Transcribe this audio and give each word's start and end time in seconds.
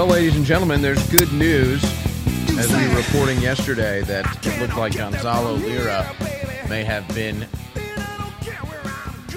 Well, 0.00 0.08
ladies 0.08 0.34
and 0.34 0.46
gentlemen, 0.46 0.80
there's 0.80 1.06
good 1.10 1.30
news. 1.30 1.84
As 2.58 2.72
we 2.72 2.88
were 2.88 2.96
reporting 2.96 3.38
yesterday, 3.42 4.00
that 4.04 4.46
it 4.46 4.58
looked 4.58 4.78
like 4.78 4.96
Gonzalo 4.96 5.52
Lira 5.56 6.10
may 6.70 6.84
have 6.84 7.06
been, 7.14 7.46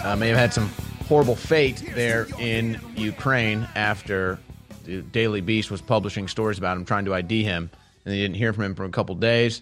uh, 0.01 0.15
may 0.15 0.29
have 0.29 0.37
had 0.37 0.53
some 0.53 0.69
horrible 1.09 1.35
fate 1.35 1.83
there 1.93 2.27
in 2.39 2.79
Ukraine 2.95 3.67
after 3.75 4.39
the 4.85 5.01
Daily 5.01 5.41
Beast 5.41 5.69
was 5.69 5.81
publishing 5.81 6.29
stories 6.29 6.59
about 6.59 6.77
him 6.77 6.85
trying 6.85 7.03
to 7.05 7.13
ID 7.13 7.43
him, 7.43 7.69
and 8.05 8.13
they 8.13 8.19
didn't 8.19 8.37
hear 8.37 8.53
from 8.53 8.63
him 8.63 8.75
for 8.75 8.85
a 8.85 8.89
couple 8.89 9.15
days. 9.15 9.61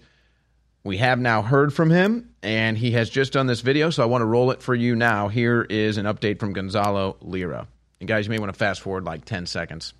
We 0.84 0.98
have 0.98 1.20
now 1.20 1.42
heard 1.42 1.74
from 1.74 1.90
him, 1.90 2.30
and 2.44 2.78
he 2.78 2.92
has 2.92 3.10
just 3.10 3.34
done 3.34 3.48
this 3.48 3.62
video, 3.62 3.90
so 3.90 4.04
I 4.04 4.06
want 4.06 4.22
to 4.22 4.28
roll 4.28 4.52
it 4.52 4.62
for 4.62 4.76
you 4.76 4.96
now. 4.96 5.30
Here 5.30 5.64
is 5.64 5.98
an 5.98 6.06
update 6.06 6.40
from 6.40 6.54
Gonzalo 6.54 7.18
Lira. 7.22 7.66
And 8.00 8.08
guys, 8.08 8.28
you 8.28 8.30
may 8.30 8.38
want 8.38 8.54
to 8.54 8.60
fast 8.60 8.82
forward 8.82 9.04
like 9.04 9.26
10 9.26 9.48
seconds. 9.48 9.96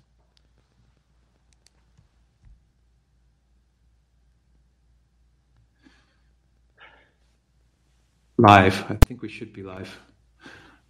Live. 8.42 8.84
I 8.90 8.96
think 9.06 9.22
we 9.22 9.28
should 9.28 9.52
be 9.52 9.62
live. 9.62 9.96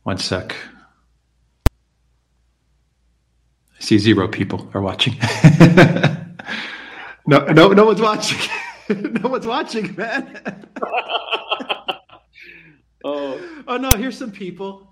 One 0.05 0.17
sec. 0.17 0.56
I 3.78 3.78
see 3.78 3.98
zero 3.98 4.27
people 4.27 4.70
are 4.72 4.81
watching. 4.81 5.19
no, 7.27 7.44
no, 7.44 7.69
no 7.69 7.84
one's 7.84 8.00
watching. 8.00 8.39
no 8.89 9.28
one's 9.28 9.47
watching, 9.47 9.94
man. 9.97 10.41
oh, 13.05 13.62
oh 13.69 13.77
no! 13.77 13.91
Here's 13.98 14.16
some 14.16 14.33
people. 14.33 14.91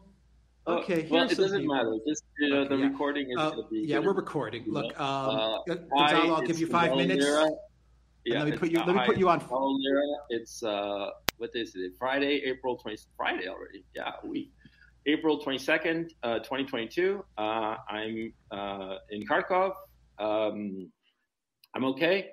Oh, 0.66 0.80
okay, 0.80 1.08
well, 1.10 1.30
it 1.30 1.38
doesn't 1.38 1.62
people. 1.62 1.74
matter. 1.74 1.96
Just 2.06 2.24
you 2.40 2.50
know, 2.50 2.56
okay, 2.58 2.68
the 2.68 2.76
yeah. 2.76 2.86
recording 2.88 3.30
is 3.30 3.38
uh, 3.38 3.50
going 3.52 3.62
to 3.62 3.68
be. 3.70 3.88
Yeah, 3.88 4.00
we're 4.00 4.12
recording. 4.12 4.64
Look, 4.66 5.00
um, 5.00 5.60
uh, 5.66 5.66
Gonzalo, 5.66 6.34
I'll 6.34 6.42
give 6.42 6.58
you 6.58 6.66
five 6.66 6.94
minutes. 6.94 7.24
Yeah, 8.26 8.42
let 8.42 8.48
me 8.48 8.56
put 8.58 8.70
you. 8.70 8.80
Let 8.80 8.94
me 8.94 9.00
put 9.06 9.16
you 9.16 9.30
on. 9.30 9.42
It's 10.28 10.62
uh, 10.62 11.08
what 11.40 11.50
is 11.54 11.74
it? 11.74 11.92
Friday, 11.98 12.42
April 12.44 12.76
twenty. 12.76 12.98
Friday 13.16 13.48
already. 13.48 13.82
Yeah, 13.96 14.12
a 14.22 14.26
week. 14.26 14.52
April 15.06 15.38
twenty 15.38 15.58
second, 15.58 16.12
uh, 16.22 16.40
twenty 16.40 16.64
twenty 16.64 16.86
two. 16.86 17.24
Uh, 17.38 17.76
I'm 17.88 18.32
uh, 18.50 18.96
in 19.10 19.26
Kharkov. 19.26 19.72
Um, 20.18 20.92
I'm 21.74 21.84
okay. 21.86 22.28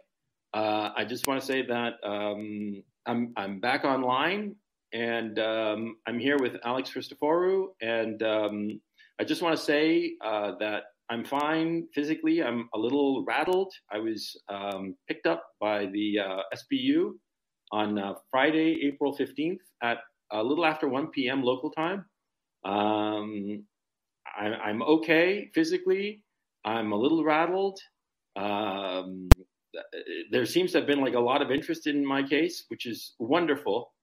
Uh, 0.54 0.90
I 0.96 1.06
just 1.06 1.26
want 1.26 1.40
to 1.40 1.46
say 1.46 1.66
that 1.66 1.94
um, 2.04 2.84
I'm 3.06 3.34
I'm 3.38 3.60
back 3.62 3.86
online 3.86 4.56
and 4.94 5.40
um, 5.40 5.96
I'm 6.06 6.20
here 6.20 6.38
with 6.38 6.58
Alex 6.66 6.92
Christoforou, 6.92 7.68
and 7.82 8.22
um, 8.24 8.82
I 9.20 9.24
just 9.24 9.42
want 9.42 9.58
to 9.58 9.64
say 9.64 10.16
uh, 10.24 10.52
that 10.60 10.84
I'm 11.10 11.24
fine 11.24 11.88
physically. 11.96 12.44
I'm 12.44 12.68
a 12.74 12.78
little 12.78 13.24
rattled. 13.26 13.72
I 13.90 14.00
was 14.00 14.36
um, 14.50 14.96
picked 15.08 15.28
up 15.28 15.44
by 15.62 15.86
the 15.86 16.20
uh, 16.20 16.42
SBU 16.54 17.12
on 17.72 17.98
uh, 18.00 18.14
Friday, 18.32 18.80
April 18.86 19.16
15th 19.16 19.60
at 19.82 20.00
a 20.32 20.44
little 20.44 20.66
after 20.66 20.88
1 20.88 21.08
p.m. 21.08 21.44
local 21.44 21.72
time. 21.72 22.06
Um, 22.66 23.64
I, 24.38 24.70
am 24.70 24.82
okay 24.82 25.50
physically. 25.54 26.24
I'm 26.66 26.92
a 26.92 26.98
little 26.98 27.24
rattled. 27.24 27.80
Um, 28.36 29.30
there 30.32 30.46
seems 30.46 30.72
to 30.72 30.80
have 30.80 30.88
been 30.88 31.02
like 31.02 31.14
a 31.14 31.20
lot 31.20 31.42
of 31.42 31.52
interest 31.52 31.88
in 31.88 32.06
my 32.06 32.24
case, 32.24 32.66
which 32.68 32.86
is 32.86 33.14
wonderful. 33.20 33.94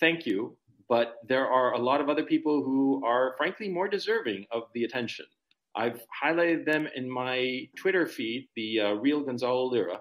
Thank 0.00 0.26
you. 0.26 0.56
But 0.88 1.14
there 1.26 1.46
are 1.46 1.72
a 1.72 1.78
lot 1.78 2.02
of 2.02 2.10
other 2.10 2.24
people 2.24 2.62
who 2.62 3.02
are 3.06 3.34
frankly 3.38 3.68
more 3.68 3.88
deserving 3.88 4.44
of 4.50 4.64
the 4.74 4.84
attention. 4.84 5.24
I've 5.74 6.00
highlighted 6.22 6.66
them 6.66 6.86
in 6.94 7.10
my 7.10 7.68
Twitter 7.76 8.06
feed, 8.06 8.48
the 8.54 8.80
uh, 8.80 8.92
real 8.92 9.20
Gonzalo 9.22 9.64
Lira. 9.64 10.00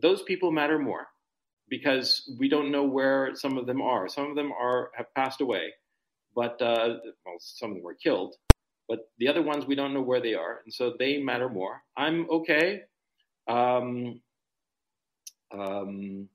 Those 0.00 0.22
people 0.22 0.52
matter 0.52 0.78
more 0.78 1.06
because 1.72 2.30
we 2.38 2.50
don't 2.50 2.70
know 2.70 2.84
where 2.84 3.34
some 3.34 3.56
of 3.56 3.64
them 3.64 3.80
are. 3.80 4.06
Some 4.06 4.26
of 4.28 4.36
them 4.36 4.52
are 4.52 4.90
have 4.94 5.06
passed 5.14 5.40
away, 5.40 5.72
but 6.34 6.60
uh, 6.60 6.96
well, 7.24 7.36
some 7.38 7.70
of 7.70 7.76
them 7.76 7.82
were 7.82 7.94
killed. 7.94 8.34
But 8.90 9.08
the 9.18 9.28
other 9.28 9.40
ones 9.40 9.64
we 9.64 9.74
don't 9.74 9.94
know 9.94 10.02
where 10.02 10.20
they 10.20 10.34
are, 10.34 10.60
and 10.66 10.74
so 10.74 10.92
they 10.98 11.16
matter 11.16 11.48
more. 11.48 11.82
I'm 11.96 12.28
okay. 12.28 12.82
Um, 13.48 14.20
um, 15.50 16.28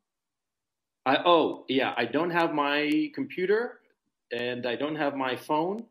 I, 1.05 1.17
oh 1.23 1.65
yeah, 1.69 1.93
I 1.95 2.05
don't 2.05 2.31
have 2.31 2.51
my 2.55 3.11
computer 3.13 3.79
and 4.31 4.65
I 4.65 4.75
don't 4.75 4.95
have 4.95 5.15
my 5.15 5.35
phone, 5.35 5.85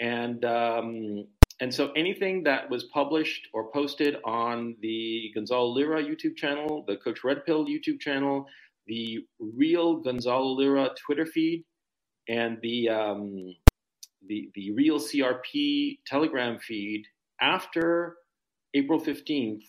and 0.00 0.44
um, 0.44 1.28
and 1.60 1.72
so 1.72 1.92
anything 1.92 2.42
that 2.42 2.68
was 2.68 2.82
published 2.82 3.46
or 3.52 3.70
posted 3.70 4.16
on 4.24 4.74
the 4.82 5.30
Gonzalo 5.36 5.68
Lira 5.68 6.02
YouTube 6.02 6.36
channel, 6.36 6.84
the 6.88 6.96
Coach 6.96 7.22
Red 7.22 7.46
Pill 7.46 7.66
YouTube 7.66 8.00
channel, 8.00 8.48
the 8.86 9.26
real 9.38 9.96
Gonzalo 9.96 10.52
Lira 10.52 10.90
Twitter 11.06 11.26
feed, 11.26 11.64
and 12.28 12.58
the 12.62 12.88
um, 12.88 13.54
the 14.26 14.50
the 14.54 14.72
real 14.72 14.98
CRP 14.98 15.98
Telegram 16.06 16.58
feed 16.58 17.04
after 17.40 18.16
April 18.74 18.98
fifteenth 18.98 19.64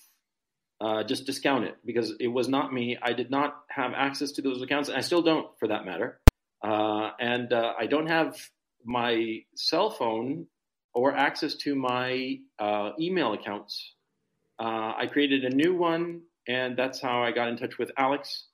uh, 0.83 1.03
just 1.03 1.25
discount 1.25 1.63
it 1.63 1.77
because 1.85 2.13
it 2.19 2.27
was 2.27 2.49
not 2.49 2.73
me. 2.73 2.97
I 3.01 3.13
did 3.13 3.31
not 3.31 3.63
have 3.69 3.93
access 3.95 4.33
to 4.33 4.41
those 4.41 4.61
accounts, 4.61 4.89
and 4.89 4.97
I 4.97 5.01
still 5.01 5.21
don't, 5.21 5.47
for 5.57 5.69
that 5.69 5.85
matter. 5.85 6.19
Uh, 6.61 7.11
and 7.19 7.51
uh, 7.53 7.73
I 7.79 7.85
don't 7.87 8.07
have 8.07 8.35
my 8.83 9.39
cell 9.55 9.89
phone 9.89 10.47
or 10.93 11.15
access 11.15 11.55
to 11.55 11.75
my 11.75 12.39
uh, 12.59 12.91
email 12.99 13.33
accounts. 13.33 13.93
Uh, 14.59 14.93
I 14.97 15.07
created 15.11 15.45
a 15.45 15.55
new 15.55 15.73
one, 15.73 16.21
and 16.47 16.77
that's 16.77 17.01
how 17.01 17.23
I 17.23 17.31
got 17.31 17.47
in 17.47 17.57
touch 17.57 17.77
with 17.77 17.91
Alex. 17.97 18.45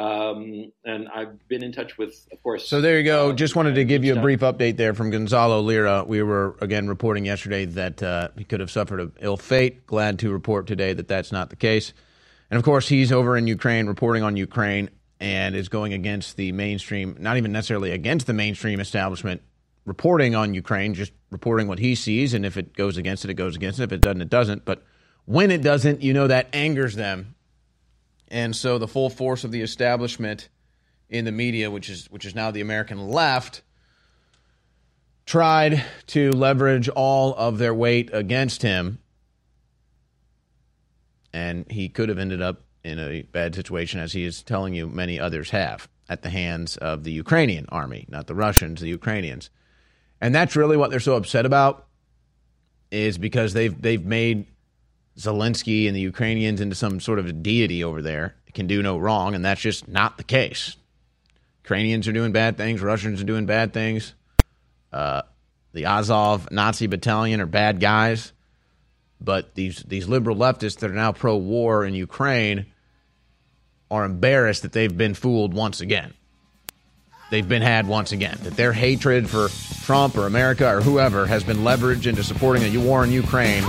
Um, 0.00 0.72
and 0.82 1.08
I've 1.14 1.46
been 1.46 1.62
in 1.62 1.72
touch 1.72 1.98
with, 1.98 2.26
of 2.32 2.42
course. 2.42 2.66
So 2.66 2.80
there 2.80 2.96
you 2.96 3.04
go. 3.04 3.30
Uh, 3.30 3.32
Just 3.34 3.54
wanted 3.54 3.74
to 3.74 3.84
give 3.84 4.02
you 4.02 4.16
a 4.16 4.20
brief 4.20 4.40
update 4.40 4.78
there 4.78 4.94
from 4.94 5.10
Gonzalo 5.10 5.60
Lira. 5.60 6.04
We 6.04 6.22
were 6.22 6.56
again 6.62 6.88
reporting 6.88 7.26
yesterday 7.26 7.66
that 7.66 8.02
uh, 8.02 8.28
he 8.38 8.44
could 8.44 8.60
have 8.60 8.70
suffered 8.70 9.00
an 9.00 9.12
ill 9.20 9.36
fate. 9.36 9.86
Glad 9.86 10.18
to 10.20 10.32
report 10.32 10.66
today 10.66 10.94
that 10.94 11.06
that's 11.06 11.32
not 11.32 11.50
the 11.50 11.56
case. 11.56 11.92
And 12.50 12.56
of 12.56 12.64
course, 12.64 12.88
he's 12.88 13.12
over 13.12 13.36
in 13.36 13.46
Ukraine 13.46 13.88
reporting 13.88 14.22
on 14.22 14.38
Ukraine 14.38 14.88
and 15.20 15.54
is 15.54 15.68
going 15.68 15.92
against 15.92 16.38
the 16.38 16.50
mainstream, 16.52 17.16
not 17.20 17.36
even 17.36 17.52
necessarily 17.52 17.90
against 17.90 18.26
the 18.26 18.32
mainstream 18.32 18.80
establishment 18.80 19.42
reporting 19.84 20.34
on 20.34 20.54
Ukraine, 20.54 20.94
just 20.94 21.12
reporting 21.30 21.68
what 21.68 21.78
he 21.78 21.94
sees. 21.94 22.32
And 22.32 22.46
if 22.46 22.56
it 22.56 22.74
goes 22.74 22.96
against 22.96 23.26
it, 23.26 23.30
it 23.30 23.34
goes 23.34 23.54
against 23.54 23.78
it. 23.78 23.82
If 23.82 23.92
it 23.92 24.00
doesn't, 24.00 24.22
it 24.22 24.30
doesn't. 24.30 24.64
But 24.64 24.82
when 25.26 25.50
it 25.50 25.60
doesn't, 25.60 26.00
you 26.00 26.14
know 26.14 26.26
that 26.26 26.48
angers 26.54 26.96
them 26.96 27.34
and 28.30 28.54
so 28.54 28.78
the 28.78 28.88
full 28.88 29.10
force 29.10 29.44
of 29.44 29.50
the 29.50 29.62
establishment 29.62 30.48
in 31.08 31.24
the 31.24 31.32
media, 31.32 31.70
which 31.70 31.90
is 31.90 32.06
which 32.10 32.24
is 32.24 32.34
now 32.34 32.50
the 32.50 32.60
American 32.60 33.08
left, 33.08 33.62
tried 35.26 35.84
to 36.06 36.30
leverage 36.32 36.88
all 36.88 37.34
of 37.34 37.58
their 37.58 37.74
weight 37.74 38.10
against 38.12 38.62
him, 38.62 38.98
and 41.32 41.70
he 41.70 41.88
could 41.88 42.08
have 42.08 42.18
ended 42.18 42.42
up 42.42 42.62
in 42.82 42.98
a 42.98 43.22
bad 43.22 43.54
situation, 43.54 44.00
as 44.00 44.12
he 44.12 44.24
is 44.24 44.42
telling 44.42 44.74
you 44.74 44.88
many 44.88 45.20
others 45.20 45.50
have, 45.50 45.88
at 46.08 46.22
the 46.22 46.30
hands 46.30 46.76
of 46.78 47.04
the 47.04 47.12
Ukrainian 47.12 47.66
army, 47.68 48.06
not 48.08 48.26
the 48.26 48.34
Russians, 48.34 48.80
the 48.80 48.88
Ukrainians. 48.88 49.50
And 50.20 50.34
that's 50.34 50.56
really 50.56 50.76
what 50.76 50.90
they're 50.90 51.00
so 51.00 51.16
upset 51.16 51.44
about, 51.46 51.86
is 52.90 53.18
because 53.18 53.52
they've 53.52 53.80
they've 53.80 54.04
made 54.04 54.46
Zelensky 55.20 55.86
and 55.86 55.94
the 55.94 56.00
Ukrainians 56.00 56.60
into 56.60 56.74
some 56.74 56.98
sort 56.98 57.18
of 57.18 57.42
deity 57.42 57.84
over 57.84 58.00
there. 58.00 58.36
Can 58.54 58.66
do 58.66 58.82
no 58.82 58.98
wrong, 58.98 59.36
and 59.36 59.44
that's 59.44 59.60
just 59.60 59.86
not 59.86 60.18
the 60.18 60.24
case. 60.24 60.76
Ukrainians 61.62 62.08
are 62.08 62.12
doing 62.12 62.32
bad 62.32 62.56
things, 62.56 62.80
Russians 62.80 63.20
are 63.20 63.24
doing 63.24 63.46
bad 63.46 63.72
things. 63.72 64.14
Uh, 64.92 65.22
the 65.72 65.86
Azov 65.86 66.50
Nazi 66.50 66.88
battalion 66.88 67.40
are 67.40 67.46
bad 67.46 67.78
guys, 67.78 68.32
but 69.20 69.54
these 69.54 69.84
these 69.86 70.08
liberal 70.08 70.34
leftists 70.34 70.78
that 70.78 70.90
are 70.90 70.94
now 70.94 71.12
pro-war 71.12 71.84
in 71.84 71.94
Ukraine 71.94 72.66
are 73.88 74.04
embarrassed 74.04 74.62
that 74.62 74.72
they've 74.72 74.96
been 74.96 75.14
fooled 75.14 75.54
once 75.54 75.80
again. 75.80 76.12
They've 77.30 77.48
been 77.48 77.62
had 77.62 77.86
once 77.86 78.10
again. 78.10 78.36
That 78.42 78.56
their 78.56 78.72
hatred 78.72 79.30
for 79.30 79.48
Trump 79.84 80.16
or 80.16 80.26
America 80.26 80.68
or 80.68 80.80
whoever 80.80 81.26
has 81.26 81.44
been 81.44 81.58
leveraged 81.58 82.06
into 82.06 82.24
supporting 82.24 82.64
a 82.64 82.80
war 82.80 83.04
in 83.04 83.12
Ukraine 83.12 83.62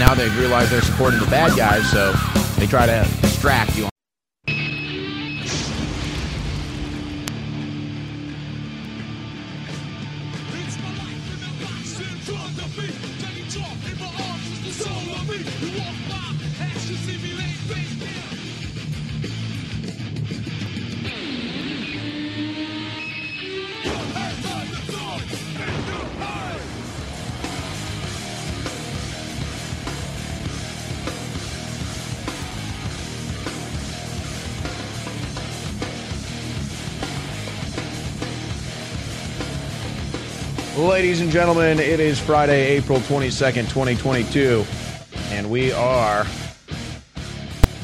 now 0.00 0.14
they've 0.14 0.36
realized 0.38 0.72
they're 0.72 0.80
supporting 0.80 1.20
the 1.20 1.26
bad 1.26 1.54
guys, 1.56 1.88
so 1.90 2.12
they 2.58 2.66
try 2.66 2.86
to 2.86 3.06
distract 3.20 3.76
you 3.76 3.86
Ladies 41.10 41.22
and 41.22 41.32
gentlemen, 41.32 41.80
it 41.80 41.98
is 41.98 42.20
Friday, 42.20 42.76
April 42.76 43.00
22nd, 43.00 43.68
2022, 43.68 44.64
and 45.30 45.50
we 45.50 45.72
are 45.72 46.24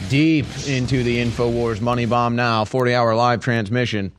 deep 0.09 0.47
into 0.69 1.03
the 1.03 1.25
InfoWars 1.25 1.81
Money 1.81 2.07
Bomb 2.07 2.37
now, 2.37 2.65
40 2.65 2.95
hour 2.95 3.17
live 3.17 3.41
transmission. 3.41 4.13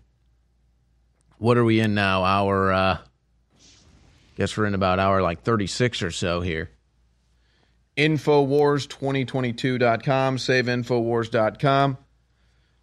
What 1.37 1.57
are 1.57 1.63
we 1.63 1.79
in 1.79 1.93
now? 1.93 2.25
Our, 2.25 2.73
uh, 2.73 2.97
guess 4.35 4.57
we're 4.57 4.65
in 4.65 4.73
about 4.73 4.99
hour 4.99 5.21
like 5.21 5.41
36 5.41 6.03
or 6.03 6.11
so 6.11 6.41
here. 6.41 6.69
Infowars2022.com, 7.95 10.35
saveinfowars.com. 10.35 11.97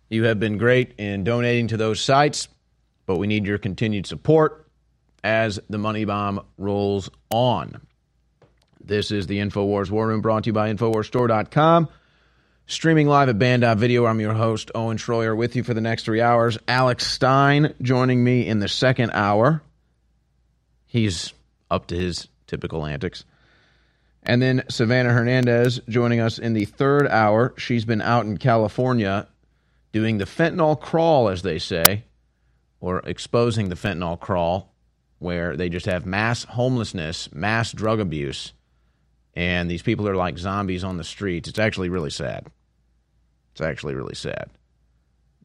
You 0.09 0.25
have 0.25 0.41
been 0.41 0.56
great 0.56 0.94
in 0.97 1.23
donating 1.23 1.69
to 1.69 1.77
those 1.77 2.00
sites, 2.00 2.49
but 3.05 3.19
we 3.19 3.27
need 3.27 3.44
your 3.44 3.59
continued 3.59 4.06
support 4.06 4.64
as 5.25 5.59
the 5.71 5.79
money 5.79 6.05
bomb 6.05 6.44
rolls 6.59 7.11
on. 7.31 7.81
This 8.85 9.11
is 9.11 9.26
the 9.26 9.38
InfoWars 9.38 9.91
War 9.91 10.06
Room 10.06 10.21
brought 10.21 10.44
to 10.44 10.50
you 10.50 10.53
by 10.53 10.73
InfoWarsStore.com. 10.73 11.88
Streaming 12.67 13.09
live 13.09 13.31
at 13.31 13.38
band.video. 13.38 14.05
I'm 14.05 14.21
your 14.21 14.35
host, 14.35 14.71
Owen 14.75 14.99
Shroyer, 14.99 15.37
with 15.37 15.56
you 15.56 15.62
for 15.62 15.73
the 15.73 15.81
next 15.81 16.05
three 16.05 16.21
hours. 16.21 16.59
Alex 16.69 17.06
Stein 17.06 17.75
joining 17.81 18.23
me 18.23 18.47
in 18.47 18.59
the 18.59 18.69
second 18.69 19.12
hour. 19.12 19.62
He's 20.87 21.32
up 21.70 21.87
to 21.87 21.97
his 21.97 22.29
typical 22.47 22.85
antics. 22.85 23.25
And 24.23 24.41
then 24.41 24.65
Savannah 24.69 25.12
Hernandez 25.12 25.81
joining 25.88 26.20
us 26.20 26.38
in 26.38 26.53
the 26.53 26.67
third 26.67 27.09
hour. 27.09 27.55
She's 27.56 27.85
been 27.85 28.03
out 28.03 28.27
in 28.27 28.37
California 28.37 29.27
doing 29.93 30.19
the 30.19 30.25
fentanyl 30.25 30.79
crawl, 30.79 31.29
as 31.29 31.43
they 31.43 31.59
say, 31.59 32.05
or 32.81 33.00
exposing 33.00 33.70
the 33.70 33.75
fentanyl 33.75 34.19
crawl, 34.20 34.74
where 35.25 35.56
they 35.56 35.69
just 35.69 35.87
have 35.87 36.06
mass 36.06 36.44
homelessness, 36.44 37.32
mass 37.32 37.73
drug 37.73 37.99
abuse, 37.99 38.53
and 39.35 39.69
these 39.69 39.82
people 39.82 40.09
are 40.09 40.15
like 40.15 40.38
zombies 40.38 40.85
on 40.85 40.97
the 40.97 41.05
streets. 41.05 41.49
It's 41.49 41.59
actually 41.59 41.88
really 41.88 42.11
sad. 42.11 42.47
It's 43.53 43.61
actually 43.61 43.94
really 43.94 44.15
sad 44.15 44.50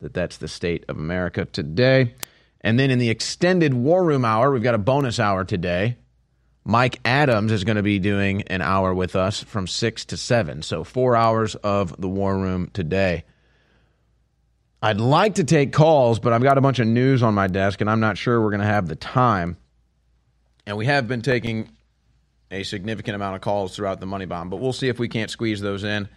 that 0.02 0.14
that's 0.14 0.38
the 0.38 0.48
state 0.48 0.86
of 0.88 0.98
America 0.98 1.46
today. 1.46 2.14
And 2.62 2.80
then 2.80 2.92
in 2.92 3.00
the 3.00 3.10
extended 3.10 3.74
War 3.74 4.04
Room 4.04 4.24
hour, 4.24 4.52
we've 4.52 4.64
got 4.64 4.76
a 4.76 4.80
bonus 4.80 5.20
hour 5.20 5.44
today 5.44 5.98
Mike 6.70 7.00
Adams 7.04 7.52
is 7.52 7.64
going 7.64 7.78
to 7.78 7.84
be 7.84 7.98
doing 7.98 8.44
an 8.44 8.62
hour 8.62 8.94
with 8.94 9.16
us 9.16 9.42
from 9.42 9.66
6 9.66 10.06
to 10.06 10.18
7. 10.18 10.62
So, 10.62 10.84
four 10.84 11.16
hours 11.16 11.56
of 11.56 12.00
the 12.00 12.08
War 12.08 12.38
Room 12.38 12.70
today. 12.74 13.24
I'd 14.80 15.00
like 15.02 15.36
to 15.36 15.44
take 15.44 15.74
calls, 15.74 16.20
but 16.20 16.32
I've 16.32 16.44
got 16.44 16.60
a 16.60 16.62
bunch 16.62 16.78
of 16.78 16.86
news 16.86 17.24
on 17.24 17.34
my 17.34 17.48
desk, 17.48 17.82
and 17.82 17.90
I'm 17.90 18.00
not 18.00 18.20
sure 18.20 18.40
we're 18.40 18.52
going 18.52 18.62
to 18.62 18.68
have 18.68 18.88
the 18.88 18.96
time. 18.96 19.58
And 20.70 20.78
we 20.78 20.86
have 20.86 21.08
been 21.08 21.24
taking 21.24 21.68
a 22.52 22.62
significant 22.62 23.16
amount 23.16 23.36
of 23.36 23.42
calls 23.42 23.76
throughout 23.76 24.00
the 24.00 24.06
money 24.06 24.28
bomb, 24.28 24.52
but 24.52 24.58
we'll 24.58 24.72
see 24.72 24.88
if 24.88 25.00
we 25.00 25.08
can't 25.08 25.32
squeeze 25.32 25.62
those 25.62 25.84
in. 25.84 26.08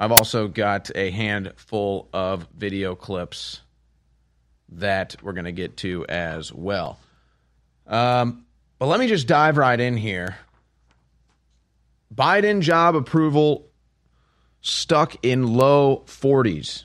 I've 0.00 0.10
also 0.10 0.48
got 0.48 0.90
a 0.96 1.12
handful 1.12 2.08
of 2.12 2.48
video 2.52 2.96
clips 2.96 3.60
that 4.70 5.14
we're 5.22 5.34
going 5.34 5.44
to 5.44 5.52
get 5.52 5.76
to 5.78 6.04
as 6.08 6.52
well. 6.52 6.98
Um, 7.86 8.46
but 8.80 8.86
let 8.86 8.98
me 8.98 9.06
just 9.06 9.28
dive 9.28 9.56
right 9.56 9.78
in 9.78 9.96
here. 9.96 10.36
Biden 12.12 12.62
job 12.62 12.96
approval 12.96 13.68
stuck 14.60 15.24
in 15.24 15.54
low 15.54 16.02
40s. 16.06 16.82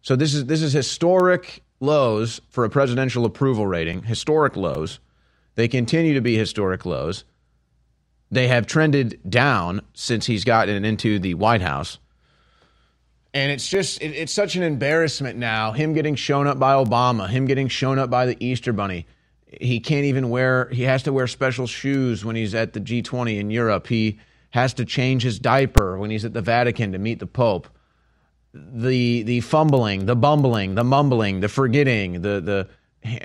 So 0.00 0.16
this 0.16 0.32
is 0.32 0.46
this 0.46 0.62
is 0.62 0.72
historic 0.72 1.62
lows 1.80 2.40
for 2.48 2.64
a 2.64 2.70
presidential 2.70 3.26
approval 3.26 3.66
rating, 3.66 4.04
historic 4.04 4.56
lows. 4.56 5.00
They 5.56 5.68
continue 5.68 6.14
to 6.14 6.20
be 6.20 6.36
historic 6.36 6.86
lows. 6.86 7.24
They 8.30 8.48
have 8.48 8.66
trended 8.66 9.20
down 9.28 9.82
since 9.94 10.26
he's 10.26 10.44
gotten 10.44 10.84
into 10.84 11.18
the 11.18 11.34
White 11.34 11.62
House. 11.62 11.98
And 13.34 13.52
it's 13.52 13.68
just, 13.68 14.00
it, 14.00 14.12
it's 14.12 14.32
such 14.32 14.56
an 14.56 14.62
embarrassment 14.62 15.38
now. 15.38 15.72
Him 15.72 15.92
getting 15.92 16.14
shown 16.14 16.46
up 16.46 16.58
by 16.58 16.72
Obama, 16.72 17.28
him 17.28 17.46
getting 17.46 17.68
shown 17.68 17.98
up 17.98 18.08
by 18.08 18.26
the 18.26 18.36
Easter 18.44 18.72
Bunny 18.72 19.06
he 19.60 19.80
can't 19.80 20.04
even 20.04 20.28
wear 20.28 20.68
he 20.70 20.82
has 20.82 21.02
to 21.04 21.12
wear 21.12 21.26
special 21.26 21.66
shoes 21.66 22.24
when 22.24 22.36
he's 22.36 22.54
at 22.54 22.72
the 22.72 22.80
G20 22.80 23.38
in 23.38 23.50
Europe. 23.50 23.86
He 23.86 24.18
has 24.50 24.74
to 24.74 24.84
change 24.84 25.22
his 25.22 25.38
diaper 25.38 25.98
when 25.98 26.10
he's 26.10 26.24
at 26.24 26.32
the 26.32 26.42
Vatican 26.42 26.92
to 26.92 26.98
meet 26.98 27.18
the 27.18 27.26
Pope. 27.26 27.68
The 28.54 29.22
the 29.22 29.40
fumbling, 29.40 30.06
the 30.06 30.16
bumbling, 30.16 30.74
the 30.74 30.84
mumbling, 30.84 31.40
the 31.40 31.48
forgetting, 31.48 32.22
the 32.22 32.40
the 32.40 32.68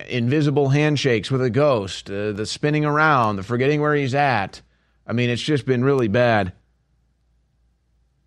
invisible 0.07 0.69
handshakes 0.69 1.31
with 1.31 1.41
a 1.41 1.49
ghost, 1.49 2.09
uh, 2.09 2.31
the 2.31 2.45
spinning 2.45 2.85
around, 2.85 3.37
the 3.37 3.43
forgetting 3.43 3.81
where 3.81 3.95
he's 3.95 4.15
at. 4.15 4.61
I 5.05 5.13
mean, 5.13 5.29
it's 5.29 5.41
just 5.41 5.65
been 5.65 5.83
really 5.83 6.07
bad. 6.07 6.53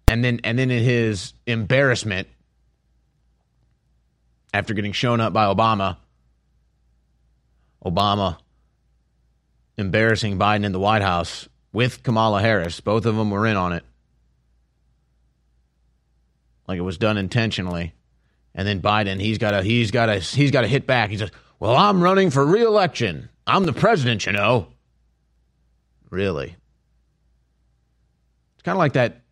And 0.09 0.25
then 0.25 0.41
and 0.45 0.59
then 0.59 0.71
in 0.71 0.85
his 0.85 1.33
embarrassment 1.47 2.29
after 4.53 4.75
getting 4.75 4.93
shown 4.93 5.21
up 5.21 5.33
by 5.33 5.53
Obama, 5.53 5.97
Obama 7.85 8.39
embarrassing 9.77 10.39
Biden 10.39 10.65
in 10.65 10.73
the 10.73 10.79
White 10.79 11.03
House 11.03 11.49
with 11.73 12.03
Kamala 12.03 12.41
Harris. 12.41 12.81
Both 12.81 13.07
of 13.07 13.17
them 13.17 13.31
were 13.31 13.47
in 13.47 13.57
on 13.57 13.73
it. 13.73 13.85
Like 16.69 16.79
it 16.79 16.83
was 16.83 16.99
done 16.99 17.19
intentionally. 17.19 17.93
And 18.55 18.67
then 18.67 18.81
Biden, 18.81 19.21
he's 19.21 19.39
got 19.39 19.55
a 19.55 19.63
he's 19.63 19.91
got 19.91 20.09
a 20.09 20.19
he's 20.19 20.51
got 20.51 20.63
to 20.63 20.69
hit 20.69 20.87
back. 20.87 21.11
He 21.11 21.19
says, 21.19 21.31
"Well, 21.65 21.77
I'm 21.77 22.03
running 22.03 22.29
for 22.29 22.45
re-election. 22.45 23.31
I'm 23.47 23.65
the 23.65 23.73
president, 23.73 24.27
you 24.27 24.33
know." 24.33 24.69
Really? 26.11 26.57
It's 28.55 28.63
kind 28.63 28.77
of 28.77 28.81
like 28.81 28.93
that 28.93 29.23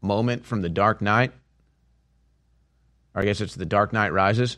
moment 0.00 0.46
from 0.46 0.62
The 0.62 0.70
Dark 0.70 1.02
Knight. 1.02 1.30
Or 3.14 3.20
I 3.20 3.26
guess 3.26 3.42
it's 3.42 3.54
The 3.54 3.66
Dark 3.66 3.92
Knight 3.92 4.14
Rises. 4.14 4.56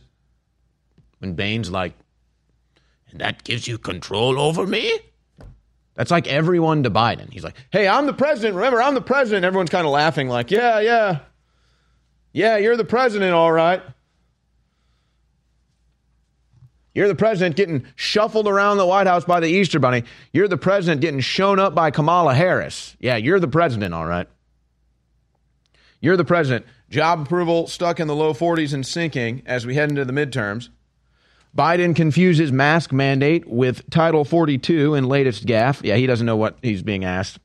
When 1.19 1.35
Bane's 1.35 1.69
like, 1.69 1.95
and 3.11 3.21
that 3.21 3.43
gives 3.43 3.67
you 3.67 3.77
control 3.77 4.39
over 4.39 4.65
me? 4.65 4.97
That's 5.95 6.13
like 6.13 6.29
everyone 6.29 6.85
to 6.85 6.91
Biden. 6.93 7.33
He's 7.33 7.43
like, 7.43 7.57
hey, 7.73 7.89
I'm 7.89 8.07
the 8.07 8.13
president. 8.13 8.55
Remember, 8.55 8.81
I'm 8.81 8.95
the 8.95 9.01
president. 9.01 9.45
Everyone's 9.45 9.71
kind 9.71 9.85
of 9.85 9.93
laughing, 9.93 10.29
like, 10.29 10.53
yeah, 10.53 10.79
yeah. 10.79 11.19
Yeah, 12.33 12.57
you're 12.57 12.77
the 12.77 12.85
president, 12.85 13.35
all 13.35 13.51
right. 13.51 13.83
You're 16.95 17.09
the 17.09 17.15
president 17.17 17.57
getting 17.57 17.85
shuffled 17.97 18.47
around 18.47 18.77
the 18.77 18.87
White 18.87 19.09
House 19.09 19.25
by 19.25 19.41
the 19.41 19.49
Easter 19.49 19.81
Bunny. 19.81 20.05
You're 20.33 20.49
the 20.49 20.57
president 20.57 21.01
getting 21.01 21.21
shown 21.21 21.59
up 21.59 21.75
by 21.75 21.91
Kamala 21.91 22.35
Harris. 22.35 22.97
Yeah, 23.01 23.17
you're 23.17 23.41
the 23.41 23.49
president, 23.49 23.93
all 23.93 24.07
right. 24.07 24.29
You're 26.01 26.17
the 26.17 26.25
president. 26.25 26.67
Job 26.91 27.23
approval 27.23 27.67
stuck 27.67 27.99
in 27.99 28.07
the 28.07 28.15
low 28.15 28.33
40s 28.33 28.73
and 28.73 28.87
sinking 28.87 29.43
as 29.47 29.67
we 29.67 29.75
head 29.75 29.91
into 29.91 30.05
the 30.05 30.13
midterms. 30.13 30.69
Biden 31.57 31.97
confuses 31.97 32.53
mask 32.53 32.93
mandate 32.93 33.49
with 33.49 33.89
Title 33.91 34.25
42 34.25 34.95
in 34.95 35.09
latest 35.09 35.47
gaffe. 35.47 35.81
Yeah, 35.83 35.97
he 35.97 36.07
doesn't 36.07 36.27
know 36.27 36.37
what 36.37 36.59
he's 36.63 36.83
being 36.83 37.05
asked. 37.05 37.39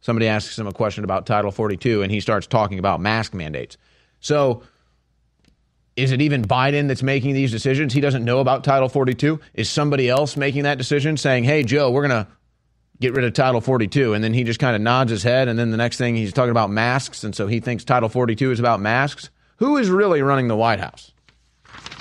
Somebody 0.00 0.28
asks 0.28 0.58
him 0.58 0.66
a 0.66 0.72
question 0.72 1.04
about 1.04 1.26
Title 1.26 1.50
42, 1.50 2.02
and 2.02 2.10
he 2.10 2.20
starts 2.20 2.46
talking 2.46 2.78
about 2.78 3.00
mask 3.00 3.34
mandates. 3.34 3.76
So, 4.20 4.62
is 5.96 6.12
it 6.12 6.20
even 6.20 6.44
Biden 6.44 6.88
that's 6.88 7.02
making 7.02 7.34
these 7.34 7.50
decisions? 7.50 7.92
He 7.92 8.00
doesn't 8.00 8.24
know 8.24 8.40
about 8.40 8.64
Title 8.64 8.88
42. 8.88 9.40
Is 9.54 9.68
somebody 9.68 10.08
else 10.08 10.36
making 10.36 10.62
that 10.64 10.78
decision, 10.78 11.16
saying, 11.16 11.44
"Hey, 11.44 11.62
Joe, 11.62 11.90
we're 11.90 12.06
going 12.06 12.24
to 12.24 12.30
get 13.00 13.14
rid 13.14 13.24
of 13.24 13.32
Title 13.34 13.60
42," 13.60 14.14
and 14.14 14.24
then 14.24 14.32
he 14.32 14.44
just 14.44 14.58
kind 14.60 14.74
of 14.74 14.82
nods 14.82 15.10
his 15.10 15.22
head, 15.22 15.48
and 15.48 15.58
then 15.58 15.70
the 15.70 15.76
next 15.76 15.98
thing 15.98 16.16
he's 16.16 16.32
talking 16.32 16.50
about 16.50 16.70
masks, 16.70 17.24
and 17.24 17.34
so 17.34 17.46
he 17.46 17.60
thinks 17.60 17.84
Title 17.84 18.08
42 18.08 18.52
is 18.52 18.60
about 18.60 18.80
masks. 18.80 19.30
Who 19.56 19.76
is 19.76 19.90
really 19.90 20.22
running 20.22 20.48
the 20.48 20.56
White 20.56 20.80
House? 20.80 21.12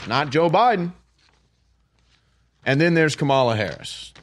Not 0.08 0.30
Joe 0.30 0.50
Biden. 0.50 0.94
And 2.66 2.80
then 2.80 2.94
there's 2.94 3.16
Kamala 3.16 3.56
Harris. 3.56 4.14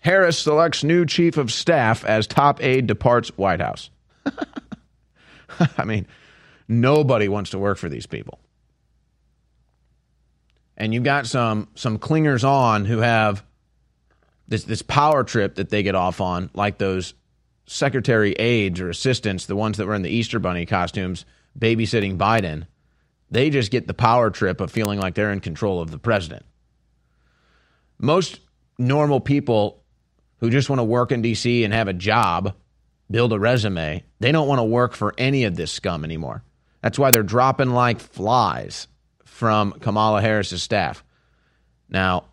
Harris 0.00 0.38
selects 0.38 0.84
new 0.84 1.04
chief 1.04 1.36
of 1.36 1.52
staff 1.52 2.04
as 2.04 2.26
top 2.26 2.62
aide 2.62 2.86
departs 2.86 3.28
White 3.36 3.60
House. 3.60 3.90
I 5.76 5.84
mean, 5.84 6.06
nobody 6.68 7.28
wants 7.28 7.50
to 7.50 7.58
work 7.58 7.78
for 7.78 7.88
these 7.88 8.06
people. 8.06 8.38
And 10.76 10.94
you've 10.94 11.04
got 11.04 11.26
some 11.26 11.68
some 11.74 11.98
clingers 11.98 12.44
on 12.44 12.84
who 12.84 12.98
have 12.98 13.42
this 14.46 14.64
this 14.64 14.82
power 14.82 15.24
trip 15.24 15.56
that 15.56 15.70
they 15.70 15.82
get 15.82 15.94
off 15.94 16.20
on, 16.20 16.50
like 16.54 16.78
those 16.78 17.14
secretary 17.66 18.32
aides 18.32 18.80
or 18.80 18.88
assistants, 18.88 19.46
the 19.46 19.56
ones 19.56 19.78
that 19.78 19.86
were 19.86 19.94
in 19.94 20.02
the 20.02 20.10
Easter 20.10 20.38
bunny 20.38 20.66
costumes 20.66 21.24
babysitting 21.58 22.16
Biden 22.16 22.66
they 23.30 23.50
just 23.50 23.70
get 23.70 23.86
the 23.86 23.94
power 23.94 24.30
trip 24.30 24.60
of 24.60 24.70
feeling 24.70 24.98
like 24.98 25.14
they're 25.14 25.32
in 25.32 25.40
control 25.40 25.80
of 25.80 25.90
the 25.90 25.98
president. 25.98 26.44
Most 27.98 28.40
normal 28.78 29.20
people 29.20 29.82
who 30.38 30.50
just 30.50 30.70
want 30.70 30.78
to 30.78 30.84
work 30.84 31.12
in 31.12 31.22
DC 31.22 31.64
and 31.64 31.74
have 31.74 31.88
a 31.88 31.92
job, 31.92 32.54
build 33.10 33.32
a 33.32 33.38
resume, 33.38 34.04
they 34.20 34.32
don't 34.32 34.48
want 34.48 34.60
to 34.60 34.64
work 34.64 34.94
for 34.94 35.14
any 35.18 35.44
of 35.44 35.56
this 35.56 35.72
scum 35.72 36.04
anymore. 36.04 36.42
That's 36.82 36.98
why 36.98 37.10
they're 37.10 37.22
dropping 37.22 37.70
like 37.70 38.00
flies 38.00 38.88
from 39.24 39.72
Kamala 39.72 40.20
Harris's 40.20 40.62
staff. 40.62 41.04
Now, 41.88 42.24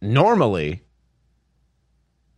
normally 0.00 0.82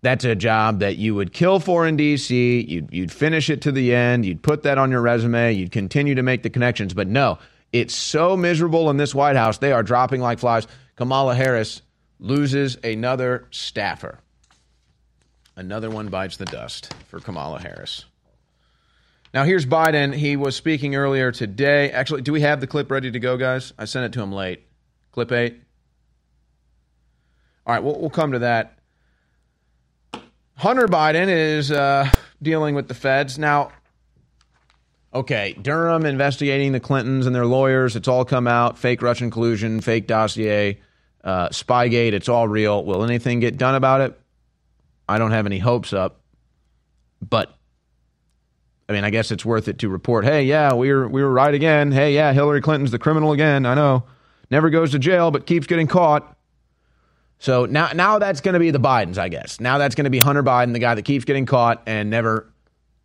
that's 0.02 0.24
a 0.24 0.34
job 0.34 0.80
that 0.80 0.96
you 0.96 1.14
would 1.14 1.32
kill 1.32 1.60
for 1.60 1.86
in 1.86 1.96
DC. 1.96 2.68
You'd, 2.68 2.92
you'd 2.92 3.12
finish 3.12 3.48
it 3.48 3.62
to 3.62 3.72
the 3.72 3.94
end. 3.94 4.26
You'd 4.26 4.42
put 4.42 4.64
that 4.64 4.76
on 4.76 4.90
your 4.90 5.00
resume. 5.00 5.52
You'd 5.52 5.70
continue 5.70 6.16
to 6.16 6.22
make 6.22 6.42
the 6.42 6.50
connections. 6.50 6.92
But 6.92 7.06
no, 7.06 7.38
it's 7.72 7.94
so 7.94 8.36
miserable 8.36 8.90
in 8.90 8.96
this 8.96 9.14
White 9.14 9.36
House. 9.36 9.58
They 9.58 9.72
are 9.72 9.84
dropping 9.84 10.20
like 10.20 10.40
flies. 10.40 10.66
Kamala 10.96 11.34
Harris 11.34 11.82
loses 12.18 12.76
another 12.82 13.46
staffer. 13.50 14.18
Another 15.54 15.90
one 15.90 16.08
bites 16.08 16.36
the 16.36 16.46
dust 16.46 16.92
for 17.08 17.20
Kamala 17.20 17.60
Harris. 17.60 18.04
Now, 19.34 19.44
here's 19.44 19.64
Biden. 19.64 20.14
He 20.14 20.36
was 20.36 20.54
speaking 20.54 20.94
earlier 20.94 21.32
today. 21.32 21.90
Actually, 21.90 22.20
do 22.22 22.32
we 22.32 22.42
have 22.42 22.60
the 22.60 22.66
clip 22.66 22.90
ready 22.90 23.10
to 23.10 23.18
go, 23.18 23.38
guys? 23.38 23.72
I 23.78 23.86
sent 23.86 24.04
it 24.04 24.12
to 24.12 24.22
him 24.22 24.30
late. 24.30 24.66
Clip 25.12 25.32
eight. 25.32 25.60
All 27.66 27.74
right, 27.74 27.82
we'll, 27.82 27.98
we'll 27.98 28.10
come 28.10 28.32
to 28.32 28.40
that. 28.40 28.78
Hunter 30.56 30.86
Biden 30.86 31.28
is 31.28 31.72
uh, 31.72 32.10
dealing 32.42 32.74
with 32.74 32.88
the 32.88 32.94
feds. 32.94 33.38
Now, 33.38 33.72
okay, 35.14 35.54
Durham 35.54 36.04
investigating 36.04 36.72
the 36.72 36.80
Clintons 36.80 37.26
and 37.26 37.34
their 37.34 37.46
lawyers. 37.46 37.96
It's 37.96 38.08
all 38.08 38.24
come 38.26 38.46
out. 38.46 38.78
Fake 38.78 39.00
Russian 39.00 39.30
collusion, 39.30 39.80
fake 39.80 40.06
dossier, 40.06 40.78
uh, 41.24 41.48
Spygate. 41.48 42.12
It's 42.12 42.28
all 42.28 42.46
real. 42.46 42.84
Will 42.84 43.02
anything 43.02 43.40
get 43.40 43.56
done 43.56 43.76
about 43.76 44.02
it? 44.02 44.20
I 45.08 45.18
don't 45.18 45.30
have 45.30 45.46
any 45.46 45.58
hopes 45.58 45.92
up. 45.94 46.20
But, 47.26 47.56
I 48.88 48.92
mean, 48.92 49.04
I 49.04 49.10
guess 49.10 49.30
it's 49.30 49.44
worth 49.44 49.68
it 49.68 49.78
to 49.78 49.88
report 49.88 50.24
hey, 50.24 50.44
yeah, 50.44 50.74
we 50.74 50.92
were, 50.92 51.08
we 51.08 51.22
were 51.22 51.32
right 51.32 51.54
again. 51.54 51.92
Hey, 51.92 52.14
yeah, 52.14 52.32
Hillary 52.32 52.60
Clinton's 52.60 52.90
the 52.90 52.98
criminal 52.98 53.32
again. 53.32 53.64
I 53.64 53.74
know. 53.74 54.04
Never 54.50 54.70
goes 54.70 54.90
to 54.90 54.98
jail, 54.98 55.30
but 55.30 55.46
keeps 55.46 55.66
getting 55.66 55.86
caught. 55.86 56.36
So 57.38 57.64
now, 57.64 57.90
now 57.94 58.18
that's 58.18 58.40
going 58.40 58.52
to 58.52 58.60
be 58.60 58.70
the 58.70 58.78
Bidens, 58.78 59.18
I 59.18 59.28
guess. 59.28 59.60
Now 59.60 59.78
that's 59.78 59.94
going 59.94 60.04
to 60.04 60.10
be 60.10 60.18
Hunter 60.18 60.42
Biden, 60.42 60.74
the 60.74 60.78
guy 60.78 60.94
that 60.94 61.02
keeps 61.02 61.24
getting 61.24 61.46
caught 61.46 61.82
and 61.86 62.10
never 62.10 62.52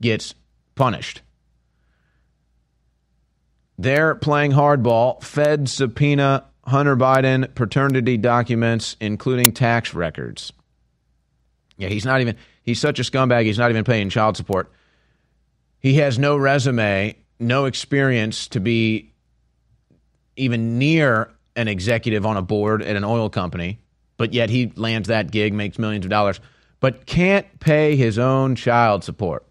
gets 0.02 0.36
punished. 0.76 1.22
They're 3.80 4.16
playing 4.16 4.52
hardball. 4.52 5.24
Fed 5.24 5.70
subpoena 5.70 6.46
Hunter 6.66 6.98
Biden 6.98 7.54
paternity 7.56 8.18
documents, 8.18 8.98
including 9.00 9.54
tax 9.54 9.94
records. 9.94 10.52
Yeah, 11.78 11.90
he's 11.90 12.06
not 12.06 12.22
even, 12.22 12.36
he's 12.64 12.80
such 12.80 13.00
a 13.00 13.04
scumbag, 13.04 13.46
he's 13.46 13.58
not 13.58 13.70
even 13.70 13.84
paying 13.84 14.10
child 14.10 14.36
support. 14.36 14.72
He 15.80 15.96
has 15.96 16.18
no 16.18 16.38
resume, 16.38 17.16
no 17.40 17.66
experience 17.66 18.48
to 18.50 18.60
be 18.60 19.14
even 20.36 20.78
near 20.78 21.32
an 21.56 21.68
executive 21.68 22.26
on 22.26 22.38
a 22.38 22.42
board 22.42 22.82
at 22.82 22.96
an 22.96 23.04
oil 23.04 23.30
company 23.30 23.80
but 24.18 24.34
yet 24.34 24.50
he 24.50 24.72
lands 24.76 25.08
that 25.08 25.32
gig, 25.32 25.54
makes 25.54 25.80
millions 25.80 26.06
of 26.06 26.10
dollars, 26.10 26.42
but 26.80 27.06
can't 27.06 27.60
pay 27.60 27.96
his 27.96 28.20
own 28.20 28.56
child 28.56 29.04
support. 29.04 29.46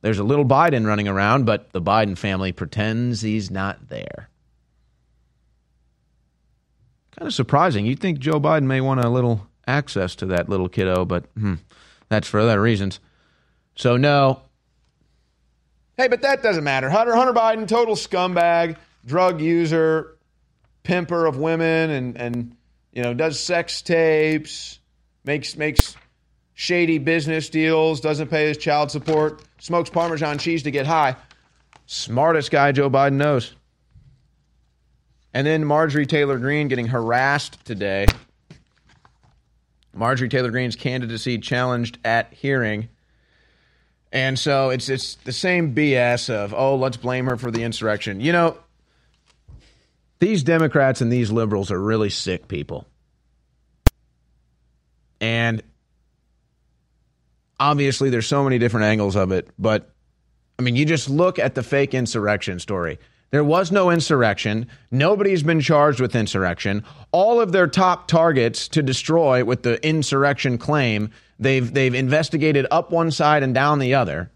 There's 0.00 0.18
a 0.18 0.24
little 0.24 0.44
Biden 0.44 0.86
running 0.86 1.08
around, 1.08 1.46
but 1.46 1.72
the 1.72 1.80
Biden 1.80 2.18
family 2.18 2.52
pretends 2.52 3.22
he's 3.22 3.50
not 3.50 3.88
there. 3.88 4.28
Kind 7.16 7.28
of 7.28 7.32
surprising. 7.32 7.86
You'd 7.86 8.00
think 8.00 8.18
Joe 8.18 8.40
Biden 8.40 8.64
may 8.64 8.80
want 8.80 9.00
a 9.00 9.08
little 9.08 9.46
access 9.66 10.14
to 10.16 10.26
that 10.26 10.48
little 10.48 10.68
kiddo, 10.68 11.04
but 11.04 11.24
hmm, 11.38 11.54
that's 12.14 12.28
for 12.28 12.40
other 12.40 12.60
reasons. 12.60 13.00
So, 13.76 13.96
no. 13.96 14.42
Hey, 15.96 16.08
but 16.08 16.22
that 16.22 16.42
doesn't 16.42 16.64
matter. 16.64 16.90
Hunter, 16.90 17.14
Hunter 17.14 17.32
Biden, 17.32 17.68
total 17.68 17.94
scumbag, 17.94 18.76
drug 19.04 19.40
user, 19.40 20.16
pimper 20.84 21.26
of 21.26 21.38
women 21.38 21.90
and 21.90 22.16
and 22.16 22.56
you 22.92 23.02
know 23.02 23.14
does 23.14 23.40
sex 23.40 23.82
tapes, 23.82 24.78
makes 25.24 25.56
makes 25.56 25.96
shady 26.54 26.98
business 26.98 27.48
deals, 27.48 28.00
doesn't 28.00 28.28
pay 28.28 28.46
his 28.48 28.58
child 28.58 28.90
support, 28.90 29.42
smokes 29.58 29.90
Parmesan 29.90 30.38
cheese 30.38 30.62
to 30.62 30.70
get 30.70 30.86
high. 30.86 31.16
Smartest 31.86 32.50
guy 32.50 32.72
Joe 32.72 32.88
Biden 32.88 33.14
knows. 33.14 33.54
And 35.32 35.44
then 35.44 35.64
Marjorie 35.64 36.06
Taylor 36.06 36.38
Greene 36.38 36.68
getting 36.68 36.86
harassed 36.86 37.64
today. 37.64 38.06
Marjorie 39.96 40.28
Taylor 40.28 40.50
Greene's 40.50 40.76
candidacy 40.76 41.38
challenged 41.38 41.98
at 42.04 42.32
hearing. 42.32 42.88
And 44.12 44.38
so 44.38 44.70
it's 44.70 44.88
it's 44.88 45.16
the 45.16 45.32
same 45.32 45.74
BS 45.74 46.30
of, 46.30 46.54
oh, 46.54 46.76
let's 46.76 46.96
blame 46.96 47.26
her 47.26 47.36
for 47.36 47.50
the 47.50 47.62
insurrection. 47.62 48.20
You 48.20 48.32
know, 48.32 48.58
these 50.20 50.42
Democrats 50.42 51.00
and 51.00 51.12
these 51.12 51.32
liberals 51.32 51.70
are 51.70 51.80
really 51.80 52.10
sick 52.10 52.46
people. 52.46 52.86
And 55.20 55.62
obviously, 57.58 58.10
there's 58.10 58.26
so 58.26 58.44
many 58.44 58.58
different 58.58 58.86
angles 58.86 59.16
of 59.16 59.32
it. 59.32 59.48
But 59.58 59.90
I 60.58 60.62
mean, 60.62 60.76
you 60.76 60.84
just 60.84 61.10
look 61.10 61.38
at 61.38 61.54
the 61.54 61.62
fake 61.62 61.94
insurrection 61.94 62.58
story. 62.58 62.98
There 63.34 63.42
was 63.42 63.72
no 63.72 63.90
insurrection. 63.90 64.68
Nobody's 64.92 65.42
been 65.42 65.60
charged 65.60 65.98
with 65.98 66.14
insurrection. 66.14 66.84
All 67.10 67.40
of 67.40 67.50
their 67.50 67.66
top 67.66 68.06
targets 68.06 68.68
to 68.68 68.80
destroy 68.80 69.44
with 69.44 69.64
the 69.64 69.84
insurrection 69.84 70.56
claim, 70.56 71.10
they've 71.40 71.74
they've 71.74 71.96
investigated 71.96 72.64
up 72.70 72.92
one 72.92 73.10
side 73.10 73.42
and 73.42 73.52
down 73.52 73.80
the 73.80 73.94
other. 73.96 74.30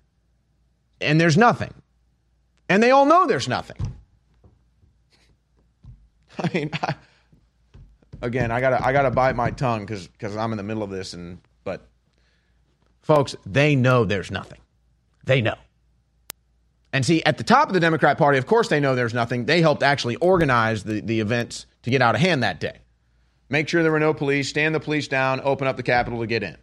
And 1.00 1.20
there's 1.20 1.36
nothing. 1.36 1.72
And 2.68 2.82
they 2.82 2.90
all 2.90 3.06
know 3.06 3.24
there's 3.28 3.46
nothing. 3.46 3.76
I 6.40 6.50
mean, 6.52 6.70
I, 6.82 6.96
again, 8.20 8.50
I 8.50 8.60
gotta 8.60 8.84
I 8.84 8.92
gotta 8.92 9.12
bite 9.12 9.36
my 9.36 9.52
tongue 9.52 9.82
because 9.86 10.08
because 10.08 10.36
I'm 10.36 10.50
in 10.50 10.56
the 10.56 10.64
middle 10.64 10.82
of 10.82 10.90
this, 10.90 11.14
and 11.14 11.38
but 11.62 11.86
folks, 13.02 13.36
they 13.46 13.76
know 13.76 14.04
there's 14.04 14.32
nothing. 14.32 14.58
They 15.22 15.40
know. 15.40 15.54
And 16.92 17.04
see, 17.04 17.22
at 17.24 17.36
the 17.36 17.44
top 17.44 17.68
of 17.68 17.74
the 17.74 17.80
Democrat 17.80 18.16
Party, 18.16 18.38
of 18.38 18.46
course, 18.46 18.68
they 18.68 18.80
know 18.80 18.94
there's 18.94 19.14
nothing. 19.14 19.44
They 19.44 19.60
helped 19.60 19.82
actually 19.82 20.16
organize 20.16 20.84
the, 20.84 21.00
the 21.00 21.20
events 21.20 21.66
to 21.82 21.90
get 21.90 22.00
out 22.00 22.14
of 22.14 22.20
hand 22.20 22.42
that 22.42 22.60
day. 22.60 22.78
Make 23.50 23.68
sure 23.68 23.82
there 23.82 23.92
were 23.92 24.00
no 24.00 24.14
police, 24.14 24.48
stand 24.48 24.74
the 24.74 24.80
police 24.80 25.08
down, 25.08 25.40
open 25.42 25.66
up 25.66 25.76
the 25.76 25.82
Capitol 25.82 26.20
to 26.20 26.26
get 26.26 26.42
in. 26.42 26.56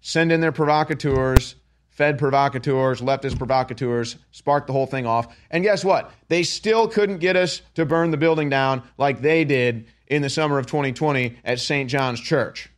Send 0.00 0.32
in 0.32 0.40
their 0.40 0.52
provocateurs, 0.52 1.56
Fed 1.88 2.18
provocateurs, 2.18 3.00
leftist 3.00 3.36
provocateurs, 3.36 4.16
sparked 4.30 4.66
the 4.66 4.72
whole 4.72 4.86
thing 4.86 5.06
off. 5.06 5.36
And 5.50 5.62
guess 5.62 5.84
what? 5.84 6.10
They 6.28 6.44
still 6.44 6.88
couldn't 6.88 7.18
get 7.18 7.36
us 7.36 7.62
to 7.74 7.84
burn 7.84 8.10
the 8.10 8.16
building 8.16 8.48
down 8.48 8.82
like 8.96 9.20
they 9.20 9.44
did 9.44 9.86
in 10.06 10.22
the 10.22 10.30
summer 10.30 10.58
of 10.58 10.66
2020 10.66 11.36
at 11.44 11.60
St. 11.60 11.90
John's 11.90 12.20
Church. 12.20 12.70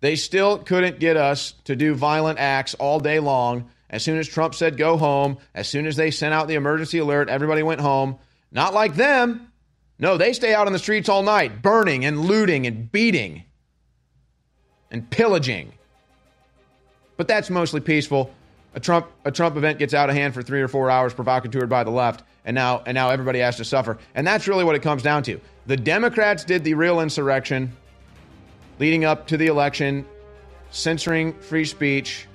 They 0.00 0.16
still 0.16 0.58
couldn't 0.58 0.98
get 0.98 1.16
us 1.16 1.54
to 1.64 1.76
do 1.76 1.94
violent 1.94 2.38
acts 2.38 2.74
all 2.74 2.98
day 2.98 3.20
long. 3.20 3.70
As 3.88 4.02
soon 4.02 4.18
as 4.18 4.26
Trump 4.26 4.54
said 4.54 4.76
go 4.76 4.96
home, 4.96 5.38
as 5.54 5.68
soon 5.68 5.86
as 5.86 5.96
they 5.96 6.10
sent 6.10 6.34
out 6.34 6.48
the 6.48 6.54
emergency 6.54 6.98
alert, 6.98 7.28
everybody 7.28 7.62
went 7.62 7.80
home. 7.80 8.18
Not 8.50 8.74
like 8.74 8.94
them. 8.94 9.52
No, 9.98 10.16
they 10.16 10.32
stay 10.32 10.54
out 10.54 10.66
on 10.66 10.72
the 10.72 10.78
streets 10.78 11.08
all 11.08 11.22
night, 11.22 11.62
burning 11.62 12.04
and 12.04 12.20
looting 12.20 12.66
and 12.66 12.90
beating 12.90 13.44
and 14.90 15.08
pillaging 15.08 15.72
but 17.16 17.28
that's 17.28 17.50
mostly 17.50 17.80
peaceful. 17.80 18.30
A 18.74 18.80
Trump 18.80 19.06
a 19.24 19.32
Trump 19.32 19.56
event 19.56 19.78
gets 19.78 19.94
out 19.94 20.10
of 20.10 20.16
hand 20.16 20.34
for 20.34 20.42
three 20.42 20.60
or 20.60 20.68
four 20.68 20.90
hours, 20.90 21.14
provocateured 21.14 21.68
by 21.68 21.82
the 21.84 21.90
left, 21.90 22.22
and 22.44 22.54
now 22.54 22.82
and 22.86 22.94
now 22.94 23.10
everybody 23.10 23.38
has 23.38 23.56
to 23.56 23.64
suffer. 23.64 23.98
And 24.14 24.26
that's 24.26 24.46
really 24.46 24.64
what 24.64 24.74
it 24.74 24.82
comes 24.82 25.02
down 25.02 25.22
to. 25.24 25.40
The 25.66 25.76
Democrats 25.76 26.44
did 26.44 26.62
the 26.62 26.74
real 26.74 27.00
insurrection, 27.00 27.74
leading 28.78 29.04
up 29.04 29.26
to 29.28 29.36
the 29.36 29.46
election, 29.46 30.04
censoring 30.70 31.32
free 31.34 31.64
speech, 31.64 32.26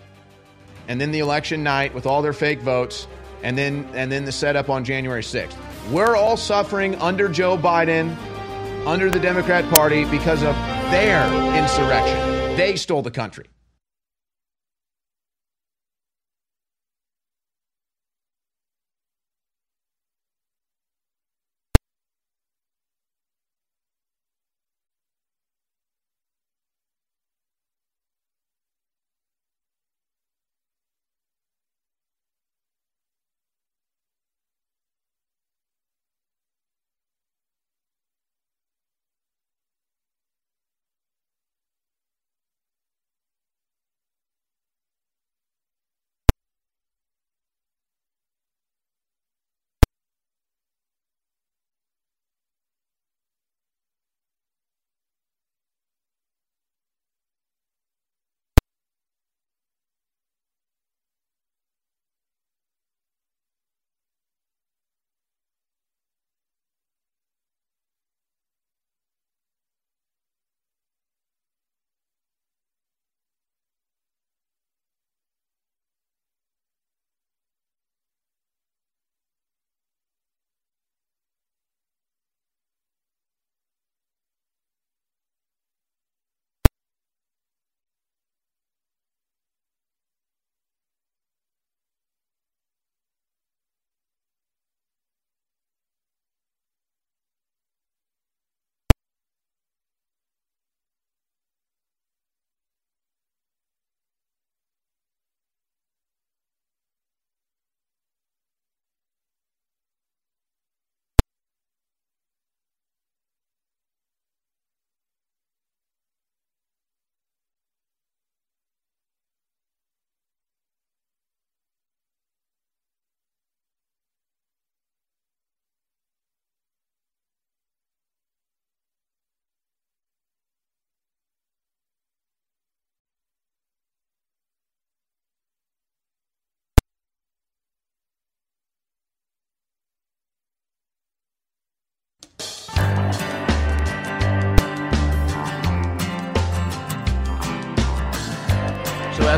and 0.92 1.00
then 1.00 1.12
the 1.12 1.20
election 1.20 1.64
night 1.64 1.94
with 1.94 2.06
all 2.06 2.22
their 2.22 2.34
fake 2.34 2.60
votes, 2.60 3.08
and 3.44 3.58
then 3.58 3.90
and 3.94 4.12
then 4.12 4.26
the 4.26 4.32
setup 4.32 4.70
on 4.70 4.84
January 4.84 5.22
6th. 5.24 5.56
We're 5.90 6.18
all 6.18 6.36
suffering 6.36 6.96
under 6.96 7.30
Joe 7.30 7.58
Biden, 7.58 8.14
under 8.86 9.10
the 9.10 9.20
Democrat 9.20 9.64
Party 9.70 10.04
because 10.04 10.44
of 10.44 10.54
their 10.92 11.26
insurrection. 11.58 12.58
They 12.58 12.76
stole 12.76 13.04
the 13.04 13.10
country. 13.10 13.46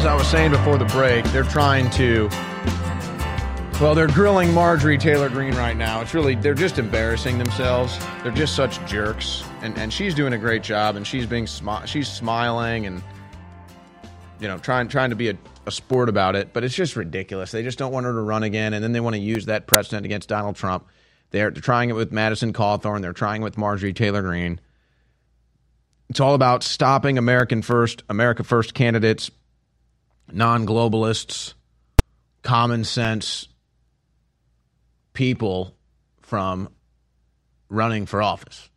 As 0.04 0.08
I 0.08 0.16
was 0.16 0.28
saying 0.28 0.52
before 0.52 0.78
the 0.78 0.84
break, 0.84 1.24
they're 1.32 1.46
trying 1.46 1.90
to. 1.92 2.28
Well, 3.80 3.96
they're 3.96 4.10
grilling 4.10 4.54
Marjorie 4.54 4.98
Taylor 4.98 5.30
Greene 5.30 5.56
right 5.56 5.78
now. 5.78 6.02
It's 6.02 6.14
really, 6.14 6.36
they're 6.36 6.54
just 6.54 6.78
embarrassing 6.78 7.38
themselves. 7.38 7.98
They're 8.22 8.34
just 8.34 8.54
such 8.54 8.86
jerks. 8.86 9.46
And, 9.62 9.78
and 9.78 9.94
she's 9.94 10.14
doing 10.14 10.34
a 10.34 10.38
great 10.38 10.62
job, 10.62 10.98
and 10.98 11.08
she's 11.08 11.26
being, 11.26 11.46
smi- 11.46 11.88
she's 11.88 12.12
smiling 12.12 12.86
and, 12.86 13.02
you 14.42 14.50
know, 14.50 14.58
trying, 14.58 14.90
trying 14.90 15.10
to 15.12 15.16
be 15.16 15.30
a, 15.30 15.38
a 15.68 15.72
sport 15.72 16.10
about 16.10 16.36
it. 16.36 16.52
But 16.52 16.66
it's 16.66 16.76
just 16.76 16.98
ridiculous. 16.98 17.52
They 17.52 17.64
just 17.64 17.78
don't 17.78 17.94
want 17.94 18.06
her 18.06 18.12
to 18.12 18.22
run 18.22 18.44
again, 18.44 18.74
and 18.74 18.84
then 18.84 18.92
they 18.92 19.00
want 19.00 19.16
to 19.16 19.22
use 19.22 19.46
that 19.46 19.68
precedent 19.68 20.06
against 20.06 20.28
Donald 20.28 20.58
Trump. 20.58 20.86
They're 21.32 21.50
trying 21.50 21.90
it 21.90 21.94
with 21.94 22.12
Madison 22.12 22.52
Cawthorn. 22.52 23.02
They're 23.02 23.14
trying 23.14 23.42
it 23.42 23.46
with 23.46 23.58
Marjorie 23.58 23.94
Taylor 23.94 24.22
Greene. 24.22 24.60
It's 26.10 26.20
all 26.20 26.34
about 26.34 26.62
stopping 26.62 27.18
American 27.18 27.62
first, 27.62 28.04
America 28.10 28.44
first 28.44 28.74
candidates, 28.74 29.32
non 30.32 30.66
globalists, 30.66 31.54
common 32.42 32.84
sense 32.84 33.48
people 35.14 35.76
from 36.22 36.70
running 37.70 38.06
for 38.06 38.22
office. 38.22 38.70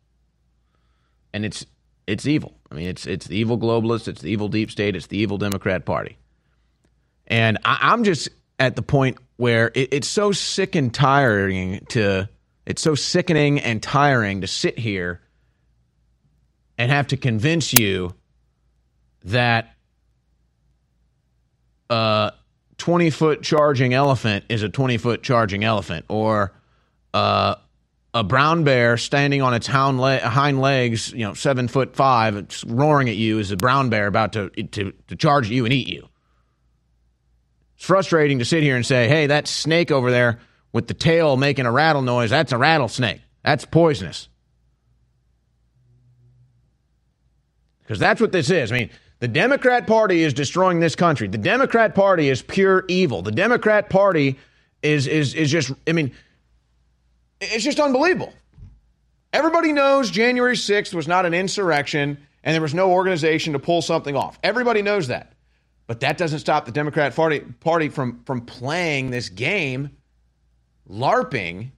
And 1.33 1.45
it's 1.45 1.65
it's 2.05 2.25
evil. 2.25 2.57
I 2.71 2.75
mean, 2.75 2.87
it's 2.87 3.05
it's 3.05 3.27
the 3.27 3.37
evil 3.37 3.57
globalists, 3.57 4.07
it's 4.07 4.21
the 4.21 4.31
evil 4.31 4.47
deep 4.47 4.71
state, 4.71 4.95
it's 4.95 5.07
the 5.07 5.17
evil 5.17 5.37
Democrat 5.37 5.85
Party. 5.85 6.17
And 7.27 7.57
I, 7.65 7.93
am 7.93 8.03
just 8.03 8.29
at 8.59 8.75
the 8.75 8.81
point 8.81 9.17
where 9.35 9.71
it, 9.75 9.89
it's 9.91 10.07
so 10.07 10.31
sick 10.31 10.75
and 10.75 10.93
tiring 10.93 11.85
to 11.89 12.29
it's 12.65 12.81
so 12.81 12.95
sickening 12.95 13.59
and 13.59 13.81
tiring 13.81 14.41
to 14.41 14.47
sit 14.47 14.77
here 14.79 15.21
and 16.77 16.91
have 16.91 17.07
to 17.07 17.17
convince 17.17 17.73
you 17.73 18.13
that 19.23 19.76
a 21.89 22.33
20 22.77 23.09
foot 23.09 23.41
charging 23.41 23.93
elephant 23.93 24.45
is 24.49 24.63
a 24.63 24.69
20 24.69 24.97
foot 24.97 25.23
charging 25.23 25.63
elephant, 25.63 26.05
or 26.09 26.53
uh, 27.13 27.55
a 28.13 28.23
brown 28.23 28.63
bear 28.63 28.97
standing 28.97 29.41
on 29.41 29.53
its 29.53 29.67
le- 29.69 30.19
hind 30.19 30.61
legs, 30.61 31.11
you 31.11 31.19
know, 31.19 31.33
seven 31.33 31.67
foot 31.67 31.95
five, 31.95 32.63
roaring 32.65 33.09
at 33.09 33.15
you 33.15 33.39
is 33.39 33.51
a 33.51 33.57
brown 33.57 33.89
bear 33.89 34.07
about 34.07 34.33
to, 34.33 34.49
to, 34.49 34.93
to 35.07 35.15
charge 35.15 35.49
you 35.49 35.65
and 35.65 35.73
eat 35.73 35.87
you. 35.87 36.07
It's 37.75 37.85
frustrating 37.85 38.39
to 38.39 38.45
sit 38.45 38.63
here 38.63 38.75
and 38.75 38.85
say, 38.85 39.07
hey, 39.07 39.27
that 39.27 39.47
snake 39.47 39.91
over 39.91 40.09
there 40.09 40.39
with 40.73 40.87
the 40.87 40.93
tail 40.93 41.37
making 41.37 41.65
a 41.65 41.71
rattle 41.71 42.01
noise, 42.01 42.29
that's 42.29 42.51
a 42.51 42.57
rattlesnake. 42.57 43.21
That's 43.43 43.65
poisonous. 43.65 44.29
Because 47.81 47.99
that's 47.99 48.19
what 48.19 48.31
this 48.31 48.49
is. 48.49 48.71
I 48.71 48.75
mean, 48.75 48.89
the 49.19 49.27
Democrat 49.27 49.87
Party 49.87 50.23
is 50.23 50.33
destroying 50.33 50.79
this 50.79 50.95
country. 50.95 51.27
The 51.27 51.37
Democrat 51.37 51.95
Party 51.95 52.29
is 52.29 52.41
pure 52.41 52.85
evil. 52.87 53.21
The 53.21 53.31
Democrat 53.31 53.89
Party 53.89 54.37
is 54.83 55.07
is 55.07 55.33
is 55.33 55.51
just 55.51 55.71
I 55.87 55.93
mean 55.93 56.11
it's 57.41 57.63
just 57.63 57.79
unbelievable. 57.79 58.33
Everybody 59.33 59.73
knows 59.73 60.09
January 60.09 60.55
6th 60.55 60.93
was 60.93 61.07
not 61.07 61.25
an 61.25 61.33
insurrection 61.33 62.17
and 62.43 62.53
there 62.53 62.61
was 62.61 62.73
no 62.73 62.91
organization 62.91 63.53
to 63.53 63.59
pull 63.59 63.81
something 63.81 64.15
off. 64.15 64.39
Everybody 64.41 64.81
knows 64.81 65.07
that. 65.07 65.33
But 65.85 66.01
that 66.01 66.17
doesn't 66.17 66.39
stop 66.39 66.65
the 66.65 66.71
Democrat 66.71 67.15
Party, 67.15 67.39
party 67.39 67.89
from, 67.89 68.23
from 68.25 68.41
playing 68.41 69.09
this 69.09 69.29
game, 69.29 69.91
LARPing, 70.89 71.71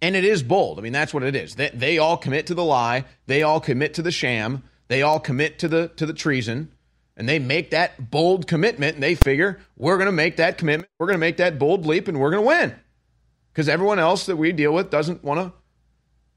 and 0.00 0.16
it 0.16 0.24
is 0.24 0.42
bold. 0.42 0.78
I 0.78 0.82
mean, 0.82 0.92
that's 0.92 1.12
what 1.12 1.24
it 1.24 1.34
is. 1.34 1.56
They, 1.56 1.70
they 1.70 1.98
all 1.98 2.16
commit 2.16 2.46
to 2.46 2.54
the 2.54 2.64
lie, 2.64 3.04
they 3.26 3.42
all 3.42 3.60
commit 3.60 3.94
to 3.94 4.02
the 4.02 4.12
sham, 4.12 4.62
they 4.88 5.02
all 5.02 5.20
commit 5.20 5.58
to 5.60 5.68
the 5.68 5.88
to 5.96 6.06
the 6.06 6.12
treason 6.12 6.72
and 7.16 7.28
they 7.28 7.38
make 7.38 7.70
that 7.70 8.10
bold 8.10 8.46
commitment 8.46 8.94
and 8.94 9.02
they 9.02 9.14
figure 9.14 9.58
we're 9.76 9.96
going 9.96 10.06
to 10.06 10.12
make 10.12 10.36
that 10.36 10.58
commitment 10.58 10.90
we're 10.98 11.06
going 11.06 11.14
to 11.14 11.20
make 11.20 11.38
that 11.38 11.58
bold 11.58 11.86
leap 11.86 12.08
and 12.08 12.18
we're 12.18 12.30
going 12.30 12.42
to 12.42 12.46
win. 12.46 12.74
Because 13.52 13.68
everyone 13.68 13.98
else 13.98 14.26
that 14.26 14.36
we 14.36 14.52
deal 14.52 14.72
with 14.72 14.90
doesn't 14.90 15.24
want 15.24 15.40
to 15.40 15.52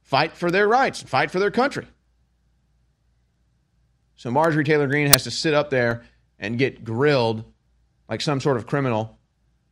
fight 0.02 0.36
for 0.36 0.50
their 0.50 0.68
rights 0.68 1.02
fight 1.02 1.32
for 1.32 1.40
their 1.40 1.52
country. 1.52 1.88
So 4.16 4.32
marjorie 4.32 4.64
taylor 4.64 4.88
greene 4.88 5.08
has 5.08 5.24
to 5.24 5.32
sit 5.32 5.54
up 5.54 5.70
there 5.70 6.04
and 6.38 6.58
get 6.58 6.84
grilled 6.84 7.44
like 8.08 8.22
some 8.22 8.40
sort 8.40 8.58
of 8.58 8.66
criminal 8.66 9.18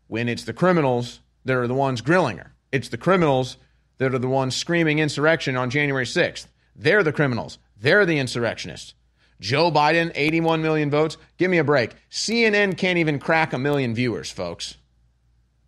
when 0.07 0.29
it's 0.29 0.43
the 0.43 0.53
criminals 0.53 1.21
that 1.45 1.55
are 1.55 1.67
the 1.67 1.73
ones 1.73 2.01
grilling 2.01 2.37
her. 2.37 2.53
It's 2.71 2.89
the 2.89 2.97
criminals 2.97 3.57
that 3.97 4.13
are 4.13 4.19
the 4.19 4.27
ones 4.27 4.55
screaming 4.55 4.99
insurrection 4.99 5.55
on 5.55 5.69
january 5.69 6.05
6th 6.05 6.47
they're 6.75 7.03
the 7.03 7.11
criminals 7.11 7.57
they're 7.79 8.05
the 8.05 8.19
insurrectionists. 8.19 8.93
Joe 9.39 9.71
Biden, 9.71 10.11
81 10.15 10.61
million 10.61 10.89
votes. 10.89 11.17
Give 11.37 11.51
me 11.51 11.59
a 11.59 11.63
break. 11.63 11.91
CNN 12.09 12.77
can't 12.77 12.97
even 12.97 13.19
crack 13.19 13.53
a 13.53 13.57
million 13.57 13.93
viewers, 13.93 14.31
folks. 14.31 14.77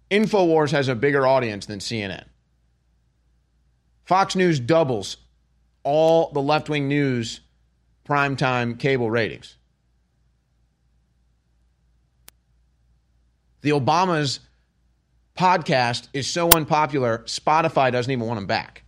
InfoWars 0.09 0.71
has 0.71 0.87
a 0.87 0.95
bigger 0.95 1.27
audience 1.27 1.67
than 1.67 1.79
CNN. 1.79 2.25
Fox 4.05 4.35
News 4.35 4.59
doubles 4.59 5.17
all 5.83 6.31
the 6.31 6.41
left 6.41 6.67
wing 6.67 6.87
news 6.87 7.41
primetime 8.07 8.79
cable 8.79 9.11
ratings. 9.11 9.55
The 13.61 13.69
Obamas 13.69 14.39
podcast 15.37 16.07
is 16.13 16.27
so 16.27 16.51
unpopular, 16.51 17.19
Spotify 17.25 17.91
doesn't 17.91 18.11
even 18.11 18.25
want 18.25 18.37
them 18.37 18.47
back. 18.47 18.83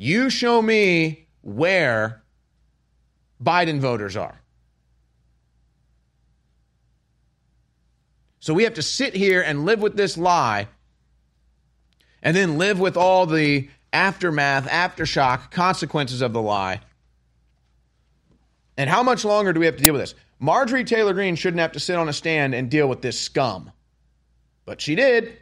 You 0.00 0.30
show 0.30 0.62
me 0.62 1.26
where 1.42 2.22
Biden 3.42 3.80
voters 3.80 4.16
are. 4.16 4.40
So 8.38 8.54
we 8.54 8.62
have 8.62 8.74
to 8.74 8.82
sit 8.82 9.12
here 9.16 9.42
and 9.42 9.66
live 9.66 9.82
with 9.82 9.96
this 9.96 10.16
lie 10.16 10.68
and 12.22 12.36
then 12.36 12.58
live 12.58 12.78
with 12.78 12.96
all 12.96 13.26
the 13.26 13.68
aftermath, 13.92 14.68
aftershock, 14.68 15.50
consequences 15.50 16.22
of 16.22 16.32
the 16.32 16.40
lie. 16.40 16.80
And 18.76 18.88
how 18.88 19.02
much 19.02 19.24
longer 19.24 19.52
do 19.52 19.58
we 19.58 19.66
have 19.66 19.78
to 19.78 19.82
deal 19.82 19.94
with 19.94 20.02
this? 20.02 20.14
Marjorie 20.38 20.84
Taylor 20.84 21.12
Greene 21.12 21.34
shouldn't 21.34 21.60
have 21.60 21.72
to 21.72 21.80
sit 21.80 21.96
on 21.96 22.08
a 22.08 22.12
stand 22.12 22.54
and 22.54 22.70
deal 22.70 22.88
with 22.88 23.02
this 23.02 23.20
scum. 23.20 23.72
But 24.64 24.80
she 24.80 24.94
did. 24.94 25.38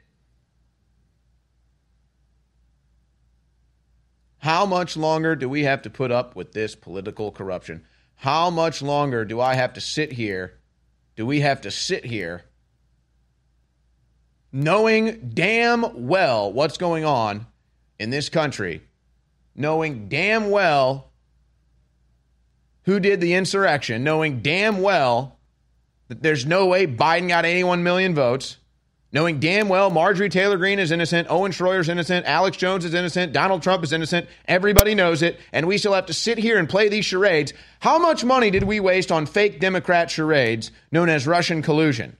How 4.47 4.65
much 4.65 4.97
longer 4.97 5.35
do 5.35 5.49
we 5.49 5.65
have 5.65 5.83
to 5.83 5.91
put 5.91 6.13
up 6.13 6.37
with 6.37 6.53
this 6.53 6.77
political 6.77 7.33
corruption? 7.33 7.85
How 8.15 8.49
much 8.49 8.81
longer 8.81 9.25
do 9.25 9.41
I 9.41 9.55
have 9.55 9.73
to 9.73 9.81
sit 9.81 10.13
here? 10.13 10.55
Do 11.17 11.27
we 11.27 11.41
have 11.41 11.63
to 11.63 11.73
sit 11.73 12.05
here 12.05 12.45
knowing 14.53 15.31
damn 15.35 16.07
well 16.07 16.53
what's 16.53 16.79
going 16.79 17.05
on 17.05 17.49
in 17.99 18.11
this 18.11 18.29
country, 18.29 18.83
knowing 19.57 20.09
damn 20.09 20.49
well 20.51 21.11
who 22.85 23.01
did 23.01 23.21
the 23.21 23.35
insurrection, 23.35 24.05
knowing 24.05 24.43
damn 24.43 24.81
well 24.81 25.41
that 26.07 26.23
there's 26.23 26.47
no 26.47 26.67
way 26.67 26.87
Biden 26.87 27.27
got 27.27 27.47
81 27.47 27.83
million 27.83 28.15
votes? 28.15 28.59
Knowing 29.17 29.41
damn 29.41 29.71
well 29.71 29.89
Marjorie 29.89 30.29
Taylor 30.29 30.59
Greene 30.59 30.79
is 30.79 30.93
innocent, 30.93 31.27
Owen 31.31 31.51
Shroyer 31.51 31.81
is 31.81 31.89
innocent, 31.89 32.27
Alex 32.27 32.59
Jones 32.59 32.85
is 32.85 32.93
innocent, 32.93 33.33
Donald 33.33 33.63
Trump 33.63 33.83
is 33.83 33.95
innocent, 33.95 34.29
everybody 34.47 34.95
knows 34.95 35.23
it, 35.23 35.41
and 35.55 35.67
we 35.67 35.79
still 35.79 35.95
have 35.95 36.05
to 36.05 36.13
sit 36.13 36.37
here 36.37 36.59
and 36.59 36.69
play 36.69 36.91
these 36.91 37.07
charades. 37.07 37.55
How 37.81 37.99
much 37.99 38.27
money 38.27 38.51
did 38.51 38.65
we 38.65 38.79
waste 38.79 39.11
on 39.11 39.25
fake 39.25 39.59
Democrat 39.59 40.11
charades 40.11 40.71
known 40.93 41.09
as 41.09 41.27
Russian 41.27 41.63
collusion? 41.63 42.19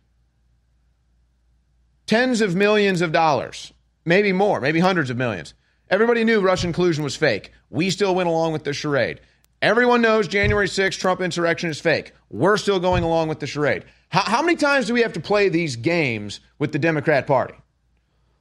Tens 2.07 2.41
of 2.41 2.57
millions 2.57 3.03
of 3.03 3.13
dollars, 3.13 3.75
maybe 4.07 4.33
more, 4.33 4.59
maybe 4.63 4.81
hundreds 4.81 5.11
of 5.11 5.19
millions. 5.19 5.53
Everybody 5.91 6.25
knew 6.25 6.41
Russian 6.41 6.73
collusion 6.73 7.05
was 7.05 7.15
fake. 7.15 7.53
We 7.69 7.91
still 7.91 8.15
went 8.15 8.31
along 8.31 8.55
with 8.55 8.65
the 8.65 8.73
charade. 8.73 9.21
Everyone 9.61 10.01
knows 10.01 10.29
January 10.29 10.67
6th 10.67 10.99
Trump 10.99 11.21
insurrection 11.21 11.69
is 11.69 11.79
fake. 11.79 12.15
We're 12.31 12.57
still 12.57 12.81
going 12.81 13.05
along 13.05 13.29
with 13.29 13.41
the 13.41 13.47
charade. 13.47 13.85
How, 14.09 14.23
how 14.23 14.43
many 14.43 14.57
times 14.57 14.87
do 14.87 14.95
we 14.95 15.03
have 15.03 15.15
to 15.15 15.21
play 15.21 15.49
these 15.49 15.77
games 15.77 16.41
with 16.59 16.73
the 16.73 16.79
Democrat 16.79 17.27
Party? 17.27 17.55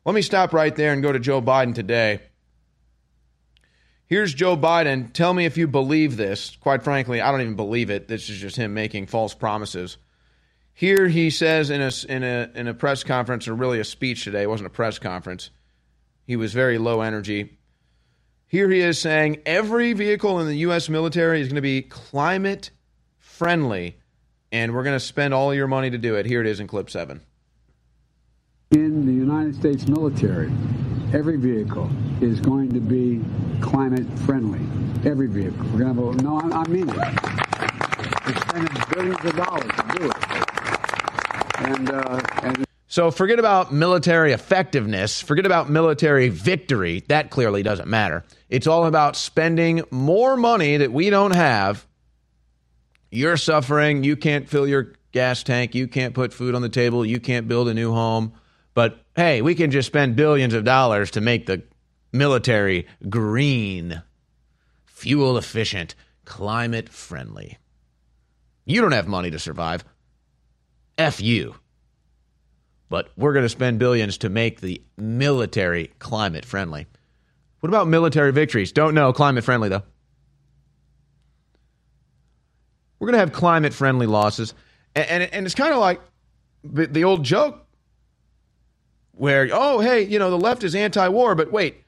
Let 0.06 0.14
me 0.14 0.22
stop 0.22 0.54
right 0.54 0.76
there 0.76 0.94
and 0.94 1.02
go 1.02 1.12
to 1.12 1.20
Joe 1.20 1.42
Biden 1.42 1.74
today. 1.74 2.22
Here's 4.08 4.34
Joe 4.34 4.56
Biden. 4.56 5.12
Tell 5.14 5.34
me 5.34 5.46
if 5.46 5.58
you 5.58 5.68
believe 5.68 6.16
this. 6.16 6.56
Quite 6.58 6.84
frankly, 6.84 7.22
I 7.22 7.32
don't 7.32 7.42
even 7.42 7.56
believe 7.56 7.90
it. 7.90 8.08
This 8.08 8.30
is 8.30 8.38
just 8.38 8.56
him 8.56 8.74
making 8.74 9.08
false 9.08 9.34
promises. 9.34 9.98
Here 10.76 11.08
he 11.08 11.32
says 11.32 11.72
in 11.72 11.82
a, 11.82 11.92
in 12.08 12.24
a, 12.24 12.52
in 12.54 12.68
a 12.68 12.74
press 12.74 13.04
conference, 13.04 13.48
or 13.48 13.56
really 13.56 13.80
a 13.80 13.84
speech 13.84 14.24
today, 14.24 14.44
it 14.44 14.50
wasn't 14.50 14.68
a 14.68 14.72
press 14.72 15.00
conference. 15.00 15.50
He 16.28 16.36
was 16.36 16.54
very 16.54 16.78
low 16.78 17.02
energy. 17.02 17.58
Here 18.48 18.70
he 18.70 18.82
is 18.82 19.00
saying 19.00 19.42
every 19.46 19.94
vehicle 19.94 20.40
in 20.40 20.48
the 20.48 20.58
U.S. 20.58 20.88
military 20.88 21.42
is 21.42 21.48
going 21.48 21.56
to 21.56 21.62
be 21.62 21.82
climate 21.82 22.70
friendly 23.18 23.98
and 24.56 24.74
we're 24.74 24.84
going 24.84 24.96
to 24.96 25.06
spend 25.06 25.34
all 25.34 25.54
your 25.54 25.68
money 25.68 25.90
to 25.90 25.98
do 25.98 26.16
it. 26.16 26.26
Here 26.26 26.40
it 26.40 26.48
is 26.48 26.62
in 26.62 26.68
clip 26.68 26.90
seven. 26.90 27.20
In 28.72 29.06
the 29.06 29.12
United 29.12 29.54
States 29.54 29.86
military, 29.86 30.50
every 31.14 31.36
vehicle 31.36 31.90
is 32.22 32.40
going 32.40 32.72
to 32.72 32.80
be 32.80 33.22
climate 33.62 34.08
friendly. 34.20 34.62
Every 35.08 35.28
vehicle. 35.28 35.66
We're 35.74 35.80
going 35.80 35.96
to 35.96 36.02
have 36.02 36.20
a, 36.20 36.24
no, 36.24 36.40
I, 36.40 36.62
I 36.62 36.68
mean 36.70 36.88
it. 36.88 36.96
They're 36.96 38.42
spending 38.48 38.84
billions 38.94 39.26
of 39.26 39.36
dollars 39.36 39.72
to 39.76 39.98
do 39.98 40.10
it. 40.10 40.16
And, 41.58 41.92
uh, 41.92 42.22
and 42.44 42.66
so 42.88 43.12
forget 43.12 43.40
about 43.40 43.74
military 43.74 44.32
effectiveness, 44.32 45.22
forget 45.22 45.46
about 45.46 45.70
military 45.70 46.30
victory. 46.30 47.04
That 47.10 47.30
clearly 47.30 47.62
doesn't 47.62 47.90
matter. 47.90 48.24
It's 48.50 48.68
all 48.68 48.86
about 48.86 49.18
spending 49.18 49.84
more 49.92 50.38
money 50.38 50.78
that 50.78 50.94
we 50.94 51.10
don't 51.10 51.32
have. 51.32 51.86
You're 53.16 53.38
suffering. 53.38 54.04
You 54.04 54.18
can't 54.18 54.50
fill 54.50 54.68
your 54.68 54.94
gas 55.14 55.42
tank. 55.42 55.74
You 55.74 55.88
can't 55.88 56.14
put 56.14 56.34
food 56.34 56.54
on 56.54 56.62
the 56.62 56.70
table. 56.70 57.06
You 57.06 57.20
can't 57.20 57.48
build 57.48 57.70
a 57.70 57.74
new 57.74 57.94
home. 57.94 58.34
But 58.74 59.00
hey, 59.16 59.42
we 59.42 59.56
can 59.56 59.72
just 59.72 59.88
spend 59.88 60.18
billions 60.18 60.54
of 60.54 60.66
dollars 60.66 61.12
to 61.12 61.22
make 61.22 61.46
the 61.46 61.64
military 62.12 62.88
green, 63.10 64.02
fuel 64.86 65.38
efficient, 65.38 65.96
climate 66.26 66.90
friendly. 66.90 67.58
You 68.66 68.82
don't 68.82 68.92
have 68.92 69.08
money 69.08 69.32
to 69.32 69.40
survive. 69.40 69.86
F 70.98 71.22
you. 71.22 71.56
But 72.90 73.10
we're 73.16 73.34
going 73.34 73.46
to 73.46 73.50
spend 73.50 73.80
billions 73.80 74.18
to 74.20 74.30
make 74.30 74.60
the 74.60 74.82
military 74.98 75.92
climate 76.00 76.46
friendly. 76.46 76.88
What 77.62 77.70
about 77.70 77.88
military 77.88 78.32
victories? 78.32 78.74
Don't 78.74 78.94
know. 78.94 79.14
Climate 79.14 79.44
friendly, 79.44 79.70
though. 79.70 79.84
We're 83.06 83.12
going 83.12 83.20
to 83.22 83.32
have 83.32 83.34
climate 83.34 83.72
friendly 83.72 84.08
losses. 84.08 84.56
And, 84.96 85.06
and, 85.08 85.24
and 85.32 85.46
it's 85.46 85.54
kind 85.54 85.72
of 85.72 85.80
like 85.80 86.02
the, 86.64 86.88
the 86.88 87.04
old 87.04 87.22
joke 87.22 87.64
where, 89.12 89.48
oh, 89.54 89.80
hey, 89.80 90.02
you 90.02 90.18
know, 90.18 90.32
the 90.32 90.40
left 90.40 90.64
is 90.64 90.74
anti 90.74 91.08
war, 91.10 91.36
but 91.36 91.52
wait, 91.52 91.84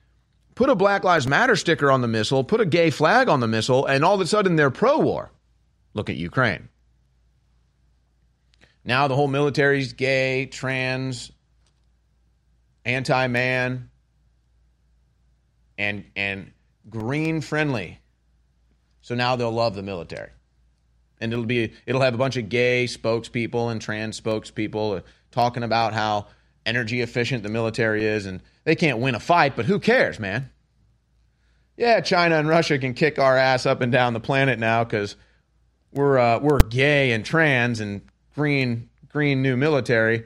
put 0.54 0.70
a 0.70 0.76
Black 0.76 1.04
Lives 1.04 1.26
Matter 1.26 1.56
sticker 1.56 1.90
on 1.90 2.02
the 2.02 2.08
missile, 2.08 2.44
put 2.44 2.62
a 2.62 2.68
gay 2.68 2.92
flag 2.92 3.30
on 3.30 3.40
the 3.40 3.48
missile, 3.48 3.88
and 3.88 4.06
all 4.06 4.14
of 4.14 4.22
a 4.22 4.28
sudden 4.28 4.58
they're 4.58 4.70
pro 4.70 5.00
war. 5.00 5.32
Look 5.96 6.12
at 6.12 6.18
Ukraine. 6.18 6.70
Now 8.86 9.08
the 9.08 9.16
whole 9.16 9.28
military's 9.28 9.94
gay, 9.94 10.46
trans, 10.46 11.32
anti-man, 12.86 13.90
and 15.80 16.06
and 16.16 16.52
green 16.88 17.42
friendly. 17.42 18.02
So 19.02 19.16
now 19.16 19.36
they'll 19.36 19.52
love 19.52 19.74
the 19.74 19.82
military. 19.82 20.30
And 21.20 21.34
it'll 21.34 21.46
be 21.46 21.74
it'll 21.86 22.02
have 22.02 22.14
a 22.14 22.18
bunch 22.18 22.38
of 22.38 22.50
gay 22.50 22.86
spokespeople 22.86 23.72
and 23.72 23.82
trans 23.82 24.20
spokespeople 24.20 25.04
talking 25.32 25.64
about 25.64 25.94
how 25.94 26.28
energy 26.66 27.02
efficient 27.02 27.44
the 27.44 27.50
military 27.50 28.06
is 28.06 28.26
and 28.26 28.42
they 28.66 28.76
can't 28.76 29.00
win 29.00 29.16
a 29.16 29.20
fight, 29.20 29.56
but 29.56 29.66
who 29.66 29.80
cares, 29.80 30.20
man? 30.20 30.50
Yeah, 31.78 32.02
China 32.02 32.36
and 32.38 32.48
Russia 32.48 32.78
can 32.78 32.94
kick 32.94 33.20
our 33.20 33.38
ass 33.38 33.66
up 33.66 33.82
and 33.82 33.92
down 33.92 34.14
the 34.14 34.20
planet 34.20 34.60
now 34.60 34.84
cuz 34.84 35.16
we're 35.92 36.18
uh, 36.18 36.40
we're 36.40 36.60
gay 36.60 37.12
and 37.12 37.26
trans 37.26 37.80
and 37.80 38.02
green 38.36 38.90
green 39.10 39.42
new 39.42 39.58
military. 39.58 40.24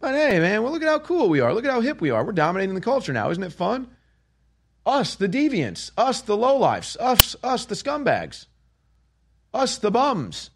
But 0.00 0.14
hey, 0.14 0.38
man, 0.38 0.62
well, 0.62 0.72
look 0.72 0.82
at 0.82 0.88
how 0.88 1.00
cool 1.00 1.28
we 1.28 1.40
are. 1.40 1.52
Look 1.52 1.64
at 1.64 1.70
how 1.70 1.80
hip 1.80 2.00
we 2.00 2.10
are. 2.10 2.24
We're 2.24 2.32
dominating 2.32 2.74
the 2.74 2.80
culture 2.80 3.12
now. 3.12 3.30
Isn't 3.30 3.42
it 3.42 3.52
fun? 3.52 3.88
Us, 4.86 5.16
the 5.16 5.28
deviants. 5.28 5.90
Us, 5.98 6.20
the 6.20 6.36
lowlifes. 6.36 6.96
Us, 7.00 7.34
us, 7.42 7.64
the 7.64 7.74
scumbags. 7.74 8.46
Us, 9.58 9.78
the 9.78 9.90
bums. 9.90 10.50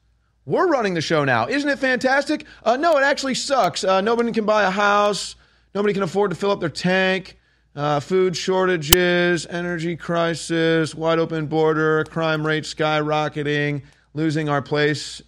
We're 0.46 0.68
running 0.68 0.94
the 0.94 1.00
show 1.00 1.24
now. 1.24 1.48
Isn't 1.48 1.68
it 1.68 1.80
fantastic? 1.80 2.46
Uh, 2.62 2.76
no, 2.76 2.96
it 2.98 3.02
actually 3.02 3.34
sucks. 3.34 3.82
Uh, 3.82 4.00
nobody 4.00 4.30
can 4.30 4.44
buy 4.44 4.62
a 4.62 4.70
house. 4.70 5.34
Nobody 5.74 5.92
can 5.92 6.04
afford 6.04 6.30
to 6.30 6.36
fill 6.36 6.52
up 6.52 6.60
their 6.60 6.68
tank. 6.68 7.36
Uh, 7.74 7.98
food 7.98 8.36
shortages, 8.36 9.44
energy 9.46 9.96
crisis, 9.96 10.94
wide 10.94 11.18
open 11.18 11.46
border, 11.46 12.04
crime 12.04 12.46
rate 12.46 12.62
skyrocketing, 12.62 13.82
losing 14.14 14.48
our 14.48 14.62
place 14.62 15.20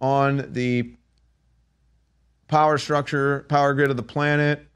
on 0.00 0.52
the 0.52 0.94
power 2.48 2.76
structure, 2.76 3.46
power 3.48 3.72
grid 3.74 3.90
of 3.90 3.96
the 3.96 4.02
planet. 4.02 4.66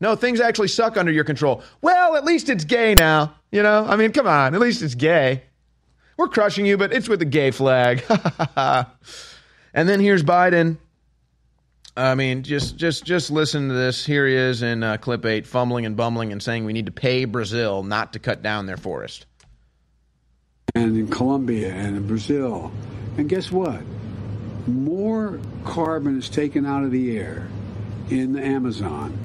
No, 0.00 0.16
things 0.16 0.40
actually 0.40 0.68
suck 0.68 0.96
under 0.96 1.12
your 1.12 1.24
control. 1.24 1.62
Well, 1.82 2.16
at 2.16 2.24
least 2.24 2.48
it's 2.48 2.64
gay 2.64 2.94
now. 2.94 3.34
You 3.52 3.62
know, 3.62 3.84
I 3.84 3.96
mean, 3.96 4.12
come 4.12 4.26
on, 4.26 4.54
at 4.54 4.60
least 4.60 4.80
it's 4.80 4.94
gay. 4.94 5.42
We're 6.18 6.28
crushing 6.28 6.66
you, 6.66 6.76
but 6.76 6.92
it's 6.92 7.08
with 7.08 7.20
the 7.20 7.24
gay 7.24 7.52
flag. 7.52 8.02
and 8.56 9.88
then 9.88 10.00
here's 10.00 10.24
Biden. 10.24 10.78
I 11.96 12.16
mean, 12.16 12.42
just 12.42 12.76
just 12.76 13.04
just 13.04 13.30
listen 13.30 13.68
to 13.68 13.74
this. 13.74 14.04
Here 14.04 14.26
he 14.26 14.34
is 14.34 14.62
in 14.62 14.82
uh, 14.82 14.96
clip 14.96 15.24
eight, 15.24 15.46
fumbling 15.46 15.86
and 15.86 15.96
bumbling 15.96 16.32
and 16.32 16.42
saying 16.42 16.64
we 16.64 16.72
need 16.72 16.86
to 16.86 16.92
pay 16.92 17.24
Brazil 17.24 17.84
not 17.84 18.14
to 18.14 18.18
cut 18.18 18.42
down 18.42 18.66
their 18.66 18.76
forest. 18.76 19.26
And 20.74 20.96
in 20.96 21.08
Colombia 21.08 21.72
and 21.72 21.96
in 21.96 22.06
Brazil, 22.06 22.72
and 23.16 23.28
guess 23.28 23.50
what? 23.50 23.80
More 24.66 25.40
carbon 25.64 26.18
is 26.18 26.28
taken 26.28 26.66
out 26.66 26.82
of 26.82 26.90
the 26.90 27.16
air 27.16 27.48
in 28.10 28.32
the 28.32 28.44
Amazon, 28.44 29.16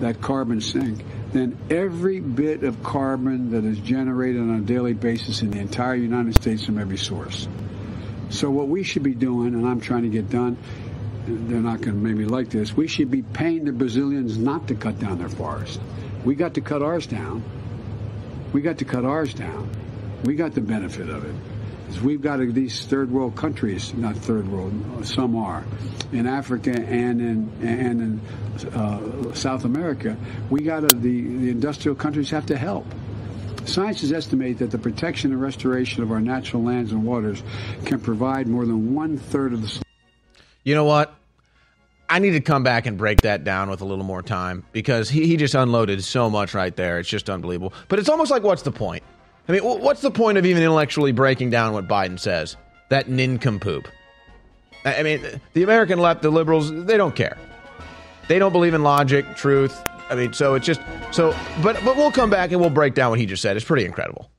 that 0.00 0.20
carbon 0.22 0.62
sink, 0.62 1.04
than 1.32 1.56
every 1.70 2.20
bit 2.20 2.62
of 2.62 2.82
carbon 2.82 3.50
that 3.52 3.64
is 3.64 3.78
generated 3.78 4.40
on 4.40 4.50
a 4.50 4.60
daily 4.60 4.92
basis 4.92 5.42
in 5.42 5.50
the 5.50 5.58
entire 5.58 5.94
United 5.94 6.34
States 6.34 6.64
from 6.64 6.78
every 6.78 6.98
source. 6.98 7.48
So 8.30 8.50
what 8.50 8.68
we 8.68 8.82
should 8.82 9.02
be 9.02 9.14
doing, 9.14 9.54
and 9.54 9.66
I'm 9.66 9.80
trying 9.80 10.02
to 10.02 10.08
get 10.08 10.30
done, 10.30 10.56
they're 11.26 11.60
not 11.60 11.80
going 11.80 11.94
to 11.94 12.00
maybe 12.02 12.24
like 12.24 12.50
this, 12.50 12.76
we 12.76 12.86
should 12.86 13.10
be 13.10 13.22
paying 13.22 13.64
the 13.64 13.72
Brazilians 13.72 14.36
not 14.36 14.68
to 14.68 14.74
cut 14.74 14.98
down 14.98 15.18
their 15.18 15.28
forest. 15.28 15.80
We 16.24 16.34
got 16.34 16.54
to 16.54 16.60
cut 16.60 16.82
ours 16.82 17.06
down. 17.06 17.42
We 18.52 18.60
got 18.60 18.78
to 18.78 18.84
cut 18.84 19.04
ours 19.04 19.32
down. 19.32 19.70
We 20.24 20.34
got 20.34 20.54
the 20.54 20.60
benefit 20.60 21.08
of 21.08 21.24
it. 21.24 21.34
We've 22.02 22.22
got 22.22 22.38
these 22.38 22.86
third 22.86 23.10
world 23.10 23.36
countries, 23.36 23.92
not 23.92 24.16
third 24.16 24.48
world, 24.48 25.06
some 25.06 25.36
are, 25.36 25.64
in 26.10 26.26
Africa 26.26 26.70
and 26.70 27.20
in 27.20 27.52
and 27.60 28.00
in 28.00 28.20
uh, 28.74 29.34
South 29.34 29.64
America. 29.64 30.16
We 30.50 30.62
got 30.62 30.80
to 30.80 30.88
the, 30.88 31.22
the 31.22 31.50
industrial 31.50 31.94
countries 31.94 32.30
have 32.30 32.46
to 32.46 32.56
help. 32.56 32.86
Scientists 33.64 34.10
estimate 34.10 34.58
that 34.58 34.70
the 34.70 34.78
protection 34.78 35.32
and 35.32 35.40
restoration 35.40 36.02
of 36.02 36.10
our 36.10 36.20
natural 36.20 36.62
lands 36.62 36.92
and 36.92 37.04
waters 37.04 37.42
can 37.84 38.00
provide 38.00 38.48
more 38.48 38.66
than 38.66 38.94
one 38.94 39.18
third 39.18 39.52
of 39.52 39.62
the. 39.62 39.82
You 40.64 40.74
know 40.74 40.84
what? 40.84 41.14
I 42.08 42.18
need 42.18 42.32
to 42.32 42.40
come 42.40 42.62
back 42.62 42.86
and 42.86 42.98
break 42.98 43.22
that 43.22 43.44
down 43.44 43.70
with 43.70 43.80
a 43.80 43.84
little 43.84 44.04
more 44.04 44.22
time 44.22 44.64
because 44.72 45.08
he, 45.08 45.26
he 45.26 45.36
just 45.36 45.54
unloaded 45.54 46.04
so 46.04 46.28
much 46.28 46.52
right 46.52 46.74
there. 46.74 46.98
It's 46.98 47.08
just 47.08 47.30
unbelievable. 47.30 47.72
But 47.88 48.00
it's 48.00 48.08
almost 48.08 48.30
like, 48.30 48.42
what's 48.42 48.62
the 48.62 48.72
point? 48.72 49.02
I 49.48 49.52
mean, 49.52 49.62
what's 49.62 50.02
the 50.02 50.10
point 50.10 50.38
of 50.38 50.44
even 50.44 50.62
intellectually 50.62 51.12
breaking 51.12 51.50
down 51.50 51.72
what 51.72 51.88
Biden 51.88 52.18
says? 52.18 52.56
That 52.90 53.08
nincompoop. 53.08 53.88
I 54.84 55.02
mean, 55.02 55.40
the 55.54 55.62
American 55.62 55.98
left, 55.98 56.22
the 56.22 56.30
liberals, 56.30 56.70
they 56.84 56.96
don't 56.96 57.14
care. 57.14 57.38
They 58.28 58.38
don't 58.38 58.52
believe 58.52 58.74
in 58.74 58.82
logic, 58.82 59.36
truth. 59.36 59.78
I 60.10 60.14
mean, 60.14 60.32
so 60.32 60.54
it's 60.54 60.66
just 60.66 60.80
so. 61.10 61.34
But 61.62 61.82
but 61.84 61.96
we'll 61.96 62.12
come 62.12 62.30
back 62.30 62.50
and 62.52 62.60
we'll 62.60 62.70
break 62.70 62.94
down 62.94 63.10
what 63.10 63.18
he 63.18 63.26
just 63.26 63.42
said. 63.42 63.56
It's 63.56 63.64
pretty 63.64 63.84
incredible. 63.84 64.31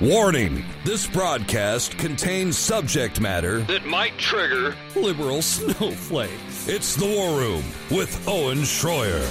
Warning 0.00 0.62
this 0.84 1.06
broadcast 1.06 1.96
contains 1.96 2.58
subject 2.58 3.18
matter 3.18 3.60
that 3.60 3.86
might 3.86 4.18
trigger 4.18 4.76
liberal 4.94 5.40
snowflakes. 5.42 6.68
It's 6.68 6.96
the 6.96 7.06
War 7.06 7.40
Room 7.40 7.64
with 7.90 8.28
Owen 8.28 8.58
Shroyer. 8.58 9.24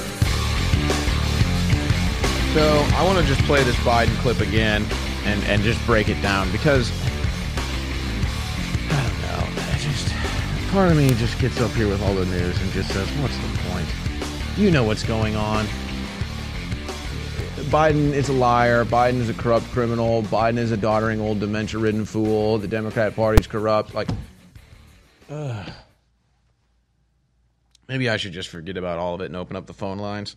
So 2.56 2.84
I 2.96 3.06
want 3.06 3.20
to 3.20 3.26
just 3.26 3.46
play 3.46 3.64
this 3.64 3.76
Biden 3.78 4.16
clip 4.24 4.40
again 4.40 4.84
and, 5.26 5.44
and 5.44 5.62
just 5.62 5.86
break 5.86 6.10
it 6.10 6.20
down 6.24 6.52
because 6.52 6.92
I 8.90 9.04
don't 9.04 9.22
know. 9.22 9.62
I 9.72 9.78
just 9.78 10.12
part 10.72 10.90
of 10.90 10.98
me 10.98 11.10
just 11.10 11.38
gets 11.38 11.62
up 11.62 11.70
here 11.74 11.88
with 11.88 12.02
all 12.02 12.16
the 12.16 12.26
news 12.26 12.60
and 12.60 12.72
just 12.72 12.92
says, 12.92 13.08
"What's 13.20 13.38
the 13.38 13.70
point?" 13.70 13.88
You 14.58 14.72
know 14.72 14.84
what's 14.84 15.04
going 15.04 15.36
on. 15.36 15.68
Biden 17.66 18.14
is 18.14 18.30
a 18.30 18.34
liar. 18.34 18.86
Biden 18.86 19.20
is 19.20 19.30
a 19.30 19.34
corrupt 19.34 19.66
criminal. 19.72 20.22
Biden 20.24 20.58
is 20.58 20.72
a 20.72 20.78
doddering 20.78 21.20
old 21.20 21.40
dementia 21.40 21.80
ridden 21.80 22.06
fool. 22.06 22.58
The 22.58 22.68
Democrat 22.68 23.16
Party's 23.16 23.48
corrupt. 23.48 23.94
Like, 23.94 24.08
uh, 25.30 25.66
maybe 27.88 28.10
I 28.10 28.18
should 28.18 28.34
just 28.34 28.50
forget 28.50 28.78
about 28.78 29.00
all 29.00 29.16
of 29.16 29.22
it 29.22 29.26
and 29.26 29.36
open 29.36 29.56
up 29.56 29.66
the 29.66 29.74
phone 29.74 29.98
lines. 29.98 30.36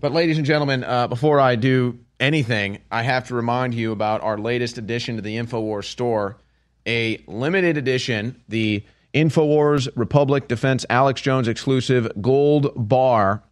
But, 0.00 0.12
ladies 0.12 0.38
and 0.38 0.46
gentlemen, 0.46 0.82
uh, 0.82 1.08
before 1.08 1.40
I 1.40 1.56
do 1.56 1.98
anything, 2.18 2.78
I 2.90 3.02
have 3.02 3.28
to 3.28 3.34
remind 3.34 3.74
you 3.74 3.92
about 3.92 4.22
our 4.22 4.38
latest 4.38 4.78
addition 4.78 5.16
to 5.16 5.22
the 5.22 5.36
InfoWars 5.36 5.84
store 5.84 6.38
a 6.86 7.22
limited 7.26 7.76
edition, 7.76 8.42
the 8.48 8.82
InfoWars 9.14 9.88
Republic 9.94 10.48
Defense 10.48 10.86
Alex 10.88 11.20
Jones 11.20 11.46
exclusive 11.46 12.10
gold 12.20 12.72
bar 12.74 13.42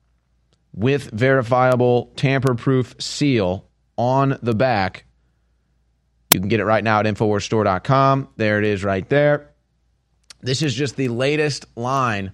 with 0.76 1.10
verifiable 1.10 2.12
tamper 2.16 2.54
proof 2.54 2.94
seal 3.00 3.66
on 3.96 4.38
the 4.42 4.54
back. 4.54 5.04
You 6.30 6.38
can 6.38 6.48
get 6.48 6.60
it 6.60 6.64
right 6.64 6.84
now 6.84 7.00
at 7.00 7.06
InfoWarsStore.com. 7.06 8.28
There 8.36 8.58
it 8.58 8.64
is 8.64 8.84
right 8.84 9.08
there. 9.08 9.50
This 10.42 10.62
is 10.62 10.74
just 10.74 10.96
the 10.96 11.08
latest 11.08 11.64
line 11.76 12.32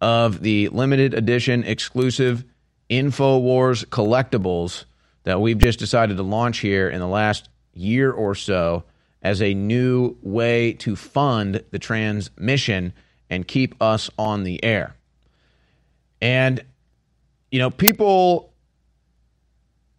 of 0.00 0.42
the 0.42 0.68
limited 0.68 1.14
edition 1.14 1.64
exclusive 1.64 2.44
InfoWars 2.90 3.86
collectibles 3.86 4.84
that 5.24 5.40
we've 5.40 5.58
just 5.58 5.78
decided 5.78 6.16
to 6.16 6.22
launch 6.22 6.58
here 6.58 6.88
in 6.88 7.00
the 7.00 7.06
last 7.06 7.48
year 7.74 8.10
or 8.10 8.34
so 8.34 8.84
as 9.22 9.42
a 9.42 9.54
new 9.54 10.16
way 10.22 10.72
to 10.72 10.96
fund 10.96 11.62
the 11.70 11.78
transmission 11.78 12.92
and 13.30 13.46
keep 13.46 13.80
us 13.80 14.10
on 14.18 14.42
the 14.42 14.62
air. 14.64 14.96
And 16.20 16.64
you 17.50 17.58
know, 17.58 17.70
people 17.70 18.52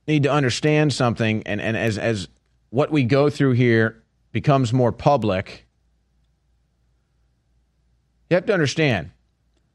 need 0.08 0.24
to 0.24 0.32
understand 0.32 0.94
something, 0.94 1.44
and, 1.46 1.62
and 1.62 1.78
as, 1.78 1.98
as 1.98 2.28
what 2.70 2.92
we 2.92 3.04
go 3.04 3.30
through 3.30 3.54
here 3.54 4.04
becomes 4.32 4.74
more 4.74 4.92
public, 4.92 5.66
you 8.30 8.36
have 8.36 8.46
to 8.46 8.54
understand 8.54 9.12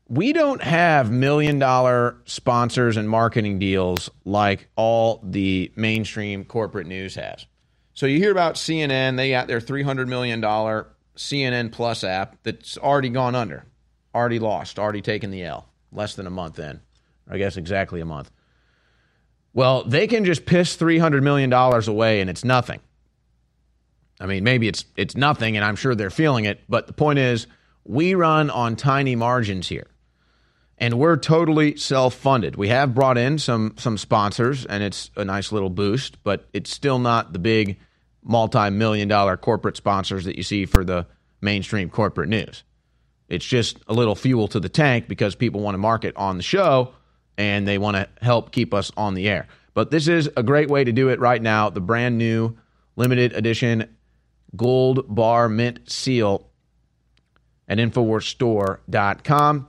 we 0.09 0.33
don't 0.33 0.63
have 0.63 1.11
million 1.11 1.59
dollar 1.59 2.17
sponsors 2.25 2.97
and 2.97 3.09
marketing 3.09 3.59
deals 3.59 4.11
like 4.25 4.69
all 4.77 5.21
the 5.23 5.73
mainstream 5.77 6.45
corporate 6.45 6.87
news 6.87 7.15
has. 7.15 7.47
So 7.95 8.07
you 8.07 8.19
hear 8.19 8.33
about 8.33 8.57
CNN, 8.57 9.17
they 9.17 9.31
got 9.31 9.47
their 9.47 9.61
$300 9.61 10.09
million 10.09 10.43
CNN 10.43 11.73
Plus 11.73 12.05
app 12.05 12.37
that's 12.43 12.77
already 12.77 13.09
gone 13.09 13.35
under, 13.35 13.65
already 14.15 14.39
lost, 14.39 14.79
already 14.79 15.01
taken 15.01 15.31
the 15.31 15.45
L, 15.45 15.69
less 15.93 16.15
than 16.15 16.27
a 16.27 16.31
month 16.31 16.59
in. 16.59 16.81
I 17.29 17.39
guess 17.39 17.57
exactly 17.57 18.01
a 18.01 18.05
month. 18.05 18.31
Well, 19.53 19.85
they 19.85 20.07
can 20.07 20.25
just 20.25 20.47
piss 20.47 20.77
$300 20.77 21.23
million 21.23 21.53
away 21.53 22.21
and 22.21 22.29
it's 22.29 22.45
nothing. 22.45 22.81
I 24.21 24.27
mean, 24.27 24.45
maybe 24.45 24.69
it's 24.69 24.85
it's 24.97 25.17
nothing 25.17 25.57
and 25.57 25.65
I'm 25.65 25.77
sure 25.77 25.95
they're 25.95 26.11
feeling 26.11 26.45
it, 26.45 26.61
but 26.69 26.87
the 26.87 26.93
point 26.93 27.19
is 27.19 27.47
we 27.85 28.15
run 28.15 28.51
on 28.51 28.77
tiny 28.77 29.17
margins 29.17 29.69
here. 29.69 29.87
And 30.77 30.99
we're 30.99 31.17
totally 31.17 31.77
self-funded. 31.77 32.57
We 32.57 32.69
have 32.69 32.95
brought 32.95 33.17
in 33.17 33.39
some 33.39 33.75
some 33.79 33.97
sponsors 33.97 34.67
and 34.67 34.83
it's 34.83 35.11
a 35.17 35.25
nice 35.25 35.53
little 35.53 35.71
boost, 35.71 36.23
but 36.25 36.49
it's 36.53 36.71
still 36.71 36.99
not 36.99 37.33
the 37.33 37.39
big 37.39 37.79
multi-million 38.23 39.07
dollar 39.07 39.37
corporate 39.37 39.77
sponsors 39.77 40.25
that 40.25 40.37
you 40.37 40.43
see 40.43 40.67
for 40.67 40.85
the 40.85 41.07
mainstream 41.41 41.91
corporate 41.91 42.29
news. 42.29 42.65
It's 43.29 43.45
just 43.45 43.79
a 43.87 43.95
little 43.95 44.15
fuel 44.15 44.49
to 44.49 44.61
the 44.61 44.69
tank 44.69 45.07
because 45.07 45.35
people 45.35 45.61
want 45.61 45.75
to 45.75 45.79
market 45.79 46.15
on 46.17 46.37
the 46.39 46.43
show 46.43 46.93
and 47.37 47.67
they 47.67 47.79
want 47.79 47.97
to 47.97 48.09
help 48.23 48.53
keep 48.53 48.73
us 48.75 48.91
on 48.97 49.15
the 49.15 49.29
air. 49.29 49.47
But 49.75 49.91
this 49.91 50.09
is 50.09 50.31
a 50.37 50.43
great 50.43 50.69
way 50.69 50.85
to 50.85 50.93
do 50.93 51.09
it 51.09 51.19
right 51.19 51.43
now. 51.43 51.71
The 51.71 51.81
brand 51.81 52.17
new 52.17 52.57
limited 52.97 53.33
edition 53.33 53.97
gold 54.57 55.05
bar 55.13 55.49
mint 55.49 55.91
seal 55.91 56.49
at 57.69 57.79
InfoWarsStore.com. 57.79 59.69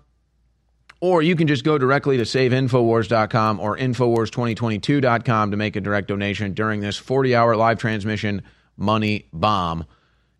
Or 1.01 1.21
you 1.21 1.35
can 1.35 1.47
just 1.47 1.63
go 1.63 1.77
directly 1.77 2.17
to 2.17 2.23
SaveInfowars.com 2.23 3.59
or 3.59 3.77
Infowars2022.com 3.77 5.51
to 5.51 5.57
make 5.57 5.75
a 5.75 5.81
direct 5.81 6.07
donation 6.07 6.53
during 6.53 6.79
this 6.79 6.97
40 6.97 7.35
hour 7.35 7.55
live 7.55 7.77
transmission 7.79 8.43
money 8.77 9.27
bomb. 9.33 9.85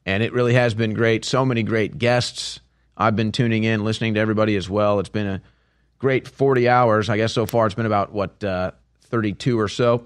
And 0.05 0.23
it 0.23 0.33
really 0.33 0.53
has 0.53 0.73
been 0.73 0.93
great. 0.93 1.25
So 1.25 1.45
many 1.45 1.63
great 1.63 1.97
guests. 1.97 2.59
I've 2.97 3.15
been 3.15 3.31
tuning 3.31 3.63
in, 3.63 3.83
listening 3.83 4.13
to 4.13 4.19
everybody 4.19 4.55
as 4.55 4.69
well. 4.69 4.99
It's 4.99 5.09
been 5.09 5.27
a 5.27 5.41
great 5.99 6.27
40 6.27 6.69
hours. 6.69 7.10
I 7.10 7.17
guess 7.17 7.34
so 7.34 7.45
far 7.45 7.65
it's 7.65 7.75
been 7.75 7.86
about, 7.86 8.12
what, 8.12 8.43
uh, 8.43 8.71
32 9.05 9.60
or 9.60 9.67
so. 9.67 10.05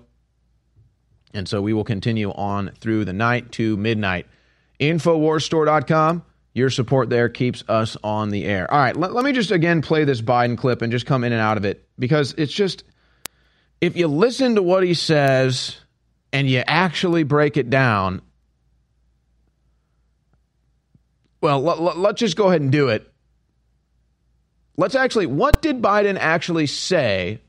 And 1.34 1.47
so 1.47 1.62
we 1.62 1.73
will 1.73 1.84
continue 1.84 2.32
on 2.32 2.71
through 2.80 3.06
the 3.06 3.13
night 3.13 3.52
to 3.54 3.78
midnight. 3.78 4.28
Infowarsstore.com. 4.80 6.23
Your 6.54 6.69
support 6.69 7.10
there 7.10 7.30
keeps 7.30 7.63
us 7.67 7.95
on 8.04 8.32
the 8.32 8.45
air. 8.45 8.69
All 8.71 8.80
right, 8.80 8.95
let, 8.95 9.13
let 9.13 9.23
me 9.23 9.32
just 9.32 9.52
again 9.52 9.82
play 9.82 10.04
this 10.04 10.21
Biden 10.21 10.58
clip 10.58 10.82
and 10.82 10.91
just 10.91 11.06
come 11.06 11.23
in 11.23 11.32
and 11.32 11.41
out 11.41 11.58
of 11.58 11.65
it 11.65 11.88
because 11.97 12.34
it's 12.38 12.52
just, 12.52 12.84
if 13.80 13.95
you 13.95 14.08
listen 14.08 14.56
to 14.56 14.63
what 14.63 14.84
he 14.84 14.95
says 14.95 15.78
and 16.34 16.49
you 16.49 16.63
actually 16.65 17.23
break 17.23 17.56
it 17.56 17.69
down, 17.69 18.21
well, 21.39 21.62
let, 21.62 21.97
let's 21.97 22.19
just 22.19 22.36
go 22.36 22.47
ahead 22.47 22.62
and 22.62 22.71
do 22.71 22.89
it. 22.89 23.09
Let's 24.79 24.95
actually, 24.95 25.25
what 25.25 25.61
did 25.61 25.81
Biden 25.81 26.17
actually 26.17 26.65
say? 26.65 27.41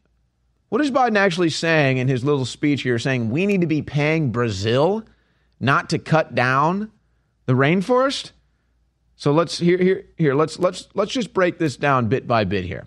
What 0.69 0.81
is 0.81 0.91
Biden 0.91 1.17
actually 1.17 1.51
saying 1.51 1.99
in 1.99 2.09
his 2.09 2.25
little 2.25 2.45
speech 2.45 2.83
here? 2.83 2.99
Saying 2.99 3.31
we 3.31 3.47
need 3.47 3.61
to 3.61 3.69
be 3.69 3.83
paying 3.83 4.33
Brazil 4.33 5.05
not 5.61 5.91
to 5.91 6.01
cut 6.01 6.35
down 6.35 6.91
the 7.47 7.53
rainforest? 7.53 8.33
So 9.15 9.31
let's 9.31 9.59
here 9.59 9.79
here 9.79 10.07
here 10.19 10.35
let's 10.35 10.59
let's 10.59 10.89
let's 10.95 11.13
just 11.13 11.33
break 11.33 11.59
this 11.59 11.77
down 11.77 12.09
bit 12.09 12.27
by 12.27 12.43
bit 12.43 12.65
here. 12.65 12.85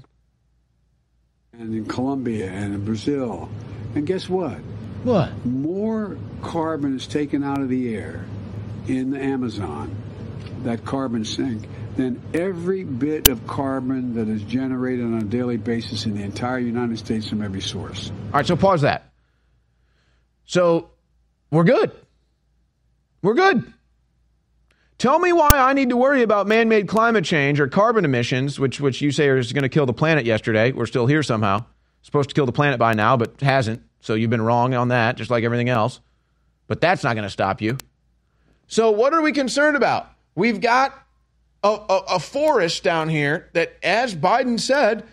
And 1.53 1.73
in 1.73 1.85
Colombia 1.85 2.49
and 2.49 2.73
in 2.73 2.83
Brazil. 2.83 3.47
And 3.95 4.05
guess 4.05 4.27
what? 4.27 4.57
What? 5.03 5.45
More 5.45 6.17
carbon 6.41 6.97
is 6.97 7.07
taken 7.07 7.45
out 7.45 7.61
of 7.61 7.69
the 7.69 7.95
air 7.95 8.25
in 8.87 9.11
the 9.11 9.21
Amazon, 9.23 9.95
that 10.63 10.83
carbon 10.83 11.23
sink, 11.23 11.63
than 11.95 12.21
every 12.33 12.83
bit 12.83 13.27
of 13.27 13.45
carbon 13.47 14.15
that 14.15 14.27
is 14.27 14.41
generated 14.43 15.05
on 15.05 15.15
a 15.15 15.23
daily 15.23 15.57
basis 15.57 16.05
in 16.05 16.15
the 16.15 16.23
entire 16.23 16.59
United 16.59 16.97
States 16.97 17.29
from 17.29 17.41
every 17.41 17.61
source. 17.61 18.09
All 18.09 18.39
right, 18.39 18.45
so 18.45 18.55
pause 18.55 18.81
that. 18.81 19.11
So 20.45 20.89
we're 21.51 21.63
good. 21.63 21.91
We're 23.21 23.35
good. 23.35 23.71
Tell 24.97 25.19
me 25.19 25.33
why 25.33 25.49
I 25.51 25.73
need 25.73 25.89
to 25.89 25.97
worry 25.97 26.21
about 26.21 26.47
man-made 26.47 26.87
climate 26.87 27.25
change 27.25 27.59
or 27.59 27.67
carbon 27.67 28.05
emissions, 28.05 28.59
which 28.59 28.79
which 28.79 29.01
you 29.01 29.11
say 29.11 29.27
is 29.27 29.51
going 29.51 29.63
to 29.63 29.69
kill 29.69 29.85
the 29.85 29.93
planet 29.93 30.25
yesterday. 30.25 30.71
We're 30.71 30.85
still 30.85 31.07
here 31.07 31.23
somehow. 31.23 31.65
Supposed 32.01 32.29
to 32.29 32.35
kill 32.35 32.45
the 32.45 32.51
planet 32.51 32.79
by 32.79 32.93
now, 32.93 33.17
but 33.17 33.39
hasn't. 33.41 33.81
So 34.01 34.13
you've 34.13 34.29
been 34.29 34.41
wrong 34.41 34.73
on 34.73 34.89
that, 34.89 35.17
just 35.17 35.29
like 35.29 35.43
everything 35.43 35.69
else. 35.69 35.99
But 36.67 36.81
that's 36.81 37.03
not 37.03 37.15
going 37.15 37.23
to 37.23 37.29
stop 37.29 37.61
you. 37.61 37.77
So 38.67 38.91
what 38.91 39.13
are 39.13 39.21
we 39.21 39.31
concerned 39.31 39.77
about? 39.77 40.09
We've 40.35 40.59
got 40.59 40.97
a, 41.63 41.67
a, 41.67 41.97
a 42.15 42.19
forest 42.19 42.83
down 42.83 43.09
here 43.09 43.49
that, 43.53 43.73
as 43.81 44.13
Biden 44.13 44.59
said, 44.59 45.03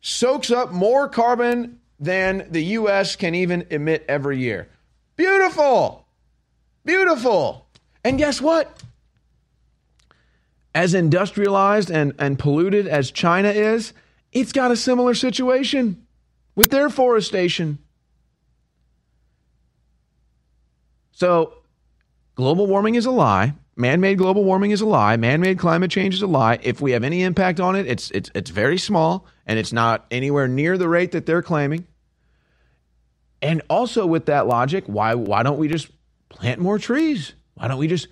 soaks 0.00 0.50
up 0.50 0.72
more 0.72 1.08
carbon 1.08 1.80
than 1.98 2.46
the 2.50 2.64
U.S. 2.64 3.16
can 3.16 3.34
even 3.34 3.66
emit 3.70 4.04
every 4.08 4.38
year. 4.38 4.68
Beautiful. 5.16 6.06
Beautiful. 6.84 7.66
And 8.02 8.18
guess 8.18 8.40
what? 8.40 8.82
As 10.74 10.92
industrialized 10.92 11.90
and, 11.90 12.12
and 12.18 12.38
polluted 12.38 12.86
as 12.88 13.10
China 13.10 13.48
is, 13.48 13.92
it's 14.32 14.52
got 14.52 14.72
a 14.72 14.76
similar 14.76 15.14
situation 15.14 16.04
with 16.56 16.70
their 16.70 16.90
forestation. 16.90 17.78
So, 21.12 21.54
global 22.34 22.66
warming 22.66 22.96
is 22.96 23.06
a 23.06 23.12
lie. 23.12 23.54
Man-made 23.76 24.18
global 24.18 24.44
warming 24.44 24.70
is 24.70 24.80
a 24.80 24.86
lie. 24.86 25.16
Man-made 25.16 25.58
climate 25.58 25.90
change 25.90 26.14
is 26.14 26.22
a 26.22 26.26
lie. 26.26 26.58
If 26.62 26.80
we 26.80 26.92
have 26.92 27.02
any 27.02 27.22
impact 27.22 27.58
on 27.58 27.74
it, 27.74 27.86
it's 27.86 28.10
it's 28.12 28.30
it's 28.34 28.50
very 28.50 28.78
small 28.78 29.26
and 29.46 29.58
it's 29.58 29.72
not 29.72 30.06
anywhere 30.10 30.46
near 30.46 30.78
the 30.78 30.88
rate 30.88 31.12
that 31.12 31.26
they're 31.26 31.42
claiming. 31.42 31.86
And 33.42 33.62
also 33.68 34.06
with 34.06 34.26
that 34.26 34.46
logic, 34.46 34.84
why 34.86 35.14
why 35.14 35.42
don't 35.42 35.58
we 35.58 35.68
just 35.68 35.88
plant 36.28 36.60
more 36.60 36.78
trees. 36.78 37.32
Why 37.54 37.68
don't 37.68 37.78
we 37.78 37.88
just 37.88 38.08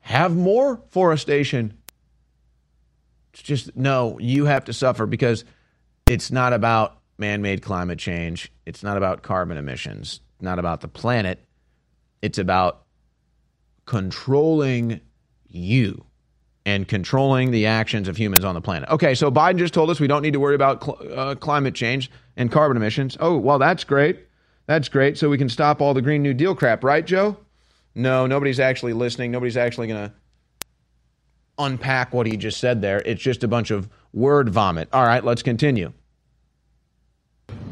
have 0.00 0.34
more 0.34 0.82
forestation? 0.90 1.76
It's 3.32 3.42
just, 3.42 3.76
no, 3.76 4.18
you 4.18 4.46
have 4.46 4.64
to 4.64 4.72
suffer 4.72 5.06
because 5.06 5.44
it's 6.06 6.32
not 6.32 6.52
about 6.52 6.98
man 7.16 7.42
made 7.42 7.62
climate 7.62 7.98
change. 7.98 8.52
It's 8.66 8.82
not 8.82 8.96
about 8.96 9.22
carbon 9.22 9.56
emissions, 9.56 10.20
not 10.40 10.58
about 10.58 10.80
the 10.80 10.88
planet. 10.88 11.44
It's 12.22 12.38
about 12.38 12.82
controlling 13.90 15.00
you 15.48 16.04
and 16.64 16.86
controlling 16.86 17.50
the 17.50 17.66
actions 17.66 18.06
of 18.06 18.16
humans 18.16 18.44
on 18.44 18.54
the 18.54 18.60
planet. 18.60 18.88
Okay, 18.88 19.16
so 19.16 19.32
Biden 19.32 19.58
just 19.58 19.74
told 19.74 19.90
us 19.90 19.98
we 19.98 20.06
don't 20.06 20.22
need 20.22 20.34
to 20.34 20.38
worry 20.38 20.54
about 20.54 20.84
cl- 20.84 20.98
uh, 21.12 21.34
climate 21.34 21.74
change 21.74 22.08
and 22.36 22.52
carbon 22.52 22.76
emissions. 22.76 23.16
Oh, 23.18 23.36
well, 23.36 23.58
that's 23.58 23.82
great. 23.82 24.20
That's 24.66 24.88
great. 24.88 25.18
So 25.18 25.28
we 25.28 25.38
can 25.38 25.48
stop 25.48 25.82
all 25.82 25.92
the 25.92 26.02
Green 26.02 26.22
New 26.22 26.34
Deal 26.34 26.54
crap, 26.54 26.84
right, 26.84 27.04
Joe? 27.04 27.36
No, 27.96 28.28
nobody's 28.28 28.60
actually 28.60 28.92
listening. 28.92 29.32
Nobody's 29.32 29.56
actually 29.56 29.88
going 29.88 30.08
to 30.08 30.14
unpack 31.58 32.14
what 32.14 32.28
he 32.28 32.36
just 32.36 32.60
said 32.60 32.80
there. 32.82 33.02
It's 33.04 33.20
just 33.20 33.42
a 33.42 33.48
bunch 33.48 33.72
of 33.72 33.88
word 34.12 34.50
vomit. 34.50 34.88
All 34.92 35.04
right, 35.04 35.24
let's 35.24 35.42
continue. 35.42 35.92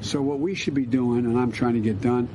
So, 0.01 0.21
what 0.21 0.41
we 0.41 0.57
should 0.57 0.75
be 0.75 0.85
doing, 0.85 1.27
and 1.27 1.39
I'm 1.39 1.53
trying 1.53 1.75
to 1.75 1.81
get 1.81 2.01
done, 2.01 2.29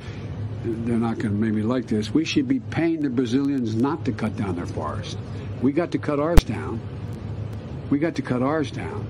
they're 0.64 0.96
not 0.96 1.18
going 1.18 1.34
to 1.34 1.38
maybe 1.38 1.62
like 1.62 1.86
this, 1.86 2.12
we 2.12 2.24
should 2.24 2.48
be 2.48 2.60
paying 2.60 3.02
the 3.02 3.10
Brazilians 3.10 3.74
not 3.74 4.04
to 4.06 4.12
cut 4.12 4.36
down 4.36 4.56
their 4.56 4.66
forest. 4.66 5.18
We 5.62 5.72
got 5.72 5.92
to 5.92 5.98
cut 5.98 6.18
ours 6.18 6.42
down. 6.42 6.80
We 7.90 7.98
got 7.98 8.14
to 8.16 8.22
cut 8.22 8.42
ours 8.42 8.70
down. 8.70 9.06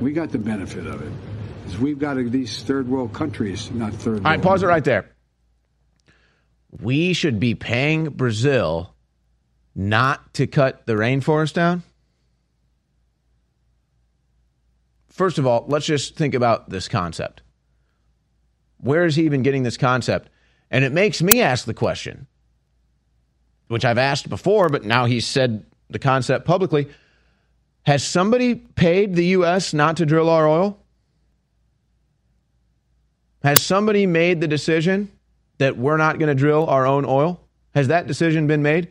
We 0.00 0.12
got 0.12 0.30
the 0.30 0.38
benefit 0.38 0.86
of 0.86 1.02
it. 1.02 1.12
Because 1.62 1.78
we've 1.78 1.98
got 1.98 2.16
these 2.16 2.62
third 2.62 2.88
world 2.88 3.12
countries, 3.12 3.70
not 3.70 3.92
third 3.94 4.18
All 4.18 4.24
right, 4.24 4.42
pause 4.42 4.62
it 4.62 4.66
right 4.66 4.84
there. 4.84 5.10
We 6.70 7.12
should 7.12 7.38
be 7.38 7.54
paying 7.54 8.10
Brazil 8.10 8.94
not 9.74 10.34
to 10.34 10.46
cut 10.46 10.86
the 10.86 10.94
rainforest 10.94 11.54
down? 11.54 11.82
First 15.08 15.38
of 15.38 15.46
all, 15.46 15.64
let's 15.68 15.86
just 15.86 16.16
think 16.16 16.34
about 16.34 16.70
this 16.70 16.88
concept. 16.88 17.42
Where 18.78 19.04
is 19.04 19.16
he 19.16 19.24
even 19.24 19.42
getting 19.42 19.62
this 19.62 19.76
concept? 19.76 20.28
And 20.70 20.84
it 20.84 20.92
makes 20.92 21.22
me 21.22 21.40
ask 21.40 21.64
the 21.64 21.74
question, 21.74 22.26
which 23.68 23.84
I've 23.84 23.98
asked 23.98 24.28
before, 24.28 24.68
but 24.68 24.84
now 24.84 25.04
he's 25.04 25.26
said 25.26 25.64
the 25.90 25.98
concept 25.98 26.46
publicly. 26.46 26.88
Has 27.82 28.02
somebody 28.02 28.54
paid 28.54 29.14
the 29.14 29.26
U.S. 29.26 29.74
not 29.74 29.98
to 29.98 30.06
drill 30.06 30.28
our 30.30 30.48
oil? 30.48 30.78
Has 33.42 33.60
somebody 33.60 34.06
made 34.06 34.40
the 34.40 34.48
decision 34.48 35.10
that 35.58 35.76
we're 35.76 35.98
not 35.98 36.18
going 36.18 36.28
to 36.28 36.34
drill 36.34 36.66
our 36.66 36.86
own 36.86 37.04
oil? 37.04 37.40
Has 37.74 37.88
that 37.88 38.06
decision 38.06 38.46
been 38.46 38.62
made? 38.62 38.88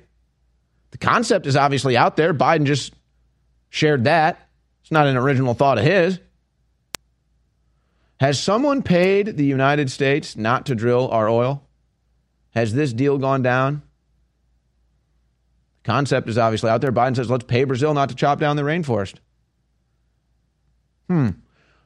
The 0.91 0.99
concept 0.99 1.47
is 1.47 1.55
obviously 1.55 1.97
out 1.97 2.17
there. 2.17 2.33
Biden 2.33 2.65
just 2.65 2.93
shared 3.69 4.03
that. 4.03 4.47
It's 4.83 4.91
not 4.91 5.07
an 5.07 5.17
original 5.17 5.55
thought 5.55 5.79
of 5.79 5.83
his. 5.83 6.19
Has 8.19 8.41
someone 8.41 8.84
paid 8.84 9.38
the 9.38 9.45
United 9.45 9.91
States 9.91 10.38
not 10.38 10.67
to 10.67 10.76
drill 10.76 11.10
our 11.10 11.28
oil? 11.28 11.67
Has 12.52 12.73
this 12.73 12.93
deal 12.93 13.17
gone 13.17 13.41
down? 13.41 13.82
The 15.84 15.91
concept 15.91 16.30
is 16.30 16.38
obviously 16.38 16.69
out 16.69 16.82
there. 16.82 16.91
Biden 16.91 17.15
says, 17.15 17.30
let's 17.30 17.45
pay 17.45 17.63
Brazil 17.63 17.93
not 17.93 18.10
to 18.10 18.15
chop 18.15 18.39
down 18.39 18.56
the 18.56 18.63
rainforest. 18.63 19.15
Hmm. 21.10 21.30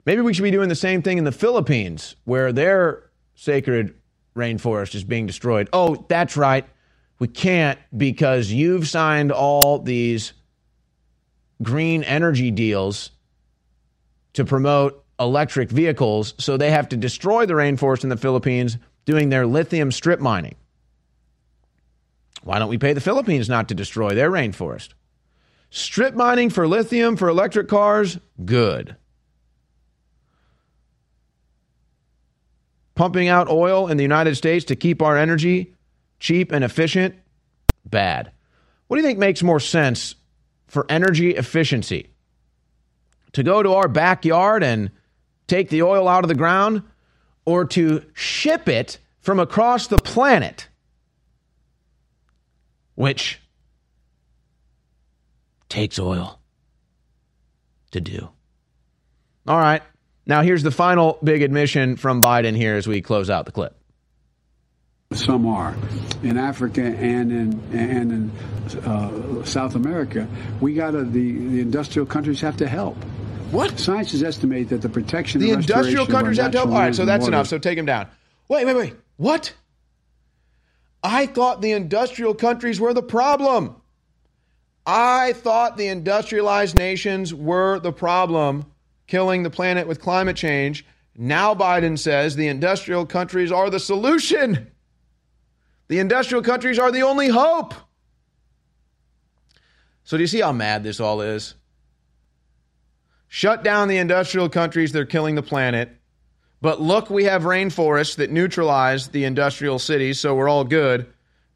Maybe 0.05 0.21
we 0.21 0.33
should 0.33 0.43
be 0.43 0.51
doing 0.51 0.69
the 0.69 0.75
same 0.75 1.01
thing 1.01 1.17
in 1.17 1.23
the 1.23 1.31
Philippines, 1.31 2.15
where 2.23 2.53
their 2.53 3.09
sacred 3.35 3.95
rainforest 4.35 4.95
is 4.95 5.03
being 5.03 5.25
destroyed. 5.25 5.69
Oh, 5.73 6.05
that's 6.07 6.37
right. 6.37 6.65
We 7.19 7.27
can't 7.27 7.79
because 7.95 8.51
you've 8.51 8.87
signed 8.87 9.31
all 9.31 9.79
these 9.79 10.33
green 11.61 12.03
energy 12.03 12.51
deals 12.51 13.11
to 14.33 14.45
promote 14.45 15.03
electric 15.19 15.69
vehicles, 15.69 16.33
so 16.37 16.57
they 16.57 16.71
have 16.71 16.89
to 16.89 16.97
destroy 16.97 17.45
the 17.45 17.53
rainforest 17.53 18.03
in 18.03 18.09
the 18.09 18.17
Philippines 18.17 18.77
doing 19.05 19.29
their 19.29 19.47
lithium 19.47 19.91
strip 19.91 20.19
mining. 20.19 20.55
Why 22.43 22.59
don't 22.59 22.69
we 22.69 22.77
pay 22.77 22.93
the 22.93 23.01
Philippines 23.01 23.49
not 23.49 23.69
to 23.69 23.75
destroy 23.75 24.13
their 24.13 24.31
rainforest? 24.31 24.89
Strip 25.69 26.13
mining 26.13 26.49
for 26.49 26.67
lithium 26.67 27.17
for 27.17 27.27
electric 27.27 27.67
cars, 27.67 28.19
good. 28.45 28.95
Pumping 32.95 33.27
out 33.27 33.49
oil 33.49 33.87
in 33.87 33.97
the 33.97 34.03
United 34.03 34.35
States 34.35 34.65
to 34.65 34.75
keep 34.75 35.01
our 35.01 35.17
energy 35.17 35.73
cheap 36.19 36.51
and 36.51 36.63
efficient, 36.63 37.15
bad. 37.85 38.31
What 38.87 38.97
do 38.97 39.01
you 39.01 39.07
think 39.07 39.19
makes 39.19 39.43
more 39.43 39.59
sense 39.59 40.15
for 40.67 40.85
energy 40.89 41.35
efficiency? 41.35 42.09
To 43.33 43.43
go 43.43 43.61
to 43.61 43.73
our 43.73 43.87
backyard 43.87 44.63
and 44.63 44.89
take 45.47 45.69
the 45.69 45.81
oil 45.83 46.07
out 46.07 46.23
of 46.23 46.27
the 46.27 46.35
ground 46.35 46.83
or 47.45 47.65
to 47.65 48.03
ship 48.13 48.67
it 48.67 48.99
from 49.19 49.39
across 49.39 49.87
the 49.87 49.97
planet, 49.97 50.67
which 52.95 53.41
takes 55.69 55.99
oil 55.99 56.39
to 57.91 58.01
do. 58.01 58.29
All 59.47 59.57
right. 59.57 59.81
Now, 60.25 60.41
here's 60.41 60.63
the 60.63 60.71
final 60.71 61.17
big 61.23 61.41
admission 61.41 61.95
from 61.95 62.21
Biden 62.21 62.55
here 62.55 62.75
as 62.75 62.85
we 62.85 63.01
close 63.01 63.29
out 63.29 63.45
the 63.45 63.51
clip. 63.53 63.77
Some 65.13 65.47
are 65.47 65.73
in 66.21 66.37
Africa 66.37 66.81
and 66.83 67.31
in 67.31 67.63
and 67.71 68.11
in 68.11 68.31
uh, 68.79 69.45
South 69.45 69.75
America. 69.75 70.27
We 70.59 70.73
got 70.73 70.91
to 70.91 71.05
the 71.05 71.31
the 71.31 71.61
industrial 71.61 72.05
countries 72.05 72.41
have 72.41 72.57
to 72.57 72.67
help. 72.67 72.97
What? 73.51 73.79
Scientists 73.79 74.23
estimate 74.23 74.69
that 74.69 74.81
the 74.81 74.89
protection 74.89 75.39
the 75.39 75.51
industrial 75.51 76.05
countries 76.05 76.37
have 76.37 76.51
to 76.51 76.57
help. 76.57 76.71
All 76.71 76.79
right, 76.79 76.93
so 76.93 77.05
that's 77.05 77.21
water. 77.21 77.33
enough. 77.33 77.47
So 77.47 77.57
take 77.57 77.77
him 77.77 77.85
down. 77.85 78.07
Wait, 78.49 78.65
wait, 78.65 78.75
wait. 78.75 78.95
What? 79.17 79.53
I 81.03 81.25
thought 81.25 81.61
the 81.61 81.71
industrial 81.71 82.33
countries 82.33 82.79
were 82.79 82.93
the 82.93 83.03
problem. 83.03 83.75
I 84.85 85.33
thought 85.33 85.77
the 85.77 85.87
industrialized 85.87 86.75
nations 86.75 87.33
were 87.33 87.79
the 87.79 87.91
problem, 87.91 88.65
killing 89.05 89.43
the 89.43 89.49
planet 89.49 89.87
with 89.87 89.99
climate 89.99 90.35
change. 90.35 90.85
Now 91.15 91.55
Biden 91.55 91.97
says 91.97 92.35
the 92.35 92.47
industrial 92.47 93.05
countries 93.05 93.51
are 93.51 93.69
the 93.69 93.79
solution. 93.79 94.71
The 95.87 95.99
industrial 95.99 96.43
countries 96.43 96.79
are 96.79 96.91
the 96.91 97.01
only 97.01 97.29
hope. 97.29 97.73
So, 100.03 100.15
do 100.15 100.23
you 100.23 100.27
see 100.27 100.41
how 100.41 100.53
mad 100.53 100.83
this 100.83 100.99
all 100.99 101.21
is? 101.21 101.55
Shut 103.27 103.63
down 103.63 103.87
the 103.87 103.97
industrial 103.97 104.49
countries, 104.49 104.91
they're 104.91 105.05
killing 105.05 105.35
the 105.35 105.43
planet. 105.43 105.91
But 106.61 106.81
look, 106.81 107.09
we 107.09 107.25
have 107.25 107.43
rainforests 107.43 108.15
that 108.15 108.31
neutralize 108.31 109.09
the 109.09 109.25
industrial 109.25 109.79
cities, 109.79 110.19
so 110.19 110.33
we're 110.33 110.49
all 110.49 110.63
good. 110.63 111.07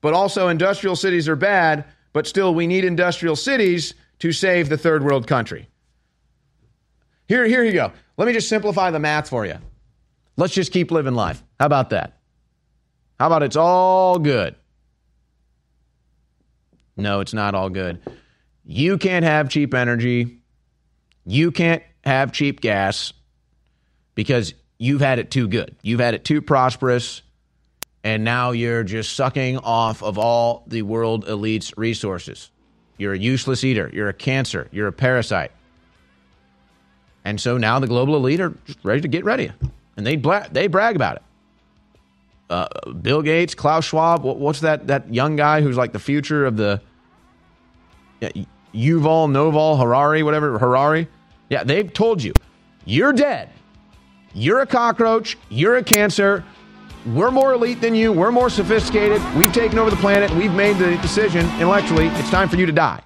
But 0.02 0.14
also, 0.14 0.48
industrial 0.48 0.96
cities 0.96 1.28
are 1.28 1.36
bad, 1.36 1.86
but 2.14 2.28
still, 2.28 2.54
we 2.54 2.68
need 2.68 2.86
industrial 2.86 3.36
cities 3.36 3.94
to 4.20 4.32
save 4.32 4.70
the 4.70 4.78
third 4.78 5.04
world 5.04 5.28
country. 5.28 5.68
Here, 7.28 7.46
here 7.46 7.64
you 7.64 7.72
go. 7.72 7.92
Let 8.18 8.28
me 8.28 8.34
just 8.34 8.50
simplify 8.50 8.92
the 8.92 9.00
math 9.00 9.30
for 9.30 9.46
you. 9.46 9.58
Let's 10.38 10.54
just 10.54 10.72
keep 10.72 10.92
living 10.92 11.16
life. 11.16 11.42
How 11.60 11.66
about 11.66 11.92
that? 11.92 12.20
How 13.20 13.28
about 13.28 13.44
it's 13.44 13.56
all 13.56 14.20
good? 14.20 14.56
No, 16.98 17.20
it's 17.20 17.34
not 17.34 17.56
all 17.56 17.70
good. 17.70 18.02
You 18.66 18.98
can't 18.98 19.26
have 19.26 19.50
cheap 19.50 19.74
energy. 19.74 20.41
You 21.26 21.52
can't 21.52 21.84
have 22.04 22.32
cheap 22.32 22.62
gas 22.62 23.14
because 24.16 24.54
you've 24.78 25.02
had 25.02 25.20
it 25.20 25.32
too 25.32 25.48
good. 25.48 25.76
You've 25.82 26.00
had 26.00 26.14
it 26.14 26.26
too 26.26 26.42
prosperous. 26.42 27.22
And 28.04 28.24
now 28.24 28.52
you're 28.52 28.84
just 28.84 29.14
sucking 29.16 29.60
off 29.60 30.02
of 30.02 30.18
all 30.18 30.64
the 30.66 30.82
world 30.82 31.28
elite's 31.28 31.78
resources. 31.78 32.50
You're 32.98 33.14
a 33.14 33.18
useless 33.20 33.64
eater. 33.64 33.90
You're 33.94 34.10
a 34.10 34.14
cancer. 34.14 34.68
You're 34.72 34.88
a 34.88 34.92
parasite. 34.94 35.52
And 37.24 37.40
so 37.40 37.58
now 37.58 37.78
the 37.78 37.88
global 37.88 38.16
elite 38.16 38.40
are 38.40 38.56
ready 38.82 39.02
to 39.02 39.08
get 39.08 39.24
ready. 39.24 39.52
And 39.96 40.08
they, 40.08 40.16
bla- 40.16 40.48
they 40.52 40.66
brag 40.66 40.96
about 40.96 41.18
it 41.18 41.22
uh, 42.52 42.68
Bill 43.02 43.22
Gates, 43.22 43.56
Klaus 43.56 43.86
Schwab. 43.86 44.24
what's 44.24 44.60
that 44.60 44.88
that 44.88 45.12
young 45.12 45.38
guy 45.38 45.62
who's 45.62 45.78
like 45.78 45.94
the 45.94 46.00
future 46.00 46.46
of 46.46 46.58
the 46.58 46.82
yeah, 48.20 48.30
Yuval 48.74 49.32
Noval 49.32 49.78
Harari, 49.78 50.24
whatever 50.24 50.58
Harari? 50.58 51.08
Yeah, 51.50 51.64
they've 51.64 51.92
told 51.92 52.24
you 52.24 52.34
you're 52.86 53.14
dead. 53.14 53.50
You're 54.34 54.62
a 54.62 54.68
cockroach. 54.68 55.38
You're 55.50 55.78
a 55.78 55.84
cancer. 55.84 56.44
We're 57.06 57.32
more 57.32 57.54
elite 57.54 57.82
than 57.82 57.96
you. 57.96 58.14
We're 58.14 58.32
more 58.32 58.50
sophisticated. 58.50 59.22
We've 59.36 59.52
taken 59.52 59.78
over 59.78 59.90
the 59.90 59.98
planet. 59.98 60.32
We've 60.32 60.54
made 60.54 60.78
the 60.78 60.98
decision 60.98 61.46
intellectually. 61.56 62.08
It's 62.08 62.30
time 62.30 62.48
for 62.48 62.56
you 62.56 62.66
to 62.66 62.72
die. 62.72 63.02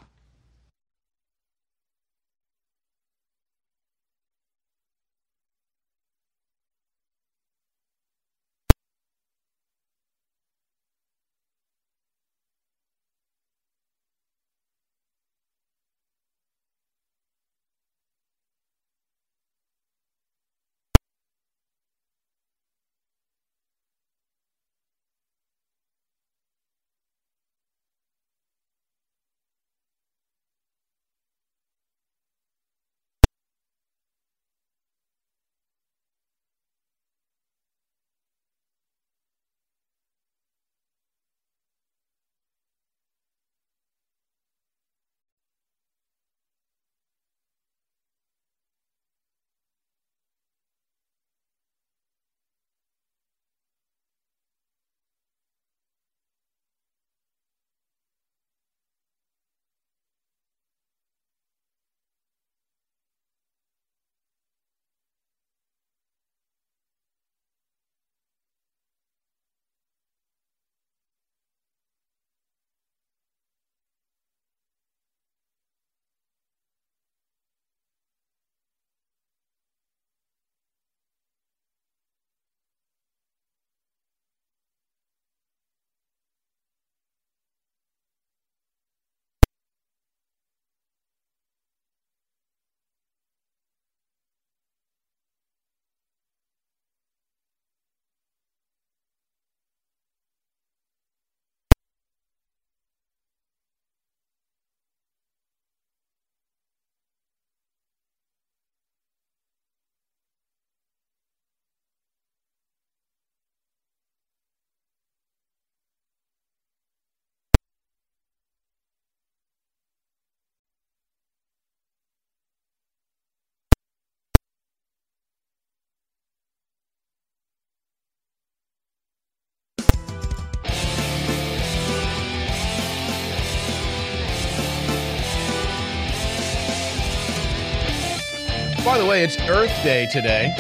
By 138.96 139.02
the 139.02 139.08
way, 139.08 139.26
it's 139.26 139.38
Earth 139.50 139.84
Day 139.84 140.08
today. 140.10 140.56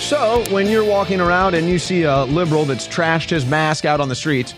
So 0.00 0.44
when 0.52 0.66
you're 0.66 0.84
walking 0.84 1.20
around 1.20 1.54
and 1.54 1.68
you 1.68 1.78
see 1.78 2.02
a 2.02 2.24
liberal 2.24 2.64
that's 2.64 2.88
trashed 2.88 3.30
his 3.30 3.46
mask 3.46 3.84
out 3.84 4.00
on 4.00 4.08
the 4.08 4.16
streets, 4.16 4.54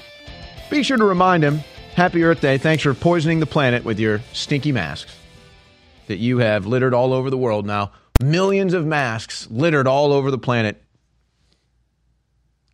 be 0.70 0.82
sure 0.82 0.96
to 0.96 1.04
remind 1.04 1.44
him 1.44 1.58
Happy 1.94 2.24
Earth 2.24 2.40
Day. 2.40 2.56
Thanks 2.56 2.82
for 2.82 2.94
poisoning 2.94 3.38
the 3.38 3.44
planet 3.44 3.84
with 3.84 4.00
your 4.00 4.22
stinky 4.32 4.72
masks 4.72 5.14
that 6.06 6.16
you 6.16 6.38
have 6.38 6.64
littered 6.64 6.94
all 6.94 7.12
over 7.12 7.28
the 7.28 7.36
world 7.36 7.66
now. 7.66 7.92
Millions 8.22 8.72
of 8.72 8.86
masks 8.86 9.46
littered 9.50 9.86
all 9.86 10.10
over 10.10 10.30
the 10.30 10.38
planet. 10.38 10.82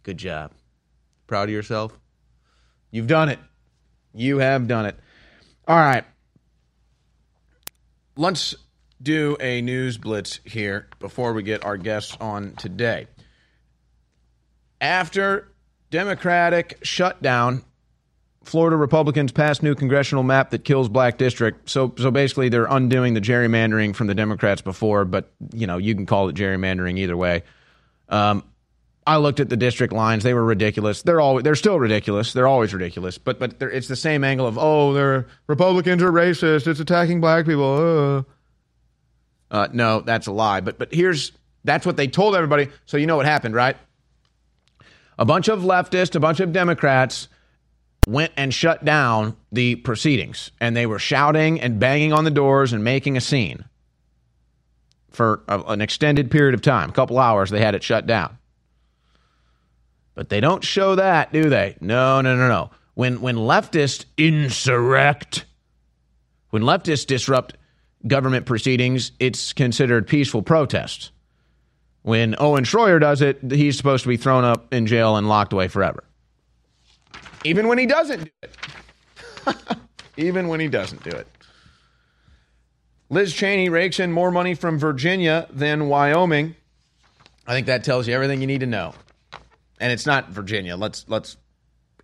Good 0.05 0.19
job. 0.19 0.53
Proud 1.27 1.49
of 1.49 1.53
yourself? 1.53 1.99
You've 2.93 3.09
done 3.09 3.29
it. 3.29 3.41
You 4.15 4.39
have 4.39 4.69
done 4.69 4.87
it. 4.87 4.97
All 5.67 5.75
right. 5.75 6.05
Let's 8.17 8.55
do 9.03 9.37
a 9.41 9.63
news 9.63 9.99
blitz 9.99 10.41
here 10.45 10.89
before 10.99 11.33
we 11.33 11.43
get 11.43 11.65
our 11.65 11.77
guests 11.77 12.17
on 12.21 12.55
today. 12.57 13.07
After 14.81 15.49
Democratic 15.91 16.79
shutdown 16.83 17.65
Florida 18.43 18.77
Republicans 18.77 19.33
passed 19.33 19.63
new 19.63 19.75
congressional 19.75 20.25
map 20.25 20.51
that 20.51 20.65
kills 20.65 20.89
black 20.89 21.19
district. 21.19 21.69
So 21.69 21.95
so 21.99 22.11
basically 22.11 22.49
they're 22.49 22.67
undoing 22.67 23.15
the 23.15 23.21
gerrymandering 23.21 23.95
from 23.95 24.07
the 24.07 24.15
Democrats 24.15 24.63
before, 24.63 25.05
but 25.05 25.31
you 25.53 25.67
know, 25.67 25.77
you 25.77 25.95
can 25.95 26.07
call 26.07 26.29
it 26.29 26.37
gerrymandering 26.37 26.99
either 26.99 27.17
way. 27.17 27.43
Um, 28.09 28.45
I 29.07 29.17
looked 29.19 29.41
at 29.41 29.49
the 29.49 29.57
district 29.57 29.93
lines; 29.93 30.23
they 30.23 30.35
were 30.35 30.45
ridiculous. 30.45 31.03
They're 31.03 31.21
all 31.21 31.43
they're 31.43 31.55
still 31.55 31.79
ridiculous. 31.79 32.33
They're 32.33 32.49
always 32.49 32.73
ridiculous. 32.73 33.19
But 33.19 33.39
but 33.39 33.61
it's 33.61 33.89
the 33.89 33.97
same 33.97 34.25
angle 34.25 34.47
of 34.47 34.57
oh, 34.59 34.95
they're 34.95 35.27
Republicans 35.47 36.03
are 36.03 36.13
racist. 36.13 36.67
It's 36.67 36.81
attacking 36.81 37.21
black 37.21 37.45
people. 37.45 38.25
Uh. 38.27 38.33
Uh, 39.51 39.69
no, 39.73 40.01
that's 40.01 40.27
a 40.27 40.33
lie. 40.33 40.61
But 40.61 40.79
but 40.79 40.93
here's 40.93 41.33
that's 41.65 41.85
what 41.85 41.97
they 41.97 42.07
told 42.07 42.35
everybody. 42.35 42.69
So 42.87 42.97
you 42.97 43.07
know 43.07 43.17
what 43.17 43.27
happened, 43.27 43.55
right? 43.55 43.77
A 45.19 45.25
bunch 45.25 45.49
of 45.49 45.61
leftists, 45.61 46.15
a 46.15 46.21
bunch 46.21 46.41
of 46.41 46.53
Democrats 46.53 47.29
went 48.07 48.33
and 48.37 48.53
shut 48.53 48.85
down 48.85 49.37
the 49.53 49.77
proceedings 49.77 50.51
and 50.61 50.77
they 50.77 50.87
were 50.87 50.99
shouting 50.99 51.61
and 51.61 51.79
banging 51.79 52.13
on 52.13 52.25
the 52.25 52.31
doors 52.31 52.73
and 52.73 52.83
making 52.83 53.17
a 53.17 53.21
scene 53.21 53.65
for 55.11 55.43
a, 55.49 55.61
an 55.65 55.81
extended 55.81 56.31
period 56.31 56.55
of 56.55 56.63
time 56.63 56.89
a 56.89 56.93
couple 56.93 57.19
hours 57.19 57.51
they 57.51 57.61
had 57.61 57.75
it 57.75 57.83
shut 57.83 58.07
down 58.07 58.39
but 60.15 60.29
they 60.29 60.41
don't 60.41 60.65
show 60.65 60.95
that 60.95 61.33
do 61.33 61.51
they 61.51 61.77
no 61.81 62.21
no 62.21 62.35
no 62.35 62.49
no 62.49 62.71
when 62.95 63.21
when 63.21 63.37
leftists 63.37 64.07
insurrect 64.17 65.45
when 66.51 66.63
leftists 66.63 67.07
disrupt 67.07 67.55
government 68.07 68.47
proceedings 68.47 69.13
it's 69.19 69.53
considered 69.53 70.07
peaceful 70.07 70.43
protest 70.43 71.11
when 72.03 72.35
Owen 72.39 72.65
Shroyer 72.65 73.01
does 73.01 73.21
it 73.21 73.39
he's 73.51 73.77
supposed 73.77 74.05
to 74.05 74.09
be 74.09 74.17
thrown 74.17 74.45
up 74.45 74.73
in 74.73 74.87
jail 74.87 75.17
and 75.17 75.29
locked 75.29 75.53
away 75.53 75.69
forever 75.69 76.05
even 77.45 77.69
when 77.69 77.79
he 77.79 77.87
doesn't 77.87 78.25
do 78.25 78.31
it. 78.43 78.57
Even 80.17 80.49
when 80.49 80.61
he 80.61 80.69
doesn't 80.69 81.03
do 81.03 81.11
it. 81.11 81.27
Liz 83.09 83.35
Cheney 83.35 83.69
rakes 83.69 83.99
in 83.99 84.13
more 84.13 84.31
money 84.31 84.55
from 84.55 84.79
Virginia 84.79 85.47
than 85.51 85.89
Wyoming. 85.89 86.55
I 87.47 87.55
think 87.55 87.67
that 87.67 87.85
tells 87.85 88.07
you 88.07 88.15
everything 88.15 88.41
you 88.41 88.47
need 88.47 88.61
to 88.61 88.67
know. 88.67 88.95
And 89.81 89.93
it's 89.93 90.07
not 90.07 90.29
Virginia. 90.29 90.77
Let's 90.77 91.07
let's 91.09 91.37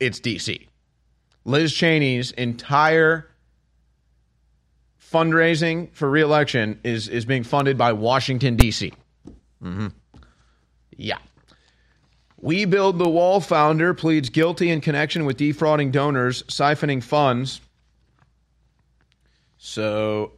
it's 0.01 0.19
DC. 0.19 0.67
Liz 1.45 1.73
Cheney's 1.73 2.33
entire 2.33 3.29
fundraising 5.13 5.93
for 5.93 6.09
reelection 6.11 6.81
is 6.83 7.09
is 7.09 7.25
being 7.25 7.45
funded 7.45 7.79
by 7.79 7.93
Washington 7.93 8.57
D.C. 8.57 8.93
Mm-hmm. 9.63 9.89
Yeah. 10.97 11.19
We 12.39 12.65
Build 12.65 12.99
the 12.99 13.09
Wall 13.09 13.41
founder 13.41 13.95
pleads 13.95 14.29
guilty 14.29 14.71
in 14.71 14.81
connection 14.81 15.25
with 15.25 15.37
defrauding 15.37 15.91
donors, 15.91 16.43
siphoning 16.45 17.03
funds. 17.03 17.61
So, 19.59 20.33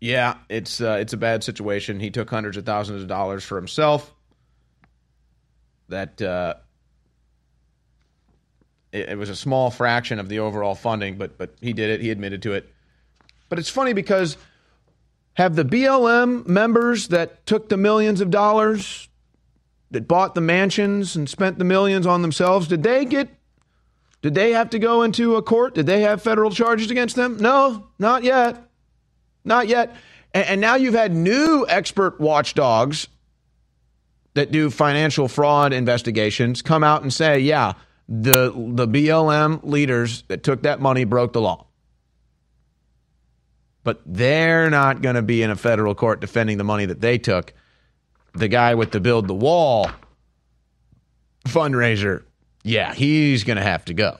yeah, 0.00 0.38
it's 0.48 0.80
uh, 0.80 0.96
it's 1.00 1.12
a 1.12 1.18
bad 1.18 1.44
situation. 1.44 2.00
He 2.00 2.10
took 2.10 2.30
hundreds 2.30 2.56
of 2.56 2.64
thousands 2.64 3.02
of 3.02 3.08
dollars 3.08 3.44
for 3.44 3.56
himself. 3.56 4.12
That 5.88 6.20
uh, 6.22 6.54
it, 8.94 9.10
it 9.10 9.18
was 9.18 9.28
a 9.28 9.36
small 9.36 9.70
fraction 9.70 10.18
of 10.18 10.28
the 10.28 10.38
overall 10.38 10.74
funding, 10.74 11.18
but 11.18 11.36
but 11.36 11.54
he 11.60 11.72
did 11.72 11.90
it. 11.90 12.00
He 12.00 12.10
admitted 12.10 12.42
to 12.42 12.52
it. 12.52 12.72
But 13.48 13.58
it's 13.58 13.68
funny 13.68 13.92
because 13.92 14.38
have 15.34 15.56
the 15.56 15.64
BLM 15.64 16.46
members 16.46 17.08
that 17.08 17.44
took 17.44 17.68
the 17.68 17.76
millions 17.76 18.20
of 18.20 18.30
dollars 18.30 19.08
that 19.90 20.08
bought 20.08 20.34
the 20.34 20.40
mansions 20.40 21.16
and 21.16 21.28
spent 21.28 21.58
the 21.58 21.64
millions 21.64 22.06
on 22.06 22.22
themselves, 22.22 22.68
did 22.68 22.82
they 22.82 23.04
get 23.04 23.28
did 24.22 24.34
they 24.34 24.52
have 24.52 24.70
to 24.70 24.78
go 24.78 25.02
into 25.02 25.36
a 25.36 25.42
court? 25.42 25.74
Did 25.74 25.84
they 25.84 26.00
have 26.00 26.22
federal 26.22 26.50
charges 26.50 26.90
against 26.90 27.14
them? 27.14 27.36
No, 27.36 27.88
not 27.98 28.22
yet. 28.22 28.70
Not 29.44 29.68
yet. 29.68 29.94
And, 30.32 30.46
and 30.46 30.60
now 30.60 30.76
you've 30.76 30.94
had 30.94 31.12
new 31.14 31.66
expert 31.68 32.18
watchdogs 32.18 33.08
that 34.32 34.50
do 34.50 34.70
financial 34.70 35.28
fraud 35.28 35.72
investigations 35.72 36.62
come 36.62 36.82
out 36.82 37.02
and 37.02 37.12
say, 37.12 37.38
yeah, 37.40 37.74
the 38.08 38.52
the 38.54 38.86
BLM 38.86 39.64
leaders 39.64 40.22
that 40.28 40.42
took 40.42 40.62
that 40.62 40.80
money 40.80 41.04
broke 41.04 41.32
the 41.32 41.40
law. 41.40 41.66
But 43.82 44.00
they're 44.06 44.70
not 44.70 45.02
going 45.02 45.16
to 45.16 45.22
be 45.22 45.42
in 45.42 45.50
a 45.50 45.56
federal 45.56 45.94
court 45.94 46.20
defending 46.20 46.56
the 46.58 46.64
money 46.64 46.86
that 46.86 47.00
they 47.00 47.18
took 47.18 47.52
the 48.34 48.48
guy 48.48 48.74
with 48.74 48.90
the 48.90 49.00
build 49.00 49.28
the 49.28 49.34
wall 49.34 49.90
fundraiser, 51.46 52.24
yeah, 52.62 52.92
he's 52.94 53.44
going 53.44 53.56
to 53.56 53.62
have 53.62 53.84
to 53.86 53.94
go. 53.94 54.18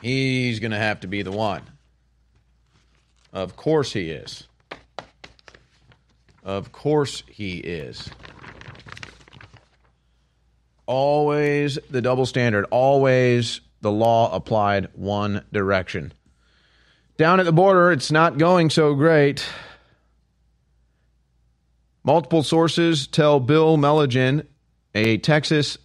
He's 0.00 0.60
going 0.60 0.70
to 0.70 0.78
have 0.78 1.00
to 1.00 1.06
be 1.06 1.22
the 1.22 1.32
one. 1.32 1.62
Of 3.32 3.56
course 3.56 3.92
he 3.92 4.10
is. 4.10 4.46
Of 6.42 6.72
course 6.72 7.22
he 7.28 7.58
is. 7.58 8.08
Always 10.90 11.78
the 11.88 12.02
double 12.02 12.26
standard, 12.26 12.64
always 12.72 13.60
the 13.80 13.92
law 13.92 14.34
applied 14.34 14.88
one 14.94 15.44
direction. 15.52 16.12
Down 17.16 17.38
at 17.38 17.46
the 17.46 17.52
border, 17.52 17.92
it's 17.92 18.10
not 18.10 18.38
going 18.38 18.70
so 18.70 18.96
great. 18.96 19.46
Multiple 22.02 22.42
sources 22.42 23.06
tell 23.06 23.38
Bill 23.38 23.76
Melugin, 23.76 24.48
a 24.92 25.18
Texas 25.18 25.78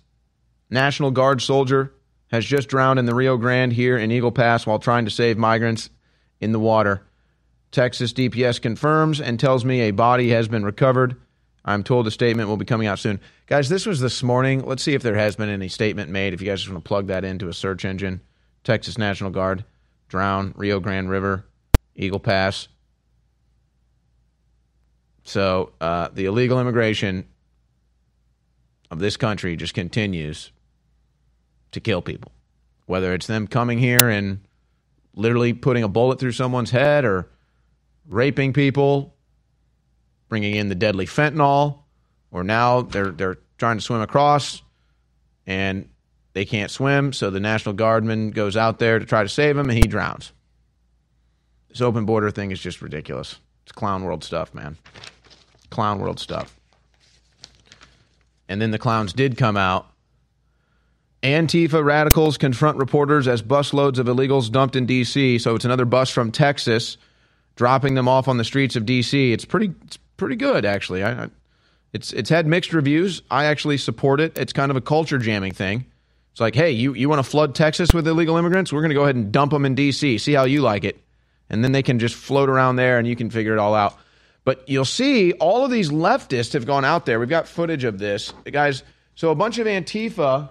National 0.72 1.12
Guard 1.12 1.40
soldier, 1.40 1.94
has 2.32 2.44
just 2.44 2.68
drowned 2.68 2.98
in 2.98 3.06
the 3.06 3.14
Rio 3.14 3.38
Grande 3.38 3.74
here 3.74 4.00
in 4.00 4.12
Eagle 4.12 4.32
Pass 4.32 4.66
while 4.66 4.80
trying 4.80 5.06
to 5.06 5.12
save 5.12 5.38
migrants 5.38 5.92
in 6.42 6.52
the 6.52 6.60
water. 6.60 7.06
Texas 7.70 8.12
DPS 8.12 8.60
confirms 8.60 9.22
and 9.22 9.40
tells 9.40 9.66
me 9.66 9.82
a 9.82 9.92
body 9.92 10.32
has 10.32 10.48
been 10.48 10.66
recovered. 10.66 11.16
I'm 11.64 11.84
told 11.84 12.08
a 12.08 12.12
statement 12.12 12.50
will 12.50 12.58
be 12.58 12.66
coming 12.66 12.88
out 12.88 12.98
soon. 12.98 13.20
Guys, 13.48 13.70
this 13.70 13.86
was 13.86 14.00
this 14.00 14.24
morning. 14.24 14.66
Let's 14.66 14.82
see 14.82 14.96
if 14.96 15.04
there 15.04 15.14
has 15.14 15.36
been 15.36 15.50
any 15.50 15.68
statement 15.68 16.10
made. 16.10 16.34
If 16.34 16.42
you 16.42 16.48
guys 16.48 16.62
just 16.62 16.72
want 16.72 16.84
to 16.84 16.88
plug 16.88 17.08
that 17.08 17.24
into 17.24 17.48
a 17.48 17.54
search 17.54 17.86
engine, 17.86 18.22
Texas 18.64 18.98
National 18.98 19.30
Guard, 19.30 19.64
drown, 20.08 20.52
Rio 20.58 20.80
Grande 20.80 21.12
River, 21.12 21.46
Eagle 21.96 22.20
Pass. 22.20 22.68
So 25.26 25.74
uh, 25.80 26.08
the 26.12 26.26
illegal 26.26 26.60
immigration 26.60 27.28
of 28.90 28.98
this 28.98 29.16
country 29.16 29.56
just 29.56 29.76
continues 29.76 30.52
to 31.72 31.80
kill 31.80 32.02
people, 32.02 32.32
whether 32.88 33.14
it's 33.14 33.28
them 33.28 33.46
coming 33.46 33.78
here 33.78 34.10
and 34.10 34.40
literally 35.14 35.54
putting 35.54 35.84
a 35.84 35.88
bullet 35.88 36.20
through 36.20 36.32
someone's 36.32 36.72
head 36.72 37.06
or 37.06 37.30
raping 38.08 38.54
people, 38.54 39.14
bringing 40.30 40.56
in 40.56 40.68
the 40.68 40.76
deadly 40.76 41.06
fentanyl, 41.06 41.85
or 42.36 42.44
now 42.44 42.82
they're 42.82 43.12
they're 43.12 43.38
trying 43.58 43.78
to 43.78 43.82
swim 43.82 44.02
across 44.02 44.62
and 45.48 45.90
they 46.34 46.46
can't 46.46 46.70
swim, 46.70 47.14
so 47.14 47.30
the 47.30 47.40
National 47.40 47.74
Guardman 47.74 48.32
goes 48.32 48.58
out 48.58 48.78
there 48.80 49.00
to 49.00 49.06
try 49.06 49.24
to 49.24 49.30
save 49.30 49.58
him 49.58 49.70
and 49.70 49.78
he 49.78 49.88
drowns. 49.88 50.34
This 51.70 51.82
open 51.82 52.06
border 52.06 52.30
thing 52.30 52.52
is 52.52 52.60
just 52.60 52.82
ridiculous. 52.82 53.40
It's 53.64 53.72
clown 53.72 54.04
world 54.04 54.24
stuff, 54.24 54.54
man 54.54 54.78
clown 55.70 56.00
world 56.00 56.20
stuff. 56.20 56.58
And 58.48 58.62
then 58.62 58.72
the 58.72 58.80
clowns 58.80 59.14
did 59.14 59.38
come 59.38 59.58
out. 59.58 59.92
Antifa 61.22 61.84
radicals 61.84 62.38
confront 62.38 62.78
reporters 62.78 63.28
as 63.28 63.42
busloads 63.42 63.98
of 63.98 64.06
illegals 64.06 64.52
dumped 64.52 64.76
in 64.76 64.86
D.C. 64.86 65.40
So 65.40 65.56
it's 65.56 65.66
another 65.66 65.86
bus 65.86 66.10
from 66.10 66.32
Texas 66.32 66.98
dropping 67.56 67.96
them 67.96 68.08
off 68.08 68.28
on 68.28 68.38
the 68.38 68.44
streets 68.44 68.76
of 68.76 68.86
D.C. 68.86 69.34
It's 69.34 69.46
pretty, 69.46 69.74
it's 69.84 69.98
pretty 70.18 70.36
good 70.36 70.66
actually. 70.66 71.04
I, 71.04 71.24
I, 71.24 71.30
it's 71.96 72.12
it's 72.14 72.30
had 72.30 72.46
mixed 72.46 72.74
reviews. 72.74 73.22
I 73.32 73.46
actually 73.46 73.78
support 73.78 74.20
it. 74.20 74.38
It's 74.38 74.54
kind 74.54 74.70
of 74.70 74.76
a 74.76 74.82
culture 74.82 75.18
jamming 75.18 75.54
thing. 75.54 75.86
It's 76.32 76.42
like, 76.42 76.54
hey, 76.54 76.72
you, 76.72 76.94
you 76.94 77.08
want 77.08 77.20
to 77.20 77.24
flood 77.24 77.56
Texas 77.56 77.94
with 77.94 78.06
illegal 78.06 78.36
immigrants? 78.36 78.74
We're 78.74 78.82
going 78.82 78.90
to 78.90 78.96
go 78.96 79.04
ahead 79.04 79.16
and 79.16 79.32
dump 79.32 79.54
them 79.54 79.64
in 79.66 79.74
D.C. 79.74 80.18
See 80.18 80.34
how 80.34 80.44
you 80.44 80.62
like 80.62 80.84
it. 80.84 81.00
and 81.50 81.64
then 81.64 81.72
they 81.72 81.84
can 81.84 82.00
just 82.00 82.16
float 82.16 82.50
around 82.50 82.76
there 82.76 82.98
and 82.98 83.08
you 83.08 83.16
can 83.16 83.30
figure 83.30 83.54
it 83.54 83.60
all 83.60 83.74
out. 83.74 83.98
But 84.44 84.68
you'll 84.68 84.86
see 84.86 85.34
all 85.34 85.66
of 85.66 85.72
these 85.72 85.90
leftists 85.90 86.54
have 86.54 86.66
gone 86.66 86.86
out 86.86 87.06
there. 87.06 87.20
We've 87.20 87.30
got 87.30 87.48
footage 87.48 87.84
of 87.84 87.98
this. 87.98 88.34
Guys, 88.52 88.84
so 89.16 89.32
a 89.32 89.36
bunch 89.36 89.58
of 89.58 89.68
Antifa, 89.68 90.50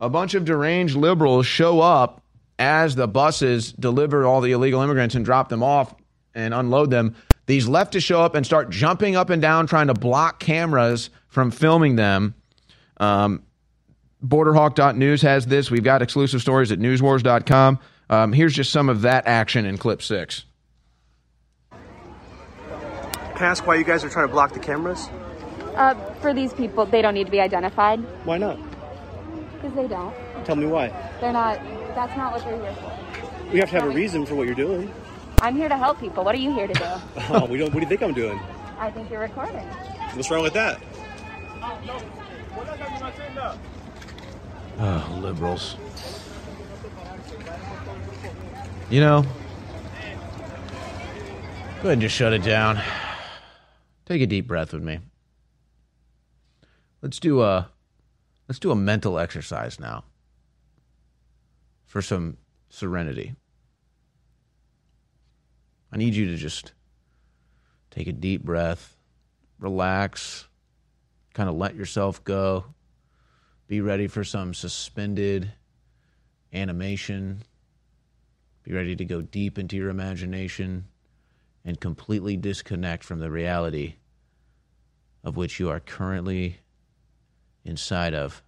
a 0.00 0.08
bunch 0.08 0.34
of 0.34 0.44
deranged 0.44 0.94
liberals 0.96 1.46
show 1.46 1.80
up 1.80 2.22
as 2.58 2.94
the 2.94 3.08
buses 3.08 3.72
deliver 3.72 4.24
all 4.24 4.40
the 4.40 4.52
illegal 4.52 4.82
immigrants 4.82 5.14
and 5.14 5.24
drop 5.24 5.48
them 5.48 5.62
off 5.62 5.94
and 6.34 6.54
unload 6.54 6.90
them. 6.90 7.16
These 7.46 7.68
leftists 7.68 8.04
show 8.04 8.20
up 8.20 8.34
and 8.34 8.44
start 8.44 8.70
jumping 8.70 9.16
up 9.16 9.30
and 9.30 9.40
down, 9.40 9.66
trying 9.66 9.86
to 9.86 9.94
block 9.94 10.40
cameras 10.40 11.10
from 11.28 11.50
filming 11.50 11.96
them. 11.96 12.34
Um, 12.98 13.42
Borderhawk.news 14.24 15.22
has 15.22 15.46
this. 15.46 15.70
We've 15.70 15.84
got 15.84 16.02
exclusive 16.02 16.40
stories 16.40 16.72
at 16.72 16.78
newswars.com. 16.78 17.78
Um, 18.08 18.32
here's 18.32 18.54
just 18.54 18.72
some 18.72 18.88
of 18.88 19.02
that 19.02 19.26
action 19.26 19.66
in 19.66 19.78
clip 19.78 20.02
six. 20.02 20.44
Can 21.70 23.44
I 23.44 23.50
ask 23.50 23.66
why 23.66 23.74
you 23.74 23.84
guys 23.84 24.02
are 24.02 24.08
trying 24.08 24.26
to 24.26 24.32
block 24.32 24.54
the 24.54 24.60
cameras? 24.60 25.08
Uh, 25.74 25.94
for 26.20 26.32
these 26.32 26.54
people, 26.54 26.86
they 26.86 27.02
don't 27.02 27.14
need 27.14 27.24
to 27.24 27.30
be 27.30 27.40
identified. 27.40 28.00
Why 28.24 28.38
not? 28.38 28.58
Because 29.52 29.74
they 29.76 29.86
don't. 29.86 30.14
Tell 30.44 30.56
me 30.56 30.66
why. 30.66 30.88
They're 31.20 31.32
not. 31.32 31.62
That's 31.94 32.16
not 32.16 32.32
what 32.32 32.44
they're 32.44 32.60
here 32.60 32.74
for. 32.74 33.52
We 33.52 33.58
have 33.58 33.68
to 33.70 33.80
have 33.80 33.84
a 33.84 33.90
reason 33.90 34.24
for 34.24 34.34
what 34.34 34.46
you're 34.46 34.54
doing. 34.54 34.92
I'm 35.40 35.56
here 35.56 35.68
to 35.68 35.76
help 35.76 36.00
people. 36.00 36.24
What 36.24 36.34
are 36.34 36.38
you 36.38 36.52
here 36.52 36.66
to 36.66 36.74
do? 36.74 36.84
oh, 37.30 37.46
we 37.46 37.58
don't. 37.58 37.72
What 37.72 37.80
do 37.80 37.80
you 37.80 37.88
think 37.88 38.02
I'm 38.02 38.14
doing? 38.14 38.40
I 38.78 38.90
think 38.90 39.10
you're 39.10 39.20
recording. 39.20 39.66
What's 40.14 40.30
wrong 40.30 40.42
with 40.42 40.54
that? 40.54 40.80
Oh, 44.78 45.18
liberals. 45.22 45.76
You 48.88 49.00
know, 49.00 49.22
go 51.82 51.88
ahead 51.88 51.92
and 51.94 52.00
just 52.02 52.14
shut 52.14 52.32
it 52.32 52.42
down. 52.42 52.80
Take 54.04 54.22
a 54.22 54.26
deep 54.26 54.46
breath 54.46 54.72
with 54.72 54.82
me. 54.82 55.00
Let's 57.02 57.18
do 57.18 57.42
a 57.42 57.70
let's 58.48 58.58
do 58.58 58.70
a 58.70 58.76
mental 58.76 59.18
exercise 59.18 59.80
now 59.80 60.04
for 61.84 62.00
some 62.00 62.36
serenity. 62.68 63.34
I 65.96 65.98
need 65.98 66.14
you 66.14 66.26
to 66.26 66.36
just 66.36 66.74
take 67.90 68.06
a 68.06 68.12
deep 68.12 68.44
breath, 68.44 68.98
relax, 69.58 70.46
kind 71.32 71.48
of 71.48 71.54
let 71.54 71.74
yourself 71.74 72.22
go. 72.22 72.66
Be 73.66 73.80
ready 73.80 74.06
for 74.06 74.22
some 74.22 74.52
suspended 74.52 75.52
animation. 76.52 77.44
Be 78.62 78.74
ready 78.74 78.94
to 78.94 79.06
go 79.06 79.22
deep 79.22 79.58
into 79.58 79.74
your 79.74 79.88
imagination 79.88 80.84
and 81.64 81.80
completely 81.80 82.36
disconnect 82.36 83.02
from 83.02 83.20
the 83.20 83.30
reality 83.30 83.94
of 85.24 85.38
which 85.38 85.58
you 85.58 85.70
are 85.70 85.80
currently 85.80 86.58
inside 87.64 88.12
of. 88.12 88.42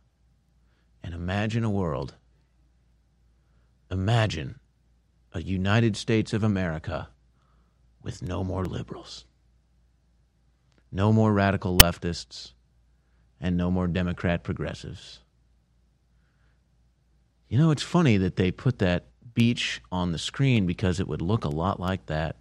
And 1.03 1.15
imagine 1.15 1.65
a 1.65 1.71
world. 1.71 2.15
Imagine 3.91 4.61
a 5.33 5.41
United 5.41 5.97
States 5.97 6.35
of 6.35 6.45
America 6.45 7.09
with 8.09 8.23
no 8.23 8.43
more 8.43 8.65
liberals, 8.65 9.27
no 10.91 11.13
more 11.13 11.31
radical 11.31 11.77
leftists, 11.77 12.53
and 13.39 13.55
no 13.55 13.71
more 13.71 13.87
Democrat 13.87 14.43
progressives. 14.43 15.21
You 17.51 17.59
know, 17.59 17.71
it's 17.71 17.83
funny 17.83 18.17
that 18.17 18.37
they 18.37 18.51
put 18.51 18.79
that 18.79 19.09
beach 19.35 19.83
on 19.93 20.13
the 20.13 20.19
screen 20.19 20.65
because 20.65 21.01
it 21.01 21.07
would 21.07 21.21
look 21.21 21.45
a 21.45 21.51
lot 21.51 21.79
like 21.79 22.07
that. 22.07 22.37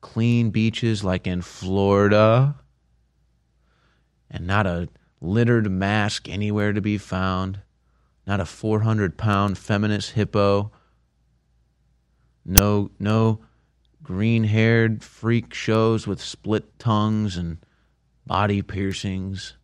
Clean 0.00 0.48
beaches 0.48 1.04
like 1.04 1.26
in 1.26 1.42
Florida, 1.42 2.54
and 4.30 4.46
not 4.46 4.66
a 4.66 4.88
littered 5.20 5.70
mask 5.70 6.26
anywhere 6.26 6.72
to 6.72 6.80
be 6.80 6.96
found, 6.96 7.60
not 8.26 8.40
a 8.40 8.46
400 8.46 9.18
pound 9.18 9.58
feminist 9.58 10.12
hippo, 10.12 10.72
no, 12.46 12.90
no 12.98 13.40
green 14.02 14.44
haired 14.44 15.02
freak 15.02 15.54
shows 15.54 16.06
with 16.06 16.20
split 16.20 16.78
tongues 16.78 17.36
and 17.36 17.58
body 18.26 18.62
piercings, 18.62 19.56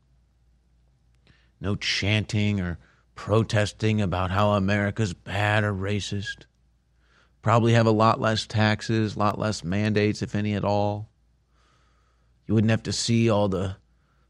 no 1.61 1.75
chanting 1.77 2.61
or 2.61 2.79
protesting 3.15 4.01
about 4.01 4.31
how 4.31 4.51
America's 4.51 5.13
bad 5.13 5.65
or 5.65 5.73
racist. 5.73 6.45
Probably 7.43 7.73
have 7.73 7.87
a 7.87 7.93
lot 7.93 8.21
less 8.21 8.47
taxes, 8.47 9.17
a 9.17 9.19
lot 9.19 9.39
less 9.39 9.65
mandates, 9.65 10.23
if 10.23 10.35
any 10.35 10.55
at 10.55 10.65
all. 10.65 11.09
You 12.47 12.55
wouldn't 12.55 12.71
have 12.71 12.85
to 12.85 12.93
see 12.93 13.29
all 13.29 13.49
the 13.49 13.77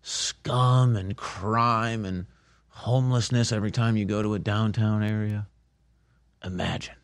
scum 0.02 0.96
and 0.96 1.16
crime 1.16 2.04
and 2.04 2.26
homelessness 2.68 3.52
every 3.52 3.70
time 3.70 3.96
you 3.96 4.04
go 4.04 4.22
to 4.22 4.34
a 4.34 4.38
downtown 4.38 5.02
area. 5.02 5.46
Imagine. 6.44 6.94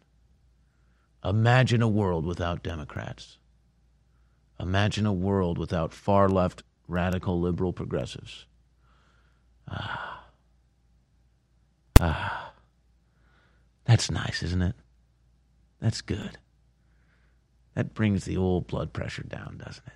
Imagine 1.24 1.80
a 1.80 1.88
world 1.88 2.26
without 2.26 2.62
Democrats. 2.62 3.38
Imagine 4.60 5.06
a 5.06 5.12
world 5.12 5.58
without 5.58 5.92
far 5.92 6.28
left 6.28 6.62
radical 6.86 7.40
liberal 7.40 7.72
progressives. 7.72 8.46
Ah. 9.68 10.26
Ah. 11.98 12.52
That's 13.86 14.10
nice, 14.10 14.42
isn't 14.42 14.62
it? 14.62 14.74
That's 15.80 16.02
good. 16.02 16.38
That 17.74 17.94
brings 17.94 18.24
the 18.24 18.36
old 18.36 18.66
blood 18.66 18.92
pressure 18.92 19.24
down, 19.24 19.60
doesn't 19.64 19.86
it? 19.86 19.92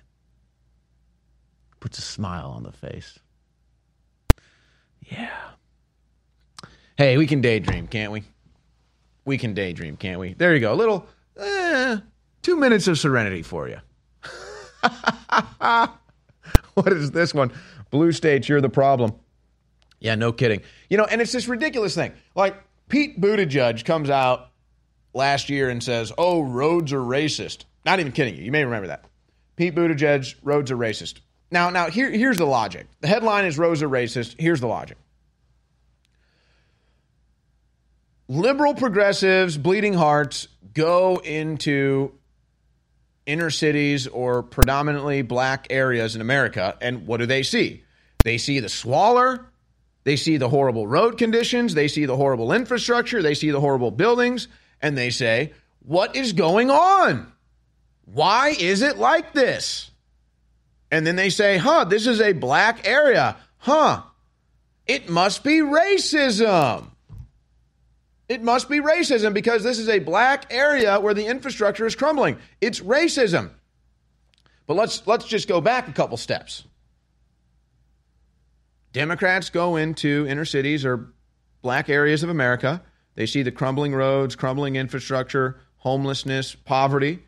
Puts 1.79 1.97
a 1.97 2.01
smile 2.01 2.49
on 2.49 2.63
the 2.63 2.71
face. 2.71 3.19
Yeah. 5.01 5.37
Hey, 6.97 7.17
we 7.17 7.25
can 7.25 7.39
daydream, 7.39 7.87
can't 7.87 8.11
we? 8.11 8.23
We 9.25 9.37
can 9.37 9.53
daydream, 9.53 9.95
can't 9.95 10.19
we? 10.19 10.33
There 10.33 10.53
you 10.53 10.59
go. 10.59 10.73
A 10.73 10.75
little, 10.75 11.07
eh, 11.39 11.97
two 12.41 12.55
minutes 12.55 12.87
of 12.87 12.99
serenity 12.99 13.41
for 13.41 13.67
you. 13.67 13.77
what 16.73 16.93
is 16.93 17.11
this 17.11 17.33
one? 17.33 17.51
Blue 17.91 18.11
states, 18.11 18.47
you're 18.47 18.61
the 18.61 18.69
problem. 18.69 19.13
Yeah, 19.99 20.15
no 20.15 20.31
kidding. 20.31 20.61
You 20.89 20.97
know, 20.97 21.05
and 21.05 21.21
it's 21.21 21.31
this 21.31 21.47
ridiculous 21.47 21.95
thing. 21.95 22.13
Like 22.35 22.55
Pete 22.87 23.19
Buttigieg 23.19 23.83
comes 23.85 24.09
out 24.09 24.51
last 25.13 25.49
year 25.49 25.69
and 25.69 25.83
says, 25.83 26.11
"Oh, 26.17 26.41
roads 26.41 26.93
are 26.93 27.01
racist." 27.01 27.65
Not 27.85 27.99
even 27.99 28.11
kidding 28.11 28.35
you. 28.35 28.43
You 28.43 28.51
may 28.51 28.63
remember 28.63 28.87
that. 28.87 29.05
Pete 29.55 29.75
Buttigieg, 29.75 30.35
roads 30.43 30.71
are 30.71 30.77
racist. 30.77 31.19
Now, 31.51 31.69
now 31.69 31.89
here, 31.89 32.09
here's 32.09 32.37
the 32.37 32.45
logic. 32.45 32.87
The 33.01 33.07
headline 33.07 33.45
is 33.45 33.57
"Roads 33.57 33.83
are 33.83 33.89
racist." 33.89 34.35
Here's 34.39 34.61
the 34.61 34.67
logic. 34.67 34.97
Liberal 38.31 38.75
progressives, 38.75 39.57
bleeding 39.57 39.95
hearts, 39.95 40.49
go 40.75 41.17
into 41.17 42.11
inner 43.25 43.49
cities 43.49 44.05
or 44.05 44.43
predominantly 44.43 45.23
black 45.23 45.65
areas 45.71 46.13
in 46.13 46.21
America, 46.21 46.77
and 46.79 47.07
what 47.07 47.17
do 47.17 47.25
they 47.25 47.41
see? 47.41 47.83
They 48.23 48.37
see 48.37 48.59
the 48.59 48.69
squalor, 48.69 49.47
they 50.03 50.15
see 50.15 50.37
the 50.37 50.47
horrible 50.47 50.85
road 50.85 51.17
conditions, 51.17 51.73
they 51.73 51.87
see 51.87 52.05
the 52.05 52.15
horrible 52.15 52.53
infrastructure, 52.53 53.23
they 53.23 53.33
see 53.33 53.49
the 53.49 53.59
horrible 53.59 53.89
buildings, 53.89 54.47
and 54.79 54.95
they 54.95 55.09
say, 55.09 55.53
What 55.79 56.15
is 56.15 56.33
going 56.33 56.69
on? 56.69 57.33
Why 58.05 58.49
is 58.49 58.83
it 58.83 58.99
like 58.99 59.33
this? 59.33 59.89
And 60.91 61.05
then 61.05 61.15
they 61.15 61.31
say, 61.31 61.57
Huh, 61.57 61.85
this 61.85 62.05
is 62.05 62.21
a 62.21 62.33
black 62.33 62.87
area. 62.87 63.37
Huh, 63.57 64.03
it 64.85 65.09
must 65.09 65.43
be 65.43 65.61
racism. 65.61 66.89
It 68.29 68.43
must 68.43 68.69
be 68.69 68.79
racism 68.79 69.33
because 69.33 69.63
this 69.63 69.79
is 69.79 69.89
a 69.89 69.97
black 69.97 70.45
area 70.51 70.99
where 70.99 71.15
the 71.15 71.25
infrastructure 71.25 71.87
is 71.87 71.95
crumbling. 71.95 72.37
It's 72.61 72.79
racism. 72.79 73.49
But 74.67 74.75
let's 74.75 75.05
let's 75.07 75.25
just 75.25 75.47
go 75.47 75.59
back 75.59 75.87
a 75.87 75.91
couple 75.91 76.15
steps. 76.15 76.63
Democrats 78.93 79.49
go 79.49 79.77
into 79.77 80.27
inner 80.29 80.45
cities 80.45 80.85
or 80.85 81.11
black 81.63 81.89
areas 81.89 82.21
of 82.21 82.29
America. 82.29 82.83
They 83.15 83.25
see 83.25 83.41
the 83.41 83.51
crumbling 83.51 83.95
roads, 83.95 84.35
crumbling 84.35 84.75
infrastructure, 84.75 85.59
homelessness, 85.77 86.53
poverty. 86.53 87.19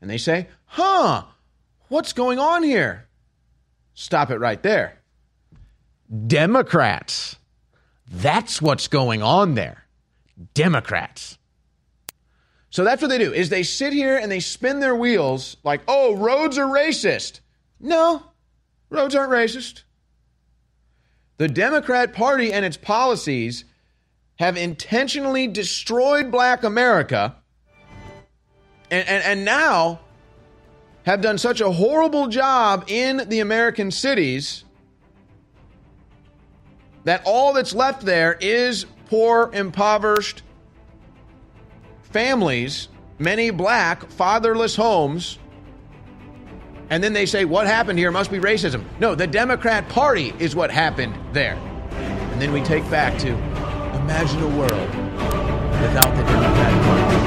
And 0.00 0.10
they 0.10 0.18
say, 0.18 0.48
huh, 0.64 1.24
what's 1.88 2.14
going 2.14 2.38
on 2.38 2.62
here? 2.62 3.06
Stop 3.94 4.30
it 4.30 4.38
right 4.38 4.62
there. 4.62 4.98
Democrats 6.26 7.36
that's 8.12 8.60
what's 8.60 8.88
going 8.88 9.22
on 9.22 9.54
there. 9.54 9.84
Democrats. 10.54 11.38
So 12.70 12.84
that's 12.84 13.02
what 13.02 13.08
they 13.08 13.18
do 13.18 13.32
is 13.32 13.48
they 13.48 13.62
sit 13.62 13.92
here 13.92 14.16
and 14.16 14.30
they 14.30 14.40
spin 14.40 14.80
their 14.80 14.94
wheels 14.94 15.56
like, 15.64 15.80
"Oh, 15.88 16.14
roads 16.14 16.58
are 16.58 16.66
racist." 16.66 17.40
No. 17.80 18.22
Roads 18.90 19.14
aren't 19.14 19.32
racist. 19.32 19.82
The 21.38 21.48
Democrat 21.48 22.12
Party 22.12 22.52
and 22.52 22.64
its 22.64 22.76
policies 22.76 23.64
have 24.36 24.56
intentionally 24.56 25.46
destroyed 25.46 26.30
black 26.30 26.62
America 26.62 27.36
and, 28.90 29.08
and, 29.08 29.24
and 29.24 29.44
now 29.44 30.00
have 31.04 31.20
done 31.20 31.38
such 31.38 31.60
a 31.60 31.70
horrible 31.70 32.28
job 32.28 32.84
in 32.86 33.28
the 33.28 33.40
American 33.40 33.90
cities 33.90 34.64
that 37.04 37.22
all 37.24 37.52
that's 37.52 37.74
left 37.74 38.02
there 38.02 38.38
is 38.40 38.86
poor, 39.06 39.50
impoverished 39.52 40.42
families, 42.02 42.88
many 43.18 43.50
black, 43.50 44.08
fatherless 44.10 44.76
homes. 44.76 45.38
And 46.90 47.02
then 47.02 47.12
they 47.12 47.26
say, 47.26 47.44
What 47.44 47.66
happened 47.66 47.98
here 47.98 48.10
must 48.10 48.30
be 48.30 48.38
racism. 48.38 48.84
No, 49.00 49.14
the 49.14 49.26
Democrat 49.26 49.88
Party 49.88 50.34
is 50.38 50.54
what 50.54 50.70
happened 50.70 51.14
there. 51.32 51.54
And 51.54 52.40
then 52.40 52.52
we 52.52 52.62
take 52.62 52.88
back 52.90 53.18
to 53.20 53.28
imagine 53.28 54.42
a 54.42 54.48
world 54.58 54.88
without 55.80 56.14
the 56.16 56.22
Democrat 56.24 56.84
Party. 56.84 57.22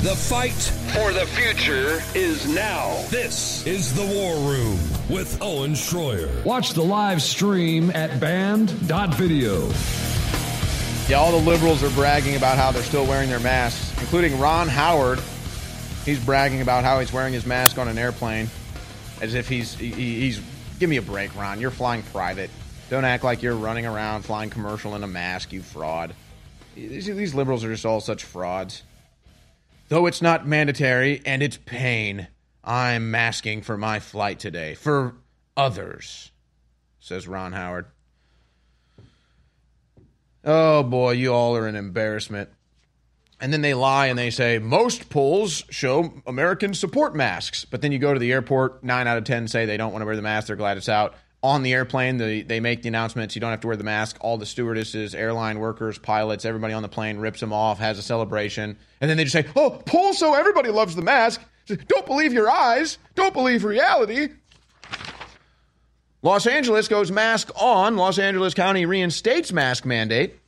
The 0.00 0.14
fight 0.14 0.52
for 0.52 1.12
the 1.12 1.26
future 1.26 2.00
is 2.14 2.46
now. 2.54 3.04
This 3.08 3.66
is 3.66 3.92
the 3.92 4.06
War 4.06 4.36
Room 4.48 4.78
with 5.10 5.36
Owen 5.42 5.72
Shroyer. 5.72 6.44
Watch 6.44 6.74
the 6.74 6.84
live 6.84 7.20
stream 7.20 7.90
at 7.90 8.20
band.video. 8.20 9.68
Yeah, 11.08 11.16
all 11.16 11.32
the 11.32 11.44
liberals 11.44 11.82
are 11.82 11.90
bragging 11.90 12.36
about 12.36 12.58
how 12.58 12.70
they're 12.70 12.84
still 12.84 13.06
wearing 13.06 13.28
their 13.28 13.40
masks, 13.40 13.92
including 14.00 14.38
Ron 14.38 14.68
Howard. 14.68 15.18
He's 16.04 16.24
bragging 16.24 16.60
about 16.60 16.84
how 16.84 17.00
he's 17.00 17.12
wearing 17.12 17.32
his 17.34 17.44
mask 17.44 17.76
on 17.76 17.88
an 17.88 17.98
airplane, 17.98 18.48
as 19.20 19.34
if 19.34 19.48
he's 19.48 19.74
he, 19.74 19.90
he's. 19.90 20.40
Give 20.78 20.88
me 20.88 20.98
a 20.98 21.02
break, 21.02 21.34
Ron. 21.34 21.60
You're 21.60 21.72
flying 21.72 22.04
private. 22.04 22.50
Don't 22.88 23.04
act 23.04 23.24
like 23.24 23.42
you're 23.42 23.56
running 23.56 23.84
around 23.84 24.22
flying 24.22 24.48
commercial 24.48 24.94
in 24.94 25.02
a 25.02 25.08
mask, 25.08 25.52
you 25.52 25.60
fraud. 25.60 26.14
These, 26.76 27.06
these 27.06 27.34
liberals 27.34 27.64
are 27.64 27.72
just 27.72 27.84
all 27.84 28.00
such 28.00 28.22
frauds. 28.22 28.84
Though 29.88 30.06
it's 30.06 30.20
not 30.20 30.46
mandatory 30.46 31.22
and 31.24 31.42
it's 31.42 31.56
pain, 31.56 32.28
I'm 32.62 33.10
masking 33.10 33.62
for 33.62 33.78
my 33.78 34.00
flight 34.00 34.38
today. 34.38 34.74
For 34.74 35.14
others, 35.56 36.30
says 37.00 37.26
Ron 37.26 37.52
Howard. 37.52 37.86
Oh 40.44 40.82
boy, 40.82 41.12
you 41.12 41.32
all 41.32 41.56
are 41.56 41.66
an 41.66 41.74
embarrassment. 41.74 42.50
And 43.40 43.52
then 43.52 43.62
they 43.62 43.72
lie 43.72 44.06
and 44.06 44.18
they 44.18 44.30
say 44.30 44.58
most 44.58 45.08
polls 45.08 45.64
show 45.70 46.12
Americans 46.26 46.78
support 46.78 47.14
masks. 47.14 47.64
But 47.64 47.80
then 47.80 47.92
you 47.92 47.98
go 47.98 48.12
to 48.12 48.20
the 48.20 48.32
airport, 48.32 48.84
nine 48.84 49.06
out 49.06 49.16
of 49.16 49.24
10 49.24 49.48
say 49.48 49.64
they 49.64 49.76
don't 49.76 49.92
want 49.92 50.02
to 50.02 50.06
wear 50.06 50.16
the 50.16 50.22
mask, 50.22 50.48
they're 50.48 50.56
glad 50.56 50.76
it's 50.76 50.88
out. 50.88 51.14
On 51.40 51.62
the 51.62 51.72
airplane, 51.72 52.16
the, 52.16 52.42
they 52.42 52.58
make 52.58 52.82
the 52.82 52.88
announcements 52.88 53.36
you 53.36 53.40
don't 53.40 53.50
have 53.50 53.60
to 53.60 53.68
wear 53.68 53.76
the 53.76 53.84
mask. 53.84 54.16
All 54.20 54.38
the 54.38 54.46
stewardesses, 54.46 55.14
airline 55.14 55.60
workers, 55.60 55.96
pilots, 55.96 56.44
everybody 56.44 56.74
on 56.74 56.82
the 56.82 56.88
plane 56.88 57.18
rips 57.18 57.38
them 57.38 57.52
off, 57.52 57.78
has 57.78 57.96
a 57.98 58.02
celebration. 58.02 58.76
And 59.00 59.08
then 59.08 59.16
they 59.16 59.24
just 59.24 59.34
say, 59.34 59.46
oh, 59.54 59.80
pull 59.86 60.14
so 60.14 60.34
everybody 60.34 60.70
loves 60.70 60.96
the 60.96 61.02
mask. 61.02 61.40
Don't 61.86 62.06
believe 62.06 62.32
your 62.32 62.50
eyes. 62.50 62.98
Don't 63.14 63.32
believe 63.32 63.62
reality. 63.62 64.28
Los 66.22 66.46
Angeles 66.48 66.88
goes 66.88 67.12
mask 67.12 67.50
on. 67.54 67.96
Los 67.96 68.18
Angeles 68.18 68.54
County 68.54 68.86
reinstates 68.86 69.52
mask 69.52 69.84
mandate. 69.84 70.40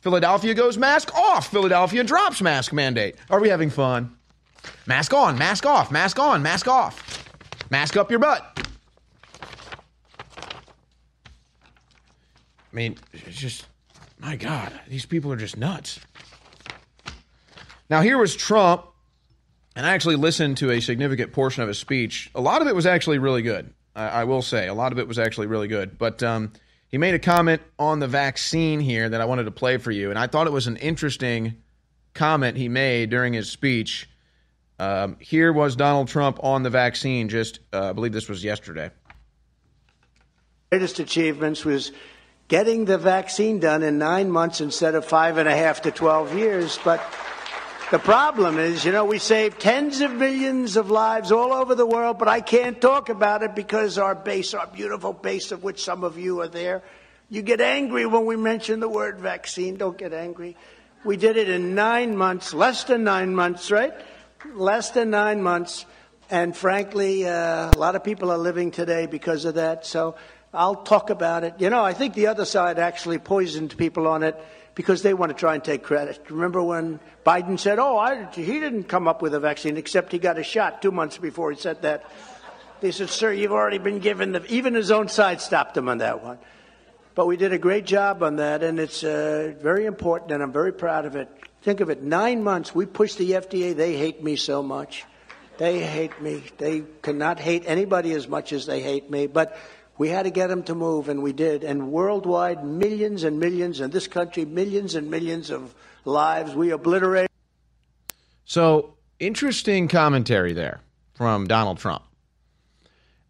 Philadelphia 0.00 0.52
goes 0.52 0.76
mask 0.76 1.14
off. 1.14 1.48
Philadelphia 1.50 2.04
drops 2.04 2.42
mask 2.42 2.72
mandate. 2.72 3.16
Are 3.30 3.40
we 3.40 3.48
having 3.48 3.70
fun? 3.70 4.16
Mask 4.86 5.14
on, 5.14 5.38
mask 5.38 5.64
off, 5.64 5.90
mask 5.90 6.18
on, 6.18 6.42
mask 6.42 6.68
off. 6.68 7.24
Mask 7.70 7.96
up 7.96 8.10
your 8.10 8.20
butt. 8.20 8.68
I 12.76 12.78
mean, 12.78 12.98
it's 13.14 13.38
just, 13.38 13.64
my 14.18 14.36
God, 14.36 14.70
these 14.86 15.06
people 15.06 15.32
are 15.32 15.36
just 15.36 15.56
nuts. 15.56 15.98
Now, 17.88 18.02
here 18.02 18.18
was 18.18 18.36
Trump, 18.36 18.84
and 19.74 19.86
I 19.86 19.94
actually 19.94 20.16
listened 20.16 20.58
to 20.58 20.70
a 20.70 20.80
significant 20.80 21.32
portion 21.32 21.62
of 21.62 21.68
his 21.68 21.78
speech. 21.78 22.30
A 22.34 22.40
lot 22.42 22.60
of 22.60 22.68
it 22.68 22.74
was 22.74 22.84
actually 22.84 23.16
really 23.16 23.40
good. 23.40 23.72
I, 23.94 24.08
I 24.08 24.24
will 24.24 24.42
say, 24.42 24.68
a 24.68 24.74
lot 24.74 24.92
of 24.92 24.98
it 24.98 25.08
was 25.08 25.18
actually 25.18 25.46
really 25.46 25.68
good. 25.68 25.96
But 25.96 26.22
um, 26.22 26.52
he 26.88 26.98
made 26.98 27.14
a 27.14 27.18
comment 27.18 27.62
on 27.78 27.98
the 27.98 28.08
vaccine 28.08 28.80
here 28.80 29.08
that 29.08 29.22
I 29.22 29.24
wanted 29.24 29.44
to 29.44 29.52
play 29.52 29.78
for 29.78 29.90
you, 29.90 30.10
and 30.10 30.18
I 30.18 30.26
thought 30.26 30.46
it 30.46 30.52
was 30.52 30.66
an 30.66 30.76
interesting 30.76 31.62
comment 32.12 32.58
he 32.58 32.68
made 32.68 33.08
during 33.08 33.32
his 33.32 33.48
speech. 33.48 34.06
Um, 34.78 35.16
here 35.18 35.50
was 35.50 35.76
Donald 35.76 36.08
Trump 36.08 36.44
on 36.44 36.62
the 36.62 36.68
vaccine. 36.68 37.30
Just, 37.30 37.60
uh, 37.72 37.88
I 37.88 37.92
believe 37.94 38.12
this 38.12 38.28
was 38.28 38.44
yesterday. 38.44 38.90
Greatest 40.70 40.98
achievements 40.98 41.64
was 41.64 41.92
getting 42.48 42.84
the 42.84 42.98
vaccine 42.98 43.58
done 43.58 43.82
in 43.82 43.98
nine 43.98 44.30
months 44.30 44.60
instead 44.60 44.94
of 44.94 45.04
five 45.04 45.36
and 45.38 45.48
a 45.48 45.56
half 45.56 45.82
to 45.82 45.90
12 45.90 46.36
years. 46.36 46.78
But 46.84 47.00
the 47.90 47.98
problem 47.98 48.58
is, 48.58 48.84
you 48.84 48.92
know, 48.92 49.04
we 49.04 49.18
saved 49.18 49.60
tens 49.60 50.00
of 50.00 50.12
millions 50.12 50.76
of 50.76 50.90
lives 50.90 51.32
all 51.32 51.52
over 51.52 51.74
the 51.74 51.86
world, 51.86 52.18
but 52.18 52.28
I 52.28 52.40
can't 52.40 52.80
talk 52.80 53.08
about 53.08 53.42
it 53.42 53.54
because 53.54 53.98
our 53.98 54.14
base, 54.14 54.54
our 54.54 54.66
beautiful 54.66 55.12
base 55.12 55.52
of 55.52 55.64
which 55.64 55.82
some 55.82 56.04
of 56.04 56.18
you 56.18 56.40
are 56.40 56.48
there, 56.48 56.82
you 57.30 57.42
get 57.42 57.60
angry 57.60 58.06
when 58.06 58.26
we 58.26 58.36
mention 58.36 58.78
the 58.78 58.88
word 58.88 59.18
vaccine. 59.18 59.76
Don't 59.76 59.98
get 59.98 60.12
angry. 60.12 60.56
We 61.04 61.16
did 61.16 61.36
it 61.36 61.48
in 61.48 61.74
nine 61.74 62.16
months, 62.16 62.54
less 62.54 62.84
than 62.84 63.04
nine 63.04 63.34
months, 63.34 63.70
right? 63.70 63.92
Less 64.54 64.90
than 64.90 65.10
nine 65.10 65.42
months. 65.42 65.86
And 66.28 66.56
frankly, 66.56 67.26
uh, 67.26 67.70
a 67.70 67.78
lot 67.78 67.94
of 67.94 68.02
people 68.02 68.30
are 68.32 68.38
living 68.38 68.70
today 68.72 69.06
because 69.06 69.44
of 69.44 69.54
that. 69.54 69.86
So 69.86 70.16
I'll 70.56 70.76
talk 70.76 71.10
about 71.10 71.44
it. 71.44 71.54
You 71.58 71.70
know, 71.70 71.84
I 71.84 71.92
think 71.92 72.14
the 72.14 72.28
other 72.28 72.44
side 72.44 72.78
actually 72.78 73.18
poisoned 73.18 73.76
people 73.76 74.06
on 74.08 74.22
it 74.22 74.36
because 74.74 75.02
they 75.02 75.14
want 75.14 75.30
to 75.30 75.34
try 75.38 75.54
and 75.54 75.62
take 75.62 75.82
credit. 75.82 76.20
Remember 76.28 76.62
when 76.62 77.00
Biden 77.24 77.58
said, 77.58 77.78
"Oh, 77.78 77.98
I, 77.98 78.26
he 78.32 78.60
didn't 78.60 78.84
come 78.84 79.06
up 79.08 79.22
with 79.22 79.34
a 79.34 79.40
vaccine, 79.40 79.76
except 79.76 80.12
he 80.12 80.18
got 80.18 80.38
a 80.38 80.42
shot 80.42 80.82
two 80.82 80.92
months 80.92 81.18
before 81.18 81.50
he 81.50 81.58
said 81.58 81.82
that." 81.82 82.10
They 82.80 82.90
said, 82.90 83.10
"Sir, 83.10 83.32
you've 83.32 83.52
already 83.52 83.78
been 83.78 83.98
given 83.98 84.32
the." 84.32 84.44
Even 84.46 84.74
his 84.74 84.90
own 84.90 85.08
side 85.08 85.40
stopped 85.40 85.76
him 85.76 85.88
on 85.88 85.98
that 85.98 86.22
one. 86.22 86.38
But 87.14 87.26
we 87.26 87.36
did 87.36 87.52
a 87.52 87.58
great 87.58 87.86
job 87.86 88.22
on 88.22 88.36
that, 88.36 88.62
and 88.62 88.78
it's 88.78 89.02
uh, 89.02 89.54
very 89.60 89.86
important, 89.86 90.32
and 90.32 90.42
I'm 90.42 90.52
very 90.52 90.72
proud 90.72 91.06
of 91.06 91.16
it. 91.16 91.28
Think 91.62 91.80
of 91.80 91.90
it: 91.90 92.02
nine 92.02 92.44
months. 92.44 92.74
We 92.74 92.86
pushed 92.86 93.18
the 93.18 93.32
FDA. 93.32 93.74
They 93.74 93.96
hate 93.96 94.22
me 94.22 94.36
so 94.36 94.62
much. 94.62 95.04
They 95.58 95.80
hate 95.80 96.20
me. 96.20 96.42
They 96.58 96.82
cannot 97.00 97.40
hate 97.40 97.64
anybody 97.66 98.12
as 98.12 98.28
much 98.28 98.52
as 98.52 98.66
they 98.66 98.80
hate 98.80 99.10
me. 99.10 99.26
But 99.26 99.56
we 99.98 100.08
had 100.10 100.24
to 100.24 100.30
get 100.30 100.48
them 100.48 100.62
to 100.64 100.74
move, 100.74 101.08
and 101.08 101.22
we 101.22 101.32
did. 101.32 101.64
And 101.64 101.90
worldwide, 101.90 102.64
millions 102.64 103.24
and 103.24 103.40
millions, 103.40 103.80
in 103.80 103.90
this 103.90 104.06
country, 104.06 104.44
millions 104.44 104.94
and 104.94 105.10
millions 105.10 105.50
of 105.50 105.74
lives 106.04 106.54
we 106.54 106.70
obliterated. 106.70 107.30
So, 108.44 108.94
interesting 109.18 109.88
commentary 109.88 110.52
there 110.52 110.80
from 111.14 111.46
Donald 111.46 111.78
Trump. 111.78 112.04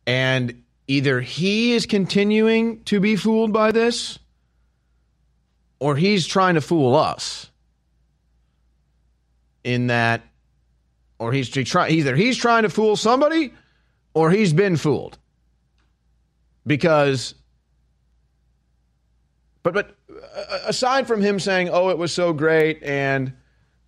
And 0.07 0.65
either 0.89 1.21
he 1.21 1.73
is 1.73 1.87
continuing 1.87 2.83
to 2.85 3.01
be 3.01 3.17
fooled 3.17 3.53
by 3.53 3.71
this, 3.71 4.19
or 5.79 5.95
he's 5.95 6.27
trying 6.27 6.55
to 6.55 6.61
fool 6.61 6.97
us. 6.97 7.51
In 9.63 9.89
that, 9.89 10.23
or 11.19 11.33
he's 11.33 11.49
try, 11.49 11.89
either 11.89 12.15
he's 12.15 12.37
trying 12.37 12.63
to 12.63 12.69
fool 12.69 12.95
somebody, 12.95 13.53
or 14.15 14.31
he's 14.31 14.53
been 14.53 14.77
fooled 14.77 15.19
because 16.67 17.35
but 19.63 19.75
but 19.75 19.97
uh, 20.11 20.59
aside 20.67 21.07
from 21.07 21.21
him 21.21 21.39
saying 21.39 21.69
oh 21.71 21.91
it 21.91 21.99
was 21.99 22.13
so 22.13 22.33
great 22.33 22.83
and 22.83 23.33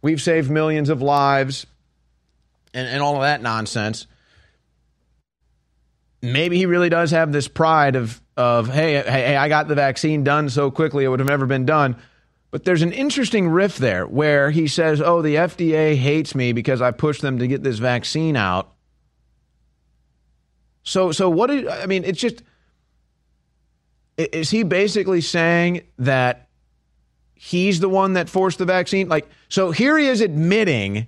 we've 0.03 0.23
saved 0.23 0.51
millions 0.51 0.89
of 0.89 1.03
lives, 1.03 1.67
and, 2.75 2.87
and 2.87 3.03
all 3.03 3.17
of 3.17 3.23
that 3.23 3.43
nonsense. 3.43 4.07
Maybe 6.21 6.57
he 6.57 6.67
really 6.67 6.89
does 6.89 7.13
have 7.13 7.33
this 7.33 7.49
pride 7.49 7.97
of 7.97 8.21
of 8.37 8.69
hey, 8.69 8.95
hey, 8.95 9.03
hey, 9.03 9.37
I 9.37 9.49
got 9.49 9.69
the 9.69 9.75
vaccine 9.75 10.25
done 10.25 10.49
so 10.49 10.71
quickly 10.71 11.05
it 11.05 11.09
would 11.09 11.21
have 11.21 11.29
never 11.29 11.47
been 11.47 11.67
done. 11.67 11.97
But 12.51 12.65
there's 12.65 12.83
an 12.83 12.93
interesting 12.93 13.49
riff 13.49 13.77
there 13.77 14.07
where 14.07 14.51
he 14.51 14.69
says, 14.69 15.01
"Oh, 15.01 15.23
the 15.23 15.37
FDA 15.37 15.97
hates 15.97 16.35
me 16.35 16.53
because 16.53 16.81
I 16.81 16.91
pushed 16.93 17.21
them 17.21 17.39
to 17.39 17.47
get 17.47 17.63
this 17.63 17.79
vaccine 17.79 18.37
out." 18.37 18.73
So, 20.83 21.13
so 21.13 21.29
what? 21.29 21.49
Did, 21.49 21.69
I 21.69 21.87
mean, 21.87 22.05
it's 22.05 22.21
just 22.21 22.43
is 24.19 24.51
he 24.51 24.65
basically 24.65 25.21
saying 25.21 25.83
that 25.99 26.49
he's 27.35 27.81
the 27.81 27.89
one 27.89 28.15
that 28.15 28.29
forced 28.29 28.59
the 28.59 28.65
vaccine? 28.65 29.09
Like, 29.09 29.29
so 29.49 29.71
here 29.71 29.97
he 29.97 30.07
is 30.07 30.21
admitting 30.21 31.07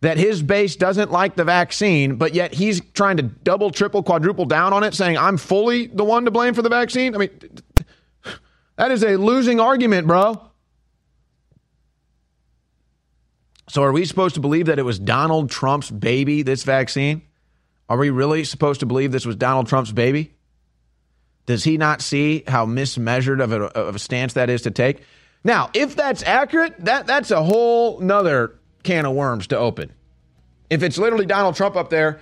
that 0.00 0.16
his 0.16 0.42
base 0.42 0.76
doesn't 0.76 1.10
like 1.10 1.36
the 1.36 1.44
vaccine, 1.44 2.16
but 2.16 2.34
yet 2.34 2.54
he's 2.54 2.80
trying 2.92 3.18
to 3.18 3.22
double, 3.22 3.70
triple, 3.70 4.02
quadruple 4.02 4.46
down 4.46 4.72
on 4.72 4.84
it, 4.84 4.94
saying 4.94 5.18
I'm 5.18 5.36
fully 5.36 5.86
the 5.86 6.04
one 6.04 6.24
to 6.24 6.30
blame 6.30 6.54
for 6.54 6.62
the 6.62 6.68
vaccine. 6.68 7.14
I 7.14 7.18
mean, 7.18 7.30
that 8.76 8.90
is 8.90 9.02
a 9.02 9.16
losing 9.16 9.60
argument, 9.60 10.06
bro. 10.06 10.42
So, 13.68 13.82
are 13.82 13.92
we 13.92 14.04
supposed 14.04 14.36
to 14.36 14.40
believe 14.40 14.66
that 14.66 14.78
it 14.78 14.84
was 14.84 14.98
Donald 14.98 15.50
Trump's 15.50 15.90
baby, 15.90 16.42
this 16.42 16.62
vaccine? 16.62 17.22
Are 17.88 17.98
we 17.98 18.10
really 18.10 18.44
supposed 18.44 18.80
to 18.80 18.86
believe 18.86 19.12
this 19.12 19.26
was 19.26 19.36
Donald 19.36 19.66
Trump's 19.66 19.92
baby? 19.92 20.35
Does 21.46 21.64
he 21.64 21.76
not 21.76 22.02
see 22.02 22.42
how 22.46 22.66
mismeasured 22.66 23.42
of 23.42 23.52
a, 23.52 23.64
of 23.64 23.94
a 23.96 23.98
stance 23.98 24.34
that 24.34 24.50
is 24.50 24.62
to 24.62 24.70
take? 24.70 25.02
Now, 25.44 25.70
if 25.74 25.94
that's 25.94 26.22
accurate, 26.24 26.74
that, 26.84 27.06
that's 27.06 27.30
a 27.30 27.42
whole 27.42 28.00
nother 28.00 28.58
can 28.82 29.06
of 29.06 29.14
worms 29.14 29.46
to 29.48 29.58
open. 29.58 29.92
If 30.68 30.82
it's 30.82 30.98
literally 30.98 31.26
Donald 31.26 31.54
Trump 31.54 31.76
up 31.76 31.90
there 31.90 32.20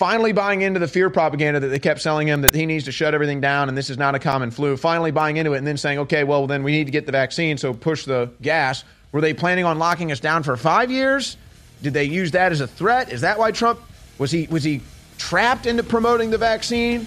finally 0.00 0.32
buying 0.32 0.62
into 0.62 0.80
the 0.80 0.88
fear 0.88 1.10
propaganda 1.10 1.60
that 1.60 1.68
they 1.68 1.78
kept 1.78 2.00
selling 2.00 2.26
him 2.26 2.40
that 2.40 2.54
he 2.54 2.64
needs 2.64 2.86
to 2.86 2.92
shut 2.92 3.12
everything 3.12 3.38
down 3.38 3.68
and 3.68 3.76
this 3.76 3.90
is 3.90 3.98
not 3.98 4.14
a 4.14 4.18
common 4.18 4.50
flu, 4.50 4.74
finally 4.74 5.10
buying 5.10 5.36
into 5.36 5.52
it 5.52 5.58
and 5.58 5.66
then 5.66 5.76
saying, 5.76 5.98
okay, 5.98 6.24
well, 6.24 6.46
then 6.46 6.62
we 6.62 6.72
need 6.72 6.86
to 6.86 6.90
get 6.90 7.04
the 7.04 7.12
vaccine, 7.12 7.58
so 7.58 7.74
push 7.74 8.06
the 8.06 8.30
gas. 8.40 8.82
Were 9.12 9.20
they 9.20 9.34
planning 9.34 9.66
on 9.66 9.78
locking 9.78 10.10
us 10.10 10.18
down 10.18 10.42
for 10.42 10.56
five 10.56 10.90
years? 10.90 11.36
Did 11.82 11.92
they 11.92 12.04
use 12.04 12.30
that 12.30 12.50
as 12.50 12.62
a 12.62 12.66
threat? 12.66 13.12
Is 13.12 13.20
that 13.20 13.38
why 13.38 13.52
Trump 13.52 13.78
was 14.16 14.30
he 14.30 14.46
was 14.46 14.64
he 14.64 14.80
trapped 15.18 15.66
into 15.66 15.82
promoting 15.82 16.30
the 16.30 16.38
vaccine? 16.38 17.06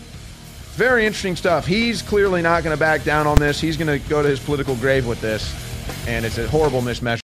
Very 0.75 1.05
interesting 1.05 1.35
stuff. 1.35 1.67
He's 1.67 2.01
clearly 2.01 2.41
not 2.41 2.63
going 2.63 2.75
to 2.75 2.79
back 2.79 3.03
down 3.03 3.27
on 3.27 3.37
this. 3.37 3.61
He's 3.61 3.77
going 3.77 3.87
to 3.87 4.09
go 4.09 4.23
to 4.23 4.27
his 4.27 4.39
political 4.39 4.75
grave 4.75 5.05
with 5.05 5.21
this, 5.21 5.53
and 6.07 6.25
it's 6.25 6.39
a 6.39 6.47
horrible 6.47 6.81
mismatch. 6.81 7.22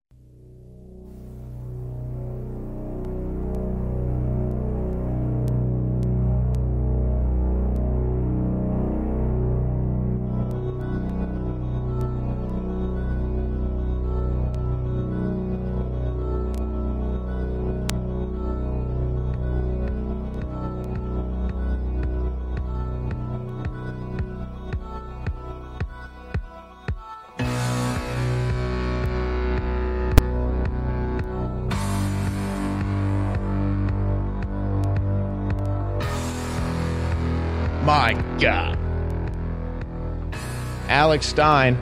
Alex 40.89 41.27
Stein. 41.27 41.77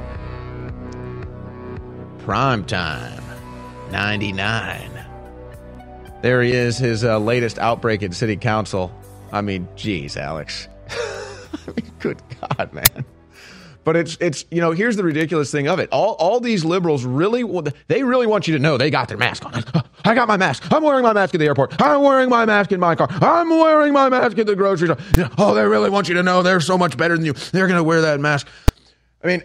Prime 2.18 2.64
time. 2.64 3.22
99. 3.92 4.90
There 6.22 6.42
he 6.42 6.52
is, 6.52 6.76
his 6.76 7.04
uh, 7.04 7.18
latest 7.18 7.59
outbreak 7.59 8.02
at 8.02 8.14
city 8.14 8.36
council. 8.36 8.92
I 9.30 9.42
mean, 9.42 9.68
geez, 9.76 10.16
Alex. 10.16 10.66
I 10.90 11.68
mean, 11.68 11.92
good 12.00 12.20
God, 12.40 12.72
man. 12.72 13.04
But 13.84 13.94
it's 13.94 14.16
it's 14.20 14.44
you 14.50 14.61
know 14.61 14.72
here's 14.72 14.96
the 14.96 15.04
ridiculous 15.04 15.52
thing 15.52 15.68
of 15.68 15.78
it. 15.78 15.88
All 15.92 16.14
all 16.14 16.40
these 16.40 16.64
liberals 16.64 17.04
really 17.04 17.44
they 17.86 18.02
really 18.02 18.26
want 18.26 18.48
you 18.48 18.54
to 18.54 18.59
know 18.59 18.76
they 18.76 18.90
got 18.90 19.07
their 19.07 19.16
mask 19.16 19.46
on. 19.46 19.62
I 20.04 20.16
got 20.16 20.26
my 20.26 20.36
mask. 20.36 20.72
I'm 20.72 20.82
wearing 20.82 21.04
my 21.04 21.12
mask 21.12 21.36
at 21.36 21.38
the 21.38 21.46
airport. 21.46 21.80
I'm 21.80 22.02
wearing 22.02 22.28
my 22.28 22.44
mask 22.46 22.72
in 22.72 22.80
my 22.80 22.96
car. 22.96 23.07
I'm 23.11 23.48
wearing 23.48 23.92
my 23.92 24.09
mask 24.09 24.38
at 24.38 24.46
the 24.46 24.57
grocery 24.57 24.88
store. 24.88 24.98
You 25.16 25.22
know, 25.22 25.30
oh, 25.38 25.54
they 25.54 25.64
really 25.64 25.90
want 25.90 26.09
you 26.09 26.16
to 26.16 26.24
know 26.24 26.42
they're 26.42 26.59
so 26.59 26.76
much 26.76 26.96
better 26.96 27.16
than 27.16 27.24
you. 27.24 27.34
They're 27.34 27.68
going 27.68 27.78
to 27.78 27.84
wear 27.84 28.00
that 28.00 28.18
mask. 28.18 28.48
I 29.27 29.29
mean, 29.29 29.43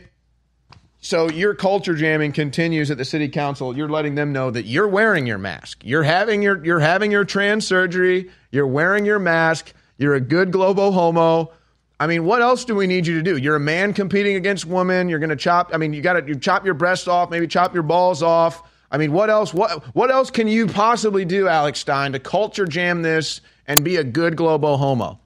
so 0.99 1.27
your 1.31 1.55
culture 1.55 1.95
jamming 1.95 2.33
continues 2.33 2.91
at 2.91 2.99
the 2.99 3.05
city 3.05 3.27
council. 3.27 3.75
You're 3.75 3.89
letting 3.89 4.13
them 4.13 4.31
know 4.31 4.51
that 4.51 4.65
you're 4.65 4.87
wearing 4.87 5.25
your 5.25 5.39
mask. 5.39 5.81
You're 5.83 6.03
having 6.03 6.43
your 6.43 6.63
you're 6.63 6.79
having 6.79 7.11
your 7.11 7.25
trans 7.25 7.65
surgery. 7.65 8.29
You're 8.51 8.67
wearing 8.67 9.07
your 9.07 9.17
mask. 9.17 9.73
You're 9.97 10.13
a 10.13 10.21
good 10.21 10.51
global 10.51 10.91
homo. 10.91 11.51
I 11.99 12.05
mean, 12.05 12.23
what 12.25 12.43
else 12.43 12.63
do 12.63 12.75
we 12.75 12.85
need 12.85 13.07
you 13.07 13.15
to 13.15 13.23
do? 13.23 13.37
You're 13.37 13.55
a 13.55 13.59
man 13.59 13.93
competing 13.93 14.35
against 14.35 14.65
women. 14.65 15.09
You're 15.09 15.17
going 15.17 15.31
to 15.31 15.35
chop. 15.35 15.71
I 15.73 15.77
mean, 15.77 15.93
you 15.93 16.01
got 16.03 16.13
to 16.13 16.27
you 16.27 16.35
chop 16.35 16.63
your 16.63 16.75
breasts 16.75 17.07
off, 17.07 17.31
maybe 17.31 17.47
chop 17.47 17.73
your 17.73 17.83
balls 17.83 18.21
off. 18.21 18.61
I 18.91 18.99
mean, 18.99 19.13
what 19.13 19.31
else? 19.31 19.51
What 19.51 19.83
what 19.95 20.11
else 20.11 20.29
can 20.29 20.47
you 20.47 20.67
possibly 20.67 21.25
do, 21.25 21.47
Alex 21.47 21.79
Stein, 21.79 22.11
to 22.11 22.19
culture 22.19 22.67
jam 22.67 23.01
this 23.01 23.41
and 23.65 23.83
be 23.83 23.95
a 23.95 24.03
good 24.03 24.35
global 24.35 24.77
homo? 24.77 25.19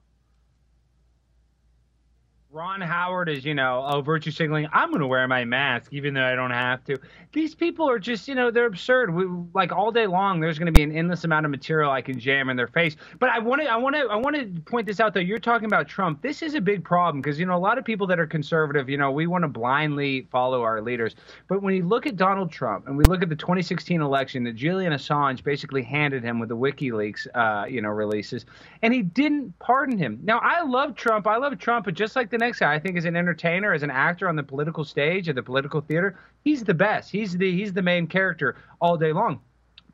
Ron 2.55 2.79
Howard 2.79 3.27
is, 3.27 3.43
you 3.43 3.53
know, 3.53 3.85
oh, 3.85 3.99
virtue 3.99 4.31
signaling. 4.31 4.65
I'm 4.71 4.89
going 4.89 5.01
to 5.01 5.07
wear 5.07 5.27
my 5.27 5.43
mask 5.43 5.91
even 5.91 6.13
though 6.13 6.23
I 6.23 6.35
don't 6.35 6.51
have 6.51 6.85
to. 6.85 6.97
These 7.33 7.53
people 7.53 7.89
are 7.89 7.99
just, 7.99 8.29
you 8.29 8.33
know, 8.33 8.49
they're 8.49 8.65
absurd. 8.65 9.13
We, 9.13 9.25
like 9.53 9.73
all 9.73 9.91
day 9.91 10.07
long, 10.07 10.39
there's 10.39 10.57
going 10.57 10.67
to 10.67 10.71
be 10.71 10.81
an 10.81 10.95
endless 10.95 11.25
amount 11.25 11.45
of 11.45 11.51
material 11.51 11.91
I 11.91 12.01
can 12.01 12.17
jam 12.17 12.49
in 12.49 12.55
their 12.55 12.69
face. 12.69 12.95
But 13.19 13.27
I 13.27 13.39
want 13.39 13.61
to, 13.61 13.67
I 13.67 13.75
want 13.75 13.97
to, 13.97 14.03
I 14.03 14.15
want 14.15 14.37
to 14.37 14.61
point 14.61 14.87
this 14.87 15.01
out 15.01 15.13
though. 15.13 15.19
You're 15.19 15.37
talking 15.37 15.65
about 15.65 15.89
Trump. 15.89 16.21
This 16.21 16.41
is 16.41 16.55
a 16.55 16.61
big 16.61 16.85
problem 16.85 17.21
because 17.21 17.37
you 17.37 17.45
know 17.45 17.57
a 17.57 17.59
lot 17.59 17.77
of 17.77 17.83
people 17.83 18.07
that 18.07 18.21
are 18.21 18.25
conservative, 18.25 18.87
you 18.87 18.97
know, 18.97 19.11
we 19.11 19.27
want 19.27 19.41
to 19.41 19.49
blindly 19.49 20.25
follow 20.31 20.61
our 20.61 20.81
leaders. 20.81 21.15
But 21.49 21.61
when 21.61 21.75
you 21.75 21.85
look 21.85 22.07
at 22.07 22.15
Donald 22.15 22.53
Trump 22.53 22.87
and 22.87 22.97
we 22.97 23.03
look 23.03 23.21
at 23.21 23.27
the 23.27 23.35
2016 23.35 23.99
election 23.99 24.45
that 24.45 24.55
Julian 24.55 24.93
Assange 24.93 25.43
basically 25.43 25.83
handed 25.83 26.23
him 26.23 26.39
with 26.39 26.47
the 26.47 26.55
WikiLeaks, 26.55 27.27
uh, 27.35 27.65
you 27.65 27.81
know, 27.81 27.89
releases, 27.89 28.45
and 28.81 28.93
he 28.93 29.01
didn't 29.01 29.59
pardon 29.59 29.97
him. 29.97 30.21
Now 30.23 30.39
I 30.39 30.61
love 30.61 30.95
Trump. 30.95 31.27
I 31.27 31.35
love 31.35 31.59
Trump, 31.59 31.83
but 31.83 31.95
just 31.95 32.15
like 32.15 32.29
the 32.29 32.44
I 32.45 32.79
think 32.79 32.97
as 32.97 33.05
an 33.05 33.15
entertainer, 33.15 33.73
as 33.73 33.83
an 33.83 33.91
actor 33.91 34.27
on 34.27 34.35
the 34.35 34.43
political 34.43 34.83
stage, 34.83 35.29
at 35.29 35.35
the 35.35 35.43
political 35.43 35.81
theater, 35.81 36.17
he's 36.43 36.63
the 36.63 36.73
best. 36.73 37.11
He's 37.11 37.37
the 37.37 37.51
he's 37.51 37.73
the 37.73 37.81
main 37.81 38.07
character 38.07 38.55
all 38.79 38.97
day 38.97 39.13
long. 39.13 39.41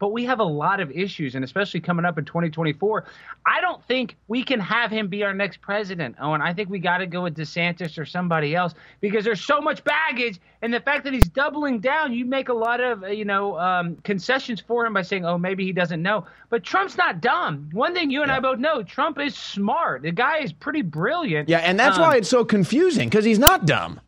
But 0.02 0.14
we 0.14 0.26
have 0.26 0.40
a 0.40 0.44
lot 0.44 0.80
of 0.80 0.90
issues, 0.90 1.36
and 1.36 1.46
especially 1.46 1.80
coming 1.80 2.06
up 2.06 2.18
in 2.18 2.26
2024, 2.26 3.06
I 3.46 3.62
don't 3.62 3.84
think 3.86 4.18
we 4.28 4.44
can 4.44 4.60
have 4.60 4.90
him 4.90 5.08
be 5.08 5.24
our 5.24 5.32
next 5.32 5.62
president. 5.62 6.16
Oh, 6.20 6.34
and 6.34 6.42
I 6.42 6.56
think 6.56 6.72
we 6.72 6.80
got 6.80 6.98
to 6.98 7.06
go 7.06 7.22
with 7.22 7.38
DeSantis 7.38 8.00
or 8.00 8.06
somebody 8.06 8.56
else 8.56 8.74
because 9.00 9.24
there's 9.24 9.42
so 9.42 9.62
much 9.62 9.84
baggage, 9.84 10.40
and 10.64 10.74
the 10.74 10.80
fact 10.80 11.04
that 11.04 11.14
he's 11.14 11.30
doubling 11.30 11.82
down, 11.82 12.14
you 12.14 12.26
make 12.26 12.50
a 12.50 12.54
lot 12.54 12.82
of 12.82 13.14
you 13.14 13.26
know 13.26 13.60
um, 13.60 13.96
concessions 13.98 14.60
for 14.60 14.88
him 14.88 14.94
by 14.94 15.04
saying, 15.04 15.24
oh, 15.24 15.38
maybe 15.38 15.66
he 15.66 15.72
doesn't 15.72 16.02
know. 16.02 16.26
But 16.50 16.64
Trump's 16.64 16.98
not 16.98 17.22
dumb. 17.22 17.70
One 17.72 17.94
thing 17.94 18.10
you 18.10 18.24
and 18.24 18.32
yeah. 18.32 18.38
I 18.38 18.40
both 18.40 18.58
know, 18.58 18.82
Trump 18.82 19.20
is 19.20 19.38
smart. 19.38 20.02
The 20.02 20.12
guy 20.12 20.40
is 20.40 20.52
pretty 20.52 20.82
brilliant. 20.82 21.48
Yeah, 21.48 21.60
and 21.60 21.80
that's 21.80 21.98
um, 21.98 22.02
why 22.02 22.16
it's 22.16 22.28
so 22.28 22.44
confusing 22.44 23.08
because 23.08 23.24
he's 23.24 23.38
not 23.38 23.68
dumb. 23.68 24.02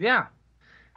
Yeah. 0.00 0.26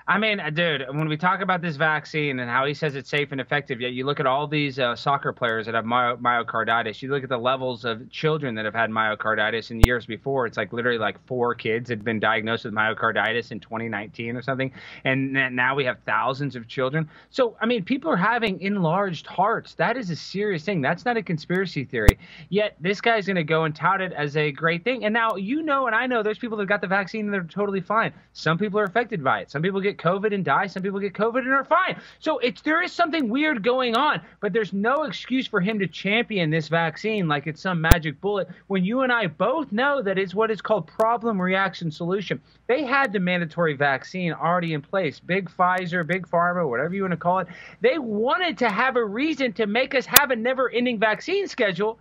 I 0.09 0.17
mean, 0.17 0.39
uh, 0.39 0.49
dude, 0.49 0.87
when 0.89 1.07
we 1.07 1.17
talk 1.17 1.41
about 1.41 1.61
this 1.61 1.75
vaccine 1.75 2.39
and 2.39 2.49
how 2.49 2.65
he 2.65 2.73
says 2.73 2.95
it's 2.95 3.11
safe 3.11 3.31
and 3.31 3.39
effective, 3.39 3.79
yet 3.79 3.91
you 3.91 4.07
look 4.07 4.19
at 4.19 4.25
all 4.25 4.47
these 4.47 4.79
uh, 4.79 4.95
soccer 4.95 5.31
players 5.31 5.67
that 5.67 5.75
have 5.75 5.85
my- 5.85 6.15
myocarditis. 6.15 7.03
You 7.03 7.11
look 7.11 7.21
at 7.21 7.29
the 7.29 7.37
levels 7.37 7.85
of 7.85 8.09
children 8.09 8.55
that 8.55 8.65
have 8.65 8.73
had 8.73 8.89
myocarditis 8.89 9.69
in 9.69 9.81
years 9.81 10.07
before. 10.07 10.47
It's 10.47 10.57
like 10.57 10.73
literally 10.73 10.97
like 10.97 11.23
four 11.27 11.53
kids 11.53 11.91
had 11.91 12.03
been 12.03 12.19
diagnosed 12.19 12.65
with 12.65 12.73
myocarditis 12.73 13.51
in 13.51 13.59
2019 13.59 14.35
or 14.35 14.41
something, 14.41 14.71
and 15.03 15.31
now 15.55 15.75
we 15.75 15.85
have 15.85 15.99
thousands 16.07 16.55
of 16.55 16.67
children. 16.67 17.07
So, 17.29 17.55
I 17.61 17.67
mean, 17.67 17.83
people 17.83 18.09
are 18.09 18.17
having 18.17 18.59
enlarged 18.61 19.27
hearts. 19.27 19.75
That 19.75 19.95
is 19.95 20.09
a 20.09 20.15
serious 20.15 20.63
thing. 20.63 20.81
That's 20.81 21.05
not 21.05 21.17
a 21.17 21.21
conspiracy 21.21 21.85
theory. 21.85 22.17
Yet 22.49 22.75
this 22.79 22.99
guy's 22.99 23.27
going 23.27 23.35
to 23.35 23.43
go 23.43 23.65
and 23.65 23.75
tout 23.75 24.01
it 24.01 24.13
as 24.13 24.35
a 24.35 24.51
great 24.53 24.83
thing. 24.83 25.05
And 25.05 25.13
now 25.13 25.35
you 25.35 25.61
know, 25.61 25.85
and 25.85 25.95
I 25.95 26.07
know, 26.07 26.23
there's 26.23 26.39
people 26.39 26.57
that 26.57 26.65
got 26.65 26.81
the 26.81 26.87
vaccine 26.87 27.25
and 27.25 27.33
they're 27.33 27.43
totally 27.43 27.81
fine. 27.81 28.11
Some 28.33 28.57
people 28.57 28.79
are 28.79 28.85
affected 28.85 29.23
by 29.23 29.41
it. 29.41 29.51
Some 29.51 29.61
people 29.61 29.79
get 29.79 29.98
COVID 29.99 30.33
and 30.33 30.43
die. 30.43 30.67
Some 30.67 30.81
people 30.81 30.99
get 30.99 31.13
COVID 31.13 31.39
and 31.39 31.51
are 31.51 31.65
fine. 31.65 31.99
So 32.19 32.39
it's 32.39 32.61
there 32.61 32.81
is 32.81 32.91
something 32.91 33.29
weird 33.29 33.63
going 33.63 33.95
on, 33.95 34.21
but 34.39 34.53
there's 34.53 34.73
no 34.73 35.03
excuse 35.03 35.47
for 35.47 35.61
him 35.61 35.77
to 35.79 35.87
champion 35.87 36.49
this 36.49 36.67
vaccine 36.67 37.27
like 37.27 37.47
it's 37.47 37.61
some 37.61 37.81
magic 37.81 38.19
bullet 38.21 38.47
when 38.67 38.83
you 38.83 39.01
and 39.01 39.11
I 39.11 39.27
both 39.27 39.71
know 39.71 40.01
that 40.01 40.17
it's 40.17 40.33
what 40.33 40.51
is 40.51 40.61
called 40.61 40.87
problem 40.87 41.39
reaction 41.41 41.91
solution. 41.91 42.41
They 42.67 42.83
had 42.83 43.13
the 43.13 43.19
mandatory 43.19 43.73
vaccine 43.73 44.33
already 44.33 44.73
in 44.73 44.81
place. 44.81 45.19
Big 45.19 45.49
Pfizer, 45.49 46.05
big 46.05 46.27
pharma, 46.27 46.67
whatever 46.67 46.95
you 46.95 47.03
want 47.03 47.11
to 47.11 47.17
call 47.17 47.39
it. 47.39 47.47
They 47.81 47.99
wanted 47.99 48.57
to 48.59 48.69
have 48.69 48.95
a 48.95 49.05
reason 49.05 49.53
to 49.53 49.67
make 49.67 49.95
us 49.95 50.05
have 50.05 50.31
a 50.31 50.35
never-ending 50.35 50.99
vaccine 50.99 51.47
schedule. 51.47 51.99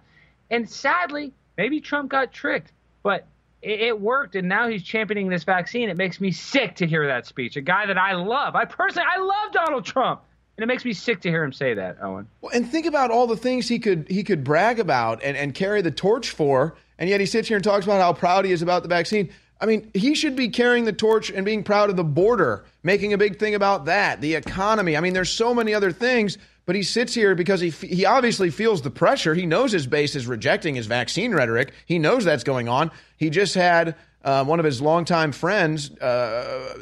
And 0.50 0.68
sadly, 0.68 1.32
maybe 1.56 1.80
Trump 1.80 2.10
got 2.10 2.32
tricked. 2.32 2.72
But 3.02 3.26
it, 3.62 3.80
it, 3.80 4.00
worked, 4.00 4.36
and 4.36 4.48
now 4.48 4.68
he's 4.68 4.82
championing 4.82 5.28
this 5.28 5.44
vaccine. 5.44 5.88
It 5.88 5.96
makes 5.96 6.20
me 6.20 6.30
sick 6.30 6.76
to 6.76 6.86
hear 6.86 7.06
that 7.06 7.26
speech. 7.26 7.56
A 7.56 7.60
guy 7.60 7.86
that 7.86 7.98
I 7.98 8.12
love. 8.12 8.54
I 8.54 8.64
personally, 8.64 9.06
I 9.10 9.20
love 9.20 9.52
Donald 9.52 9.84
Trump, 9.84 10.22
and 10.56 10.62
it 10.62 10.66
makes 10.66 10.84
me 10.84 10.92
sick 10.92 11.20
to 11.22 11.30
hear 11.30 11.42
him 11.42 11.52
say 11.52 11.74
that. 11.74 11.98
Owen. 12.02 12.28
Well, 12.40 12.52
and 12.54 12.68
think 12.68 12.86
about 12.86 13.10
all 13.10 13.26
the 13.26 13.36
things 13.36 13.68
he 13.68 13.78
could 13.78 14.06
he 14.08 14.22
could 14.22 14.44
brag 14.44 14.78
about 14.78 15.22
and, 15.22 15.36
and 15.36 15.54
carry 15.54 15.82
the 15.82 15.90
torch 15.90 16.30
for, 16.30 16.76
and 16.98 17.10
yet 17.10 17.20
he 17.20 17.26
sits 17.26 17.48
here 17.48 17.56
and 17.56 17.64
talks 17.64 17.84
about 17.84 18.00
how 18.00 18.12
proud 18.12 18.44
he 18.44 18.52
is 18.52 18.62
about 18.62 18.82
the 18.82 18.88
vaccine. 18.88 19.30
I 19.60 19.66
mean, 19.66 19.90
he 19.92 20.14
should 20.14 20.36
be 20.36 20.48
carrying 20.48 20.84
the 20.84 20.92
torch 20.92 21.30
and 21.30 21.44
being 21.44 21.64
proud 21.64 21.90
of 21.90 21.96
the 21.96 22.04
border, 22.04 22.64
making 22.84 23.12
a 23.12 23.18
big 23.18 23.40
thing 23.40 23.56
about 23.56 23.86
that, 23.86 24.20
the 24.20 24.36
economy. 24.36 24.96
I 24.96 25.00
mean, 25.00 25.14
there's 25.14 25.30
so 25.30 25.52
many 25.52 25.74
other 25.74 25.90
things 25.90 26.38
but 26.68 26.76
he 26.76 26.82
sits 26.82 27.14
here 27.14 27.34
because 27.34 27.62
he 27.62 27.70
he 27.70 28.04
obviously 28.04 28.50
feels 28.50 28.82
the 28.82 28.90
pressure. 28.90 29.34
He 29.34 29.46
knows 29.46 29.72
his 29.72 29.86
base 29.86 30.14
is 30.14 30.26
rejecting 30.26 30.74
his 30.74 30.84
vaccine 30.84 31.32
rhetoric. 31.32 31.72
He 31.86 31.98
knows 31.98 32.26
that's 32.26 32.44
going 32.44 32.68
on. 32.68 32.90
He 33.16 33.30
just 33.30 33.54
had 33.54 33.96
uh, 34.22 34.44
one 34.44 34.58
of 34.58 34.66
his 34.66 34.82
longtime 34.82 35.32
friends, 35.32 35.90
uh, 35.92 36.74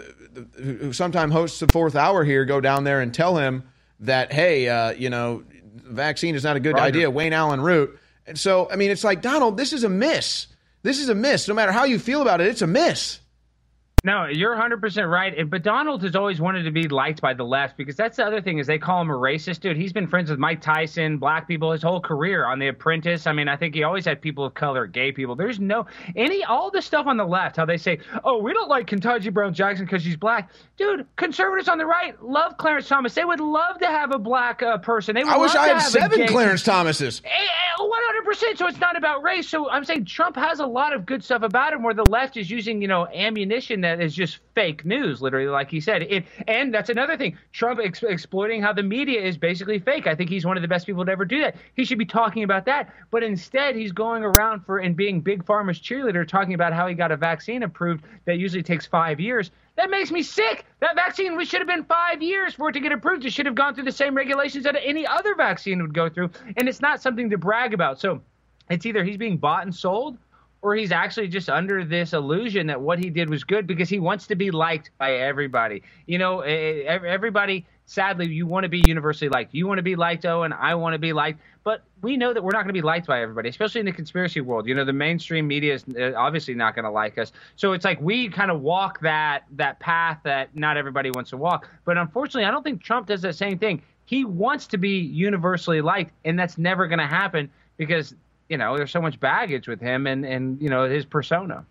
who 0.56 0.92
sometimes 0.92 1.32
hosts 1.32 1.60
the 1.60 1.68
fourth 1.68 1.94
hour 1.94 2.24
here, 2.24 2.44
go 2.44 2.60
down 2.60 2.82
there 2.82 3.00
and 3.00 3.14
tell 3.14 3.36
him 3.36 3.62
that, 4.00 4.32
hey, 4.32 4.68
uh, 4.68 4.90
you 4.90 5.08
know, 5.08 5.44
vaccine 5.84 6.34
is 6.34 6.42
not 6.42 6.56
a 6.56 6.60
good 6.60 6.74
Roger. 6.74 6.86
idea. 6.86 7.08
Wayne 7.08 7.32
Allyn 7.32 7.60
Root. 7.60 7.96
And 8.26 8.36
so, 8.36 8.68
I 8.68 8.74
mean, 8.74 8.90
it's 8.90 9.04
like 9.04 9.22
Donald, 9.22 9.56
this 9.56 9.72
is 9.72 9.84
a 9.84 9.88
miss. 9.88 10.48
This 10.82 10.98
is 10.98 11.10
a 11.10 11.14
miss. 11.14 11.46
No 11.46 11.54
matter 11.54 11.70
how 11.70 11.84
you 11.84 12.00
feel 12.00 12.22
about 12.22 12.40
it, 12.40 12.48
it's 12.48 12.62
a 12.62 12.66
miss. 12.66 13.20
No, 14.06 14.26
you're 14.26 14.54
100% 14.54 15.10
right. 15.10 15.50
But 15.50 15.64
Donald 15.64 16.04
has 16.04 16.14
always 16.14 16.40
wanted 16.40 16.62
to 16.62 16.70
be 16.70 16.86
liked 16.86 17.20
by 17.20 17.34
the 17.34 17.42
left 17.42 17.76
because 17.76 17.96
that's 17.96 18.18
the 18.18 18.24
other 18.24 18.40
thing 18.40 18.58
is 18.58 18.68
they 18.68 18.78
call 18.78 19.00
him 19.02 19.10
a 19.10 19.14
racist 19.14 19.58
dude. 19.58 19.76
He's 19.76 19.92
been 19.92 20.06
friends 20.06 20.30
with 20.30 20.38
Mike 20.38 20.60
Tyson, 20.60 21.18
black 21.18 21.48
people 21.48 21.72
his 21.72 21.82
whole 21.82 22.00
career 22.00 22.46
on 22.46 22.60
The 22.60 22.68
Apprentice. 22.68 23.26
I 23.26 23.32
mean, 23.32 23.48
I 23.48 23.56
think 23.56 23.74
he 23.74 23.82
always 23.82 24.04
had 24.04 24.22
people 24.22 24.44
of 24.44 24.54
color, 24.54 24.86
gay 24.86 25.10
people. 25.10 25.34
There's 25.34 25.58
no 25.58 25.86
any 26.14 26.44
all 26.44 26.70
the 26.70 26.82
stuff 26.82 27.08
on 27.08 27.16
the 27.16 27.24
left, 27.24 27.56
how 27.56 27.64
they 27.64 27.78
say, 27.78 27.98
"Oh, 28.22 28.38
we 28.40 28.52
don't 28.52 28.68
like 28.68 28.86
Ketanji 28.86 29.34
Brown 29.34 29.52
Jackson 29.52 29.86
because 29.86 30.04
she's 30.04 30.16
black." 30.16 30.52
Dude, 30.76 31.04
conservatives 31.16 31.68
on 31.68 31.76
the 31.76 31.86
right 31.86 32.14
love 32.22 32.58
Clarence 32.58 32.86
Thomas. 32.86 33.12
They 33.12 33.24
would 33.24 33.40
love 33.40 33.80
to 33.80 33.88
have 33.88 34.14
a 34.14 34.20
black 34.20 34.62
uh, 34.62 34.78
person. 34.78 35.16
They 35.16 35.24
would 35.24 35.32
I 35.32 35.36
wish 35.36 35.52
I 35.56 35.66
had 35.66 35.80
seven 35.80 36.28
Clarence 36.28 36.62
Thomases. 36.62 37.22
100%. 38.26 38.58
So 38.58 38.66
it's 38.66 38.80
not 38.80 38.96
about 38.96 39.22
race. 39.22 39.48
So 39.48 39.68
I'm 39.70 39.84
saying 39.84 40.06
Trump 40.06 40.36
has 40.36 40.60
a 40.60 40.66
lot 40.66 40.92
of 40.92 41.06
good 41.06 41.22
stuff 41.22 41.42
about 41.42 41.72
him 41.72 41.82
where 41.82 41.94
the 41.94 42.08
left 42.08 42.36
is 42.36 42.50
using, 42.50 42.82
you 42.82 42.88
know, 42.88 43.06
ammunition 43.08 43.80
that 43.82 43.95
is 44.00 44.14
just 44.14 44.38
fake 44.54 44.84
news, 44.84 45.20
literally, 45.20 45.48
like 45.48 45.70
he 45.70 45.80
said. 45.80 46.02
It, 46.02 46.24
and 46.46 46.72
that's 46.72 46.90
another 46.90 47.16
thing. 47.16 47.38
Trump 47.52 47.80
ex- 47.82 48.02
exploiting 48.02 48.62
how 48.62 48.72
the 48.72 48.82
media 48.82 49.20
is 49.20 49.36
basically 49.36 49.78
fake. 49.78 50.06
I 50.06 50.14
think 50.14 50.30
he's 50.30 50.44
one 50.44 50.56
of 50.56 50.62
the 50.62 50.68
best 50.68 50.86
people 50.86 51.04
to 51.04 51.12
ever 51.12 51.24
do 51.24 51.40
that. 51.40 51.56
He 51.74 51.84
should 51.84 51.98
be 51.98 52.06
talking 52.06 52.42
about 52.42 52.64
that. 52.66 52.92
But 53.10 53.22
instead, 53.22 53.76
he's 53.76 53.92
going 53.92 54.22
around 54.22 54.64
for 54.64 54.78
and 54.78 54.96
being 54.96 55.20
Big 55.20 55.44
Pharma's 55.44 55.78
cheerleader, 55.78 56.26
talking 56.26 56.54
about 56.54 56.72
how 56.72 56.86
he 56.86 56.94
got 56.94 57.12
a 57.12 57.16
vaccine 57.16 57.62
approved 57.62 58.04
that 58.24 58.38
usually 58.38 58.62
takes 58.62 58.86
five 58.86 59.20
years. 59.20 59.50
That 59.76 59.90
makes 59.90 60.10
me 60.10 60.22
sick. 60.22 60.64
That 60.80 60.94
vaccine 60.96 61.36
we 61.36 61.44
should 61.44 61.60
have 61.60 61.68
been 61.68 61.84
five 61.84 62.22
years 62.22 62.54
for 62.54 62.70
it 62.70 62.72
to 62.72 62.80
get 62.80 62.92
approved. 62.92 63.24
It 63.24 63.32
should 63.32 63.46
have 63.46 63.54
gone 63.54 63.74
through 63.74 63.84
the 63.84 63.92
same 63.92 64.14
regulations 64.14 64.64
that 64.64 64.76
any 64.82 65.06
other 65.06 65.34
vaccine 65.34 65.82
would 65.82 65.92
go 65.94 66.08
through. 66.08 66.30
And 66.56 66.68
it's 66.68 66.80
not 66.80 67.02
something 67.02 67.30
to 67.30 67.38
brag 67.38 67.74
about. 67.74 68.00
So 68.00 68.22
it's 68.70 68.86
either 68.86 69.04
he's 69.04 69.18
being 69.18 69.36
bought 69.36 69.64
and 69.64 69.74
sold 69.74 70.16
or 70.62 70.74
he's 70.74 70.92
actually 70.92 71.28
just 71.28 71.48
under 71.48 71.84
this 71.84 72.12
illusion 72.12 72.66
that 72.66 72.80
what 72.80 72.98
he 72.98 73.10
did 73.10 73.30
was 73.30 73.44
good 73.44 73.66
because 73.66 73.88
he 73.88 73.98
wants 73.98 74.26
to 74.26 74.34
be 74.34 74.50
liked 74.50 74.90
by 74.98 75.14
everybody. 75.14 75.82
You 76.06 76.18
know, 76.18 76.40
everybody, 76.40 77.66
sadly, 77.84 78.28
you 78.28 78.46
want 78.46 78.64
to 78.64 78.68
be 78.68 78.78
universally 78.78 79.28
liked. 79.28 79.54
You 79.54 79.66
want 79.66 79.78
to 79.78 79.82
be 79.82 79.96
liked, 79.96 80.24
Owen. 80.24 80.52
I 80.52 80.74
want 80.74 80.94
to 80.94 80.98
be 80.98 81.12
liked. 81.12 81.40
But 81.62 81.82
we 82.00 82.16
know 82.16 82.32
that 82.32 82.42
we're 82.42 82.52
not 82.52 82.62
going 82.62 82.68
to 82.68 82.72
be 82.72 82.82
liked 82.82 83.06
by 83.06 83.20
everybody, 83.20 83.48
especially 83.48 83.80
in 83.80 83.86
the 83.86 83.92
conspiracy 83.92 84.40
world. 84.40 84.66
You 84.66 84.74
know, 84.74 84.84
the 84.84 84.92
mainstream 84.92 85.46
media 85.46 85.74
is 85.74 85.84
uh, 85.96 86.12
obviously 86.16 86.54
not 86.54 86.74
going 86.74 86.84
to 86.84 86.90
like 86.90 87.18
us. 87.18 87.32
So 87.56 87.72
it's 87.72 87.84
like 87.84 88.00
we 88.00 88.28
kind 88.28 88.50
of 88.50 88.60
walk 88.60 89.00
that 89.00 89.44
that 89.52 89.78
path 89.80 90.20
that 90.24 90.54
not 90.56 90.76
everybody 90.76 91.10
wants 91.10 91.30
to 91.30 91.36
walk. 91.36 91.68
But 91.84 91.98
unfortunately, 91.98 92.44
I 92.44 92.50
don't 92.50 92.62
think 92.62 92.82
Trump 92.82 93.08
does 93.08 93.22
the 93.22 93.32
same 93.32 93.58
thing. 93.58 93.82
He 94.04 94.24
wants 94.24 94.68
to 94.68 94.78
be 94.78 94.98
universally 94.98 95.80
liked, 95.80 96.12
and 96.24 96.38
that's 96.38 96.56
never 96.56 96.86
going 96.86 97.00
to 97.00 97.06
happen 97.06 97.50
because 97.76 98.14
you 98.48 98.56
know, 98.56 98.76
there's 98.76 98.90
so 98.90 99.00
much 99.00 99.18
baggage 99.18 99.68
with 99.68 99.80
him 99.80 100.06
and, 100.06 100.24
and 100.24 100.60
you 100.60 100.70
know, 100.70 100.88
his 100.88 101.04
persona. 101.04 101.66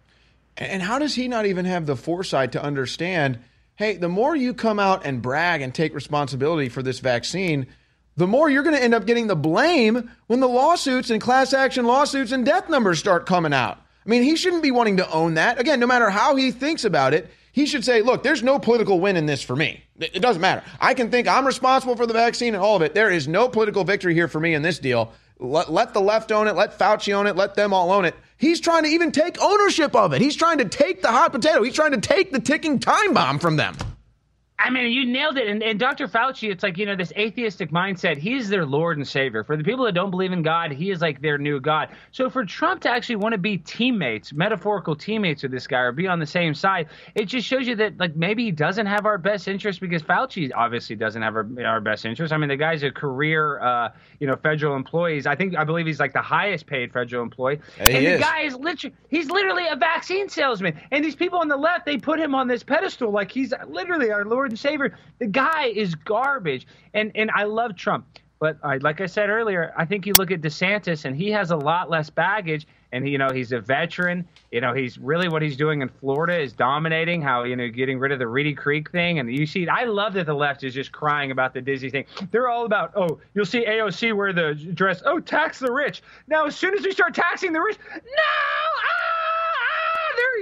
And 0.58 0.82
how 0.82 1.00
does 1.00 1.16
he 1.16 1.28
not 1.28 1.46
even 1.46 1.66
have 1.66 1.86
the 1.86 1.96
foresight 1.96 2.54
to 2.54 2.64
understand, 2.64 3.40
hey, 3.76 3.98
the 3.98 4.10
more 4.10 4.36
you 4.36 4.54
come 4.54 4.80
out 4.80 5.06
and 5.06 5.22
brag 5.22 5.62
and 5.62 5.74
take 5.74 5.94
responsibility 5.94 6.70
for 6.70 6.82
this 6.82 7.00
vaccine, 7.00 7.68
the 8.16 8.28
more 8.28 8.50
you're 8.50 8.64
going 8.64 8.76
to 8.76 8.84
end 8.84 8.94
up 8.94 9.06
getting 9.06 9.28
the 9.28 9.36
blame 9.36 10.10
when 10.28 10.40
the 10.40 10.48
lawsuits 10.48 11.10
and 11.10 11.22
class 11.22 11.54
action 11.54 11.86
lawsuits 11.86 12.32
and 12.32 12.46
death 12.46 12.70
numbers 12.70 13.00
start 13.00 13.26
coming 13.26 13.54
out. 13.54 13.78
I 14.06 14.10
mean, 14.10 14.24
he 14.24 14.36
shouldn't 14.36 14.64
be 14.64 14.72
wanting 14.72 14.98
to 14.98 15.12
own 15.12 15.34
that. 15.34 15.60
Again, 15.60 15.80
no 15.80 15.88
matter 15.88 16.10
how 16.10 16.36
he 16.36 16.52
thinks 16.52 16.86
about 16.86 17.14
it, 17.14 17.30
he 17.52 17.66
should 17.66 17.84
say, 17.84 18.02
look, 18.02 18.24
there's 18.24 18.44
no 18.44 18.60
political 18.60 19.00
win 19.00 19.18
in 19.18 19.26
this 19.26 19.42
for 19.42 19.56
me. 19.56 19.84
It 20.00 20.22
doesn't 20.22 20.42
matter. 20.42 20.64
I 20.80 20.94
can 20.94 21.10
think 21.10 21.28
I'm 21.28 21.46
responsible 21.46 21.96
for 21.96 22.06
the 22.06 22.14
vaccine 22.14 22.54
and 22.54 22.64
all 22.64 22.76
of 22.76 22.82
it. 22.82 22.94
There 22.94 23.10
is 23.10 23.28
no 23.28 23.50
political 23.50 23.84
victory 23.84 24.14
here 24.14 24.28
for 24.28 24.40
me 24.40 24.54
in 24.54 24.62
this 24.62 24.78
deal. 24.78 25.14
Let, 25.40 25.72
let 25.72 25.94
the 25.94 26.02
left 26.02 26.32
own 26.32 26.48
it. 26.48 26.56
Let 26.56 26.78
Fauci 26.78 27.14
own 27.14 27.28
it. 27.28 27.36
Let 27.36 27.56
them 27.56 27.74
all 27.74 27.92
own 27.92 28.06
it. 28.06 28.16
He's 28.38 28.60
trying 28.60 28.84
to 28.84 28.90
even 28.90 29.12
take 29.12 29.42
ownership 29.42 29.96
of 29.96 30.14
it. 30.14 30.22
He's 30.22 30.36
trying 30.36 30.58
to 30.60 30.66
take 30.66 31.02
the 31.02 31.12
hot 31.12 31.32
potato. 31.32 31.64
He's 31.64 31.74
trying 31.74 31.92
to 31.92 32.02
take 32.02 32.32
the 32.32 32.40
ticking 32.40 32.80
time 32.80 33.14
bomb 33.14 33.40
from 33.40 33.58
them. 33.58 33.76
I 34.58 34.70
mean, 34.70 34.90
you 34.90 35.06
nailed 35.06 35.38
it. 35.38 35.48
And, 35.48 35.62
and, 35.62 35.78
Dr. 35.78 36.08
Fauci, 36.08 36.50
it's 36.50 36.64
like, 36.64 36.78
you 36.78 36.86
know, 36.86 36.96
this 36.96 37.12
atheistic 37.18 37.72
mindset, 37.72 38.16
he's 38.18 38.48
their 38.48 38.66
Lord 38.66 38.98
and 38.98 39.06
Savior. 39.06 39.44
For 39.44 39.58
the 39.58 39.64
people 39.66 39.84
that 39.84 39.92
don't 39.94 40.12
believe 40.12 40.32
in 40.32 40.44
God, 40.44 40.72
he 40.72 40.92
is 40.92 41.02
like 41.02 41.22
their 41.22 41.38
new 41.38 41.60
God. 41.60 41.90
So 42.12 42.30
for 42.30 42.46
Trump 42.46 42.82
to 42.82 42.90
actually 42.90 43.18
want 43.18 43.34
to 43.34 43.38
be 43.38 43.58
teammates, 43.58 44.32
metaphorical 44.32 44.96
teammates 44.96 45.44
with 45.44 45.52
this 45.52 45.68
guy 45.68 45.80
or 45.80 45.92
be 45.92 46.08
on 46.08 46.20
the 46.20 46.26
same 46.26 46.54
side, 46.54 46.88
it 47.16 47.26
just 47.26 47.46
shows 47.46 47.68
you 47.68 47.76
that, 47.76 47.98
like, 47.98 48.16
maybe 48.16 48.46
he 48.46 48.52
doesn't 48.52 48.86
have 48.86 49.06
our 49.06 49.18
best 49.18 49.50
interest 49.50 49.82
because 49.82 50.02
Fauci 50.02 50.50
obviously 50.56 50.96
doesn't 50.96 51.22
have 51.22 51.36
our, 51.36 51.48
our 51.66 51.82
best 51.82 52.06
interest. 52.06 52.32
I 52.32 52.38
mean, 52.38 52.50
the 52.50 52.56
guy's 52.56 52.82
a 52.84 52.92
career, 52.92 53.60
uh, 53.60 53.90
you 54.22 54.28
know, 54.28 54.38
federal 54.38 54.78
employee. 54.78 55.22
I 55.26 55.36
think, 55.36 55.58
I 55.58 55.66
believe 55.66 55.86
he's 55.86 56.00
like 56.00 56.14
the 56.14 56.22
highest 56.22 56.66
paid 56.66 56.94
federal 56.94 57.24
employee. 57.24 57.60
And 57.78 57.90
the 57.90 58.14
is. 58.14 58.22
guy 58.22 58.42
is 58.44 58.56
literally, 58.56 58.96
he's 59.10 59.30
literally 59.30 59.68
a 59.68 59.76
vaccine 59.76 60.30
salesman. 60.30 60.80
And 60.92 61.04
these 61.04 61.16
people 61.16 61.40
on 61.40 61.50
the 61.50 61.58
left, 61.58 61.86
they 61.86 61.98
put 61.98 62.22
him 62.22 62.34
on 62.34 62.48
this 62.48 62.64
pedestal 62.64 63.12
like 63.12 63.30
he's 63.30 63.54
literally 63.68 64.12
our 64.12 64.24
Lord 64.24 64.45
and 64.52 64.60
Savior. 64.60 64.98
The 65.20 65.28
guy 65.28 65.66
is 65.68 65.96
garbage. 65.96 66.68
And 66.94 67.12
and 67.16 67.32
I 67.32 67.44
love 67.44 67.76
Trump. 67.76 68.06
But 68.40 68.58
I, 68.64 68.78
like 68.78 69.00
I 69.00 69.06
said 69.06 69.30
earlier, 69.30 69.74
I 69.78 69.86
think 69.86 70.06
you 70.06 70.14
look 70.14 70.30
at 70.30 70.42
DeSantis 70.42 71.06
and 71.06 71.16
he 71.16 71.32
has 71.32 71.52
a 71.52 71.56
lot 71.56 71.90
less 71.90 72.10
baggage. 72.10 72.68
And 72.92 73.10
you 73.10 73.18
know 73.18 73.28
he's 73.34 73.52
a 73.52 73.60
veteran. 73.60 74.26
You 74.52 74.62
know 74.62 74.74
he's 74.74 74.98
really 74.98 75.28
what 75.28 75.42
he's 75.42 75.58
doing 75.58 75.82
in 75.82 75.90
Florida 75.90 76.40
is 76.40 76.54
dominating. 76.54 77.22
How 77.22 77.44
you 77.44 77.58
know 77.58 77.68
getting 77.68 78.00
rid 78.00 78.14
of 78.14 78.20
the 78.20 78.28
Reedy 78.28 78.54
Creek 78.54 78.90
thing, 78.90 79.20
and 79.20 79.30
you 79.30 79.46
see, 79.46 79.68
I 79.68 79.84
love 79.84 80.14
that 80.14 80.28
the 80.28 80.34
left 80.34 80.64
is 80.64 80.74
just 80.74 80.94
crying 80.94 81.32
about 81.32 81.54
the 81.54 81.60
Disney 81.60 81.90
thing. 81.90 82.06
They're 82.32 82.48
all 82.48 82.66
about, 82.66 82.94
oh, 82.96 83.20
you'll 83.34 83.46
see 83.46 83.66
AOC 83.66 84.16
wear 84.16 84.32
the 84.32 84.54
dress. 84.54 85.02
Oh, 85.06 85.20
tax 85.20 85.60
the 85.60 85.74
rich. 85.74 86.04
Now 86.28 86.46
as 86.46 86.56
soon 86.56 86.78
as 86.78 86.86
we 86.86 86.92
start 86.92 87.14
taxing 87.14 87.52
the 87.52 87.60
rich, 87.60 87.78
no, 87.96 88.02
ah! 88.02 89.15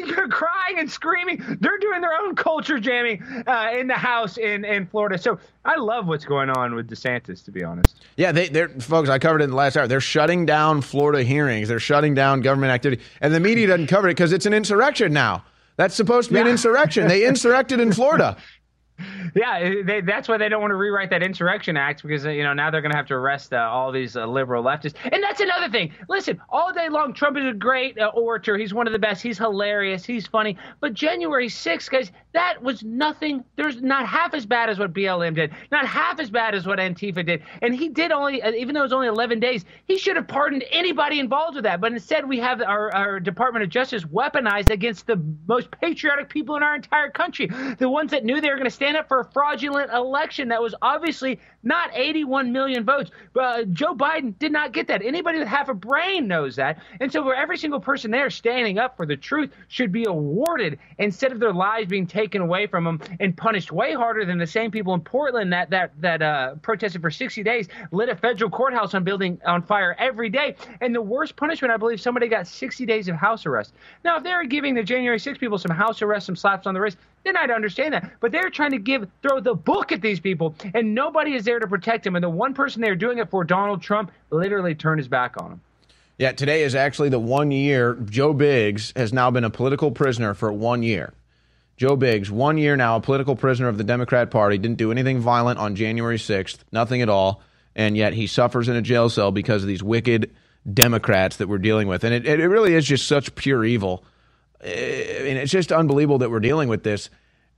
They're 0.06 0.28
crying 0.28 0.80
and 0.80 0.90
screaming. 0.90 1.44
They're 1.60 1.78
doing 1.78 2.02
their 2.02 2.14
own 2.14 2.36
culture 2.36 2.80
jamming 2.80 3.24
uh, 3.48 3.72
in 3.74 3.88
the 3.88 3.96
house 3.96 4.38
in, 4.38 4.66
in 4.66 4.86
Florida. 4.88 5.18
So 5.18 5.40
I 5.66 5.76
love 5.78 6.08
what's 6.08 6.26
going 6.26 6.50
on 6.50 6.76
with 6.76 6.90
DeSantis, 6.90 7.44
to 7.46 7.52
be 7.52 7.64
honest. 7.64 8.06
Yeah, 8.18 8.32
they, 8.32 8.50
they're 8.50 8.70
folks. 8.70 9.10
I 9.10 9.20
covered 9.20 9.42
it 9.42 9.46
in 9.46 9.50
the 9.52 9.56
last 9.56 9.78
hour. 9.78 9.88
They're 9.88 10.02
shutting 10.02 10.46
down 10.46 10.82
Florida 10.82 11.24
hearings. 11.24 11.68
They're 11.68 11.80
shutting 11.80 12.14
down 12.14 12.42
government 12.42 12.72
activity, 12.72 13.02
and 13.22 13.34
the 13.34 13.40
media 13.40 13.68
doesn't 13.68 13.88
cover 13.88 14.08
it 14.08 14.12
because 14.12 14.34
it's 14.34 14.46
an 14.46 14.54
insurrection 14.54 15.14
now. 15.14 15.44
That's 15.76 15.96
supposed 15.96 16.30
to 16.30 16.34
be 16.34 16.40
yeah. 16.40 16.46
an 16.46 16.52
insurrection. 16.52 17.08
They 17.08 17.26
insurrected 17.26 17.80
in 17.80 17.92
Florida. 17.92 18.38
yeah, 19.36 19.74
they, 19.86 20.02
that's 20.02 20.28
why 20.28 20.38
they 20.38 20.50
don't 20.50 20.62
want 20.62 20.72
to 20.72 20.76
rewrite 20.76 21.10
that 21.12 21.24
Insurrection 21.24 21.78
Act 21.78 22.04
because 22.04 22.26
you 22.26 22.44
know 22.44 22.54
now 22.54 22.70
they're 22.72 22.82
going 22.82 22.92
to 22.92 22.98
have 22.98 23.08
to 23.08 23.14
arrest 23.14 23.54
uh, 23.54 23.58
all 23.58 23.92
these 23.92 24.16
uh, 24.16 24.26
liberal 24.26 24.64
leftists. 24.64 24.96
And 25.12 25.24
that's 25.24 25.40
another 25.40 25.70
thing. 25.70 25.94
Listen, 26.10 26.42
all 26.50 26.74
day 26.74 26.90
long, 26.90 27.14
Trump 27.14 27.38
is 27.38 27.46
a 27.46 27.54
great 27.54 27.98
uh, 28.00 28.08
orator. 28.14 28.58
He's 28.58 28.74
one 28.74 28.88
of 28.88 28.94
the 28.94 29.00
best. 29.00 29.22
He's 29.22 29.38
hilarious. 29.38 30.06
He's 30.06 30.28
funny. 30.28 30.58
But 30.80 30.94
January 30.94 31.48
6th, 31.48 31.90
guys, 31.90 32.12
That 32.34 32.64
was 32.64 32.84
nothing. 32.84 33.44
There's 33.56 33.82
not 33.82 34.08
half 34.08 34.34
as 34.34 34.46
bad 34.46 34.70
as 34.70 34.80
what 34.80 34.92
BLM 34.92 35.36
did, 35.36 35.52
not 35.72 35.86
half 35.86 36.20
as 36.20 36.32
bad 36.32 36.56
as 36.56 36.66
what 36.66 36.80
Antifa 36.80 37.24
did. 37.24 37.44
And 37.62 37.76
he 37.76 37.90
did 37.90 38.12
only, 38.12 38.42
uh, 38.42 38.52
even 38.52 38.74
though 38.74 38.82
it 38.82 38.86
was 38.86 38.94
only 38.94 39.08
11 39.08 39.40
days, 39.40 39.66
he 39.86 40.00
should 40.00 40.16
have 40.16 40.28
pardoned 40.28 40.64
anybody 40.72 41.20
involved 41.20 41.56
with 41.56 41.64
that. 41.66 41.80
But 41.80 41.92
instead, 41.92 42.28
we 42.28 42.40
have 42.40 42.62
our, 42.62 42.92
our 42.94 43.20
Department 43.20 43.64
of 43.64 43.70
Justice 43.70 44.04
weaponized 44.04 44.72
against 44.72 45.06
the 45.06 45.22
most 45.48 45.70
patriotic 45.72 46.30
people 46.30 46.56
in 46.56 46.64
our 46.64 46.76
entire 46.76 47.12
country, 47.12 47.50
the 47.78 47.90
ones 47.90 48.10
that 48.12 48.26
knew 48.26 48.42
they 48.42 48.50
were 48.50 48.56
going 48.56 48.66
to 48.66 48.72
stand 48.72 48.98
up 48.98 49.08
for 49.08 49.20
a 49.20 49.32
fraudulent 49.32 49.92
election 49.92 50.48
that 50.48 50.62
was 50.62 50.74
obviously 50.82 51.40
not 51.64 51.90
81 51.94 52.52
million 52.52 52.84
votes. 52.84 53.12
Uh, 53.40 53.64
Joe 53.64 53.96
Biden 53.96 54.38
did 54.40 54.52
not 54.52 54.74
get 54.74 54.88
that. 54.88 55.02
Anybody 55.02 55.40
with 55.40 55.48
half 55.48 55.70
a 55.70 55.74
brain 55.74 56.28
knows 56.28 56.56
that. 56.58 56.82
And 57.00 57.12
so, 57.12 57.24
for 57.24 57.34
every 57.36 57.58
single 57.58 57.80
person 57.80 58.12
there 58.12 58.30
standing 58.30 58.78
up 58.78 58.98
for 58.98 59.06
the 59.06 59.16
truth 59.16 59.52
should 59.68 59.92
be 59.92 60.06
awarded 60.06 60.80
instead 60.98 61.32
of 61.32 61.40
their 61.40 61.54
lives 61.54 61.88
being 61.88 62.08
taken 62.08 62.42
away 62.42 62.68
from 62.68 62.84
them 62.84 63.00
and 63.20 63.36
punished 63.36 63.72
way 63.72 63.94
harder 63.94 64.26
than 64.26 64.38
the 64.38 64.48
same 64.48 64.72
people 64.72 64.94
in 64.94 65.02
Portland 65.02 65.52
that 65.54 65.70
that 65.70 65.92
that 66.02 66.22
uh, 66.22 66.56
protested 66.56 67.02
for 67.02 67.12
60 67.12 67.44
days, 67.44 67.68
lit 67.92 68.10
a 68.10 68.16
federal 68.16 68.50
courthouse 68.50 68.94
on 68.94 69.04
building 69.04 69.40
on 69.46 69.62
fire 69.62 69.96
every 70.00 70.30
day, 70.30 70.56
and 70.82 70.94
the 70.94 71.02
worst 71.02 71.36
punishment, 71.36 71.74
I 71.74 71.78
believe, 71.78 72.02
somebody 72.02 72.28
got 72.28 72.48
60 72.48 72.86
days 72.86 73.08
of 73.08 73.16
house 73.16 73.46
arrest. 73.46 73.74
Now, 74.04 74.18
if 74.18 74.24
they 74.24 74.34
were 74.34 74.46
giving 74.46 74.76
the 74.76 74.84
January 74.84 75.20
6 75.20 75.38
people 75.38 75.58
some 75.58 75.76
house 75.76 76.02
arrest, 76.02 76.26
some 76.26 76.36
slaps 76.36 76.68
on 76.68 76.74
the 76.74 76.82
wrist, 76.82 76.98
then 77.24 77.38
I'd 77.38 77.52
understand 77.52 77.94
that. 77.94 78.12
But 78.20 78.32
they're 78.32 78.50
trying 78.50 78.72
to 78.72 78.78
give 78.78 79.08
throw 79.22 79.40
the 79.40 79.56
book 79.56 79.92
at 79.92 80.02
these 80.02 80.20
people, 80.20 80.56
and 80.74 80.94
nobody 80.94 81.36
is 81.36 81.46
there 81.46 81.60
to 81.60 81.68
protect 81.68 82.04
them. 82.04 82.16
And 82.16 82.24
the 82.24 82.30
one 82.30 82.54
person 82.54 82.82
they're 82.82 82.96
doing 82.96 83.18
it 83.18 83.30
for, 83.30 83.44
Donald 83.44 83.82
Trump, 83.82 84.12
literally 84.30 84.76
turned 84.76 85.00
his 85.00 85.08
back 85.08 85.36
on 85.42 85.54
him. 85.54 85.62
Yeah, 86.18 86.32
today 86.32 86.64
is 86.64 86.76
actually 86.76 87.10
the 87.10 87.20
one 87.20 87.52
year 87.52 87.96
Joe 87.96 88.34
Biggs 88.34 88.94
has 88.96 89.12
now 89.12 89.32
been 89.32 89.44
a 89.44 89.50
political 89.50 89.92
prisoner 89.92 90.34
for 90.34 90.52
one 90.52 90.84
year. 90.84 91.14
Joe 91.76 91.96
Biggs, 91.96 92.30
one 92.30 92.58
year 92.58 92.76
now, 92.76 92.98
a 92.98 93.02
political 93.02 93.36
prisoner 93.36 93.68
of 93.68 93.78
the 93.78 93.84
Democrat 93.84 94.30
Party, 94.30 94.60
didn't 94.60 94.78
do 94.78 94.92
anything 94.92 95.20
violent 95.20 95.58
on 95.58 95.76
January 95.76 96.18
6th, 96.18 96.60
nothing 96.72 97.02
at 97.02 97.10
all, 97.10 97.42
and 97.76 97.98
yet 97.98 98.14
he 98.14 98.28
suffers 98.28 98.70
in 98.70 98.76
a 98.76 98.82
jail 98.82 99.10
cell 99.10 99.32
because 99.32 99.64
of 99.64 99.68
these 99.68 99.82
wicked 99.82 100.32
Democrats 100.72 101.38
that 101.38 101.50
we're 101.50 101.58
dealing 101.58 101.88
with. 101.88 102.04
And 102.04 102.14
it, 102.14 102.28
it 102.28 102.48
really 102.48 102.76
is 102.76 102.86
just 102.86 103.08
such 103.08 103.34
pure 103.34 103.66
evil. 103.66 104.04
I 104.64 105.22
mean, 105.24 105.38
it's 105.38 105.52
just 105.52 105.72
unbelievable 105.72 106.20
that 106.20 106.32
we're 106.32 106.40
dealing 106.40 106.70
with 106.70 106.84
this. 106.84 107.10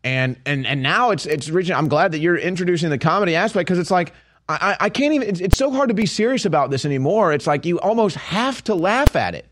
And 0.04 0.38
and 0.46 0.68
and 0.68 0.84
now 0.84 1.12
it's 1.12 1.26
it's 1.26 1.50
reaching. 1.50 1.76
I'm 1.76 1.88
glad 1.88 2.12
that 2.12 2.20
you're 2.20 2.38
introducing 2.38 2.90
the 2.90 2.98
comedy 2.98 3.36
aspect 3.36 3.68
because 3.68 3.80
it's 3.80 3.92
like 3.92 4.14
I, 4.48 4.78
I 4.80 4.90
can't 4.90 5.14
even, 5.14 5.28
it's, 5.28 5.40
it's 5.40 5.58
so 5.58 5.72
hard 5.72 5.90
to 5.90 5.96
be 5.96 6.06
serious 6.06 6.46
about 6.46 6.70
this 6.70 6.86
anymore. 6.86 7.34
It's 7.34 7.48
like 7.48 7.66
you 7.66 7.80
almost 7.80 8.16
have 8.18 8.64
to 8.66 8.76
laugh 8.76 9.16
at 9.16 9.34
it. 9.34 9.48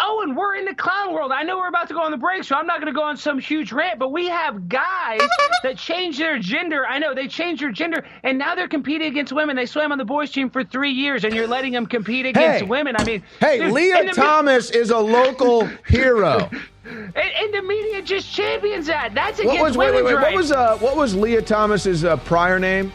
Oh, 0.00 0.22
and 0.22 0.36
we're 0.36 0.56
in 0.56 0.64
the 0.64 0.74
clown 0.74 1.12
world. 1.12 1.32
I 1.32 1.42
know 1.42 1.56
we're 1.56 1.68
about 1.68 1.88
to 1.88 1.94
go 1.94 2.00
on 2.00 2.10
the 2.10 2.16
break, 2.16 2.44
so 2.44 2.56
I'm 2.56 2.66
not 2.66 2.80
going 2.80 2.92
to 2.92 2.98
go 2.98 3.02
on 3.02 3.16
some 3.16 3.38
huge 3.38 3.72
rant, 3.72 3.98
but 3.98 4.12
we 4.12 4.28
have 4.28 4.68
guys 4.68 5.20
that 5.62 5.76
change 5.76 6.18
their 6.18 6.38
gender. 6.38 6.86
I 6.86 6.98
know 6.98 7.14
they 7.14 7.28
change 7.28 7.60
their 7.60 7.72
gender, 7.72 8.04
and 8.22 8.38
now 8.38 8.54
they're 8.54 8.68
competing 8.68 9.08
against 9.08 9.32
women. 9.32 9.56
They 9.56 9.66
swam 9.66 9.92
on 9.92 9.98
the 9.98 10.04
boys' 10.04 10.30
team 10.30 10.50
for 10.50 10.64
three 10.64 10.92
years, 10.92 11.24
and 11.24 11.34
you're 11.34 11.46
letting 11.46 11.72
them 11.72 11.86
compete 11.86 12.26
against 12.26 12.60
hey, 12.60 12.66
women. 12.66 12.94
I 12.98 13.04
mean, 13.04 13.22
hey, 13.40 13.58
dude, 13.58 13.72
Lia 13.72 14.12
Thomas 14.12 14.70
is 14.70 14.90
a 14.90 14.98
local 14.98 15.66
hero. 15.86 16.48
And, 16.86 17.16
and, 17.16 17.54
the 17.54 17.62
media 17.62 18.02
just 18.02 18.30
champions 18.30 18.86
that. 18.88 19.14
That's 19.14 19.38
against 19.38 19.58
what 19.58 19.68
was, 19.68 19.76
women's 19.76 19.94
wait, 19.94 20.04
wait, 20.04 20.14
wait. 20.14 20.22
rights. 20.22 20.26
What 20.26 20.36
was, 20.36 20.52
uh, 20.52 20.76
what 20.78 20.96
was 20.96 21.14
Lia 21.14 21.40
Thomas's 21.40 22.04
uh, 22.04 22.18
prior 22.18 22.58
name? 22.58 22.92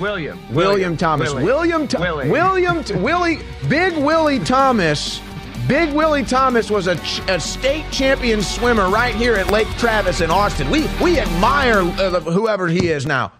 William. 0.00 0.36
William, 0.48 0.54
William 0.54 0.96
Thomas. 0.96 1.32
Willie. 1.32 1.44
William. 1.44 1.86
Th- 1.86 2.00
Willie. 2.00 2.28
William. 2.28 3.02
Willie. 3.02 3.40
Big 3.68 3.96
Willie 3.96 4.40
Thomas. 4.40 5.20
Big 5.66 5.94
Willie 5.94 6.24
Thomas 6.24 6.70
was 6.70 6.88
a, 6.88 6.96
ch- 6.96 7.20
a, 7.28 7.40
state 7.40 7.90
champion 7.90 8.42
swimmer 8.42 8.90
right 8.90 9.14
here 9.14 9.34
at 9.34 9.50
Lake 9.50 9.68
Travis 9.78 10.20
in 10.20 10.30
Austin. 10.30 10.68
We 10.70 10.86
we 11.02 11.18
admire 11.18 11.78
uh, 11.78 12.20
whoever 12.20 12.68
he 12.68 12.88
is 12.88 13.06
now. 13.06 13.32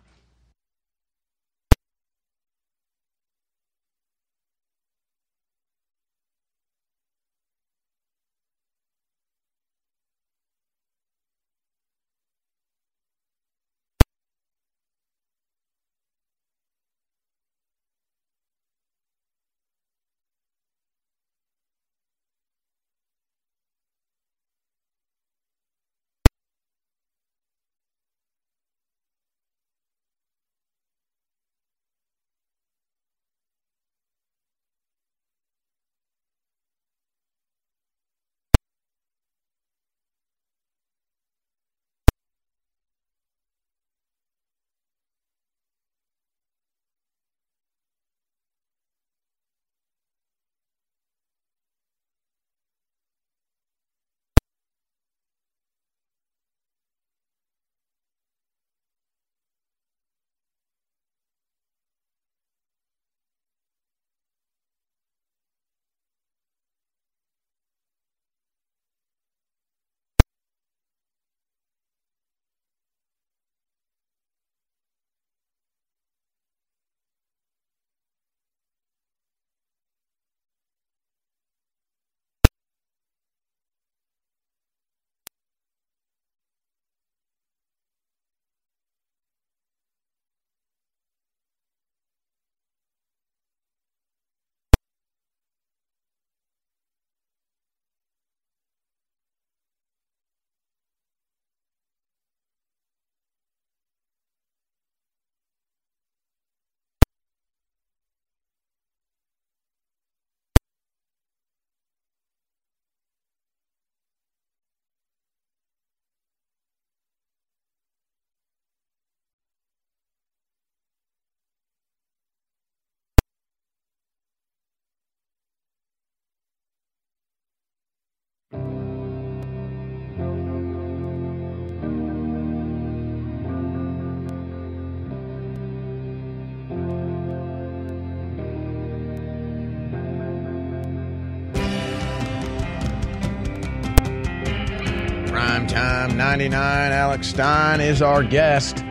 99. 146.16 146.92
Alex 146.92 147.28
Stein 147.28 147.80
is 147.80 148.00
our 148.00 148.22
guest. 148.22 148.84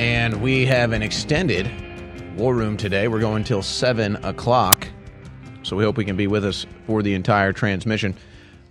And 0.00 0.40
we 0.40 0.66
have 0.66 0.92
an 0.92 1.02
extended 1.02 1.70
war 2.36 2.54
room 2.54 2.76
today. 2.76 3.08
We're 3.08 3.20
going 3.20 3.44
till 3.44 3.62
7 3.62 4.16
o'clock. 4.24 4.88
So 5.62 5.76
we 5.76 5.84
hope 5.84 5.96
we 5.96 6.04
can 6.04 6.16
be 6.16 6.26
with 6.26 6.44
us 6.44 6.66
for 6.86 7.02
the 7.02 7.14
entire 7.14 7.52
transmission. 7.52 8.16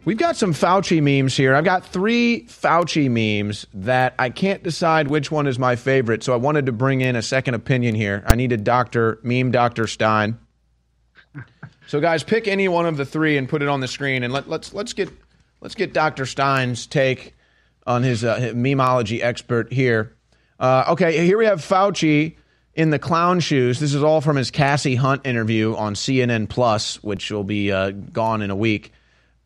We've 0.05 0.17
got 0.17 0.35
some 0.35 0.53
Fauci 0.53 1.01
memes 1.01 1.37
here. 1.37 1.55
I've 1.55 1.63
got 1.63 1.85
three 1.85 2.45
Fauci 2.49 3.09
memes 3.09 3.65
that 3.73 4.15
I 4.19 4.29
can't 4.29 4.61
decide 4.61 5.07
which 5.07 5.31
one 5.31 5.47
is 5.47 5.57
my 5.57 5.75
favorite. 5.75 6.23
So 6.23 6.33
I 6.33 6.37
wanted 6.37 6.65
to 6.65 6.71
bring 6.71 7.01
in 7.01 7.15
a 7.15 7.21
second 7.21 7.53
opinion 7.53 7.95
here. 7.95 8.23
I 8.25 8.35
needed 8.35 8.63
Dr. 8.63 9.19
Meme 9.23 9.51
Dr. 9.51 9.87
Stein. 9.87 10.37
So 11.87 11.99
guys, 11.99 12.23
pick 12.23 12.47
any 12.47 12.67
one 12.67 12.85
of 12.85 12.97
the 12.97 13.05
three 13.05 13.37
and 13.37 13.47
put 13.47 13.61
it 13.61 13.67
on 13.67 13.79
the 13.79 13.87
screen 13.87 14.23
and 14.23 14.33
let, 14.33 14.49
let's 14.49 14.73
let's 14.73 14.93
get 14.93 15.09
Let's 15.63 15.75
get 15.75 15.93
Dr. 15.93 16.25
Stein's 16.25 16.87
take 16.87 17.35
on 17.87 18.03
his, 18.03 18.25
uh, 18.25 18.51
memology 18.53 19.23
expert 19.23 19.71
here. 19.71 20.13
Uh, 20.59 20.83
okay, 20.89 21.25
here 21.25 21.37
we 21.37 21.45
have 21.45 21.61
Fauci 21.61 22.35
in 22.73 22.89
the 22.89 22.99
clown 22.99 23.39
shoes. 23.39 23.79
This 23.79 23.93
is 23.93 24.03
all 24.03 24.19
from 24.19 24.35
his 24.35 24.51
Kasie 24.51 24.97
Hunt 24.97 25.25
interview 25.25 25.73
on 25.73 25.95
CNN 25.95 26.49
Plus, 26.49 27.01
which 27.01 27.31
will 27.31 27.45
be 27.45 27.71
uh, 27.71 27.91
gone 27.91 28.41
in 28.41 28.51
a 28.51 28.57
week. 28.57 28.91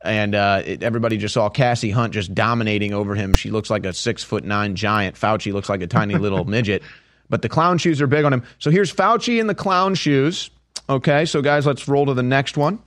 And 0.03 0.33
uh, 0.33 0.63
it, 0.65 0.81
everybody 0.81 1.17
just 1.17 1.35
saw 1.35 1.49
Kasie 1.49 1.93
Hunt 1.93 2.13
just 2.13 2.33
dominating 2.33 2.93
over 2.93 3.13
him. 3.13 3.35
She 3.35 3.51
looks 3.51 3.69
like 3.69 3.85
a 3.85 3.93
six 3.93 4.23
foot 4.23 4.43
nine 4.43 4.75
giant. 4.75 5.15
Fauci 5.17 5.53
looks 5.53 5.69
like 5.69 5.83
a 5.83 5.87
tiny 5.87 6.15
little 6.17 6.45
midget. 6.45 6.81
But 7.29 7.43
the 7.43 7.49
clown 7.49 7.77
shoes 7.77 8.01
are 8.01 8.07
big 8.07 8.25
on 8.25 8.33
him. 8.33 8.43
So 8.57 8.71
here's 8.71 8.91
Fauci 8.91 9.39
in 9.39 9.45
the 9.45 9.55
clown 9.55 9.93
shoes. 9.93 10.49
Okay, 10.89 11.25
so 11.25 11.43
guys, 11.43 11.67
let's 11.67 11.87
roll 11.87 12.07
to 12.07 12.15
the 12.15 12.23
next 12.23 12.57
one. 12.57 12.79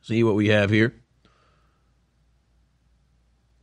See 0.00 0.24
what 0.24 0.34
we 0.34 0.48
have 0.48 0.70
here 0.70 0.94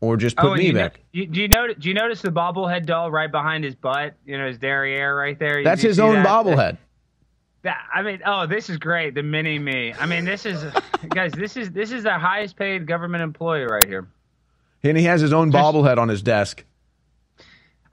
or 0.03 0.17
just 0.17 0.35
put 0.35 0.51
oh, 0.51 0.55
me 0.55 0.73
back. 0.73 0.99
Know, 1.13 1.25
do 1.25 1.41
you 1.41 1.47
notice? 1.47 1.77
Do 1.79 1.87
you 1.87 1.93
notice 1.93 2.21
the 2.21 2.29
bobblehead 2.29 2.85
doll 2.85 3.09
right 3.09 3.31
behind 3.31 3.63
his 3.63 3.73
butt? 3.73 4.15
You 4.25 4.37
know 4.37 4.47
his 4.47 4.57
derriere 4.57 5.15
right 5.15 5.39
there. 5.39 5.59
You, 5.59 5.63
That's 5.63 5.81
his 5.81 5.97
own 5.97 6.15
that? 6.15 6.27
bobblehead. 6.27 6.77
That, 7.63 7.77
I 7.93 8.01
mean, 8.01 8.19
oh, 8.25 8.45
this 8.45 8.69
is 8.69 8.75
great. 8.75 9.15
The 9.15 9.23
mini 9.23 9.57
me. 9.57 9.93
I 9.97 10.05
mean, 10.05 10.25
this 10.25 10.45
is 10.45 10.61
guys. 11.09 11.31
This 11.31 11.55
is 11.55 11.71
this 11.71 11.93
is 11.93 12.03
the 12.03 12.11
highest 12.11 12.57
paid 12.57 12.85
government 12.85 13.23
employee 13.23 13.63
right 13.63 13.87
here. 13.87 14.05
And 14.83 14.97
he 14.97 15.05
has 15.05 15.21
his 15.21 15.31
own 15.31 15.49
bobblehead 15.49 15.97
on 15.97 16.09
his 16.09 16.21
desk. 16.21 16.65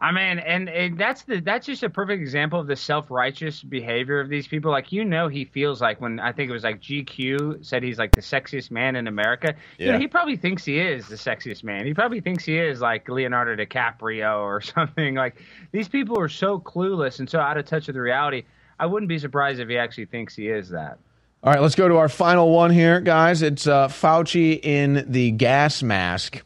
I 0.02 0.12
mean, 0.12 0.38
and, 0.38 0.70
and 0.70 0.96
that's 0.96 1.24
the 1.24 1.40
that's 1.40 1.66
just 1.66 1.82
a 1.82 1.90
perfect 1.90 2.22
example 2.22 2.58
of 2.58 2.66
the 2.66 2.76
self 2.76 3.10
righteous 3.10 3.62
behavior 3.62 4.18
of 4.18 4.30
these 4.30 4.48
people. 4.48 4.70
Like 4.70 4.92
you 4.92 5.04
know, 5.04 5.28
he 5.28 5.44
feels 5.44 5.82
like 5.82 6.00
when 6.00 6.18
I 6.18 6.32
think 6.32 6.48
it 6.48 6.54
was 6.54 6.64
like 6.64 6.80
GQ 6.80 7.64
said 7.64 7.82
he's 7.82 7.98
like 7.98 8.12
the 8.12 8.22
sexiest 8.22 8.70
man 8.70 8.96
in 8.96 9.06
America. 9.06 9.54
Yeah. 9.76 9.86
You 9.86 9.92
know, 9.92 9.98
he 9.98 10.08
probably 10.08 10.36
thinks 10.36 10.64
he 10.64 10.80
is 10.80 11.08
the 11.08 11.16
sexiest 11.16 11.64
man. 11.64 11.84
He 11.84 11.92
probably 11.92 12.22
thinks 12.22 12.44
he 12.44 12.56
is 12.56 12.80
like 12.80 13.06
Leonardo 13.10 13.62
DiCaprio 13.62 14.40
or 14.40 14.60
something. 14.62 15.16
Like 15.16 15.42
these 15.70 15.88
people 15.88 16.18
are 16.18 16.30
so 16.30 16.58
clueless 16.58 17.18
and 17.18 17.28
so 17.28 17.38
out 17.38 17.58
of 17.58 17.66
touch 17.66 17.86
with 17.86 17.94
the 17.94 18.00
reality. 18.00 18.44
I 18.78 18.86
wouldn't 18.86 19.10
be 19.10 19.18
surprised 19.18 19.60
if 19.60 19.68
he 19.68 19.76
actually 19.76 20.06
thinks 20.06 20.34
he 20.34 20.48
is 20.48 20.70
that. 20.70 20.98
All 21.42 21.52
right, 21.52 21.60
let's 21.60 21.74
go 21.74 21.88
to 21.88 21.96
our 21.96 22.08
final 22.08 22.50
one 22.50 22.70
here, 22.70 23.00
guys. 23.00 23.42
It's 23.42 23.66
uh, 23.66 23.88
Fauci 23.88 24.62
in 24.62 25.04
the 25.06 25.30
gas 25.30 25.82
mask. 25.82 26.42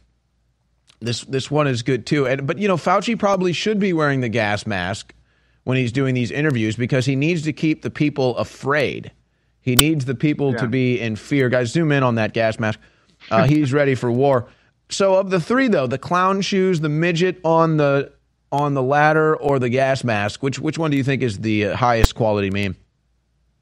This 1.00 1.22
this 1.22 1.50
one 1.50 1.66
is 1.66 1.82
good 1.82 2.06
too. 2.06 2.26
And 2.26 2.46
but 2.46 2.58
you 2.58 2.68
know, 2.68 2.76
Fauci 2.76 3.18
probably 3.18 3.52
should 3.52 3.78
be 3.78 3.92
wearing 3.92 4.20
the 4.20 4.28
gas 4.28 4.66
mask 4.66 5.14
when 5.64 5.76
he's 5.76 5.92
doing 5.92 6.14
these 6.14 6.30
interviews 6.30 6.76
because 6.76 7.06
he 7.06 7.16
needs 7.16 7.42
to 7.42 7.52
keep 7.52 7.82
the 7.82 7.90
people 7.90 8.36
afraid. 8.36 9.12
He 9.60 9.76
needs 9.76 10.04
the 10.04 10.14
people 10.14 10.52
yeah. 10.52 10.58
to 10.58 10.66
be 10.66 11.00
in 11.00 11.16
fear. 11.16 11.48
Guys, 11.48 11.70
zoom 11.70 11.90
in 11.90 12.02
on 12.02 12.16
that 12.16 12.34
gas 12.34 12.58
mask. 12.58 12.78
Uh, 13.30 13.44
he's 13.48 13.72
ready 13.72 13.94
for 13.94 14.10
war. 14.10 14.48
So 14.90 15.14
of 15.14 15.30
the 15.30 15.40
three 15.40 15.68
though, 15.68 15.86
the 15.86 15.98
clown 15.98 16.40
shoes, 16.40 16.80
the 16.80 16.88
midget 16.88 17.40
on 17.44 17.76
the 17.76 18.12
on 18.52 18.74
the 18.74 18.82
ladder, 18.82 19.34
or 19.34 19.58
the 19.58 19.68
gas 19.68 20.04
mask, 20.04 20.42
which 20.42 20.58
which 20.58 20.78
one 20.78 20.90
do 20.90 20.96
you 20.96 21.04
think 21.04 21.22
is 21.22 21.38
the 21.38 21.66
uh, 21.66 21.76
highest 21.76 22.14
quality 22.14 22.50
meme? 22.50 22.76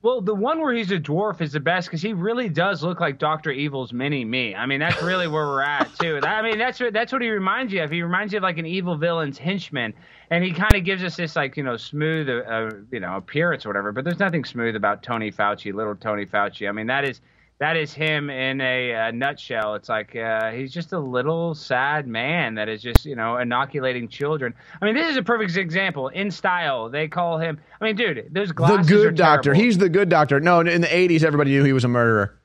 Well, 0.02 0.20
the 0.20 0.34
one 0.34 0.60
where 0.60 0.74
he's 0.74 0.90
a 0.90 0.98
dwarf 0.98 1.40
is 1.40 1.52
the 1.52 1.60
best 1.60 1.86
because 1.86 2.02
he 2.02 2.12
really 2.12 2.48
does 2.48 2.82
look 2.82 2.98
like 2.98 3.20
Doctor 3.20 3.52
Evil's 3.52 3.92
mini 3.92 4.24
me. 4.24 4.52
I 4.52 4.66
mean, 4.66 4.80
that's 4.80 5.00
really 5.00 5.28
where 5.28 5.46
we're 5.46 5.62
at 5.62 5.94
too. 6.00 6.18
I 6.24 6.42
mean, 6.42 6.58
that's 6.58 6.80
what 6.80 6.92
that's 6.92 7.12
what 7.12 7.22
he 7.22 7.30
reminds 7.30 7.72
you 7.72 7.84
of. 7.84 7.90
He 7.92 8.02
reminds 8.02 8.32
you 8.32 8.38
of 8.38 8.42
like 8.42 8.58
an 8.58 8.66
evil 8.66 8.96
villain's 8.96 9.38
henchman, 9.38 9.94
and 10.30 10.42
he 10.42 10.50
kind 10.50 10.74
of 10.74 10.82
gives 10.84 11.04
us 11.04 11.14
this 11.14 11.36
like 11.36 11.56
you 11.56 11.62
know 11.62 11.76
smooth 11.76 12.28
uh, 12.28 12.50
uh, 12.50 12.70
you 12.90 12.98
know 12.98 13.16
appearance 13.16 13.64
or 13.64 13.68
whatever. 13.68 13.92
But 13.92 14.02
there's 14.02 14.18
nothing 14.18 14.44
smooth 14.44 14.74
about 14.74 15.04
Tony 15.04 15.30
Fauci, 15.30 15.72
little 15.72 15.94
Tony 15.94 16.26
Fauci. 16.26 16.68
I 16.68 16.72
mean, 16.72 16.88
that 16.88 17.04
is 17.04 17.20
that 17.62 17.76
is 17.76 17.92
him 17.92 18.28
in 18.28 18.60
a, 18.60 18.90
a 18.90 19.12
nutshell. 19.12 19.76
It's 19.76 19.88
like 19.88 20.16
uh, 20.16 20.50
he's 20.50 20.72
just 20.72 20.92
a 20.92 20.98
little 20.98 21.54
sad 21.54 22.08
man 22.08 22.56
that 22.56 22.68
is 22.68 22.82
just 22.82 23.04
you 23.04 23.14
know 23.14 23.36
inoculating 23.36 24.08
children. 24.08 24.52
I 24.80 24.84
mean, 24.84 24.96
this 24.96 25.08
is 25.08 25.16
a 25.16 25.22
perfect 25.22 25.56
example 25.56 26.08
in 26.08 26.32
style. 26.32 26.90
They 26.90 27.06
call 27.06 27.38
him. 27.38 27.60
I 27.80 27.84
mean, 27.84 27.94
dude, 27.94 28.30
those 28.32 28.50
glasses. 28.50 28.88
The 28.88 28.92
good 28.92 29.14
doctor. 29.14 29.54
He's 29.54 29.78
the 29.78 29.88
good 29.88 30.08
doctor. 30.08 30.40
No, 30.40 30.58
in 30.58 30.80
the 30.80 30.88
'80s, 30.88 31.22
everybody 31.22 31.52
knew 31.52 31.62
he 31.62 31.72
was 31.72 31.84
a 31.84 31.88
murderer. 31.88 32.36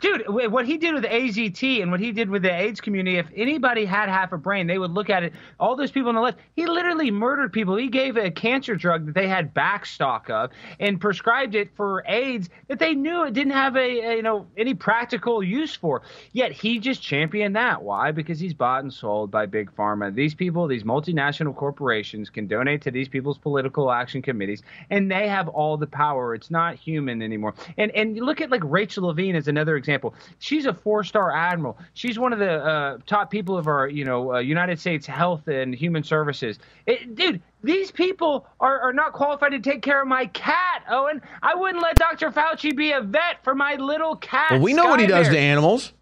Dude, 0.00 0.24
what 0.28 0.66
he 0.66 0.78
did 0.78 0.94
with 0.94 1.04
AZT 1.04 1.82
and 1.82 1.90
what 1.90 2.00
he 2.00 2.12
did 2.12 2.30
with 2.30 2.42
the 2.42 2.54
AIDS 2.54 2.80
community, 2.80 3.18
if 3.18 3.26
anybody 3.34 3.84
had 3.84 4.08
half 4.08 4.32
a 4.32 4.38
brain, 4.38 4.66
they 4.66 4.78
would 4.78 4.92
look 4.92 5.10
at 5.10 5.22
it. 5.22 5.32
All 5.58 5.76
those 5.76 5.90
people 5.90 6.08
on 6.10 6.14
the 6.14 6.20
left, 6.20 6.38
he 6.54 6.66
literally 6.66 7.10
murdered 7.10 7.52
people. 7.52 7.76
He 7.76 7.88
gave 7.88 8.16
a 8.16 8.30
cancer 8.30 8.74
drug 8.74 9.06
that 9.06 9.14
they 9.14 9.28
had 9.28 9.54
backstock 9.54 10.30
of 10.30 10.50
and 10.80 11.00
prescribed 11.00 11.54
it 11.54 11.74
for 11.76 12.04
AIDS 12.06 12.48
that 12.68 12.78
they 12.78 12.94
knew 12.94 13.24
it 13.24 13.34
didn't 13.34 13.52
have 13.52 13.76
a, 13.76 13.80
a 13.80 14.16
you 14.16 14.22
know 14.22 14.46
any 14.56 14.74
practical 14.74 15.42
use 15.42 15.74
for. 15.74 16.02
Yet 16.32 16.52
he 16.52 16.78
just 16.78 17.02
championed 17.02 17.56
that. 17.56 17.82
Why? 17.82 18.12
Because 18.12 18.38
he's 18.38 18.54
bought 18.54 18.82
and 18.82 18.92
sold 18.92 19.30
by 19.30 19.46
big 19.46 19.74
pharma. 19.74 20.14
These 20.14 20.34
people, 20.34 20.66
these 20.66 20.84
multinational 20.84 21.54
corporations, 21.54 22.30
can 22.30 22.46
donate 22.46 22.82
to 22.82 22.90
these 22.90 23.08
people's 23.08 23.38
political 23.38 23.90
action 23.90 24.22
committees, 24.22 24.62
and 24.90 25.10
they 25.10 25.28
have 25.28 25.48
all 25.48 25.76
the 25.76 25.86
power. 25.86 26.34
It's 26.34 26.50
not 26.50 26.76
human 26.76 27.22
anymore. 27.22 27.54
And 27.76 27.90
and 27.92 28.16
look 28.16 28.40
at 28.40 28.50
like 28.50 28.62
Rachel 28.64 29.06
Levine 29.06 29.36
as 29.36 29.48
another 29.48 29.71
example. 29.76 30.14
She's 30.38 30.66
a 30.66 30.74
four-star 30.74 31.34
admiral. 31.34 31.78
She's 31.94 32.18
one 32.18 32.32
of 32.32 32.38
the 32.38 32.64
uh, 32.64 32.98
top 33.06 33.30
people 33.30 33.56
of 33.56 33.66
our, 33.66 33.88
you 33.88 34.04
know, 34.04 34.34
uh, 34.34 34.38
United 34.38 34.78
States 34.80 35.06
Health 35.06 35.48
and 35.48 35.74
Human 35.74 36.02
Services. 36.02 36.58
It, 36.86 37.14
dude, 37.14 37.40
these 37.62 37.90
people 37.90 38.46
are, 38.60 38.80
are 38.80 38.92
not 38.92 39.12
qualified 39.12 39.52
to 39.52 39.60
take 39.60 39.82
care 39.82 40.02
of 40.02 40.08
my 40.08 40.26
cat, 40.26 40.84
Owen. 40.90 41.20
I 41.42 41.54
wouldn't 41.54 41.82
let 41.82 41.98
Dr. 41.98 42.30
Fauci 42.30 42.76
be 42.76 42.92
a 42.92 43.00
vet 43.00 43.42
for 43.42 43.54
my 43.54 43.74
little 43.76 44.16
cat. 44.16 44.52
Well, 44.52 44.60
we 44.60 44.72
know 44.72 44.86
what 44.86 45.00
he 45.00 45.06
does 45.06 45.28
to 45.28 45.38
animals. 45.38 45.92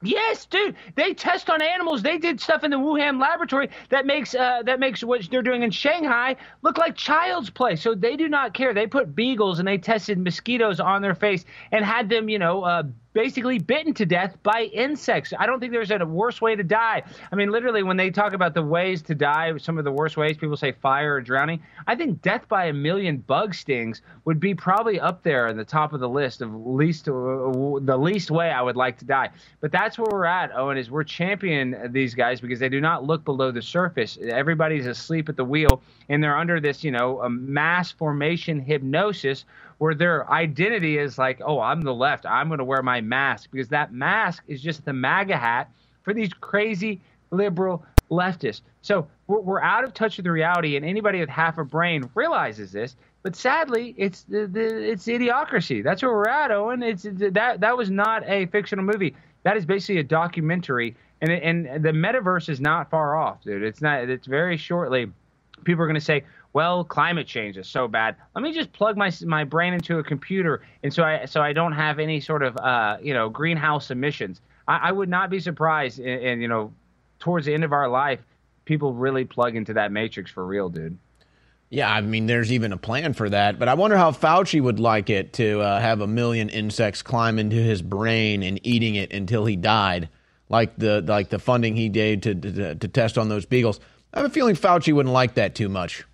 Yes, 0.00 0.46
dude. 0.46 0.76
They 0.94 1.12
test 1.12 1.50
on 1.50 1.60
animals. 1.60 2.02
They 2.02 2.18
did 2.18 2.40
stuff 2.40 2.62
in 2.62 2.70
the 2.70 2.76
Wuhan 2.76 3.20
laboratory 3.20 3.70
that 3.88 4.06
makes 4.06 4.32
uh, 4.32 4.62
that 4.64 4.78
makes 4.78 5.02
what 5.02 5.28
they're 5.28 5.42
doing 5.42 5.64
in 5.64 5.72
Shanghai 5.72 6.36
look 6.62 6.78
like 6.78 6.94
child's 6.94 7.50
play. 7.50 7.74
So 7.74 7.96
they 7.96 8.16
do 8.16 8.28
not 8.28 8.54
care. 8.54 8.72
They 8.72 8.86
put 8.86 9.16
beagles 9.16 9.58
and 9.58 9.66
they 9.66 9.78
tested 9.78 10.18
mosquitoes 10.18 10.78
on 10.78 11.02
their 11.02 11.16
face 11.16 11.44
and 11.72 11.84
had 11.84 12.08
them, 12.08 12.28
you 12.28 12.38
know, 12.38 12.62
uh, 12.62 12.84
basically 13.12 13.58
bitten 13.58 13.94
to 13.94 14.06
death 14.06 14.36
by 14.42 14.64
insects. 14.72 15.32
I 15.38 15.46
don't 15.46 15.60
think 15.60 15.72
there's 15.72 15.90
a 15.90 15.98
worse 16.04 16.40
way 16.40 16.54
to 16.54 16.62
die. 16.62 17.02
I 17.32 17.36
mean, 17.36 17.50
literally, 17.50 17.82
when 17.82 17.96
they 17.96 18.10
talk 18.10 18.32
about 18.32 18.54
the 18.54 18.62
ways 18.62 19.02
to 19.02 19.14
die, 19.14 19.56
some 19.56 19.78
of 19.78 19.84
the 19.84 19.92
worst 19.92 20.16
ways, 20.16 20.36
people 20.36 20.56
say 20.56 20.72
fire 20.72 21.14
or 21.14 21.20
drowning. 21.20 21.62
I 21.86 21.94
think 21.94 22.22
death 22.22 22.48
by 22.48 22.66
a 22.66 22.72
million 22.72 23.18
bug 23.18 23.54
stings 23.54 24.02
would 24.24 24.40
be 24.40 24.54
probably 24.54 25.00
up 25.00 25.22
there 25.22 25.48
in 25.48 25.56
the 25.56 25.64
top 25.64 25.92
of 25.92 26.00
the 26.00 26.08
list 26.08 26.42
of 26.42 26.54
least 26.54 27.08
uh, 27.08 27.12
the 27.12 27.98
least 27.98 28.30
way 28.30 28.50
I 28.50 28.62
would 28.62 28.76
like 28.76 28.98
to 28.98 29.04
die. 29.04 29.30
But 29.60 29.72
that's 29.72 29.98
where 29.98 30.08
we're 30.10 30.24
at, 30.24 30.54
Owen. 30.54 30.76
Is 30.76 30.90
we're 30.90 31.04
championing 31.04 31.92
these 31.92 32.14
guys 32.14 32.40
because 32.40 32.60
they 32.60 32.68
do 32.68 32.80
not 32.80 33.04
look 33.04 33.24
below 33.24 33.50
the 33.50 33.62
surface. 33.62 34.18
Everybody's 34.22 34.86
asleep 34.86 35.28
at 35.28 35.36
the 35.36 35.44
wheel, 35.44 35.82
and 36.08 36.22
they're 36.22 36.36
under 36.36 36.60
this, 36.60 36.84
you 36.84 36.90
know, 36.90 37.20
a 37.22 37.30
mass 37.30 37.90
formation 37.90 38.60
hypnosis 38.60 39.44
where 39.78 39.94
their 39.94 40.30
identity 40.30 40.98
is 40.98 41.18
like, 41.18 41.40
oh, 41.44 41.60
I'm 41.60 41.82
the 41.82 41.94
left. 41.94 42.26
I'm 42.26 42.48
going 42.48 42.58
to 42.58 42.64
wear 42.64 42.82
my 42.82 43.00
mask 43.00 43.50
because 43.50 43.68
that 43.68 43.92
mask 43.92 44.42
is 44.48 44.60
just 44.60 44.84
the 44.84 44.92
MAGA 44.92 45.36
hat 45.36 45.70
for 46.02 46.12
these 46.12 46.32
crazy 46.32 47.00
liberal 47.30 47.84
leftists. 48.10 48.62
So 48.82 49.06
we're, 49.26 49.40
we're 49.40 49.60
out 49.60 49.84
of 49.84 49.94
touch 49.94 50.16
with 50.16 50.26
reality, 50.26 50.76
and 50.76 50.84
anybody 50.84 51.20
with 51.20 51.28
half 51.28 51.58
a 51.58 51.64
brain 51.64 52.08
realizes 52.14 52.72
this. 52.72 52.96
But 53.22 53.36
sadly, 53.36 53.94
it's 53.98 54.22
the, 54.22 54.46
the 54.46 54.90
it's 54.90 55.06
idiocracy. 55.06 55.82
That's 55.82 56.02
where 56.02 56.12
we're 56.12 56.28
at, 56.28 56.50
Owen. 56.50 56.82
It's 56.82 57.02
that 57.02 57.60
that 57.60 57.76
was 57.76 57.90
not 57.90 58.26
a 58.26 58.46
fictional 58.46 58.84
movie. 58.84 59.14
That 59.42 59.56
is 59.56 59.66
basically 59.66 59.98
a 59.98 60.04
documentary, 60.04 60.96
and 61.20 61.30
and 61.30 61.84
the 61.84 61.90
metaverse 61.90 62.48
is 62.48 62.60
not 62.60 62.90
far 62.90 63.16
off, 63.16 63.42
dude. 63.42 63.62
It's 63.62 63.82
not. 63.82 64.08
It's 64.08 64.26
very 64.26 64.56
shortly. 64.56 65.10
People 65.64 65.82
are 65.82 65.86
going 65.86 65.96
to 65.96 66.00
say, 66.00 66.24
well, 66.58 66.82
climate 66.82 67.28
change 67.28 67.56
is 67.56 67.68
so 67.68 67.86
bad. 67.86 68.16
Let 68.34 68.42
me 68.42 68.52
just 68.52 68.72
plug 68.72 68.96
my 68.96 69.12
my 69.24 69.44
brain 69.44 69.74
into 69.74 70.00
a 70.00 70.02
computer, 70.02 70.62
and 70.82 70.92
so 70.92 71.04
I 71.04 71.24
so 71.24 71.40
I 71.40 71.52
don't 71.52 71.70
have 71.70 72.00
any 72.00 72.18
sort 72.18 72.42
of 72.42 72.56
uh, 72.56 72.96
you 73.00 73.14
know 73.14 73.28
greenhouse 73.28 73.92
emissions. 73.92 74.40
I, 74.66 74.88
I 74.88 74.90
would 74.90 75.08
not 75.08 75.30
be 75.30 75.38
surprised, 75.38 76.00
and 76.00 76.42
you 76.42 76.48
know, 76.48 76.72
towards 77.20 77.46
the 77.46 77.54
end 77.54 77.62
of 77.62 77.72
our 77.72 77.86
life, 77.86 78.18
people 78.64 78.92
really 78.92 79.24
plug 79.24 79.54
into 79.54 79.72
that 79.74 79.92
matrix 79.92 80.32
for 80.32 80.44
real, 80.44 80.68
dude. 80.68 80.98
Yeah, 81.70 81.94
I 81.94 82.00
mean, 82.00 82.26
there's 82.26 82.50
even 82.50 82.72
a 82.72 82.76
plan 82.76 83.12
for 83.12 83.30
that, 83.30 83.60
but 83.60 83.68
I 83.68 83.74
wonder 83.74 83.96
how 83.96 84.10
Fauci 84.10 84.60
would 84.60 84.80
like 84.80 85.10
it 85.10 85.34
to 85.34 85.60
uh, 85.60 85.80
have 85.80 86.00
a 86.00 86.08
million 86.08 86.48
insects 86.48 87.02
climb 87.02 87.38
into 87.38 87.54
his 87.54 87.82
brain 87.82 88.42
and 88.42 88.58
eating 88.64 88.96
it 88.96 89.12
until 89.12 89.44
he 89.44 89.54
died, 89.54 90.08
like 90.48 90.76
the 90.76 91.02
like 91.02 91.28
the 91.28 91.38
funding 91.38 91.76
he 91.76 91.88
gave 91.88 92.22
to, 92.22 92.34
to 92.34 92.74
to 92.74 92.88
test 92.88 93.16
on 93.16 93.28
those 93.28 93.46
beagles. 93.46 93.78
I 94.12 94.18
have 94.18 94.26
a 94.28 94.34
feeling 94.34 94.56
Fauci 94.56 94.92
wouldn't 94.92 95.12
like 95.12 95.34
that 95.34 95.54
too 95.54 95.68
much. 95.68 96.04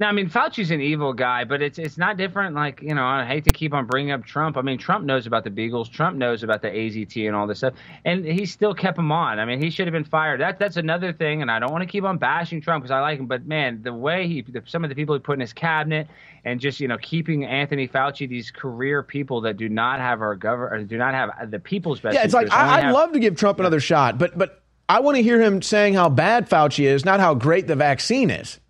Now, 0.00 0.08
I 0.08 0.12
mean, 0.12 0.30
Fauci's 0.30 0.70
an 0.70 0.80
evil 0.80 1.12
guy, 1.12 1.42
but 1.42 1.60
it's 1.60 1.76
it's 1.76 1.98
not 1.98 2.16
different. 2.16 2.54
Like, 2.54 2.80
you 2.80 2.94
know, 2.94 3.04
I 3.04 3.24
hate 3.24 3.42
to 3.44 3.50
keep 3.50 3.74
on 3.74 3.84
bringing 3.86 4.12
up 4.12 4.24
Trump. 4.24 4.56
I 4.56 4.62
mean, 4.62 4.78
Trump 4.78 5.04
knows 5.04 5.26
about 5.26 5.42
the 5.42 5.50
Beagles. 5.50 5.88
Trump 5.88 6.16
knows 6.16 6.44
about 6.44 6.62
the 6.62 6.68
AZT 6.68 7.26
and 7.26 7.34
all 7.34 7.48
this 7.48 7.58
stuff, 7.58 7.74
and 8.04 8.24
he 8.24 8.46
still 8.46 8.74
kept 8.74 8.96
him 8.96 9.10
on. 9.10 9.40
I 9.40 9.44
mean, 9.44 9.60
he 9.60 9.70
should 9.70 9.88
have 9.88 9.92
been 9.92 10.04
fired. 10.04 10.40
That 10.40 10.60
that's 10.60 10.76
another 10.76 11.12
thing, 11.12 11.42
and 11.42 11.50
I 11.50 11.58
don't 11.58 11.72
want 11.72 11.82
to 11.82 11.88
keep 11.88 12.04
on 12.04 12.16
bashing 12.16 12.60
Trump 12.60 12.84
because 12.84 12.92
I 12.92 13.00
like 13.00 13.18
him, 13.18 13.26
but 13.26 13.44
man, 13.46 13.82
the 13.82 13.92
way 13.92 14.28
he, 14.28 14.42
the, 14.42 14.62
some 14.66 14.84
of 14.84 14.88
the 14.88 14.94
people 14.94 15.16
he 15.16 15.18
put 15.18 15.32
in 15.32 15.40
his 15.40 15.52
cabinet, 15.52 16.06
and 16.44 16.60
just 16.60 16.78
you 16.78 16.86
know, 16.86 16.98
keeping 16.98 17.44
Anthony 17.44 17.88
Fauci, 17.88 18.28
these 18.28 18.52
career 18.52 19.02
people 19.02 19.40
that 19.40 19.56
do 19.56 19.68
not 19.68 19.98
have 19.98 20.22
our 20.22 20.36
government, 20.36 20.86
do 20.86 20.96
not 20.96 21.12
have 21.12 21.50
the 21.50 21.58
people's 21.58 21.98
best. 21.98 22.14
Yeah, 22.14 22.22
it's 22.22 22.34
like 22.34 22.52
I, 22.52 22.76
would 22.76 22.84
have, 22.84 22.94
love 22.94 23.12
to 23.14 23.18
give 23.18 23.34
Trump 23.34 23.58
another 23.58 23.80
shot, 23.80 24.16
but 24.16 24.38
but 24.38 24.62
I 24.88 25.00
want 25.00 25.16
to 25.16 25.24
hear 25.24 25.40
him 25.40 25.60
saying 25.60 25.94
how 25.94 26.08
bad 26.08 26.48
Fauci 26.48 26.84
is, 26.84 27.04
not 27.04 27.18
how 27.18 27.34
great 27.34 27.66
the 27.66 27.74
vaccine 27.74 28.30
is. 28.30 28.60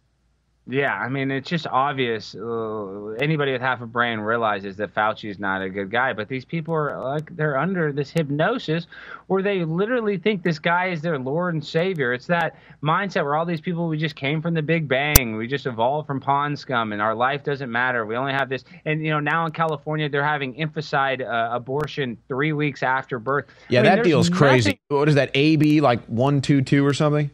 Yeah, 0.70 0.92
I 0.94 1.08
mean, 1.08 1.30
it's 1.30 1.48
just 1.48 1.66
obvious. 1.66 2.34
Uh, 2.34 3.14
anybody 3.20 3.52
with 3.52 3.62
half 3.62 3.80
a 3.80 3.86
brain 3.86 4.20
realizes 4.20 4.76
that 4.76 4.94
Fauci 4.94 5.30
is 5.30 5.38
not 5.38 5.62
a 5.62 5.70
good 5.70 5.90
guy. 5.90 6.12
But 6.12 6.28
these 6.28 6.44
people 6.44 6.74
are 6.74 7.00
like, 7.02 7.34
they're 7.34 7.56
under 7.56 7.90
this 7.90 8.10
hypnosis 8.10 8.86
where 9.28 9.42
they 9.42 9.64
literally 9.64 10.18
think 10.18 10.42
this 10.42 10.58
guy 10.58 10.88
is 10.88 11.00
their 11.00 11.18
Lord 11.18 11.54
and 11.54 11.64
Savior. 11.64 12.12
It's 12.12 12.26
that 12.26 12.56
mindset 12.82 13.24
where 13.24 13.34
all 13.34 13.46
these 13.46 13.62
people, 13.62 13.88
we 13.88 13.96
just 13.96 14.14
came 14.14 14.42
from 14.42 14.52
the 14.52 14.60
Big 14.60 14.86
Bang. 14.86 15.36
We 15.36 15.46
just 15.46 15.64
evolved 15.64 16.06
from 16.06 16.20
pond 16.20 16.58
scum 16.58 16.92
and 16.92 17.00
our 17.00 17.14
life 17.14 17.42
doesn't 17.44 17.72
matter. 17.72 18.04
We 18.04 18.16
only 18.16 18.34
have 18.34 18.50
this. 18.50 18.64
And, 18.84 19.02
you 19.02 19.10
know, 19.10 19.20
now 19.20 19.46
in 19.46 19.52
California, 19.52 20.10
they're 20.10 20.22
having 20.22 20.54
infanticide 20.54 21.22
uh, 21.22 21.48
abortion 21.50 22.18
three 22.28 22.52
weeks 22.52 22.82
after 22.82 23.18
birth. 23.18 23.46
Yeah, 23.70 23.80
I 23.80 23.82
mean, 23.84 23.96
that 23.96 24.04
deal's 24.04 24.28
nothing- 24.28 24.48
crazy. 24.48 24.80
What 24.88 25.08
is 25.08 25.14
that, 25.14 25.30
AB 25.32 25.80
like 25.80 26.04
122 26.06 26.84
or 26.84 26.92
something? 26.92 27.30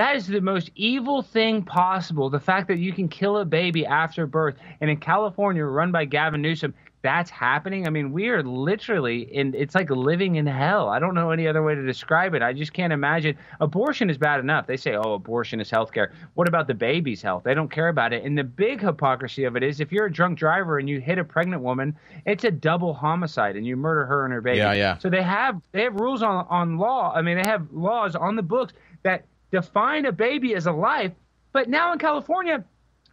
That 0.00 0.16
is 0.16 0.26
the 0.26 0.40
most 0.40 0.70
evil 0.76 1.20
thing 1.20 1.62
possible. 1.62 2.30
The 2.30 2.40
fact 2.40 2.68
that 2.68 2.78
you 2.78 2.90
can 2.90 3.06
kill 3.06 3.36
a 3.36 3.44
baby 3.44 3.84
after 3.84 4.26
birth. 4.26 4.56
And 4.80 4.88
in 4.88 4.96
California, 4.96 5.62
run 5.62 5.92
by 5.92 6.06
Gavin 6.06 6.40
Newsom, 6.40 6.72
that's 7.02 7.28
happening. 7.28 7.86
I 7.86 7.90
mean, 7.90 8.10
we 8.10 8.30
are 8.30 8.42
literally 8.42 9.24
in, 9.30 9.54
it's 9.54 9.74
like 9.74 9.90
living 9.90 10.36
in 10.36 10.46
hell. 10.46 10.88
I 10.88 11.00
don't 11.00 11.14
know 11.14 11.32
any 11.32 11.46
other 11.46 11.62
way 11.62 11.74
to 11.74 11.84
describe 11.84 12.32
it. 12.32 12.40
I 12.40 12.54
just 12.54 12.72
can't 12.72 12.94
imagine. 12.94 13.36
Abortion 13.60 14.08
is 14.08 14.16
bad 14.16 14.40
enough. 14.40 14.66
They 14.66 14.78
say, 14.78 14.94
oh, 14.94 15.12
abortion 15.12 15.60
is 15.60 15.70
healthcare. 15.70 16.12
What 16.32 16.48
about 16.48 16.66
the 16.66 16.72
baby's 16.72 17.20
health? 17.20 17.42
They 17.44 17.52
don't 17.52 17.70
care 17.70 17.88
about 17.88 18.14
it. 18.14 18.24
And 18.24 18.38
the 18.38 18.44
big 18.44 18.80
hypocrisy 18.80 19.44
of 19.44 19.54
it 19.54 19.62
is 19.62 19.80
if 19.80 19.92
you're 19.92 20.06
a 20.06 20.12
drunk 20.12 20.38
driver 20.38 20.78
and 20.78 20.88
you 20.88 20.98
hit 20.98 21.18
a 21.18 21.24
pregnant 21.24 21.62
woman, 21.62 21.94
it's 22.24 22.44
a 22.44 22.50
double 22.50 22.94
homicide 22.94 23.54
and 23.54 23.66
you 23.66 23.76
murder 23.76 24.06
her 24.06 24.24
and 24.24 24.32
her 24.32 24.40
baby. 24.40 24.60
Yeah, 24.60 24.72
yeah. 24.72 24.96
So 24.96 25.10
they 25.10 25.22
have, 25.22 25.60
they 25.72 25.82
have 25.82 25.96
rules 25.96 26.22
on, 26.22 26.46
on 26.48 26.78
law. 26.78 27.12
I 27.14 27.20
mean, 27.20 27.36
they 27.36 27.44
have 27.44 27.70
laws 27.70 28.16
on 28.16 28.34
the 28.34 28.42
books 28.42 28.72
that 29.02 29.26
define 29.50 30.06
a 30.06 30.12
baby 30.12 30.54
as 30.54 30.66
a 30.66 30.72
life. 30.72 31.12
But 31.52 31.68
now 31.68 31.92
in 31.92 31.98
California, 31.98 32.64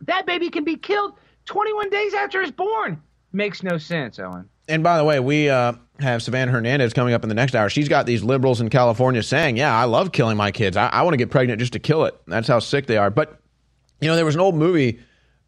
that 0.01 0.26
baby 0.26 0.49
can 0.49 0.64
be 0.64 0.76
killed 0.76 1.14
21 1.45 1.89
days 1.89 2.14
after 2.14 2.41
it's 2.41 2.51
born. 2.51 3.01
Makes 3.34 3.64
no 3.64 3.77
sense, 3.77 4.19
Owen. 4.19 4.47
And 4.68 4.84
by 4.84 4.97
the 4.97 5.03
way, 5.03 5.19
we 5.19 5.49
uh, 5.49 5.73
have 5.99 6.22
Savannah 6.22 6.51
Hernandez 6.51 6.93
coming 6.93 7.14
up 7.14 7.23
in 7.23 7.30
the 7.30 7.35
next 7.35 7.55
hour. 7.55 7.69
She's 7.69 7.88
got 7.88 8.05
these 8.05 8.23
liberals 8.23 8.59
in 8.61 8.69
California 8.69 9.23
saying, 9.23 9.57
"Yeah, 9.57 9.76
I 9.76 9.85
love 9.85 10.11
killing 10.11 10.38
my 10.38 10.51
kids. 10.51 10.76
I, 10.76 10.88
I 10.88 11.03
want 11.03 11.14
to 11.14 11.18
get 11.18 11.31
pregnant 11.31 11.59
just 11.59 11.73
to 11.73 11.80
kill 11.80 12.05
it." 12.05 12.19
That's 12.27 12.47
how 12.47 12.59
sick 12.59 12.85
they 12.85 12.97
are. 12.97 13.09
But 13.09 13.39
you 14.01 14.07
know, 14.07 14.15
there 14.15 14.26
was 14.26 14.35
an 14.35 14.41
old 14.41 14.55
movie, 14.55 14.99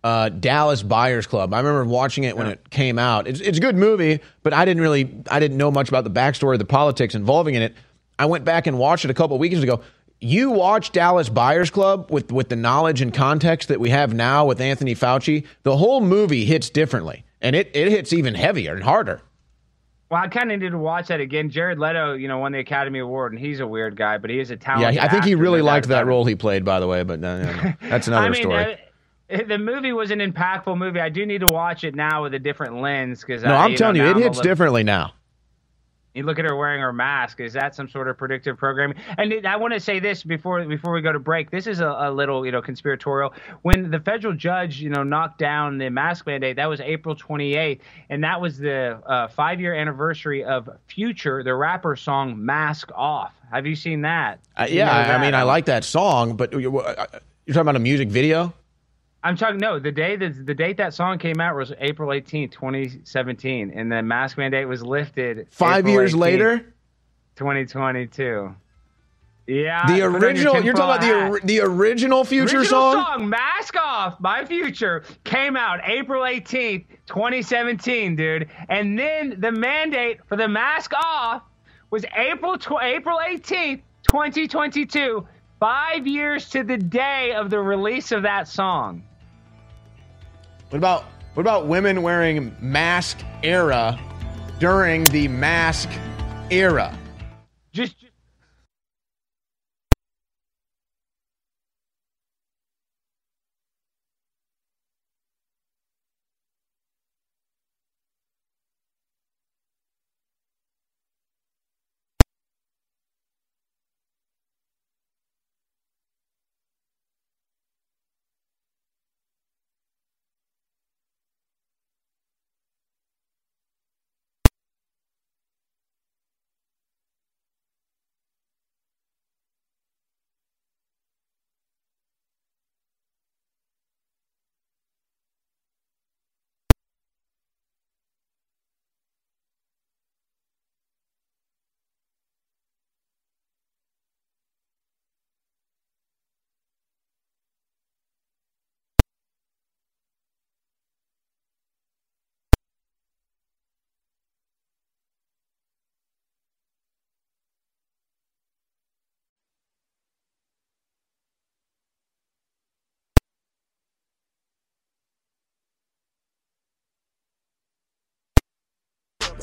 uh, 0.04 0.30
Dallas 0.30 0.84
Buyers 0.84 1.28
Club. 1.28 1.54
I 1.54 1.60
remember 1.60 1.86
watching 1.86 2.24
it 2.24 2.38
when 2.38 2.48
it 2.48 2.70
came 2.70 2.98
out. 2.98 3.28
It's, 3.28 3.40
it's 3.42 3.58
a 3.58 3.62
good 3.62 3.76
movie, 3.76 4.22
but 4.44 4.54
I 4.54 4.66
didn't 4.66 4.82
really, 4.82 5.24
I 5.30 5.40
didn't 5.40 5.58
know 5.58 5.72
much 5.72 5.90
about 5.90 6.04
the 6.04 6.12
backstory, 6.12 6.54
of 6.54 6.60
the 6.60 6.66
politics 6.66 7.16
involving 7.16 7.56
in 7.56 7.62
it. 7.62 7.76
I 8.18 8.26
went 8.26 8.44
back 8.44 8.68
and 8.68 8.78
watched 8.78 9.06
it 9.06 9.12
a 9.12 9.14
couple 9.14 9.36
of 9.36 9.40
weekends 9.40 9.64
ago. 9.64 9.82
You 10.22 10.52
watch 10.52 10.92
Dallas 10.92 11.30
Buyers 11.30 11.70
Club 11.70 12.12
with 12.12 12.32
with 12.32 12.50
the 12.50 12.56
knowledge 12.58 13.02
and 13.02 13.14
context 13.14 13.70
that 13.70 13.80
we 13.80 13.90
have 13.90 14.14
now 14.14 14.46
with 14.46 14.60
Anthony 14.60 14.94
Fauci. 14.94 15.46
The 15.64 15.78
whole 15.78 16.02
movie 16.02 16.44
hits 16.44 16.70
differently, 16.70 17.24
and 17.42 17.56
it 17.56 17.72
it 17.74 17.90
hits 17.90 18.12
even 18.12 18.36
heavier 18.36 18.74
and 18.76 18.84
harder. 18.84 19.22
Well, 20.10 20.22
I 20.22 20.28
kind 20.28 20.52
of 20.52 20.60
need 20.60 20.72
to 20.72 20.78
watch 20.78 21.08
that 21.08 21.20
again. 21.22 21.52
Jared 21.52 21.78
Leto, 21.78 22.14
you 22.14 22.28
know, 22.28 22.40
won 22.40 22.52
the 22.52 22.60
Academy 22.60 23.00
Award, 23.00 23.32
and 23.32 23.40
he's 23.40 23.60
a 23.60 23.68
weird 23.68 23.96
guy, 23.96 24.18
but 24.18 24.30
he 24.32 24.40
is 24.40 24.50
a 24.50 24.58
talented. 24.58 24.96
Yeah, 24.96 25.06
I 25.06 25.08
think 25.08 25.24
he 25.24 25.36
really 25.36 25.62
liked 25.62 25.88
that 25.90 26.08
role 26.08 26.26
he 26.26 26.36
played, 26.36 26.66
by 26.66 26.80
the 26.80 26.88
way. 26.88 27.04
But 27.04 27.24
uh, 27.24 27.28
yeah, 27.28 27.74
that's 27.90 28.08
another 28.08 28.26
I 28.26 28.30
mean, 28.30 28.42
story. 28.42 28.78
Uh, 29.32 29.44
the 29.48 29.60
movie 29.60 29.94
was 29.94 30.10
an 30.12 30.20
impactful 30.20 30.76
movie. 30.76 31.00
I 31.00 31.10
do 31.10 31.26
need 31.26 31.42
to 31.48 31.54
watch 31.54 31.84
it 31.84 31.94
now 31.96 32.24
with 32.24 32.34
a 32.34 32.40
different 32.40 32.82
lens 32.82 33.22
because 33.22 33.44
no, 33.44 33.54
I, 33.54 33.66
I'm 33.66 33.76
telling 33.76 33.98
know, 33.98 34.06
you, 34.06 34.10
it 34.10 34.16
I'm 34.16 34.22
hits 34.24 34.38
little- 34.38 34.52
differently 34.52 34.84
now. 34.84 35.14
You 36.20 36.26
look 36.26 36.38
at 36.38 36.44
her 36.44 36.54
wearing 36.54 36.82
her 36.82 36.92
mask. 36.92 37.40
Is 37.40 37.54
that 37.54 37.74
some 37.74 37.88
sort 37.88 38.10
of 38.10 38.18
predictive 38.18 38.58
programming? 38.58 38.98
And 39.18 39.48
I 39.48 39.56
want 39.56 39.74
to 39.74 39.80
say 39.80 40.00
this 40.00 40.22
before 40.22 40.66
before 40.66 40.92
we 40.92 41.00
go 41.02 41.14
to 41.14 41.20
break. 41.20 41.50
This 41.50 41.66
is 41.66 41.80
a, 41.80 41.88
a 41.88 42.12
little 42.12 42.46
you 42.46 42.52
know 42.52 42.62
conspiratorial. 42.62 43.34
When 43.62 43.90
the 43.90 44.02
federal 44.02 44.34
judge 44.34 44.82
you 44.82 44.90
know 44.90 45.02
knocked 45.04 45.40
down 45.40 45.78
the 45.78 45.90
mask 45.90 46.28
mandate, 46.28 46.58
that 46.58 46.66
was 46.66 46.82
April 46.82 47.16
28th, 47.16 47.80
and 48.10 48.22
that 48.26 48.42
was 48.42 48.58
the 48.58 49.00
uh, 49.08 49.30
five 49.30 49.62
year 49.62 49.74
anniversary 49.74 50.44
of 50.44 50.68
Future, 50.88 51.42
the 51.42 51.56
rapper 51.56 51.96
song 51.96 52.44
"Mask 52.46 52.92
Off." 52.96 53.32
Have 53.50 53.66
you 53.66 53.76
seen 53.78 54.02
that? 54.02 54.40
Uh, 54.60 54.66
You 54.68 54.80
yeah, 54.80 54.86
know 54.88 54.92
I- 54.92 55.16
I 55.16 55.22
mean, 55.22 55.34
I 55.34 55.44
like 55.44 55.66
that 55.66 55.86
song, 55.86 56.36
but 56.36 56.52
you- 56.52 56.80
uh, 56.80 57.06
you're 57.46 57.54
talking 57.54 57.62
about 57.62 57.78
a 57.78 57.80
music 57.80 58.10
video. 58.10 58.54
I'm 59.24 59.36
talking 59.36 59.58
no. 59.58 59.80
The 59.80 59.92
day 59.92 60.16
that 60.16 60.46
the 60.46 60.54
date 60.54 60.78
that 60.78 60.94
song 60.94 61.18
came 61.18 61.42
out 61.42 61.56
was 61.56 61.74
April 61.80 62.10
18th, 62.10 62.52
2017, 62.52 63.72
and 63.76 63.92
the 63.92 64.02
mask 64.02 64.38
mandate 64.38 64.68
was 64.68 64.82
lifted 64.82 65.48
Five 65.52 65.80
April 65.80 65.94
years 65.94 66.14
18th, 66.14 66.20
later, 66.20 66.74
2022. 67.36 68.56
Yeah, 69.48 69.88
the 69.88 69.94
on 69.94 69.98
your 69.98 70.12
original. 70.12 70.62
You're 70.62 70.74
talking 70.74 71.10
about 71.10 71.42
the 71.42 71.48
the 71.48 71.60
original 71.62 72.24
Future 72.24 72.60
Original 72.60 72.94
song. 72.94 73.28
"Mask 73.30 73.76
Off" 73.76 74.22
by 74.22 74.46
Future 74.46 75.04
came 75.24 75.58
out 75.58 75.80
April 75.84 76.24
18th, 76.24 76.86
2017, 77.08 78.16
dude. 78.16 78.48
And 78.70 78.98
then 78.98 79.36
the 79.40 79.52
mandate 79.52 80.20
for 80.28 80.38
the 80.38 80.48
mask 80.48 80.94
off 80.94 81.42
was 81.90 82.06
April 82.16 82.58
tw- 82.58 82.82
April 82.82 83.20
18th, 83.20 83.82
2022. 84.04 85.28
Five 85.60 86.08
years 86.08 86.50
to 86.52 86.64
the 86.64 86.78
day 86.78 87.34
of 87.34 87.50
the 87.50 87.60
release 87.60 88.12
of 88.14 88.22
that 88.24 88.48
song. 88.48 89.04
What 90.70 90.78
about 90.78 91.04
what 91.34 91.42
about 91.42 91.68
women 91.68 92.02
wearing 92.04 92.56
mask 92.60 93.18
era 93.44 94.00
during 94.60 95.04
the 95.06 95.28
mask 95.28 95.90
era? 96.52 96.96
Just 97.72 97.96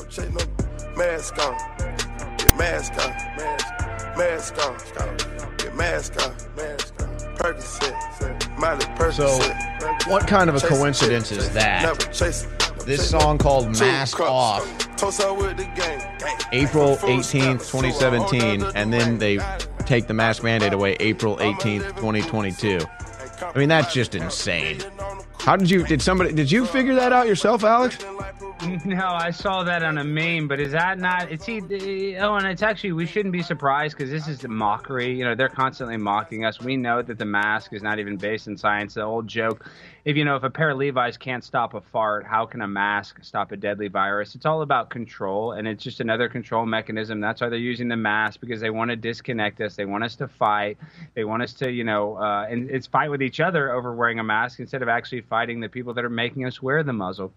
Shake 0.09 0.33
no 0.33 0.39
mask 0.95 1.37
on. 1.45 1.55
Get 2.37 2.57
mask 2.57 2.93
on. 2.93 3.11
Mask, 4.17 4.55
mask 4.55 4.57
on. 5.01 5.57
Get 5.57 5.75
mask 5.75 6.25
on. 6.25 6.33
Mask 6.55 6.93
on. 7.01 7.07
Percocet. 7.35 8.57
Miley 8.57 9.11
So, 9.11 9.27
what 10.09 10.27
kind 10.27 10.49
of 10.49 10.55
a 10.55 10.65
coincidence 10.65 11.31
is 11.31 11.49
that? 11.51 11.83
Never 11.83 12.11
chase 12.11 12.45
it. 12.45 12.85
This 12.85 13.09
song 13.09 13.37
called 13.37 13.77
"Mask. 13.79 14.19
Off." 14.21 14.65
Toast 14.95 15.21
out 15.21 15.37
with 15.37 15.57
the 15.57 15.65
gang. 15.65 15.99
Gang. 16.19 16.37
April 16.53 16.95
18th, 16.97 17.69
2017, 17.69 18.63
and 18.75 18.91
then 18.91 19.17
they 19.19 19.39
take 19.85 20.07
the 20.07 20.13
mask 20.13 20.41
mandate 20.41 20.73
away 20.73 20.95
April 20.99 21.37
18th, 21.37 21.95
2022. 21.97 22.79
I 23.41 23.57
mean, 23.59 23.69
that's 23.69 23.93
just 23.93 24.15
insane. 24.15 24.81
How 25.39 25.55
did 25.55 25.69
you? 25.69 25.83
Did 25.85 26.01
somebody? 26.01 26.33
Did 26.33 26.49
you 26.51 26.65
figure 26.65 26.95
that 26.95 27.11
out 27.11 27.27
yourself, 27.27 27.63
Alex? 27.63 27.97
No, 28.85 29.05
I 29.05 29.31
saw 29.31 29.63
that 29.63 29.83
on 29.83 29.97
a 29.97 30.03
meme, 30.03 30.47
but 30.47 30.59
is 30.59 30.71
that 30.71 30.97
not? 30.97 31.31
It's 31.31 31.47
oh, 31.47 32.35
and 32.35 32.47
it's 32.47 32.63
actually 32.63 32.93
we 32.93 33.05
shouldn't 33.05 33.31
be 33.31 33.43
surprised 33.43 33.95
because 33.95 34.09
this 34.09 34.27
is 34.27 34.39
the 34.39 34.47
mockery. 34.47 35.15
You 35.15 35.25
know, 35.25 35.35
they're 35.35 35.49
constantly 35.49 35.97
mocking 35.97 36.45
us. 36.45 36.59
We 36.59 36.75
know 36.75 37.01
that 37.01 37.17
the 37.17 37.25
mask 37.25 37.73
is 37.73 37.83
not 37.83 37.99
even 37.99 38.17
based 38.17 38.47
in 38.47 38.57
science. 38.57 38.95
The 38.95 39.03
old 39.03 39.27
joke, 39.27 39.65
if 40.05 40.15
you 40.15 40.25
know, 40.25 40.35
if 40.35 40.43
a 40.43 40.49
pair 40.49 40.71
of 40.71 40.77
Levi's 40.77 41.17
can't 41.17 41.43
stop 41.43 41.73
a 41.75 41.81
fart, 41.81 42.25
how 42.25 42.45
can 42.45 42.61
a 42.61 42.67
mask 42.67 43.23
stop 43.23 43.51
a 43.51 43.57
deadly 43.57 43.89
virus? 43.89 44.35
It's 44.35 44.45
all 44.45 44.61
about 44.61 44.89
control, 44.89 45.51
and 45.51 45.67
it's 45.67 45.83
just 45.83 45.99
another 45.99 46.27
control 46.27 46.65
mechanism. 46.65 47.19
That's 47.19 47.41
why 47.41 47.49
they're 47.49 47.59
using 47.59 47.89
the 47.89 47.97
mask 47.97 48.39
because 48.39 48.59
they 48.59 48.69
want 48.69 48.89
to 48.89 48.95
disconnect 48.95 49.61
us. 49.61 49.75
They 49.75 49.85
want 49.85 50.03
us 50.03 50.15
to 50.15 50.27
fight. 50.27 50.77
They 51.13 51.25
want 51.25 51.43
us 51.43 51.53
to, 51.55 51.71
you 51.71 51.83
know, 51.83 52.15
uh, 52.15 52.47
and 52.49 52.69
it's 52.71 52.87
fight 52.87 53.11
with 53.11 53.21
each 53.21 53.39
other 53.39 53.71
over 53.71 53.93
wearing 53.93 54.19
a 54.19 54.23
mask 54.23 54.59
instead 54.59 54.81
of 54.81 54.87
actually 54.87 55.21
fighting 55.21 55.59
the 55.59 55.69
people 55.69 55.93
that 55.93 56.05
are 56.05 56.09
making 56.09 56.45
us 56.45 56.61
wear 56.61 56.83
the 56.83 56.93
muzzle 56.93 57.33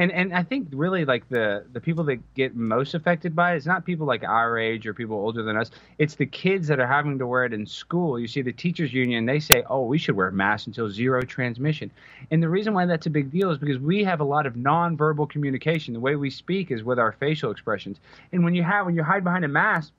and 0.00 0.10
and 0.12 0.32
I 0.32 0.42
think 0.42 0.68
really 0.72 1.04
like 1.04 1.28
the 1.28 1.66
the 1.74 1.80
people 1.80 2.04
that 2.04 2.18
get 2.34 2.56
most 2.56 2.94
affected 2.94 3.36
by 3.36 3.52
it 3.52 3.58
is 3.58 3.66
not 3.66 3.84
people 3.84 4.06
like 4.06 4.24
our 4.24 4.58
age 4.58 4.86
or 4.86 4.94
people 4.94 5.16
older 5.16 5.42
than 5.42 5.58
us. 5.58 5.70
It's 5.98 6.14
the 6.14 6.24
kids 6.24 6.68
that 6.68 6.80
are 6.80 6.86
having 6.86 7.18
to 7.18 7.26
wear 7.26 7.44
it 7.44 7.52
in 7.52 7.66
school. 7.66 8.18
You 8.18 8.26
see, 8.26 8.40
the 8.40 8.52
teachers 8.52 8.94
union 8.94 9.26
they 9.26 9.38
say, 9.40 9.62
"Oh, 9.68 9.84
we 9.84 9.98
should 9.98 10.16
wear 10.16 10.30
masks 10.30 10.66
until 10.66 10.88
zero 10.88 11.20
transmission." 11.20 11.90
And 12.30 12.42
the 12.42 12.48
reason 12.48 12.72
why 12.72 12.86
that's 12.86 13.06
a 13.06 13.10
big 13.10 13.30
deal 13.30 13.50
is 13.50 13.58
because 13.58 13.78
we 13.78 14.02
have 14.02 14.20
a 14.20 14.24
lot 14.24 14.46
of 14.46 14.54
nonverbal 14.54 15.28
communication. 15.28 15.92
The 15.92 16.00
way 16.00 16.16
we 16.16 16.30
speak 16.30 16.70
is 16.70 16.82
with 16.82 16.98
our 16.98 17.12
facial 17.12 17.50
expressions. 17.50 17.98
And 18.32 18.42
when 18.42 18.54
you 18.54 18.62
have 18.62 18.86
when 18.86 18.96
you 18.96 19.02
hide 19.02 19.22
behind 19.22 19.44
a 19.44 19.48
mask, 19.48 19.92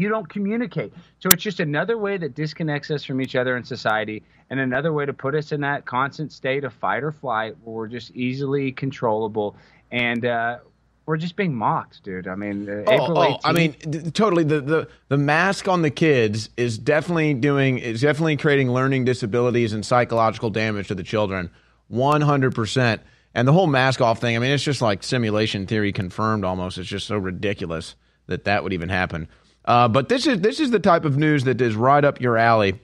you 0.00 0.08
don't 0.08 0.28
communicate. 0.28 0.94
So 1.18 1.28
it's 1.30 1.42
just 1.42 1.60
another 1.60 1.98
way 1.98 2.16
that 2.16 2.34
disconnects 2.34 2.90
us 2.90 3.04
from 3.04 3.20
each 3.20 3.36
other 3.36 3.56
in 3.56 3.64
society 3.64 4.22
and 4.48 4.58
another 4.58 4.94
way 4.94 5.04
to 5.04 5.12
put 5.12 5.34
us 5.34 5.52
in 5.52 5.60
that 5.60 5.84
constant 5.84 6.32
state 6.32 6.64
of 6.64 6.72
fight 6.72 7.04
or 7.04 7.12
flight 7.12 7.54
where 7.62 7.76
we're 7.76 7.88
just 7.88 8.10
easily 8.12 8.72
controllable 8.72 9.56
and 9.92 10.24
uh, 10.24 10.56
we're 11.04 11.18
just 11.18 11.36
being 11.36 11.54
mocked, 11.54 12.02
dude. 12.02 12.28
I 12.28 12.34
mean, 12.34 12.66
uh, 12.66 12.84
oh, 12.86 12.92
April 12.92 13.16
18th, 13.16 13.34
oh, 13.34 13.38
I 13.44 13.52
mean, 13.52 13.72
totally. 14.12 14.44
The, 14.44 14.60
the 14.60 14.88
the 15.08 15.18
mask 15.18 15.68
on 15.68 15.82
the 15.82 15.90
kids 15.90 16.48
is 16.56 16.78
definitely 16.78 17.34
doing 17.34 17.78
is 17.78 18.00
definitely 18.00 18.36
creating 18.36 18.70
learning 18.70 19.04
disabilities 19.04 19.72
and 19.72 19.84
psychological 19.84 20.50
damage 20.50 20.88
to 20.88 20.94
the 20.94 21.02
children. 21.02 21.50
One 21.88 22.20
hundred 22.20 22.54
percent. 22.54 23.02
And 23.34 23.46
the 23.46 23.52
whole 23.52 23.66
mask 23.66 24.00
off 24.00 24.20
thing. 24.20 24.34
I 24.34 24.38
mean, 24.38 24.50
it's 24.50 24.64
just 24.64 24.82
like 24.82 25.02
simulation 25.02 25.66
theory 25.66 25.92
confirmed. 25.92 26.44
Almost. 26.44 26.78
It's 26.78 26.88
just 26.88 27.06
so 27.06 27.18
ridiculous 27.18 27.96
that 28.30 28.44
that 28.44 28.62
would 28.62 28.72
even 28.72 28.88
happen. 28.88 29.28
Uh, 29.64 29.88
but 29.88 30.08
this 30.08 30.26
is 30.26 30.40
this 30.40 30.60
is 30.60 30.70
the 30.70 30.78
type 30.78 31.04
of 31.04 31.16
news 31.16 31.44
that 31.44 31.60
is 31.60 31.74
right 31.74 32.04
up 32.04 32.20
your 32.20 32.36
alley. 32.36 32.78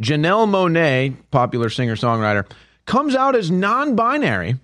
Janelle 0.00 0.48
Monáe, 0.48 1.14
popular 1.30 1.68
singer 1.68 1.96
songwriter, 1.96 2.50
comes 2.86 3.14
out 3.14 3.36
as 3.36 3.50
non-binary 3.50 4.56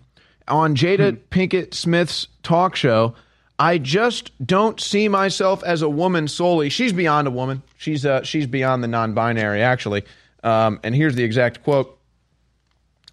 on 0.49 0.75
Jada 0.75 1.11
hmm. 1.13 1.23
Pinkett 1.31 1.75
Smith's 1.75 2.29
talk 2.43 2.75
show. 2.77 3.15
I 3.59 3.79
just 3.79 4.33
don't 4.45 4.81
see 4.81 5.09
myself 5.09 5.63
as 5.65 5.81
a 5.83 5.89
woman 5.89 6.29
solely. 6.29 6.69
She's 6.69 6.93
beyond 6.93 7.27
a 7.27 7.31
woman. 7.31 7.63
She's 7.79 8.05
uh, 8.05 8.23
she's 8.23 8.47
beyond 8.47 8.83
the 8.83 8.89
non-binary 8.89 9.63
actually. 9.63 10.05
Um, 10.43 10.81
and 10.83 10.95
here's 10.95 11.15
the 11.15 11.25
exact 11.25 11.63
quote: 11.63 11.99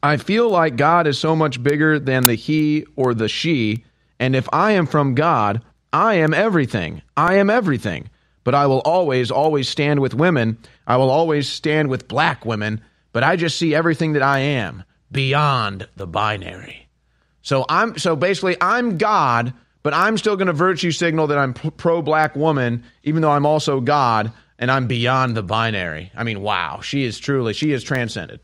"I 0.02 0.18
feel 0.18 0.50
like 0.50 0.76
God 0.76 1.08
is 1.08 1.18
so 1.18 1.36
much 1.36 1.64
bigger 1.64 2.00
than 2.00 2.24
the 2.24 2.36
he 2.36 2.86
or 2.96 3.14
the 3.14 3.30
she, 3.30 3.86
and 4.20 4.36
if 4.36 4.48
I 4.52 4.72
am 4.72 4.86
from 4.86 5.16
God, 5.16 5.62
I 5.94 6.16
am 6.16 6.34
everything. 6.34 7.04
I 7.16 7.36
am 7.36 7.50
everything. 7.50 8.10
But 8.44 8.56
I 8.56 8.66
will 8.66 8.80
always, 8.80 9.32
always 9.32 9.70
stand 9.70 10.02
with 10.02 10.14
women. 10.14 10.58
I 10.86 10.98
will 10.98 11.10
always 11.10 11.48
stand 11.48 11.90
with 11.90 12.10
black 12.10 12.46
women. 12.46 12.82
But 13.14 13.24
I 13.24 13.36
just 13.36 13.58
see 13.58 13.74
everything 13.74 14.14
that 14.14 14.24
I 14.24 14.40
am 14.40 14.84
beyond 15.12 15.88
the 15.96 16.08
binary. 16.08 16.90
So 17.44 17.66
I'm 17.70 17.98
so 17.98 18.16
basically 18.16 18.58
I'm 18.60 18.98
God, 18.98 19.54
but 19.84 19.94
I'm 19.94 20.18
still 20.18 20.36
going 20.36 20.48
to 20.48 20.54
virtue 20.54 20.92
signal 20.92 21.28
that 21.28 21.38
I'm 21.38 21.54
pro 21.54 22.02
black 22.02 22.36
woman, 22.36 22.84
even 23.04 23.22
though 23.22 23.32
I'm 23.32 23.46
also 23.46 23.80
God 23.80 24.32
and 24.58 24.72
I'm 24.72 24.88
beyond 24.88 25.38
the 25.38 25.44
binary. 25.44 26.12
I 26.16 26.24
mean, 26.24 26.42
wow, 26.42 26.80
she 26.82 27.04
is 27.04 27.20
truly 27.20 27.54
she 27.54 27.72
is 27.72 27.84
transcended. 27.84 28.40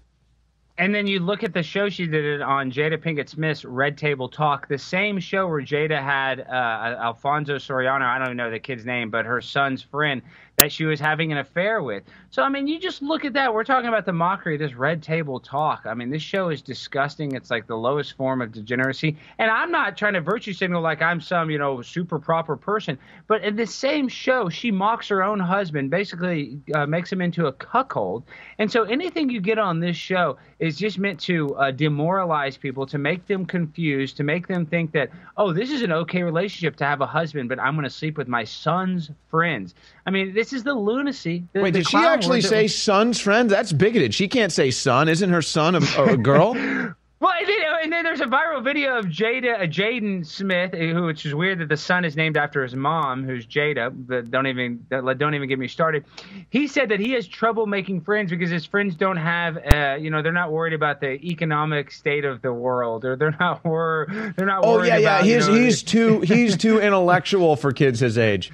And 0.79 0.95
then 0.95 1.07
you 1.07 1.19
look 1.19 1.43
at 1.43 1.53
the 1.53 1.61
show 1.61 1.89
she 1.89 2.07
did 2.07 2.23
it 2.23 2.41
on 2.41 2.71
Jada 2.71 2.97
Pinkett 2.97 3.27
Smith's 3.27 3.65
Red 3.65 3.97
Table 3.97 4.29
Talk, 4.29 4.69
the 4.69 4.77
same 4.77 5.19
show 5.19 5.45
where 5.45 5.61
Jada 5.61 6.01
had 6.01 6.39
uh, 6.39 7.03
Alfonso 7.03 7.55
Soriano, 7.57 8.03
I 8.03 8.17
don't 8.17 8.27
even 8.27 8.37
know 8.37 8.49
the 8.49 8.59
kid's 8.59 8.85
name, 8.85 9.09
but 9.09 9.25
her 9.25 9.41
son's 9.41 9.81
friend 9.81 10.21
that 10.59 10.71
she 10.73 10.83
was 10.83 10.99
having 10.99 11.31
an 11.31 11.37
affair 11.37 11.81
with. 11.81 12.03
So, 12.31 12.43
I 12.43 12.49
mean, 12.49 12.67
you 12.67 12.79
just 12.79 13.01
look 13.01 13.23
at 13.23 13.33
that. 13.33 13.53
We're 13.53 13.63
talking 13.63 13.87
about 13.87 14.05
the 14.05 14.13
mockery, 14.13 14.57
this 14.57 14.73
red 14.73 15.01
table 15.01 15.39
talk. 15.39 15.83
I 15.85 15.93
mean, 15.93 16.09
this 16.09 16.21
show 16.21 16.49
is 16.49 16.61
disgusting. 16.61 17.33
It's 17.33 17.49
like 17.49 17.65
the 17.65 17.77
lowest 17.77 18.17
form 18.17 18.41
of 18.41 18.51
degeneracy. 18.51 19.15
And 19.39 19.49
I'm 19.49 19.71
not 19.71 19.97
trying 19.97 20.13
to 20.13 20.21
virtue 20.21 20.53
signal 20.53 20.81
like 20.81 21.01
I'm 21.01 21.21
some, 21.21 21.49
you 21.49 21.57
know, 21.57 21.81
super 21.81 22.19
proper 22.19 22.57
person. 22.57 22.99
But 23.27 23.43
in 23.43 23.55
the 23.55 23.65
same 23.65 24.09
show, 24.09 24.49
she 24.49 24.69
mocks 24.69 25.07
her 25.07 25.23
own 25.23 25.39
husband, 25.39 25.89
basically 25.89 26.59
uh, 26.75 26.85
makes 26.85 27.11
him 27.11 27.21
into 27.21 27.47
a 27.47 27.53
cuckold. 27.53 28.25
And 28.59 28.69
so 28.69 28.83
anything 28.83 29.29
you 29.29 29.39
get 29.39 29.57
on 29.57 29.79
this 29.79 29.95
show 29.95 30.37
is 30.59 30.77
just 30.77 30.99
meant 30.99 31.21
to 31.21 31.55
uh, 31.55 31.71
demoralize 31.71 32.57
people, 32.57 32.85
to 32.87 32.97
make 32.97 33.25
them 33.27 33.45
confused, 33.45 34.17
to 34.17 34.23
make 34.23 34.47
them 34.47 34.65
think 34.65 34.91
that, 34.91 35.09
oh, 35.37 35.53
this 35.53 35.71
is 35.71 35.81
an 35.83 35.93
okay 35.93 36.21
relationship 36.21 36.75
to 36.75 36.85
have 36.85 36.99
a 36.99 37.05
husband, 37.07 37.47
but 37.47 37.59
I'm 37.59 37.75
going 37.75 37.85
to 37.85 37.89
sleep 37.89 38.17
with 38.17 38.27
my 38.27 38.43
son's 38.43 39.09
friends. 39.29 39.73
I 40.09 40.11
mean, 40.11 40.33
this 40.33 40.53
is 40.53 40.63
the 40.63 40.73
lunacy. 40.73 41.43
The, 41.53 41.61
Wait, 41.61 41.69
the 41.69 41.79
did 41.81 41.87
she 41.87 41.97
actually 41.97 42.41
say 42.41 42.67
son's 42.67 43.19
friend? 43.19 43.47
That's 43.47 43.71
bigoted. 43.71 44.15
She 44.15 44.27
can't 44.27 44.51
say 44.51 44.71
son. 44.71 45.07
Isn't 45.07 45.29
her 45.29 45.43
son 45.43 45.75
a, 45.75 45.81
a 46.01 46.17
girl? 46.17 46.55
Well, 47.21 47.33
and 47.37 47.49
then, 47.49 47.57
and 47.83 47.91
then, 47.91 48.03
there's 48.05 48.21
a 48.21 48.27
viral 48.27 48.63
video 48.63 48.97
of 48.97 49.07
Jada, 49.07 49.55
uh, 49.55 49.63
Jaden 49.63 50.25
Smith, 50.25 50.73
who 50.73 51.03
which 51.03 51.25
is 51.25 51.35
weird 51.35 51.59
that 51.59 51.67
the 51.67 51.75
son 51.75 52.05
is 52.05 52.15
named 52.15 52.37
after 52.37 52.63
his 52.63 52.75
mom, 52.75 53.25
who's 53.25 53.45
Jada. 53.45 53.91
But 53.93 54.31
don't 54.31 54.47
even 54.47 54.85
don't 54.89 55.35
even 55.35 55.49
get 55.49 55.59
me 55.59 55.67
started. 55.67 56.05
He 56.49 56.65
said 56.65 56.87
that 56.87 57.01
he 57.01 57.11
has 57.11 57.27
trouble 57.27 57.65
making 57.65 58.01
friends 58.01 58.29
because 58.29 58.49
his 58.49 58.65
friends 58.65 58.95
don't 58.95 59.17
have, 59.17 59.57
uh, 59.57 59.97
you 59.99 60.09
know, 60.09 60.21
they're 60.21 60.31
not 60.31 60.53
worried 60.53 60.71
about 60.71 61.01
the 61.01 61.15
economic 61.15 61.91
state 61.91 62.23
of 62.23 62.41
the 62.41 62.53
world, 62.53 63.03
or 63.03 63.17
they're 63.17 63.35
not 63.37 63.65
wor- 63.65 64.07
they're 64.37 64.47
not. 64.47 64.61
Oh 64.63 64.81
yeah, 64.81 64.95
yeah. 64.95 65.17
About, 65.17 65.25
he's 65.25 65.45
you 65.45 65.53
know, 65.53 65.59
he's 65.59 65.83
too 65.83 66.21
he's 66.21 66.55
too 66.55 66.79
intellectual 66.79 67.57
for 67.57 67.73
kids 67.73 67.99
his 67.99 68.17
age. 68.17 68.49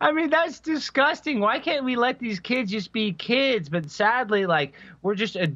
I 0.00 0.12
mean, 0.12 0.30
that's 0.30 0.60
disgusting. 0.60 1.40
Why 1.40 1.58
can't 1.58 1.84
we 1.84 1.96
let 1.96 2.18
these 2.18 2.40
kids 2.40 2.70
just 2.70 2.92
be 2.92 3.12
kids? 3.12 3.68
But 3.68 3.90
sadly, 3.90 4.46
like 4.46 4.74
we're 5.02 5.14
just 5.14 5.36
uh, 5.36 5.46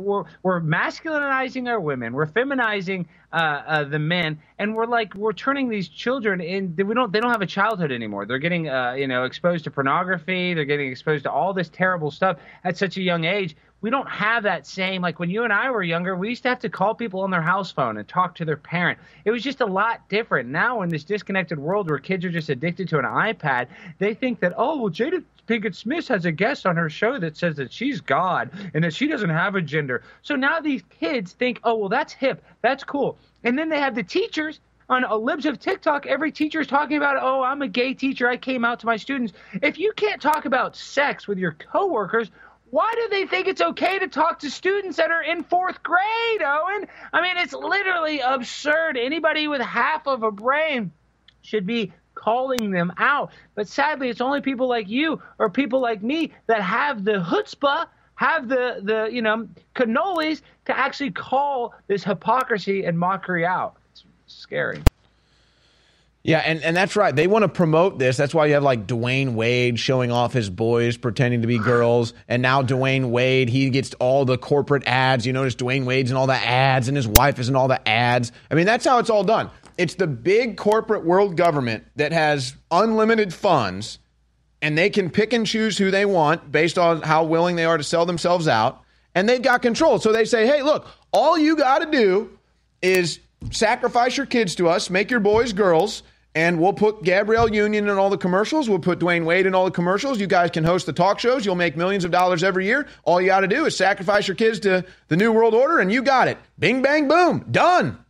we're 0.00 0.24
we're 0.42 0.60
masculinizing 0.60 1.68
our 1.68 1.80
women, 1.80 2.12
we're 2.12 2.26
feminizing 2.26 3.06
uh, 3.32 3.36
uh, 3.36 3.84
the 3.84 3.98
men, 3.98 4.38
and 4.58 4.74
we're 4.74 4.86
like 4.86 5.14
we're 5.14 5.32
turning 5.32 5.68
these 5.68 5.88
children 5.88 6.40
in. 6.40 6.74
We 6.76 6.94
don't 6.94 7.12
they 7.12 7.20
don't 7.20 7.32
have 7.32 7.42
a 7.42 7.46
childhood 7.46 7.92
anymore. 7.92 8.26
They're 8.26 8.38
getting 8.38 8.68
uh, 8.68 8.92
you 8.92 9.06
know 9.06 9.24
exposed 9.24 9.64
to 9.64 9.70
pornography. 9.70 10.54
They're 10.54 10.64
getting 10.64 10.90
exposed 10.90 11.24
to 11.24 11.30
all 11.30 11.52
this 11.52 11.68
terrible 11.68 12.10
stuff 12.10 12.38
at 12.64 12.76
such 12.76 12.96
a 12.96 13.02
young 13.02 13.24
age 13.24 13.56
we 13.80 13.90
don't 13.90 14.08
have 14.08 14.42
that 14.44 14.66
same 14.66 15.02
like 15.02 15.18
when 15.18 15.30
you 15.30 15.44
and 15.44 15.52
I 15.52 15.70
were 15.70 15.82
younger, 15.82 16.16
we 16.16 16.30
used 16.30 16.42
to 16.44 16.48
have 16.48 16.58
to 16.60 16.68
call 16.68 16.94
people 16.94 17.20
on 17.20 17.30
their 17.30 17.42
house 17.42 17.70
phone 17.70 17.96
and 17.98 18.08
talk 18.08 18.34
to 18.36 18.44
their 18.44 18.56
parent. 18.56 18.98
It 19.24 19.30
was 19.30 19.42
just 19.42 19.60
a 19.60 19.66
lot 19.66 20.08
different. 20.08 20.48
Now 20.48 20.82
in 20.82 20.88
this 20.88 21.04
disconnected 21.04 21.58
world 21.58 21.88
where 21.88 21.98
kids 21.98 22.24
are 22.24 22.30
just 22.30 22.48
addicted 22.48 22.88
to 22.88 22.98
an 22.98 23.04
iPad, 23.04 23.68
they 23.98 24.14
think 24.14 24.40
that, 24.40 24.54
oh 24.56 24.78
well 24.78 24.90
Jada 24.90 25.22
Pinkett 25.46 25.74
Smith 25.74 26.08
has 26.08 26.24
a 26.24 26.32
guest 26.32 26.66
on 26.66 26.76
her 26.76 26.90
show 26.90 27.18
that 27.18 27.36
says 27.36 27.56
that 27.56 27.72
she's 27.72 28.00
God 28.00 28.50
and 28.74 28.82
that 28.82 28.94
she 28.94 29.06
doesn't 29.06 29.30
have 29.30 29.54
a 29.54 29.62
gender. 29.62 30.02
So 30.22 30.34
now 30.34 30.60
these 30.60 30.82
kids 30.98 31.32
think, 31.32 31.60
oh 31.62 31.76
well 31.76 31.88
that's 31.88 32.12
hip, 32.12 32.42
that's 32.62 32.82
cool. 32.82 33.16
And 33.44 33.58
then 33.58 33.68
they 33.68 33.78
have 33.78 33.94
the 33.94 34.02
teachers 34.02 34.60
on 34.88 35.04
a 35.04 35.16
libs 35.16 35.46
of 35.46 35.58
TikTok, 35.58 36.06
every 36.06 36.30
teacher 36.30 36.60
is 36.60 36.66
talking 36.66 36.96
about, 36.96 37.16
oh, 37.20 37.42
I'm 37.42 37.62
a 37.62 37.68
gay 37.68 37.92
teacher. 37.92 38.28
I 38.28 38.36
came 38.36 38.64
out 38.64 38.78
to 38.80 38.86
my 38.86 38.96
students. 38.96 39.32
If 39.60 39.78
you 39.78 39.92
can't 39.96 40.22
talk 40.22 40.44
about 40.44 40.76
sex 40.76 41.26
with 41.26 41.38
your 41.38 41.52
coworkers, 41.52 42.30
why 42.70 42.92
do 42.94 43.08
they 43.08 43.26
think 43.26 43.46
it's 43.46 43.60
okay 43.60 43.98
to 43.98 44.08
talk 44.08 44.40
to 44.40 44.50
students 44.50 44.96
that 44.96 45.10
are 45.10 45.22
in 45.22 45.44
fourth 45.44 45.82
grade, 45.82 46.42
Owen? 46.44 46.86
I 47.12 47.22
mean, 47.22 47.36
it's 47.36 47.52
literally 47.52 48.20
absurd. 48.20 48.96
Anybody 48.96 49.48
with 49.48 49.60
half 49.60 50.06
of 50.06 50.22
a 50.22 50.30
brain 50.30 50.90
should 51.42 51.66
be 51.66 51.92
calling 52.14 52.70
them 52.72 52.92
out. 52.98 53.30
But 53.54 53.68
sadly, 53.68 54.08
it's 54.08 54.20
only 54.20 54.40
people 54.40 54.68
like 54.68 54.88
you 54.88 55.22
or 55.38 55.48
people 55.48 55.80
like 55.80 56.02
me 56.02 56.32
that 56.48 56.60
have 56.62 57.04
the 57.04 57.12
chutzpah, 57.12 57.86
have 58.16 58.48
the, 58.48 58.80
the 58.82 59.08
you 59.12 59.22
know, 59.22 59.48
cannolis 59.74 60.42
to 60.64 60.76
actually 60.76 61.12
call 61.12 61.74
this 61.86 62.02
hypocrisy 62.02 62.84
and 62.84 62.98
mockery 62.98 63.46
out. 63.46 63.76
It's 63.92 64.04
scary. 64.26 64.82
Yeah, 66.26 66.38
and, 66.38 66.60
and 66.64 66.76
that's 66.76 66.96
right. 66.96 67.14
They 67.14 67.28
want 67.28 67.44
to 67.44 67.48
promote 67.48 68.00
this. 68.00 68.16
That's 68.16 68.34
why 68.34 68.46
you 68.46 68.54
have 68.54 68.64
like 68.64 68.88
Dwyane 68.88 69.34
Wade 69.34 69.78
showing 69.78 70.10
off 70.10 70.32
his 70.32 70.50
boys 70.50 70.96
pretending 70.96 71.42
to 71.42 71.46
be 71.46 71.58
girls. 71.58 72.14
And 72.26 72.42
now 72.42 72.62
Dwyane 72.62 73.10
Wade, 73.10 73.48
he 73.48 73.70
gets 73.70 73.94
all 74.00 74.24
the 74.24 74.36
corporate 74.36 74.82
ads. 74.88 75.24
You 75.24 75.32
notice 75.32 75.54
Dwyane 75.54 75.84
Wade's 75.84 76.10
in 76.10 76.16
all 76.16 76.26
the 76.26 76.34
ads 76.34 76.88
and 76.88 76.96
his 76.96 77.06
wife 77.06 77.38
is 77.38 77.48
in 77.48 77.54
all 77.54 77.68
the 77.68 77.88
ads. 77.88 78.32
I 78.50 78.56
mean, 78.56 78.66
that's 78.66 78.84
how 78.84 78.98
it's 78.98 79.08
all 79.08 79.22
done. 79.22 79.50
It's 79.78 79.94
the 79.94 80.08
big 80.08 80.56
corporate 80.56 81.04
world 81.04 81.36
government 81.36 81.84
that 81.94 82.10
has 82.10 82.56
unlimited 82.72 83.32
funds 83.32 84.00
and 84.60 84.76
they 84.76 84.90
can 84.90 85.10
pick 85.10 85.32
and 85.32 85.46
choose 85.46 85.78
who 85.78 85.92
they 85.92 86.06
want 86.06 86.50
based 86.50 86.76
on 86.76 87.02
how 87.02 87.22
willing 87.22 87.54
they 87.54 87.66
are 87.66 87.76
to 87.76 87.84
sell 87.84 88.04
themselves 88.04 88.48
out. 88.48 88.82
and 89.16 89.26
they've 89.26 89.42
got 89.42 89.62
control. 89.62 89.98
So 89.98 90.12
they 90.12 90.26
say, 90.26 90.46
hey, 90.46 90.62
look, 90.62 90.86
all 91.10 91.38
you 91.38 91.56
got 91.56 91.78
to 91.78 91.90
do 91.90 92.38
is 92.82 93.18
sacrifice 93.50 94.16
your 94.16 94.26
kids 94.26 94.54
to 94.56 94.68
us, 94.68 94.90
make 94.90 95.10
your 95.10 95.20
boys 95.20 95.52
girls, 95.54 96.02
and 96.36 96.60
we'll 96.60 96.74
put 96.74 97.02
Gabrielle 97.02 97.52
Union 97.52 97.88
in 97.88 97.96
all 97.96 98.10
the 98.10 98.18
commercials. 98.18 98.68
We'll 98.68 98.78
put 98.78 98.98
Dwyane 98.98 99.24
Wade 99.24 99.46
in 99.46 99.54
all 99.54 99.64
the 99.64 99.70
commercials. 99.70 100.20
You 100.20 100.26
guys 100.26 100.50
can 100.50 100.64
host 100.64 100.84
the 100.84 100.92
talk 100.92 101.18
shows. 101.18 101.46
You'll 101.46 101.54
make 101.54 101.78
millions 101.78 102.04
of 102.04 102.10
dollars 102.10 102.44
every 102.44 102.66
year. 102.66 102.86
All 103.04 103.22
you 103.22 103.28
got 103.28 103.40
to 103.40 103.48
do 103.48 103.64
is 103.64 103.74
sacrifice 103.74 104.28
your 104.28 104.34
kids 104.34 104.60
to 104.60 104.84
the 105.08 105.16
New 105.16 105.32
World 105.32 105.54
Order, 105.54 105.78
and 105.78 105.90
you 105.90 106.02
got 106.02 106.28
it. 106.28 106.36
Bing, 106.58 106.82
bang, 106.82 107.08
boom. 107.08 107.46
Done. 107.50 108.04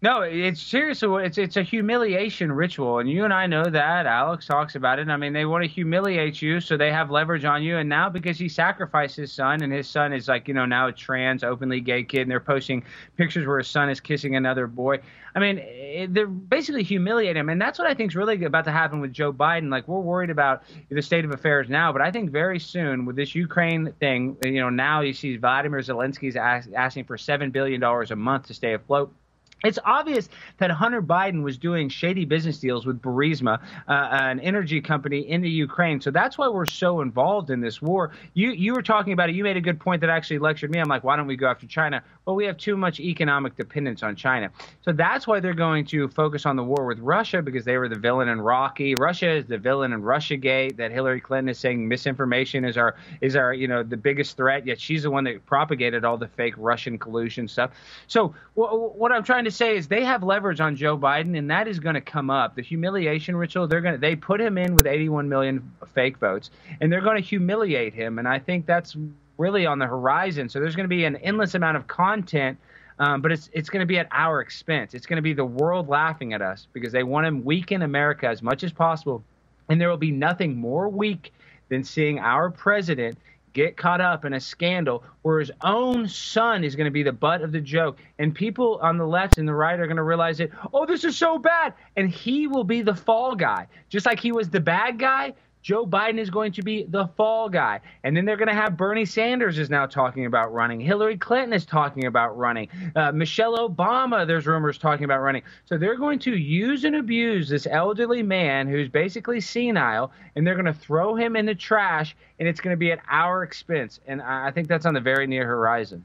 No, 0.00 0.20
it's 0.20 0.62
seriously 0.62 1.24
it's 1.24 1.38
it's 1.38 1.56
a 1.56 1.62
humiliation 1.64 2.52
ritual, 2.52 3.00
and 3.00 3.10
you 3.10 3.24
and 3.24 3.34
I 3.34 3.48
know 3.48 3.64
that. 3.64 4.06
Alex 4.06 4.46
talks 4.46 4.76
about 4.76 5.00
it. 5.00 5.08
I 5.08 5.16
mean, 5.16 5.32
they 5.32 5.44
want 5.44 5.64
to 5.64 5.68
humiliate 5.68 6.40
you, 6.40 6.60
so 6.60 6.76
they 6.76 6.92
have 6.92 7.10
leverage 7.10 7.44
on 7.44 7.64
you. 7.64 7.78
And 7.78 7.88
now 7.88 8.08
because 8.08 8.38
he 8.38 8.48
sacrificed 8.48 9.16
his 9.16 9.32
son, 9.32 9.60
and 9.60 9.72
his 9.72 9.88
son 9.88 10.12
is 10.12 10.28
like 10.28 10.46
you 10.46 10.54
know 10.54 10.66
now 10.66 10.86
a 10.86 10.92
trans, 10.92 11.42
openly 11.42 11.80
gay 11.80 12.04
kid, 12.04 12.22
and 12.22 12.30
they're 12.30 12.38
posting 12.38 12.84
pictures 13.16 13.44
where 13.44 13.58
his 13.58 13.66
son 13.66 13.90
is 13.90 13.98
kissing 13.98 14.36
another 14.36 14.68
boy. 14.68 15.00
I 15.34 15.40
mean, 15.40 15.58
it, 15.58 16.14
they're 16.14 16.28
basically 16.28 16.84
humiliating 16.84 17.40
him, 17.40 17.48
and 17.48 17.60
that's 17.60 17.76
what 17.76 17.88
I 17.88 17.94
think 17.94 18.12
is 18.12 18.16
really 18.16 18.44
about 18.44 18.66
to 18.66 18.72
happen 18.72 19.00
with 19.00 19.12
Joe 19.12 19.32
Biden. 19.32 19.68
Like 19.68 19.88
we're 19.88 19.98
worried 19.98 20.30
about 20.30 20.62
the 20.90 21.02
state 21.02 21.24
of 21.24 21.32
affairs 21.32 21.68
now, 21.68 21.92
but 21.92 22.02
I 22.02 22.12
think 22.12 22.30
very 22.30 22.60
soon 22.60 23.04
with 23.04 23.16
this 23.16 23.34
Ukraine 23.34 23.92
thing, 23.98 24.36
you 24.44 24.60
know, 24.60 24.70
now 24.70 25.00
you 25.00 25.12
see 25.12 25.36
Vladimir 25.38 25.80
Zelensky's 25.80 26.36
ask, 26.36 26.68
asking 26.72 27.06
for 27.06 27.18
seven 27.18 27.50
billion 27.50 27.80
dollars 27.80 28.12
a 28.12 28.16
month 28.16 28.46
to 28.46 28.54
stay 28.54 28.74
afloat 28.74 29.12
it's 29.64 29.78
obvious 29.84 30.28
that 30.58 30.70
Hunter 30.70 31.02
Biden 31.02 31.42
was 31.42 31.58
doing 31.58 31.88
shady 31.88 32.24
business 32.24 32.58
deals 32.58 32.86
with 32.86 33.02
Burisma, 33.02 33.60
uh, 33.88 34.08
an 34.12 34.38
energy 34.40 34.80
company 34.80 35.28
in 35.28 35.40
the 35.40 35.50
Ukraine. 35.50 36.00
So 36.00 36.12
that's 36.12 36.38
why 36.38 36.48
we're 36.48 36.66
so 36.66 37.00
involved 37.00 37.50
in 37.50 37.60
this 37.60 37.82
war. 37.82 38.12
You 38.34 38.50
you 38.50 38.72
were 38.72 38.82
talking 38.82 39.12
about 39.12 39.30
it. 39.30 39.34
You 39.34 39.42
made 39.42 39.56
a 39.56 39.60
good 39.60 39.80
point 39.80 40.00
that 40.02 40.10
actually 40.10 40.38
lectured 40.38 40.70
me. 40.70 40.78
I'm 40.78 40.88
like, 40.88 41.02
why 41.02 41.16
don't 41.16 41.26
we 41.26 41.36
go 41.36 41.48
after 41.48 41.66
China? 41.66 42.02
Well, 42.24 42.36
we 42.36 42.44
have 42.44 42.56
too 42.56 42.76
much 42.76 43.00
economic 43.00 43.56
dependence 43.56 44.02
on 44.02 44.14
China. 44.14 44.50
So 44.82 44.92
that's 44.92 45.26
why 45.26 45.40
they're 45.40 45.54
going 45.54 45.86
to 45.86 46.08
focus 46.08 46.46
on 46.46 46.54
the 46.54 46.62
war 46.62 46.86
with 46.86 47.00
Russia 47.00 47.42
because 47.42 47.64
they 47.64 47.78
were 47.78 47.88
the 47.88 47.98
villain 47.98 48.28
in 48.28 48.40
Rocky. 48.40 48.94
Russia 48.94 49.30
is 49.30 49.46
the 49.46 49.58
villain 49.58 49.92
in 49.92 50.02
RussiaGate. 50.02 50.76
That 50.76 50.92
Hillary 50.92 51.20
Clinton 51.20 51.48
is 51.48 51.58
saying 51.58 51.88
misinformation 51.88 52.64
is 52.64 52.76
our 52.76 52.94
is 53.20 53.34
our 53.34 53.52
you 53.52 53.66
know 53.66 53.82
the 53.82 53.96
biggest 53.96 54.36
threat. 54.36 54.66
Yet 54.66 54.80
she's 54.80 55.02
the 55.02 55.10
one 55.10 55.24
that 55.24 55.44
propagated 55.46 56.04
all 56.04 56.16
the 56.16 56.28
fake 56.28 56.54
Russian 56.56 56.96
collusion 56.96 57.48
stuff. 57.48 57.72
So 58.06 58.34
what 58.54 59.10
I'm 59.10 59.24
trying 59.24 59.44
to 59.44 59.47
to 59.50 59.56
say 59.56 59.76
is 59.76 59.88
they 59.88 60.04
have 60.04 60.22
leverage 60.22 60.60
on 60.60 60.76
Joe 60.76 60.96
Biden, 60.96 61.36
and 61.36 61.50
that 61.50 61.68
is 61.68 61.78
going 61.80 61.94
to 61.94 62.00
come 62.00 62.30
up. 62.30 62.54
The 62.54 62.62
humiliation 62.62 63.36
ritual, 63.36 63.66
they're 63.66 63.80
going 63.80 63.94
to 63.94 64.00
they 64.00 64.16
put 64.16 64.40
him 64.40 64.58
in 64.58 64.74
with 64.74 64.86
81 64.86 65.28
million 65.28 65.70
fake 65.94 66.18
votes, 66.18 66.50
and 66.80 66.92
they're 66.92 67.00
going 67.00 67.20
to 67.20 67.26
humiliate 67.26 67.94
him. 67.94 68.18
And 68.18 68.28
I 68.28 68.38
think 68.38 68.66
that's 68.66 68.96
really 69.36 69.66
on 69.66 69.78
the 69.78 69.86
horizon. 69.86 70.48
So 70.48 70.60
there's 70.60 70.76
going 70.76 70.84
to 70.84 70.94
be 70.94 71.04
an 71.04 71.16
endless 71.16 71.54
amount 71.54 71.76
of 71.76 71.86
content. 71.86 72.58
Um, 73.00 73.22
but 73.22 73.30
it's 73.30 73.48
it's 73.52 73.70
going 73.70 73.80
to 73.80 73.86
be 73.86 73.98
at 73.98 74.08
our 74.10 74.40
expense. 74.40 74.92
It's 74.92 75.06
going 75.06 75.18
to 75.18 75.22
be 75.22 75.32
the 75.32 75.44
world 75.44 75.88
laughing 75.88 76.32
at 76.32 76.42
us 76.42 76.66
because 76.72 76.92
they 76.92 77.04
want 77.04 77.26
to 77.26 77.42
weaken 77.42 77.82
America 77.82 78.26
as 78.26 78.42
much 78.42 78.64
as 78.64 78.72
possible, 78.72 79.22
and 79.68 79.80
there 79.80 79.88
will 79.88 79.96
be 79.96 80.10
nothing 80.10 80.56
more 80.56 80.88
weak 80.88 81.32
than 81.68 81.84
seeing 81.84 82.18
our 82.18 82.50
president 82.50 83.16
get 83.52 83.76
caught 83.76 84.00
up 84.00 84.24
in 84.24 84.34
a 84.34 84.40
scandal 84.40 85.04
where 85.22 85.40
his 85.40 85.50
own 85.62 86.08
son 86.08 86.64
is 86.64 86.76
going 86.76 86.86
to 86.86 86.90
be 86.90 87.02
the 87.02 87.12
butt 87.12 87.42
of 87.42 87.52
the 87.52 87.60
joke. 87.60 87.98
And 88.18 88.34
people 88.34 88.78
on 88.82 88.98
the 88.98 89.06
left 89.06 89.38
and 89.38 89.48
the 89.48 89.54
right 89.54 89.78
are 89.78 89.86
going 89.86 89.96
to 89.96 90.02
realize 90.02 90.40
it. 90.40 90.50
Oh, 90.72 90.86
this 90.86 91.04
is 91.04 91.16
so 91.16 91.38
bad. 91.38 91.74
And 91.96 92.10
he 92.10 92.46
will 92.46 92.64
be 92.64 92.82
the 92.82 92.94
fall 92.94 93.34
guy. 93.34 93.66
Just 93.88 94.06
like 94.06 94.20
he 94.20 94.32
was 94.32 94.50
the 94.50 94.60
bad 94.60 94.98
guy, 94.98 95.34
Joe 95.68 95.86
Biden 95.86 96.18
is 96.18 96.30
going 96.30 96.52
to 96.52 96.62
be 96.62 96.84
the 96.84 97.08
fall 97.08 97.50
guy. 97.50 97.80
And 98.02 98.16
then 98.16 98.24
they're 98.24 98.38
going 98.38 98.48
to 98.48 98.54
have 98.54 98.78
Bernie 98.78 99.04
Sanders 99.04 99.58
is 99.58 99.68
now 99.68 99.84
talking 99.84 100.24
about 100.24 100.50
running. 100.50 100.80
Hillary 100.80 101.18
Clinton 101.18 101.52
is 101.52 101.66
talking 101.66 102.06
about 102.06 102.38
running. 102.38 102.70
Uh, 102.96 103.12
Michelle 103.12 103.68
Obama, 103.68 104.26
there's 104.26 104.46
rumors 104.46 104.78
talking 104.78 105.04
about 105.04 105.20
running. 105.20 105.42
So 105.66 105.76
they're 105.76 105.98
going 105.98 106.20
to 106.20 106.34
use 106.34 106.84
and 106.84 106.96
abuse 106.96 107.50
this 107.50 107.66
elderly 107.70 108.22
man 108.22 108.66
who's 108.66 108.88
basically 108.88 109.42
senile, 109.42 110.10
and 110.34 110.46
they're 110.46 110.54
going 110.54 110.64
to 110.64 110.72
throw 110.72 111.14
him 111.14 111.36
in 111.36 111.44
the 111.44 111.54
trash, 111.54 112.16
and 112.38 112.48
it's 112.48 112.62
going 112.62 112.72
to 112.72 112.78
be 112.78 112.90
at 112.90 113.00
our 113.06 113.42
expense. 113.42 114.00
And 114.06 114.22
I 114.22 114.50
think 114.50 114.68
that's 114.68 114.86
on 114.86 114.94
the 114.94 115.02
very 115.02 115.26
near 115.26 115.46
horizon. 115.46 116.02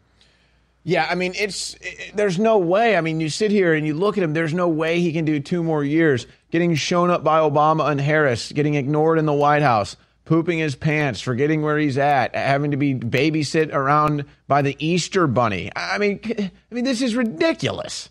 Yeah, 0.84 1.07
I 1.10 1.15
mean, 1.15 1.34
it's 1.35 1.76
it, 1.76 2.11
there's 2.15 2.38
no 2.38 2.57
way. 2.57 2.97
I 2.97 3.01
mean, 3.01 3.22
you 3.22 3.30
sit 3.30 3.51
here 3.51 3.73
and 3.73 3.88
you 3.88 3.93
look 3.93 4.18
at 4.18 4.23
him. 4.23 4.34
There's 4.34 4.53
no 4.53 4.68
way 4.68 4.99
he 4.99 5.14
can 5.14 5.23
do 5.23 5.39
two 5.39 5.64
more 5.64 5.84
years. 5.84 6.27
Getting 6.51 6.76
shown 6.76 7.10
up 7.10 7.23
by 7.23 7.39
Obama 7.39 7.89
and 7.89 8.01
Harris, 8.01 8.51
getting 8.51 8.76
ignored 8.76 9.18
in 9.18 9.26
the 9.26 9.34
White 9.34 9.61
House, 9.61 9.95
pooping 10.26 10.60
his 10.60 10.76
pants, 10.76 11.22
forgetting 11.22 11.61
where 11.61 11.77
he's 11.77 11.97
at, 11.97 12.35
having 12.35 12.72
to 12.72 12.77
be 12.77 12.93
babysit 12.95 13.73
around 13.73 14.26
by 14.47 14.61
the 14.61 14.76
Easter 14.80 15.26
Bunny. 15.26 15.72
I 15.76 15.97
mean, 15.97 16.19
I 16.38 16.51
mean, 16.76 16.84
this 16.84 17.01
is 17.01 17.15
ridiculous. 17.15 18.10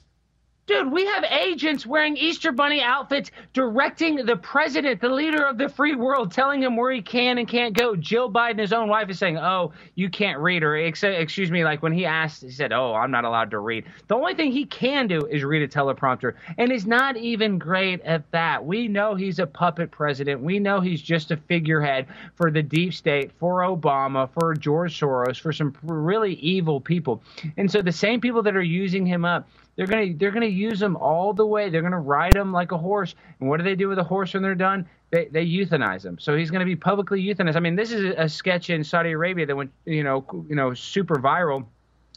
Dude, 0.64 0.92
we 0.92 1.04
have 1.06 1.24
agents 1.24 1.84
wearing 1.84 2.16
Easter 2.16 2.52
Bunny 2.52 2.80
outfits 2.80 3.32
directing 3.52 4.24
the 4.24 4.36
president, 4.36 5.00
the 5.00 5.08
leader 5.08 5.44
of 5.44 5.58
the 5.58 5.68
free 5.68 5.96
world, 5.96 6.30
telling 6.30 6.62
him 6.62 6.76
where 6.76 6.92
he 6.92 7.02
can 7.02 7.38
and 7.38 7.48
can't 7.48 7.76
go. 7.76 7.96
Jill 7.96 8.30
Biden, 8.30 8.60
his 8.60 8.72
own 8.72 8.88
wife, 8.88 9.10
is 9.10 9.18
saying, 9.18 9.38
Oh, 9.38 9.72
you 9.96 10.08
can't 10.08 10.38
read. 10.38 10.62
Or, 10.62 10.76
excuse 10.76 11.50
me, 11.50 11.64
like 11.64 11.82
when 11.82 11.92
he 11.92 12.06
asked, 12.06 12.42
he 12.42 12.50
said, 12.50 12.72
Oh, 12.72 12.94
I'm 12.94 13.10
not 13.10 13.24
allowed 13.24 13.50
to 13.50 13.58
read. 13.58 13.86
The 14.06 14.14
only 14.14 14.34
thing 14.34 14.52
he 14.52 14.64
can 14.64 15.08
do 15.08 15.26
is 15.26 15.42
read 15.42 15.62
a 15.62 15.68
teleprompter. 15.68 16.34
And 16.56 16.70
he's 16.70 16.86
not 16.86 17.16
even 17.16 17.58
great 17.58 18.00
at 18.02 18.30
that. 18.30 18.64
We 18.64 18.86
know 18.86 19.16
he's 19.16 19.40
a 19.40 19.46
puppet 19.48 19.90
president. 19.90 20.42
We 20.42 20.60
know 20.60 20.80
he's 20.80 21.02
just 21.02 21.32
a 21.32 21.36
figurehead 21.36 22.06
for 22.36 22.52
the 22.52 22.62
deep 22.62 22.94
state, 22.94 23.32
for 23.40 23.62
Obama, 23.62 24.28
for 24.38 24.54
George 24.54 25.00
Soros, 25.00 25.40
for 25.40 25.52
some 25.52 25.74
really 25.82 26.34
evil 26.34 26.80
people. 26.80 27.20
And 27.56 27.68
so 27.68 27.82
the 27.82 27.90
same 27.90 28.20
people 28.20 28.44
that 28.44 28.54
are 28.54 28.62
using 28.62 29.04
him 29.04 29.24
up, 29.24 29.48
they're 29.76 29.86
gonna 29.86 30.12
they're 30.14 30.30
gonna 30.30 30.46
use 30.46 30.78
them 30.78 30.96
all 30.96 31.32
the 31.32 31.46
way. 31.46 31.70
They're 31.70 31.82
gonna 31.82 32.00
ride 32.00 32.34
them 32.34 32.52
like 32.52 32.72
a 32.72 32.78
horse. 32.78 33.14
And 33.40 33.48
what 33.48 33.56
do 33.58 33.64
they 33.64 33.74
do 33.74 33.88
with 33.88 33.98
a 33.98 34.04
horse 34.04 34.34
when 34.34 34.42
they're 34.42 34.54
done? 34.54 34.88
They 35.10 35.26
they 35.26 35.46
euthanize 35.46 36.04
him. 36.04 36.18
So 36.18 36.36
he's 36.36 36.50
gonna 36.50 36.64
be 36.64 36.76
publicly 36.76 37.22
euthanized. 37.22 37.56
I 37.56 37.60
mean, 37.60 37.76
this 37.76 37.92
is 37.92 38.14
a 38.16 38.28
sketch 38.28 38.70
in 38.70 38.84
Saudi 38.84 39.12
Arabia 39.12 39.46
that 39.46 39.56
went 39.56 39.72
you 39.84 40.04
know 40.04 40.24
you 40.48 40.54
know 40.54 40.74
super 40.74 41.16
viral 41.16 41.66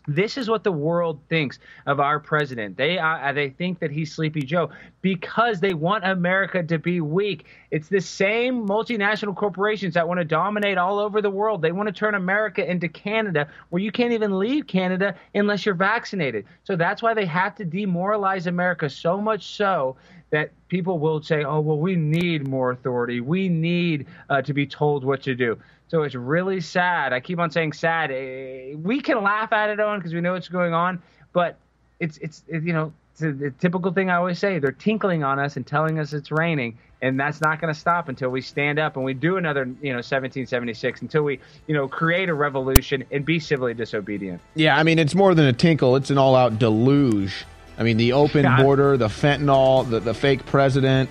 this 0.07 0.38
is 0.38 0.49
what 0.49 0.64
the 0.64 0.72
world 0.72 1.19
thinks 1.30 1.60
of 1.86 1.99
our 1.99 2.19
president. 2.19 2.77
They 2.77 2.98
uh, 2.98 3.32
they 3.34 3.49
think 3.49 3.80
that 3.80 3.91
he's 3.91 4.14
Sleepy 4.14 4.41
Joe 4.41 4.69
because 5.02 5.60
they 5.60 5.73
want 5.73 6.06
America 6.06 6.64
to 6.64 6.80
be 6.80 7.02
weak. 7.02 7.45
It's 7.72 7.88
the 7.88 8.02
same 8.02 8.68
multinational 8.68 9.36
corporations 9.36 9.94
that 9.95 10.07
want 10.07 10.19
to 10.19 10.26
dominate 10.26 10.77
all 10.77 10.99
over 10.99 11.22
the 11.22 11.30
world. 11.30 11.61
They 11.61 11.72
want 11.72 11.88
to 11.88 11.94
turn 11.94 12.15
America 12.15 12.69
into 12.69 12.88
Canada, 12.88 13.48
where 13.69 13.82
you 13.82 13.91
can't 13.91 14.14
even 14.14 14.40
leave 14.40 14.68
Canada 14.68 15.15
unless 15.34 15.65
you're 15.65 15.76
vaccinated. 15.76 16.45
So 16.64 16.76
that's 16.76 17.02
why 17.02 17.14
they 17.14 17.26
have 17.26 17.56
to 17.56 17.65
demoralize 17.65 18.48
America 18.48 18.90
so 18.90 19.19
much 19.19 19.44
so 19.56 19.95
that 20.32 20.52
people 20.68 20.99
will 20.99 21.22
say, 21.22 21.44
"Oh, 21.44 21.60
well, 21.60 21.80
we 21.80 21.95
need 21.95 22.48
more 22.48 22.72
authority. 22.72 23.22
We 23.22 23.49
need 23.49 24.07
uh, 24.30 24.41
to 24.41 24.53
be 24.53 24.65
told 24.65 25.03
what 25.03 25.22
to 25.23 25.36
do." 25.36 25.57
So 25.96 26.04
it's 26.04 26.14
really 26.14 26.60
sad. 26.60 27.14
I 27.14 27.22
keep 27.22 27.40
on 27.40 27.52
saying 27.52 27.72
sad. 27.72 28.12
Eh, 28.12 28.76
we 28.76 29.00
can 29.00 29.24
laugh 29.24 29.54
at 29.54 29.70
it, 29.70 29.80
on 29.80 29.98
because 29.98 30.14
we 30.14 30.20
know 30.20 30.34
what's 30.34 30.50
going 30.50 30.74
on. 30.74 31.02
But 31.32 31.56
it's 32.02 32.18
it's 32.18 32.44
it, 32.50 32.64
you 32.64 32.74
know 32.74 32.92
it's 33.12 33.22
the 33.22 33.54
typical 33.60 33.94
thing 33.94 34.10
I 34.10 34.16
always 34.16 34.38
say. 34.38 34.60
They're 34.60 34.74
tinkling 34.74 35.24
on 35.24 35.40
us 35.40 35.56
and 35.56 35.66
telling 35.66 35.98
us 35.98 36.12
it's 36.12 36.32
raining, 36.32 36.78
and 37.02 37.18
that's 37.18 37.40
not 37.40 37.62
going 37.62 37.74
to 37.74 37.80
stop 37.80 38.10
until 38.10 38.30
we 38.30 38.42
stand 38.42 38.78
up 38.78 38.98
and 38.98 39.06
we 39.06 39.14
do 39.14 39.38
another 39.38 39.62
you 39.62 39.92
know 39.94 40.04
1776 40.04 41.02
until 41.02 41.24
we 41.24 41.40
you 41.66 41.74
know 41.74 41.88
create 41.88 42.28
a 42.28 42.34
revolution 42.34 43.06
and 43.10 43.24
be 43.24 43.40
civilly 43.40 43.74
disobedient. 43.74 44.42
Yeah, 44.54 44.76
I 44.76 44.84
mean 44.84 45.00
it's 45.00 45.16
more 45.16 45.34
than 45.34 45.46
a 45.46 45.54
tinkle. 45.54 45.96
It's 45.96 46.10
an 46.10 46.18
all-out 46.18 46.60
deluge. 46.60 47.46
I 47.78 47.84
mean 47.84 47.96
the 47.96 48.12
open 48.12 48.42
God. 48.42 48.62
border, 48.62 48.98
the 48.98 49.08
fentanyl, 49.08 49.90
the, 49.90 50.02
the 50.02 50.14
fake 50.14 50.46
president, 50.46 51.10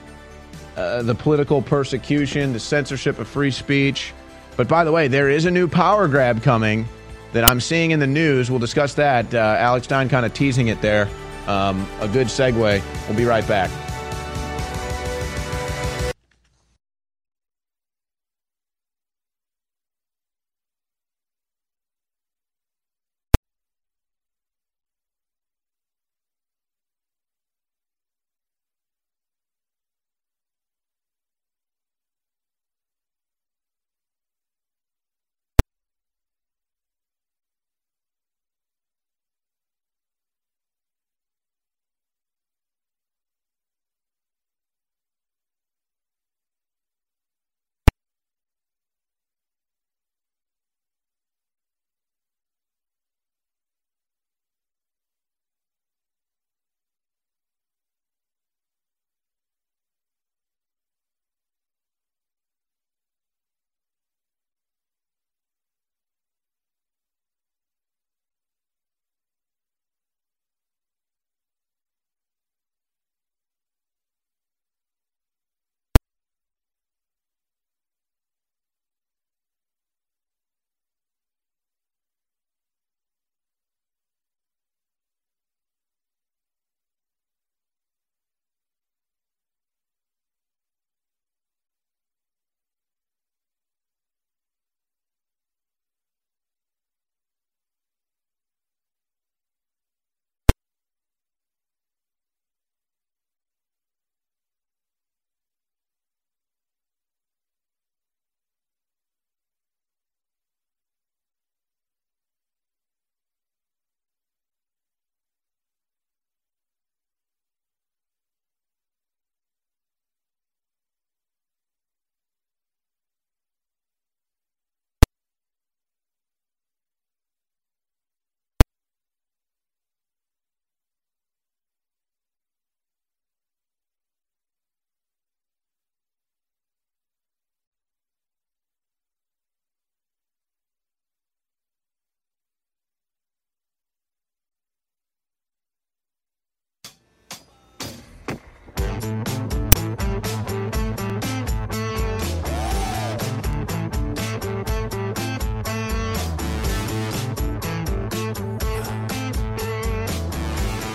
uh, 0.77 1.01
the 1.01 1.15
political 1.15 1.62
persecution, 1.62 2.52
the 2.52 2.61
censorship 2.61 3.19
of 3.19 3.27
free 3.27 3.51
speech. 3.51 4.12
But 4.56 4.68
by 4.68 4.85
the 4.85 4.93
way, 4.93 5.09
there 5.09 5.28
is 5.28 5.47
a 5.47 5.51
new 5.51 5.66
power 5.68 6.06
grab 6.09 6.43
coming 6.43 6.86
that 7.32 7.44
I'm 7.48 7.60
seeing 7.60 7.90
in 7.90 7.98
the 7.98 8.06
news. 8.06 8.51
We'll 8.51 8.60
discuss 8.60 8.94
that. 8.94 9.35
Uh, 9.35 9.56
Alex 9.59 9.86
Stein 9.86 10.09
kind 10.09 10.24
of 10.24 10.32
teasing 10.35 10.68
it 10.68 10.81
there. 10.81 11.09
Um, 11.47 11.86
a 12.01 12.09
good 12.09 12.28
segue. 12.28 12.82
We'll 13.09 13.16
be 13.16 13.24
right 13.24 13.47
back. 13.47 13.70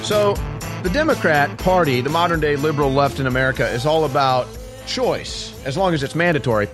So, 0.10 0.34
the 0.82 0.90
Democrat 0.90 1.56
Party, 1.60 2.02
the 2.02 2.10
modern 2.10 2.40
day 2.40 2.56
liberal 2.56 2.92
left 2.92 3.20
in 3.20 3.28
America, 3.28 3.70
is 3.70 3.86
all 3.86 4.06
about 4.06 4.48
choice, 4.88 5.54
as 5.66 5.78
long 5.78 5.94
as 5.94 6.02
it's 6.02 6.16
mandatory. 6.16 6.68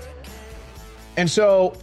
And 1.17 1.29
so, 1.29 1.75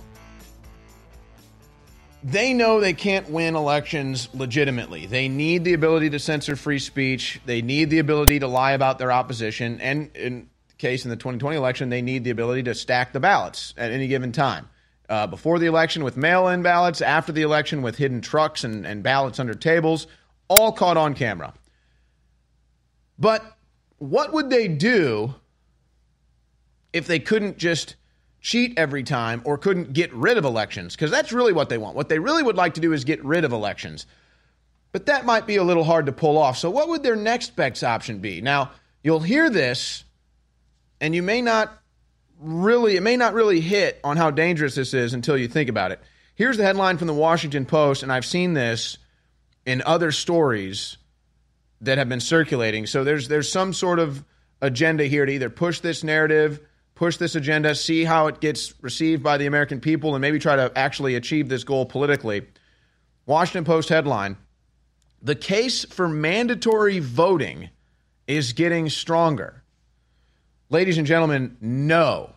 they 2.24 2.54
know 2.54 2.80
they 2.80 2.94
can't 2.94 3.28
win 3.28 3.54
elections 3.54 4.30
legitimately. 4.32 5.04
They 5.04 5.28
need 5.28 5.64
the 5.64 5.74
ability 5.74 6.08
to 6.08 6.18
censor 6.18 6.56
free 6.56 6.78
speech. 6.78 7.38
They 7.44 7.60
need 7.60 7.90
the 7.90 7.98
ability 7.98 8.38
to 8.38 8.48
lie 8.48 8.72
about 8.72 8.98
their 8.98 9.12
opposition. 9.12 9.78
And 9.82 10.10
in 10.16 10.48
case 10.78 11.04
in 11.04 11.10
the 11.10 11.16
2020 11.16 11.54
election, 11.54 11.90
they 11.90 12.00
need 12.00 12.24
the 12.24 12.30
ability 12.30 12.62
to 12.62 12.74
stack 12.74 13.12
the 13.12 13.20
ballots 13.20 13.74
at 13.76 13.90
any 13.92 14.06
given 14.06 14.32
time. 14.32 14.70
Uh, 15.06 15.26
before 15.26 15.58
the 15.58 15.66
election 15.66 16.02
with 16.02 16.16
mail 16.16 16.48
in 16.48 16.62
ballots, 16.62 17.02
after 17.02 17.30
the 17.30 17.42
election 17.42 17.82
with 17.82 17.96
hidden 17.96 18.22
trucks 18.22 18.64
and, 18.64 18.86
and 18.86 19.02
ballots 19.02 19.38
under 19.38 19.52
tables, 19.52 20.06
all 20.52 20.72
caught 20.72 20.96
on 20.96 21.14
camera. 21.14 21.54
But 23.18 23.44
what 23.98 24.32
would 24.32 24.50
they 24.50 24.68
do 24.68 25.34
if 26.92 27.06
they 27.06 27.18
couldn't 27.18 27.58
just 27.58 27.96
cheat 28.40 28.74
every 28.76 29.04
time 29.04 29.40
or 29.44 29.56
couldn't 29.56 29.92
get 29.92 30.12
rid 30.12 30.36
of 30.36 30.44
elections 30.44 30.94
because 30.94 31.10
that's 31.10 31.32
really 31.32 31.52
what 31.52 31.68
they 31.68 31.78
want. 31.78 31.96
What 31.96 32.08
they 32.08 32.18
really 32.18 32.42
would 32.42 32.56
like 32.56 32.74
to 32.74 32.80
do 32.80 32.92
is 32.92 33.04
get 33.04 33.24
rid 33.24 33.44
of 33.44 33.52
elections. 33.52 34.04
But 34.90 35.06
that 35.06 35.24
might 35.24 35.46
be 35.46 35.56
a 35.56 35.62
little 35.62 35.84
hard 35.84 36.06
to 36.06 36.12
pull 36.12 36.36
off. 36.36 36.58
So, 36.58 36.68
what 36.68 36.88
would 36.88 37.02
their 37.02 37.16
next 37.16 37.56
best 37.56 37.82
option 37.82 38.18
be? 38.18 38.42
Now, 38.42 38.72
you'll 39.02 39.20
hear 39.20 39.48
this 39.48 40.04
and 41.00 41.14
you 41.14 41.22
may 41.22 41.40
not 41.40 41.72
really, 42.38 42.96
it 42.96 43.02
may 43.02 43.16
not 43.16 43.32
really 43.32 43.60
hit 43.60 44.00
on 44.04 44.16
how 44.16 44.30
dangerous 44.30 44.74
this 44.74 44.92
is 44.92 45.14
until 45.14 45.36
you 45.36 45.48
think 45.48 45.70
about 45.70 45.92
it. 45.92 46.00
Here's 46.34 46.56
the 46.56 46.64
headline 46.64 46.98
from 46.98 47.06
the 47.06 47.14
Washington 47.14 47.64
Post, 47.64 48.02
and 48.02 48.12
I've 48.12 48.24
seen 48.24 48.54
this 48.54 48.98
in 49.66 49.82
other 49.84 50.12
stories 50.12 50.96
that 51.80 51.98
have 51.98 52.08
been 52.08 52.20
circulating. 52.20 52.86
So, 52.86 53.04
there's, 53.04 53.28
there's 53.28 53.50
some 53.50 53.72
sort 53.72 53.98
of 53.98 54.24
agenda 54.60 55.04
here 55.04 55.26
to 55.26 55.32
either 55.32 55.50
push 55.50 55.80
this 55.80 56.04
narrative 56.04 56.60
push 57.02 57.16
this 57.16 57.34
agenda, 57.34 57.74
see 57.74 58.04
how 58.04 58.28
it 58.28 58.40
gets 58.40 58.74
received 58.80 59.24
by 59.24 59.36
the 59.36 59.46
American 59.46 59.80
people, 59.80 60.14
and 60.14 60.22
maybe 60.22 60.38
try 60.38 60.54
to 60.54 60.70
actually 60.76 61.16
achieve 61.16 61.48
this 61.48 61.64
goal 61.64 61.84
politically. 61.84 62.46
Washington 63.26 63.64
Post 63.64 63.88
headline 63.88 64.36
The 65.20 65.34
case 65.34 65.84
for 65.84 66.08
mandatory 66.08 67.00
voting 67.00 67.70
is 68.28 68.52
getting 68.52 68.88
stronger. 68.88 69.64
Ladies 70.70 70.96
and 70.96 71.06
gentlemen, 71.06 71.56
no. 71.60 72.34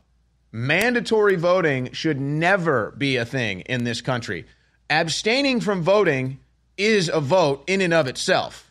Mandatory 0.52 1.36
voting 1.36 1.92
should 1.92 2.20
never 2.20 2.92
be 2.98 3.18
a 3.18 3.26
thing 3.26 3.62
in 3.62 3.84
this 3.84 4.02
country. 4.02 4.46
Abstaining 4.90 5.60
from 5.60 5.84
voting 5.84 6.40
is 6.78 7.10
a 7.10 7.20
vote 7.20 7.64
in 7.68 7.82
and 7.82 7.94
of 7.94 8.08
itself. 8.08 8.66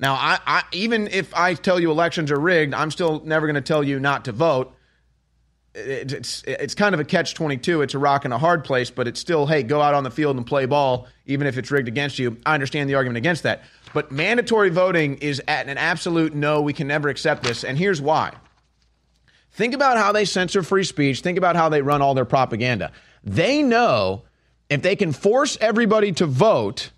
Now, 0.00 0.14
I, 0.14 0.38
I, 0.46 0.62
even 0.72 1.08
if 1.08 1.34
I 1.34 1.54
tell 1.54 1.78
you 1.78 1.90
elections 1.90 2.30
are 2.30 2.40
rigged, 2.40 2.72
I'm 2.72 2.90
still 2.90 3.20
never 3.24 3.46
going 3.46 3.56
to 3.56 3.60
tell 3.60 3.84
you 3.84 4.00
not 4.00 4.24
to 4.24 4.32
vote. 4.32 4.74
It's 5.72 6.42
it's 6.48 6.74
kind 6.74 6.94
of 6.94 7.00
a 7.00 7.04
catch 7.04 7.34
22 7.34 7.82
it's 7.82 7.94
a 7.94 7.98
rock 8.00 8.24
and 8.24 8.34
a 8.34 8.38
hard 8.38 8.64
place 8.64 8.90
but 8.90 9.06
it's 9.06 9.20
still 9.20 9.46
hey 9.46 9.62
go 9.62 9.80
out 9.80 9.94
on 9.94 10.02
the 10.02 10.10
field 10.10 10.36
and 10.36 10.44
play 10.44 10.66
ball 10.66 11.06
even 11.26 11.46
if 11.46 11.56
it's 11.56 11.70
rigged 11.70 11.86
against 11.86 12.18
you. 12.18 12.38
I 12.44 12.54
understand 12.54 12.90
the 12.90 12.96
argument 12.96 13.18
against 13.18 13.44
that. 13.44 13.62
But 13.94 14.10
mandatory 14.10 14.70
voting 14.70 15.18
is 15.18 15.40
at 15.46 15.68
an 15.68 15.78
absolute 15.78 16.34
no 16.34 16.60
we 16.60 16.72
can 16.72 16.88
never 16.88 17.08
accept 17.08 17.44
this 17.44 17.62
and 17.62 17.78
here's 17.78 18.02
why. 18.02 18.32
Think 19.52 19.74
about 19.74 19.96
how 19.96 20.10
they 20.10 20.24
censor 20.24 20.64
free 20.64 20.82
speech. 20.82 21.20
Think 21.20 21.38
about 21.38 21.54
how 21.54 21.68
they 21.68 21.82
run 21.82 22.02
all 22.02 22.14
their 22.14 22.24
propaganda. 22.24 22.90
They 23.22 23.62
know 23.62 24.22
if 24.68 24.82
they 24.82 24.96
can 24.96 25.12
force 25.12 25.56
everybody 25.60 26.10
to 26.12 26.26
vote 26.26 26.90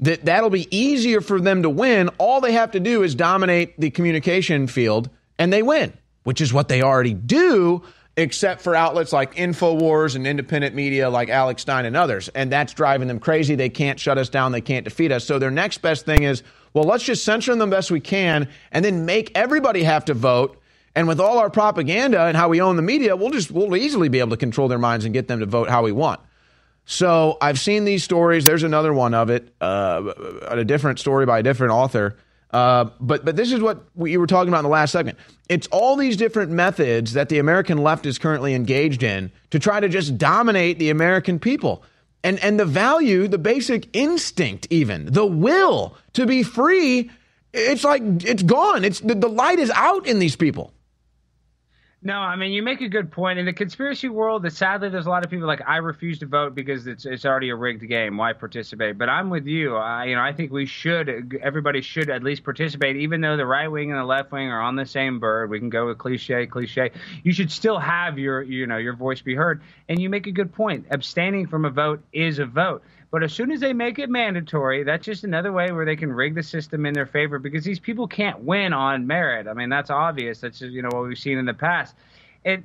that 0.00 0.24
that'll 0.24 0.50
be 0.50 0.74
easier 0.76 1.20
for 1.20 1.40
them 1.40 1.62
to 1.62 1.70
win 1.70 2.08
all 2.18 2.40
they 2.40 2.52
have 2.52 2.72
to 2.72 2.80
do 2.80 3.02
is 3.02 3.14
dominate 3.14 3.78
the 3.80 3.90
communication 3.90 4.66
field 4.66 5.08
and 5.38 5.52
they 5.52 5.62
win 5.62 5.92
which 6.24 6.40
is 6.40 6.52
what 6.52 6.68
they 6.68 6.82
already 6.82 7.14
do, 7.14 7.82
except 8.16 8.60
for 8.60 8.74
outlets 8.74 9.12
like 9.12 9.34
InfoWars 9.34 10.16
and 10.16 10.26
independent 10.26 10.74
media 10.74 11.08
like 11.08 11.28
Alex 11.28 11.62
Stein 11.62 11.86
and 11.86 11.96
others. 11.96 12.28
And 12.28 12.52
that's 12.52 12.74
driving 12.74 13.08
them 13.08 13.18
crazy. 13.18 13.54
They 13.54 13.68
can't 13.68 13.98
shut 13.98 14.18
us 14.18 14.28
down, 14.28 14.52
they 14.52 14.60
can't 14.60 14.84
defeat 14.84 15.12
us. 15.12 15.24
So 15.24 15.38
their 15.38 15.50
next 15.50 15.78
best 15.78 16.04
thing 16.04 16.24
is, 16.24 16.42
well, 16.72 16.84
let's 16.84 17.04
just 17.04 17.24
censor 17.24 17.52
them 17.52 17.70
the 17.70 17.76
best 17.76 17.90
we 17.90 18.00
can 18.00 18.48
and 18.70 18.84
then 18.84 19.06
make 19.06 19.32
everybody 19.34 19.82
have 19.82 20.04
to 20.06 20.14
vote. 20.14 20.56
And 20.94 21.08
with 21.08 21.20
all 21.20 21.38
our 21.38 21.50
propaganda 21.50 22.22
and 22.22 22.36
how 22.36 22.48
we 22.48 22.60
own 22.60 22.76
the 22.76 22.82
media, 22.82 23.16
we'll 23.16 23.30
just 23.30 23.50
we'll 23.50 23.76
easily 23.76 24.08
be 24.08 24.18
able 24.18 24.30
to 24.30 24.36
control 24.36 24.68
their 24.68 24.78
minds 24.78 25.04
and 25.04 25.14
get 25.14 25.28
them 25.28 25.40
to 25.40 25.46
vote 25.46 25.68
how 25.68 25.82
we 25.82 25.92
want. 25.92 26.20
So 26.90 27.38
I've 27.40 27.58
seen 27.58 27.84
these 27.84 28.02
stories. 28.02 28.44
There's 28.44 28.64
another 28.64 28.92
one 28.92 29.14
of 29.14 29.30
it, 29.30 29.54
uh, 29.60 30.12
a 30.48 30.64
different 30.64 30.98
story 30.98 31.24
by 31.24 31.38
a 31.38 31.42
different 31.42 31.72
author 31.72 32.16
uh, 32.52 32.90
but 33.00 33.24
but 33.24 33.36
this 33.36 33.52
is 33.52 33.60
what 33.60 33.84
we 33.94 34.16
were 34.16 34.26
talking 34.26 34.48
about 34.48 34.60
in 34.60 34.64
the 34.64 34.70
last 34.70 34.92
segment. 34.92 35.18
It's 35.48 35.68
all 35.68 35.96
these 35.96 36.16
different 36.16 36.50
methods 36.50 37.12
that 37.12 37.28
the 37.28 37.38
American 37.38 37.78
left 37.78 38.06
is 38.06 38.18
currently 38.18 38.54
engaged 38.54 39.02
in 39.02 39.30
to 39.50 39.58
try 39.58 39.78
to 39.78 39.88
just 39.88 40.18
dominate 40.18 40.78
the 40.78 40.90
American 40.90 41.38
people. 41.38 41.84
And 42.24 42.38
and 42.40 42.58
the 42.58 42.64
value, 42.64 43.28
the 43.28 43.38
basic 43.38 43.88
instinct, 43.96 44.66
even 44.70 45.06
the 45.06 45.24
will 45.24 45.96
to 46.14 46.26
be 46.26 46.42
free, 46.42 47.10
it's 47.52 47.84
like 47.84 48.02
it's 48.24 48.42
gone. 48.42 48.84
It's 48.84 49.00
the, 49.00 49.14
the 49.14 49.28
light 49.28 49.58
is 49.58 49.70
out 49.70 50.06
in 50.06 50.18
these 50.18 50.36
people. 50.36 50.72
No, 52.02 52.14
I 52.14 52.34
mean 52.34 52.52
you 52.52 52.62
make 52.62 52.80
a 52.80 52.88
good 52.88 53.10
point. 53.10 53.38
In 53.38 53.44
the 53.44 53.52
conspiracy 53.52 54.08
world, 54.08 54.42
that 54.44 54.54
sadly 54.54 54.88
there's 54.88 55.04
a 55.04 55.10
lot 55.10 55.22
of 55.22 55.30
people 55.30 55.46
like 55.46 55.60
I 55.66 55.76
refuse 55.76 56.18
to 56.20 56.26
vote 56.26 56.54
because 56.54 56.86
it's 56.86 57.04
it's 57.04 57.26
already 57.26 57.50
a 57.50 57.56
rigged 57.56 57.86
game. 57.86 58.16
Why 58.16 58.32
participate? 58.32 58.96
But 58.96 59.10
I'm 59.10 59.28
with 59.28 59.44
you. 59.46 59.76
I, 59.76 60.06
you 60.06 60.14
know, 60.14 60.22
I 60.22 60.32
think 60.32 60.50
we 60.50 60.64
should. 60.64 61.38
Everybody 61.42 61.82
should 61.82 62.08
at 62.08 62.22
least 62.22 62.42
participate, 62.42 62.96
even 62.96 63.20
though 63.20 63.36
the 63.36 63.44
right 63.44 63.68
wing 63.68 63.90
and 63.90 64.00
the 64.00 64.04
left 64.04 64.32
wing 64.32 64.48
are 64.48 64.62
on 64.62 64.76
the 64.76 64.86
same 64.86 65.20
bird. 65.20 65.50
We 65.50 65.58
can 65.58 65.68
go 65.68 65.88
with 65.88 65.98
cliche, 65.98 66.46
cliche. 66.46 66.90
You 67.22 67.34
should 67.34 67.52
still 67.52 67.78
have 67.78 68.18
your 68.18 68.40
you 68.40 68.66
know 68.66 68.78
your 68.78 68.94
voice 68.96 69.20
be 69.20 69.34
heard. 69.34 69.60
And 69.90 70.00
you 70.00 70.08
make 70.08 70.26
a 70.26 70.32
good 70.32 70.54
point. 70.54 70.86
Abstaining 70.90 71.48
from 71.48 71.66
a 71.66 71.70
vote 71.70 72.02
is 72.14 72.38
a 72.38 72.46
vote. 72.46 72.82
But 73.10 73.24
as 73.24 73.32
soon 73.32 73.50
as 73.50 73.60
they 73.60 73.72
make 73.72 73.98
it 73.98 74.08
mandatory, 74.08 74.84
that's 74.84 75.04
just 75.04 75.24
another 75.24 75.52
way 75.52 75.72
where 75.72 75.84
they 75.84 75.96
can 75.96 76.12
rig 76.12 76.34
the 76.34 76.42
system 76.42 76.86
in 76.86 76.94
their 76.94 77.06
favor 77.06 77.38
because 77.40 77.64
these 77.64 77.80
people 77.80 78.06
can't 78.06 78.40
win 78.40 78.72
on 78.72 79.06
merit. 79.06 79.48
I 79.48 79.54
mean, 79.54 79.68
that's 79.68 79.90
obvious. 79.90 80.40
That's 80.40 80.60
just, 80.60 80.72
you 80.72 80.82
know 80.82 80.90
what 80.92 81.08
we've 81.08 81.18
seen 81.18 81.36
in 81.36 81.44
the 81.44 81.54
past. 81.54 81.96
It 82.44 82.62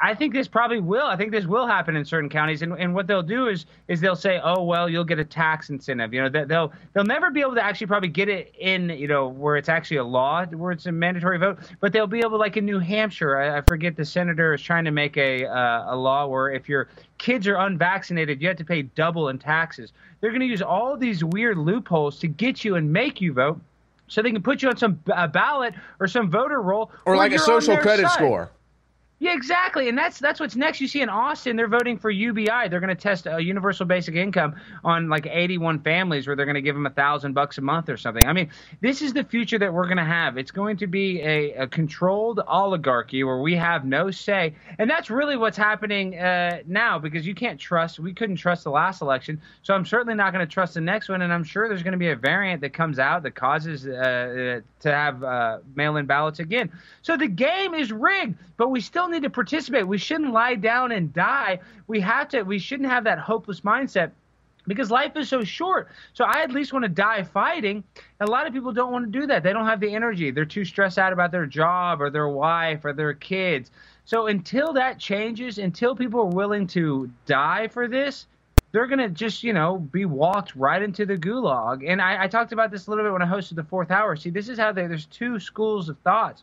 I 0.00 0.14
think 0.14 0.32
this 0.32 0.46
probably 0.46 0.80
will. 0.80 1.06
I 1.06 1.16
think 1.16 1.32
this 1.32 1.46
will 1.46 1.66
happen 1.66 1.96
in 1.96 2.04
certain 2.04 2.28
counties, 2.28 2.62
and, 2.62 2.72
and 2.78 2.94
what 2.94 3.06
they'll 3.06 3.22
do 3.22 3.48
is 3.48 3.66
is 3.88 4.00
they'll 4.00 4.16
say, 4.16 4.40
oh 4.42 4.62
well, 4.62 4.88
you'll 4.88 5.04
get 5.04 5.18
a 5.18 5.24
tax 5.24 5.70
incentive. 5.70 6.14
You 6.14 6.28
know, 6.28 6.44
they'll 6.44 6.72
they'll 6.92 7.04
never 7.04 7.30
be 7.30 7.40
able 7.40 7.54
to 7.54 7.64
actually 7.64 7.88
probably 7.88 8.08
get 8.08 8.28
it 8.28 8.54
in, 8.58 8.90
you 8.90 9.08
know, 9.08 9.28
where 9.28 9.56
it's 9.56 9.68
actually 9.68 9.98
a 9.98 10.04
law, 10.04 10.44
where 10.46 10.72
it's 10.72 10.86
a 10.86 10.92
mandatory 10.92 11.38
vote, 11.38 11.58
but 11.80 11.92
they'll 11.92 12.06
be 12.06 12.20
able, 12.20 12.38
like 12.38 12.56
in 12.56 12.64
New 12.64 12.78
Hampshire, 12.78 13.36
I, 13.36 13.58
I 13.58 13.60
forget 13.62 13.96
the 13.96 14.04
senator 14.04 14.54
is 14.54 14.62
trying 14.62 14.84
to 14.84 14.90
make 14.92 15.16
a 15.16 15.46
uh, 15.46 15.94
a 15.94 15.96
law 15.96 16.26
where 16.26 16.50
if 16.50 16.68
your 16.68 16.88
kids 17.18 17.46
are 17.46 17.56
unvaccinated, 17.56 18.40
you 18.40 18.48
have 18.48 18.56
to 18.58 18.64
pay 18.64 18.82
double 18.82 19.28
in 19.28 19.38
taxes. 19.38 19.92
They're 20.20 20.30
going 20.30 20.40
to 20.40 20.46
use 20.46 20.62
all 20.62 20.96
these 20.96 21.24
weird 21.24 21.58
loopholes 21.58 22.18
to 22.20 22.28
get 22.28 22.64
you 22.64 22.76
and 22.76 22.92
make 22.92 23.20
you 23.20 23.32
vote 23.32 23.60
so 24.08 24.22
they 24.22 24.30
can 24.30 24.42
put 24.42 24.62
you 24.62 24.68
on 24.68 24.76
some 24.76 25.00
uh, 25.12 25.26
ballot 25.26 25.74
or 26.00 26.08
some 26.08 26.30
voter 26.30 26.62
roll 26.62 26.90
or 27.04 27.16
like 27.16 27.32
a 27.32 27.38
social 27.38 27.76
credit 27.76 28.06
side. 28.06 28.14
score 28.14 28.50
yeah, 29.20 29.34
exactly, 29.34 29.88
and 29.88 29.98
that's 29.98 30.20
that's 30.20 30.38
what's 30.38 30.54
next. 30.54 30.80
You 30.80 30.86
see 30.86 31.02
in 31.02 31.08
Austin, 31.08 31.56
they're 31.56 31.66
voting 31.66 31.98
for 31.98 32.08
UBI. 32.08 32.68
They're 32.70 32.78
going 32.78 32.94
to 32.94 32.94
test 32.94 33.26
a 33.26 33.40
universal 33.40 33.84
basic 33.84 34.14
income 34.14 34.54
on 34.84 35.08
like 35.08 35.26
81 35.26 35.80
families, 35.80 36.28
where 36.28 36.36
they're 36.36 36.46
going 36.46 36.54
to 36.54 36.62
give 36.62 36.76
them 36.76 36.86
a 36.86 36.90
thousand 36.90 37.32
bucks 37.32 37.58
a 37.58 37.60
month 37.60 37.88
or 37.88 37.96
something. 37.96 38.24
I 38.24 38.32
mean, 38.32 38.50
this 38.80 39.02
is 39.02 39.12
the 39.12 39.24
future 39.24 39.58
that 39.58 39.74
we're 39.74 39.86
going 39.86 39.96
to 39.96 40.04
have. 40.04 40.38
It's 40.38 40.52
going 40.52 40.76
to 40.76 40.86
be 40.86 41.20
a, 41.20 41.52
a, 41.54 41.66
controlled 41.66 42.38
oligarchy 42.46 43.24
where 43.24 43.40
we 43.40 43.56
have 43.56 43.84
no 43.84 44.12
say, 44.12 44.54
and 44.78 44.88
that's 44.88 45.10
really 45.10 45.36
what's 45.36 45.56
happening 45.56 46.16
uh, 46.16 46.60
now 46.68 47.00
because 47.00 47.26
you 47.26 47.34
can't 47.34 47.58
trust. 47.58 47.98
We 47.98 48.14
couldn't 48.14 48.36
trust 48.36 48.62
the 48.62 48.70
last 48.70 49.02
election, 49.02 49.42
so 49.64 49.74
I'm 49.74 49.84
certainly 49.84 50.14
not 50.14 50.32
going 50.32 50.46
to 50.46 50.52
trust 50.52 50.74
the 50.74 50.80
next 50.80 51.08
one. 51.08 51.22
And 51.22 51.32
I'm 51.32 51.42
sure 51.42 51.66
there's 51.66 51.82
going 51.82 51.90
to 51.90 51.98
be 51.98 52.10
a 52.10 52.16
variant 52.16 52.60
that 52.60 52.72
comes 52.72 53.00
out 53.00 53.24
that 53.24 53.34
causes 53.34 53.84
uh, 53.84 54.60
to 54.78 54.92
have 54.92 55.24
uh, 55.24 55.58
mail-in 55.74 56.06
ballots 56.06 56.38
again. 56.38 56.70
So 57.02 57.16
the 57.16 57.26
game 57.26 57.74
is 57.74 57.90
rigged, 57.90 58.36
but 58.56 58.68
we 58.70 58.80
still 58.80 59.07
need 59.10 59.22
to 59.22 59.30
participate. 59.30 59.86
We 59.86 59.98
shouldn't 59.98 60.32
lie 60.32 60.54
down 60.54 60.92
and 60.92 61.12
die. 61.12 61.60
We 61.86 62.00
have 62.00 62.28
to. 62.30 62.42
We 62.42 62.58
shouldn't 62.58 62.88
have 62.88 63.04
that 63.04 63.18
hopeless 63.18 63.60
mindset 63.62 64.12
because 64.66 64.90
life 64.90 65.16
is 65.16 65.28
so 65.28 65.42
short. 65.42 65.88
So 66.12 66.24
I 66.24 66.42
at 66.42 66.52
least 66.52 66.72
want 66.72 66.84
to 66.84 66.88
die 66.88 67.22
fighting. 67.22 67.82
A 68.20 68.26
lot 68.26 68.46
of 68.46 68.52
people 68.52 68.72
don't 68.72 68.92
want 68.92 69.10
to 69.10 69.20
do 69.20 69.26
that. 69.26 69.42
They 69.42 69.52
don't 69.52 69.66
have 69.66 69.80
the 69.80 69.94
energy. 69.94 70.30
They're 70.30 70.44
too 70.44 70.64
stressed 70.64 70.98
out 70.98 71.12
about 71.12 71.32
their 71.32 71.46
job 71.46 72.00
or 72.00 72.10
their 72.10 72.28
wife 72.28 72.84
or 72.84 72.92
their 72.92 73.14
kids. 73.14 73.70
So 74.04 74.26
until 74.26 74.72
that 74.74 74.98
changes, 74.98 75.58
until 75.58 75.96
people 75.96 76.20
are 76.20 76.26
willing 76.26 76.66
to 76.68 77.10
die 77.26 77.68
for 77.68 77.88
this, 77.88 78.26
they're 78.72 78.86
going 78.86 78.98
to 78.98 79.08
just, 79.08 79.42
you 79.42 79.52
know, 79.52 79.78
be 79.78 80.04
walked 80.04 80.54
right 80.54 80.82
into 80.82 81.06
the 81.06 81.16
gulag. 81.16 81.88
And 81.88 82.00
I, 82.00 82.24
I, 82.24 82.28
talked 82.28 82.52
about 82.52 82.70
this 82.70 82.86
a 82.86 82.90
little 82.90 83.04
bit 83.04 83.12
when 83.12 83.22
I 83.22 83.26
hosted 83.26 83.54
the 83.56 83.64
fourth 83.64 83.90
hour. 83.90 84.14
See, 84.16 84.30
this 84.30 84.48
is 84.48 84.58
how 84.58 84.72
they, 84.72 84.86
there's 84.86 85.06
two 85.06 85.40
schools 85.40 85.88
of 85.88 85.98
thoughts. 86.00 86.42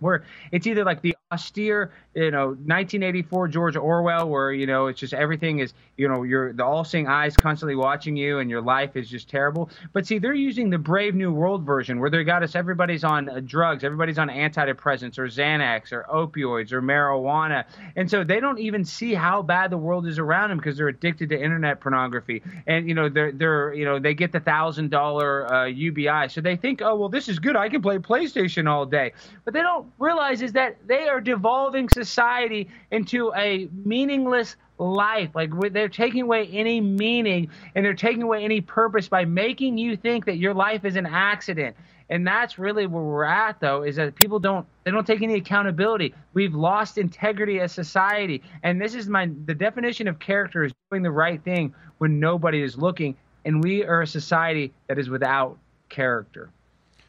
Where 0.00 0.24
it's 0.52 0.66
either 0.66 0.84
like 0.84 1.02
the 1.02 1.16
austere, 1.32 1.90
you 2.14 2.30
know, 2.30 2.48
1984 2.48 3.48
George 3.48 3.76
Orwell, 3.76 4.28
where 4.28 4.52
you 4.52 4.66
know 4.66 4.86
it's 4.86 5.00
just 5.00 5.12
everything 5.12 5.58
is, 5.58 5.74
you 5.96 6.08
know, 6.08 6.22
you're 6.22 6.52
the 6.52 6.64
all-seeing 6.64 7.08
eyes 7.08 7.36
constantly 7.36 7.74
watching 7.74 8.16
you, 8.16 8.38
and 8.38 8.48
your 8.48 8.60
life 8.60 8.96
is 8.96 9.08
just 9.08 9.28
terrible. 9.28 9.68
But 9.92 10.06
see, 10.06 10.18
they're 10.18 10.34
using 10.34 10.70
the 10.70 10.78
Brave 10.78 11.14
New 11.14 11.32
World 11.32 11.64
version, 11.64 11.98
where 11.98 12.10
they 12.10 12.22
got 12.22 12.42
us, 12.42 12.54
everybody's 12.54 13.02
on 13.02 13.28
uh, 13.28 13.40
drugs, 13.44 13.82
everybody's 13.82 14.18
on 14.18 14.28
antidepressants 14.28 15.18
or 15.18 15.26
Xanax 15.26 15.92
or 15.92 16.06
opioids 16.12 16.72
or 16.72 16.80
marijuana, 16.80 17.64
and 17.96 18.08
so 18.08 18.22
they 18.22 18.38
don't 18.38 18.60
even 18.60 18.84
see 18.84 19.12
how 19.14 19.42
bad 19.42 19.70
the 19.70 19.78
world 19.78 20.06
is 20.06 20.18
around 20.18 20.50
them 20.50 20.58
because 20.58 20.76
they're 20.76 20.88
addicted 20.88 21.30
to 21.30 21.42
internet 21.42 21.80
pornography, 21.80 22.42
and 22.66 22.88
you 22.88 22.94
know 22.94 23.08
they're 23.08 23.32
they're 23.32 23.74
you 23.74 23.84
know 23.84 23.98
they 23.98 24.14
get 24.14 24.30
the 24.30 24.40
thousand 24.40 24.90
dollar 24.90 25.52
uh, 25.52 25.64
UBI, 25.66 26.28
so 26.28 26.40
they 26.40 26.54
think, 26.56 26.82
oh 26.82 26.94
well, 26.94 27.08
this 27.08 27.28
is 27.28 27.40
good, 27.40 27.56
I 27.56 27.68
can 27.68 27.82
play 27.82 27.98
PlayStation 27.98 28.68
all 28.68 28.86
day, 28.86 29.12
but 29.44 29.52
they 29.52 29.62
don't 29.62 29.85
realize 29.98 30.42
is 30.42 30.52
that 30.52 30.76
they 30.86 31.08
are 31.08 31.20
devolving 31.20 31.88
society 31.88 32.68
into 32.90 33.32
a 33.34 33.68
meaningless 33.84 34.56
life. 34.78 35.30
Like 35.34 35.50
they're 35.72 35.88
taking 35.88 36.22
away 36.22 36.48
any 36.52 36.80
meaning 36.80 37.48
and 37.74 37.84
they're 37.84 37.94
taking 37.94 38.22
away 38.22 38.44
any 38.44 38.60
purpose 38.60 39.08
by 39.08 39.24
making 39.24 39.78
you 39.78 39.96
think 39.96 40.26
that 40.26 40.36
your 40.36 40.54
life 40.54 40.84
is 40.84 40.96
an 40.96 41.06
accident. 41.06 41.76
And 42.08 42.26
that's 42.26 42.58
really 42.58 42.86
where 42.86 43.02
we're 43.02 43.24
at, 43.24 43.58
though, 43.58 43.82
is 43.82 43.96
that 43.96 44.14
people 44.14 44.38
don't 44.38 44.64
they 44.84 44.92
don't 44.92 45.06
take 45.06 45.22
any 45.22 45.34
accountability. 45.34 46.14
We've 46.34 46.54
lost 46.54 46.98
integrity 46.98 47.58
as 47.58 47.72
society, 47.72 48.42
and 48.62 48.80
this 48.80 48.94
is 48.94 49.08
my 49.08 49.28
the 49.46 49.54
definition 49.54 50.06
of 50.06 50.20
character 50.20 50.62
is 50.62 50.72
doing 50.90 51.02
the 51.02 51.10
right 51.10 51.42
thing 51.42 51.74
when 51.98 52.20
nobody 52.20 52.62
is 52.62 52.78
looking, 52.78 53.16
and 53.44 53.62
we 53.62 53.84
are 53.84 54.02
a 54.02 54.06
society 54.06 54.72
that 54.86 55.00
is 55.00 55.08
without 55.08 55.58
character. 55.88 56.50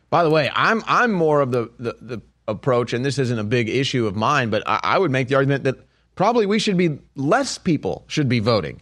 By 0.09 0.23
the 0.23 0.31
way, 0.31 0.49
I'm 0.55 0.83
I'm 0.87 1.11
more 1.11 1.41
of 1.41 1.51
the 1.51 1.69
the, 1.77 1.95
the 2.01 2.21
approach, 2.47 2.93
and 2.93 3.03
this 3.03 3.19
isn't 3.19 3.39
a 3.39 3.43
big 3.43 3.69
issue 3.69 4.07
of 4.07 4.15
mine, 4.15 4.49
but 4.49 4.63
I, 4.65 4.79
I 4.83 4.97
would 4.97 5.11
make 5.11 5.27
the 5.27 5.35
argument 5.35 5.63
that 5.65 5.75
probably 6.15 6.45
we 6.45 6.59
should 6.59 6.77
be 6.77 6.99
less 7.15 7.57
people 7.57 8.05
should 8.07 8.29
be 8.29 8.39
voting. 8.39 8.81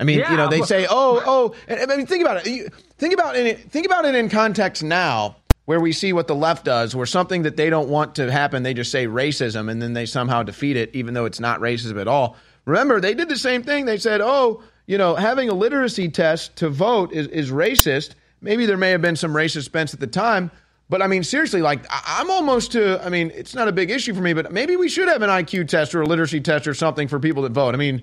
I 0.00 0.04
mean, 0.04 0.20
yeah. 0.20 0.30
you 0.30 0.36
know, 0.36 0.48
they 0.48 0.62
say, 0.62 0.86
"Oh, 0.88 1.22
oh." 1.26 1.54
I 1.68 1.96
mean, 1.96 2.06
think 2.06 2.24
about 2.24 2.46
it. 2.46 2.72
Think 2.98 3.14
about 3.14 3.36
it. 3.36 3.70
Think 3.70 3.84
about 3.84 4.04
it 4.04 4.14
in 4.14 4.28
context 4.28 4.82
now, 4.82 5.36
where 5.64 5.80
we 5.80 5.92
see 5.92 6.12
what 6.12 6.28
the 6.28 6.36
left 6.36 6.64
does, 6.64 6.94
where 6.94 7.06
something 7.06 7.42
that 7.42 7.56
they 7.56 7.68
don't 7.68 7.88
want 7.88 8.14
to 8.16 8.30
happen, 8.30 8.62
they 8.62 8.74
just 8.74 8.92
say 8.92 9.06
racism, 9.06 9.70
and 9.70 9.82
then 9.82 9.94
they 9.94 10.06
somehow 10.06 10.42
defeat 10.42 10.76
it, 10.76 10.94
even 10.94 11.14
though 11.14 11.24
it's 11.24 11.40
not 11.40 11.60
racism 11.60 12.00
at 12.00 12.06
all. 12.06 12.36
Remember, 12.64 13.00
they 13.00 13.14
did 13.14 13.28
the 13.28 13.36
same 13.36 13.62
thing. 13.62 13.86
They 13.86 13.98
said, 13.98 14.20
"Oh, 14.20 14.62
you 14.86 14.98
know, 14.98 15.16
having 15.16 15.48
a 15.48 15.54
literacy 15.54 16.08
test 16.10 16.54
to 16.56 16.68
vote 16.68 17.12
is, 17.12 17.26
is 17.28 17.50
racist." 17.50 18.14
Maybe 18.40 18.66
there 18.66 18.76
may 18.76 18.90
have 18.90 19.02
been 19.02 19.16
some 19.16 19.32
racist 19.32 19.72
bents 19.72 19.94
at 19.94 19.98
the 19.98 20.06
time, 20.06 20.52
but 20.88 21.02
I 21.02 21.06
mean, 21.06 21.22
seriously, 21.22 21.62
like 21.62 21.84
I'm 21.90 22.30
almost 22.30 22.72
to. 22.72 23.04
I 23.04 23.08
mean, 23.08 23.30
it's 23.34 23.54
not 23.54 23.68
a 23.68 23.72
big 23.72 23.90
issue 23.90 24.14
for 24.14 24.20
me, 24.20 24.32
but 24.32 24.52
maybe 24.52 24.76
we 24.76 24.88
should 24.88 25.08
have 25.08 25.22
an 25.22 25.30
IQ 25.30 25.68
test 25.68 25.94
or 25.94 26.02
a 26.02 26.06
literacy 26.06 26.40
test 26.40 26.66
or 26.66 26.74
something 26.74 27.08
for 27.08 27.18
people 27.20 27.42
that 27.42 27.52
vote. 27.52 27.74
I 27.74 27.78
mean, 27.78 28.02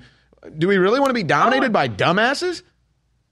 do 0.57 0.67
we 0.67 0.77
really 0.77 0.99
want 0.99 1.09
to 1.09 1.15
be 1.15 1.23
dominated 1.23 1.67
oh, 1.67 1.73
by 1.73 1.87
dumbasses? 1.87 2.61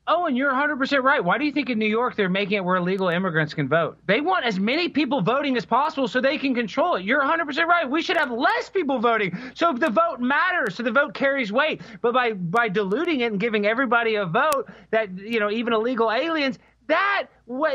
Oh, 0.06 0.26
and 0.26 0.36
you're 0.36 0.52
100% 0.52 1.02
right. 1.02 1.24
Why 1.24 1.38
do 1.38 1.46
you 1.46 1.52
think 1.54 1.70
in 1.70 1.80
New 1.80 1.88
York 1.88 2.18
they're 2.18 2.28
making 2.28 2.58
it 2.58 2.66
where 2.66 2.76
illegal 2.76 3.08
immigrants 3.08 3.54
can 3.54 3.70
vote? 3.70 3.98
They 4.06 4.20
want 4.20 4.44
as 4.44 4.60
many 4.60 4.90
people 4.90 5.22
voting 5.22 5.56
as 5.56 5.66
possible 5.66 6.10
so 6.10 6.20
they 6.20 6.38
can 6.38 6.54
control 6.54 6.96
it. 6.96 7.06
You're 7.06 7.22
100% 7.22 7.66
right. 7.66 7.90
We 7.90 8.02
should 8.02 8.18
have 8.18 8.30
less 8.30 8.70
people 8.70 9.00
voting 9.00 9.38
so 9.54 9.72
the 9.72 9.90
vote 9.90 10.20
matters, 10.20 10.76
so 10.76 10.84
the 10.84 10.92
vote 10.92 11.14
carries 11.14 11.54
weight. 11.54 11.82
But 12.02 12.14
by 12.14 12.34
by 12.34 12.68
diluting 12.68 13.22
it 13.22 13.32
and 13.32 13.40
giving 13.40 13.66
everybody 13.66 14.16
a 14.16 14.26
vote 14.26 14.70
that, 14.92 15.18
you 15.18 15.40
know, 15.40 15.50
even 15.50 15.72
illegal 15.72 16.12
aliens, 16.12 16.60
that 16.88 17.28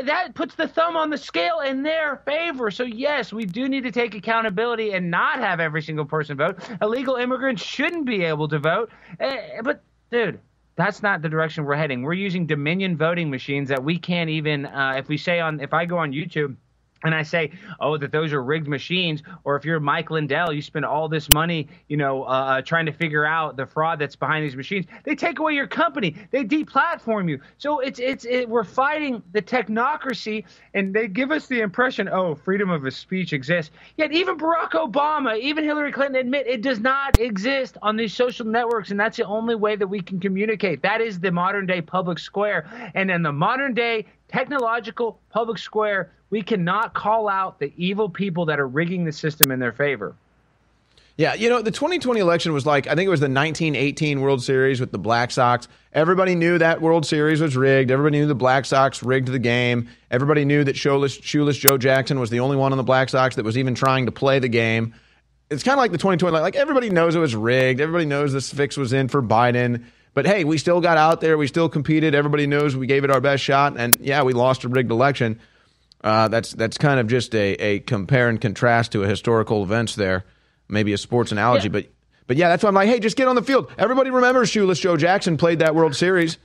that 0.05 0.35
puts 0.35 0.55
the 0.55 0.67
thumb 0.67 0.95
on 0.95 1.09
the 1.09 1.17
scale 1.17 1.59
in 1.59 1.83
their 1.83 2.17
favor. 2.25 2.71
So 2.71 2.83
yes, 2.83 3.31
we 3.33 3.45
do 3.45 3.67
need 3.67 3.83
to 3.83 3.91
take 3.91 4.15
accountability 4.15 4.91
and 4.91 5.09
not 5.09 5.39
have 5.39 5.59
every 5.59 5.81
single 5.81 6.05
person 6.05 6.37
vote. 6.37 6.59
Illegal 6.81 7.15
immigrants 7.15 7.63
shouldn't 7.63 8.05
be 8.05 8.23
able 8.23 8.47
to 8.47 8.59
vote. 8.59 8.91
Uh, 9.19 9.35
but 9.63 9.81
dude, 10.11 10.39
that's 10.75 11.03
not 11.03 11.21
the 11.21 11.29
direction 11.29 11.65
we're 11.65 11.75
heading. 11.75 12.03
We're 12.03 12.13
using 12.13 12.45
Dominion 12.45 12.97
voting 12.97 13.29
machines 13.29 13.69
that 13.69 13.83
we 13.83 13.97
can't 13.97 14.29
even. 14.29 14.65
Uh, 14.65 14.93
if 14.97 15.07
we 15.07 15.17
say 15.17 15.39
on, 15.39 15.59
if 15.59 15.73
I 15.73 15.85
go 15.85 15.97
on 15.97 16.11
YouTube 16.11 16.55
and 17.03 17.15
I 17.15 17.23
say, 17.23 17.51
oh, 17.79 17.97
that 17.97 18.11
those 18.11 18.33
are 18.33 18.43
rigged 18.43 18.67
machines, 18.67 19.23
or 19.43 19.55
if 19.55 19.65
you're 19.65 19.79
Mike 19.79 20.11
Lindell, 20.11 20.51
you 20.51 20.61
spend 20.61 20.85
all 20.85 21.07
this 21.07 21.29
money, 21.29 21.67
you 21.87 21.97
know, 21.97 22.23
uh, 22.23 22.39
uh, 22.49 22.61
trying 22.61 22.85
to 22.85 22.91
figure 22.91 23.25
out 23.25 23.57
the 23.57 23.65
fraud 23.65 23.99
that's 23.99 24.15
behind 24.15 24.43
these 24.43 24.55
machines. 24.55 24.85
They 25.03 25.15
take 25.15 25.39
away 25.39 25.53
your 25.53 25.67
company. 25.67 26.15
They 26.31 26.43
deplatform 26.43 27.29
you. 27.29 27.39
So 27.57 27.79
it's 27.79 27.99
it's 27.99 28.25
it, 28.25 28.49
we're 28.49 28.63
fighting 28.63 29.21
the 29.33 29.41
technocracy, 29.41 30.45
and 30.73 30.93
they 30.93 31.07
give 31.07 31.31
us 31.31 31.47
the 31.47 31.61
impression, 31.61 32.09
oh, 32.09 32.35
freedom 32.35 32.69
of 32.69 32.91
speech 32.93 33.33
exists. 33.33 33.71
Yet 33.97 34.11
even 34.11 34.37
Barack 34.37 34.71
Obama, 34.71 35.39
even 35.39 35.63
Hillary 35.63 35.91
Clinton 35.91 36.15
admit 36.15 36.47
it 36.47 36.61
does 36.61 36.79
not 36.79 37.19
exist 37.19 37.77
on 37.81 37.95
these 37.95 38.13
social 38.13 38.45
networks, 38.45 38.91
and 38.91 38.99
that's 38.99 39.17
the 39.17 39.25
only 39.25 39.55
way 39.55 39.75
that 39.75 39.87
we 39.87 40.01
can 40.01 40.19
communicate. 40.19 40.81
That 40.81 41.01
is 41.01 41.19
the 41.19 41.31
modern 41.31 41.65
day 41.65 41.81
public 41.81 42.19
square, 42.19 42.91
and 42.95 43.11
in 43.11 43.21
the 43.21 43.31
modern 43.31 43.73
day 43.73 44.05
technological 44.31 45.19
public 45.31 45.57
square, 45.57 46.11
we 46.29 46.41
cannot 46.41 46.93
call 46.93 47.27
out 47.27 47.59
the 47.59 47.73
evil 47.75 48.09
people 48.09 48.45
that 48.45 48.59
are 48.59 48.67
rigging 48.67 49.05
the 49.05 49.11
system 49.11 49.51
in 49.51 49.59
their 49.59 49.71
favor. 49.73 50.15
Yeah, 51.17 51.33
you 51.33 51.49
know, 51.49 51.61
the 51.61 51.69
2020 51.71 52.21
election 52.21 52.53
was 52.53 52.65
like, 52.65 52.87
I 52.87 52.95
think 52.95 53.05
it 53.05 53.09
was 53.09 53.19
the 53.19 53.25
1918 53.25 54.21
World 54.21 54.41
Series 54.41 54.79
with 54.79 54.93
the 54.93 54.97
Black 54.97 55.31
Sox. 55.31 55.67
Everybody 55.91 56.33
knew 56.33 56.57
that 56.57 56.81
World 56.81 57.05
Series 57.05 57.41
was 57.41 57.57
rigged. 57.57 57.91
Everybody 57.91 58.19
knew 58.19 58.25
the 58.27 58.35
Black 58.35 58.63
Sox 58.63 59.03
rigged 59.03 59.27
the 59.27 59.37
game. 59.37 59.89
Everybody 60.11 60.45
knew 60.45 60.63
that 60.63 60.77
shoeless, 60.77 61.15
shoeless 61.15 61.57
Joe 61.57 61.77
Jackson 61.77 62.21
was 62.21 62.29
the 62.29 62.39
only 62.39 62.55
one 62.55 62.71
on 62.71 62.77
the 62.77 62.85
Black 62.85 63.09
Sox 63.09 63.35
that 63.35 63.43
was 63.43 63.57
even 63.57 63.75
trying 63.75 64.05
to 64.05 64.13
play 64.13 64.39
the 64.39 64.47
game. 64.47 64.95
It's 65.49 65.61
kind 65.61 65.73
of 65.73 65.79
like 65.79 65.91
the 65.91 65.97
2020, 65.97 66.39
like 66.39 66.55
everybody 66.55 66.89
knows 66.89 67.15
it 67.15 67.19
was 67.19 67.35
rigged. 67.35 67.81
Everybody 67.81 68.05
knows 68.05 68.31
this 68.31 68.53
fix 68.53 68.77
was 68.77 68.93
in 68.93 69.09
for 69.09 69.21
Biden. 69.21 69.83
But 70.13 70.25
hey, 70.25 70.43
we 70.43 70.57
still 70.57 70.81
got 70.81 70.97
out 70.97 71.21
there. 71.21 71.37
We 71.37 71.47
still 71.47 71.69
competed. 71.69 72.15
Everybody 72.15 72.47
knows 72.47 72.75
we 72.75 72.87
gave 72.87 73.03
it 73.03 73.11
our 73.11 73.21
best 73.21 73.43
shot. 73.43 73.77
And 73.77 73.95
yeah, 73.99 74.23
we 74.23 74.33
lost 74.33 74.63
a 74.63 74.67
rigged 74.67 74.91
election. 74.91 75.39
Uh, 76.03 76.27
that's 76.29 76.51
that's 76.51 76.77
kind 76.77 76.99
of 76.99 77.07
just 77.07 77.35
a, 77.35 77.53
a 77.53 77.79
compare 77.79 78.29
and 78.29 78.39
contrast 78.39 78.93
to 78.93 79.03
a 79.03 79.07
historical 79.07 79.63
events 79.63 79.95
there, 79.95 80.23
maybe 80.67 80.93
a 80.93 80.97
sports 80.97 81.31
analogy. 81.31 81.67
Yeah. 81.67 81.73
But 81.73 81.87
but 82.27 82.37
yeah, 82.37 82.49
that's 82.49 82.63
why 82.63 82.69
I'm 82.69 82.75
like, 82.75 82.89
hey, 82.89 82.99
just 82.99 83.17
get 83.17 83.27
on 83.27 83.35
the 83.35 83.43
field. 83.43 83.71
Everybody 83.77 84.09
remembers 84.09 84.49
Shoeless 84.49 84.79
Joe 84.79 84.97
Jackson 84.97 85.35
played 85.37 85.59
that 85.59 85.75
World 85.75 85.95
Series. 85.95 86.37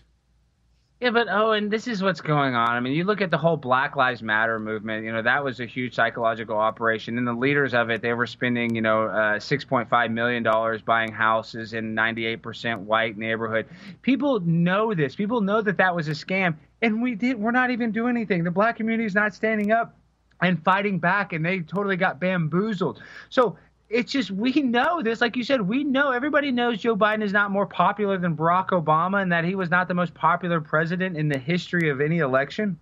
Yeah, 1.01 1.11
but 1.11 1.27
oh, 1.29 1.51
and 1.53 1.71
this 1.71 1.89
is 1.89 2.03
what's 2.03 2.21
going 2.21 2.55
on. 2.55 2.71
I 2.71 2.81
mean, 2.81 2.93
you 2.95 3.05
look 3.05 3.21
at 3.21 3.31
the 3.31 3.37
whole 3.37 3.57
Black 3.57 3.97
Lives 3.97 4.23
Matter 4.23 4.61
movement. 4.61 5.05
You 5.05 5.13
know, 5.13 5.23
that 5.23 5.43
was 5.45 5.59
a 5.59 5.67
huge 5.67 5.95
psychological 5.95 6.57
operation, 6.57 7.19
and 7.19 7.27
the 7.27 7.33
leaders 7.33 7.75
of 7.75 7.91
it, 7.91 8.01
they 8.01 8.13
were 8.15 8.27
spending, 8.27 8.75
you 8.75 8.81
know, 8.81 9.09
uh, 9.09 9.39
six 9.41 9.65
point 9.65 9.91
five 9.91 10.13
million 10.13 10.43
dollars 10.45 10.83
buying 10.83 11.13
houses 11.13 11.75
in 11.75 11.95
ninety 11.95 12.27
eight 12.27 12.43
percent 12.43 12.81
white 12.81 13.19
neighborhood. 13.19 13.67
People 14.03 14.41
know 14.41 14.95
this. 14.95 15.17
People 15.17 15.41
know 15.41 15.61
that 15.61 15.77
that 15.79 15.95
was 15.95 16.07
a 16.07 16.13
scam, 16.13 16.55
and 16.81 17.03
we 17.03 17.17
did. 17.17 17.39
We're 17.41 17.51
not 17.51 17.71
even 17.71 17.91
doing 17.91 18.17
anything. 18.17 18.45
The 18.45 18.53
black 18.53 18.77
community 18.77 19.05
is 19.05 19.15
not 19.17 19.35
standing 19.35 19.73
up 19.73 19.97
and 20.41 20.63
fighting 20.63 21.01
back, 21.01 21.33
and 21.33 21.45
they 21.45 21.61
totally 21.61 21.97
got 21.97 22.21
bamboozled. 22.21 23.03
So 23.31 23.59
it's 23.95 24.11
just 24.11 24.31
we 24.33 24.53
know 24.55 25.01
this. 25.03 25.21
Like 25.21 25.37
you 25.37 25.45
said 25.45 25.61
we 25.63 25.85
know 25.85 26.11
everybody 26.11 26.51
knows 26.51 26.79
joe 26.79 26.97
biden 26.97 27.23
is 27.23 27.33
not 27.33 27.51
more 27.53 27.67
popular 27.67 28.19
than 28.19 28.37
barack 28.37 28.69
obama 28.69 29.23
and 29.23 29.31
that 29.31 29.45
he 29.45 29.55
was 29.55 29.71
not 29.71 29.87
the 29.87 29.95
most 29.95 30.13
popular 30.15 30.61
president 30.61 31.17
in 31.17 31.29
the 31.29 31.39
history 31.39 31.89
of 31.89 32.01
any 32.01 32.19
election 32.19 32.79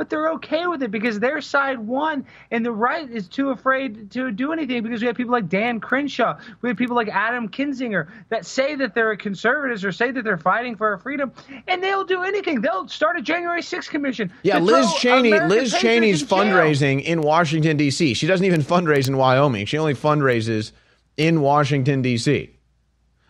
but 0.00 0.08
they're 0.08 0.30
okay 0.30 0.66
with 0.66 0.82
it 0.82 0.90
because 0.90 1.20
their 1.20 1.42
side 1.42 1.78
won 1.78 2.24
and 2.50 2.64
the 2.64 2.72
right 2.72 3.10
is 3.10 3.28
too 3.28 3.50
afraid 3.50 4.10
to 4.10 4.30
do 4.30 4.50
anything 4.50 4.82
because 4.82 5.02
we 5.02 5.06
have 5.06 5.14
people 5.14 5.32
like 5.32 5.46
Dan 5.46 5.78
Crenshaw, 5.78 6.38
we 6.62 6.70
have 6.70 6.78
people 6.78 6.96
like 6.96 7.08
Adam 7.08 7.50
Kinzinger 7.50 8.08
that 8.30 8.46
say 8.46 8.74
that 8.76 8.94
they're 8.94 9.14
conservatives 9.16 9.84
or 9.84 9.92
say 9.92 10.10
that 10.10 10.24
they're 10.24 10.38
fighting 10.38 10.74
for 10.74 10.88
our 10.88 10.96
freedom, 10.96 11.32
and 11.68 11.82
they'll 11.82 12.04
do 12.04 12.22
anything. 12.22 12.62
They'll 12.62 12.88
start 12.88 13.18
a 13.18 13.20
January 13.20 13.60
6th 13.60 13.90
commission. 13.90 14.32
Yeah, 14.42 14.58
Liz 14.58 14.90
Cheney. 14.94 15.32
American 15.32 15.50
Liz 15.50 15.74
Cheney's 15.74 16.22
in 16.22 16.28
fundraising 16.28 17.02
in 17.02 17.20
Washington 17.20 17.76
D.C. 17.76 18.14
She 18.14 18.26
doesn't 18.26 18.46
even 18.46 18.62
fundraise 18.62 19.06
in 19.06 19.18
Wyoming. 19.18 19.66
She 19.66 19.76
only 19.76 19.92
fundraises 19.92 20.72
in 21.18 21.42
Washington 21.42 22.00
D.C. 22.00 22.48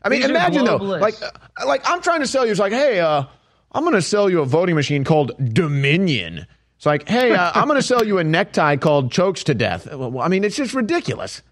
I 0.05 0.09
mean, 0.09 0.21
These 0.21 0.31
imagine 0.31 0.65
though, 0.67 0.77
like, 0.77 1.21
uh, 1.21 1.67
like 1.67 1.83
I'm 1.91 2.01
trying 2.01 2.21
to 2.21 2.29
sell 2.29 2.45
you. 2.45 2.53
It's 2.53 2.61
like, 2.61 2.73
hey, 2.73 3.01
uh, 3.01 3.25
I'm 3.73 3.83
going 3.83 3.95
to 3.95 4.03
sell 4.03 4.31
you 4.31 4.41
a 4.41 4.47
voting 4.47 4.77
machine 4.77 5.03
called 5.03 5.33
Dominion. 5.53 6.47
It's 6.81 6.86
like, 6.86 7.07
hey, 7.07 7.32
uh, 7.32 7.52
I'm 7.55 7.69
going 7.69 7.78
to 7.78 7.86
sell 7.86 8.07
you 8.07 8.16
a 8.16 8.24
necktie 8.24 8.77
called 8.77 9.12
Chokes 9.12 9.44
to 9.44 9.55
Death. 9.55 9.86
I 9.93 10.28
mean, 10.28 10.44
it's 10.44 10.57
just 10.57 10.73
ridiculous. 10.73 11.43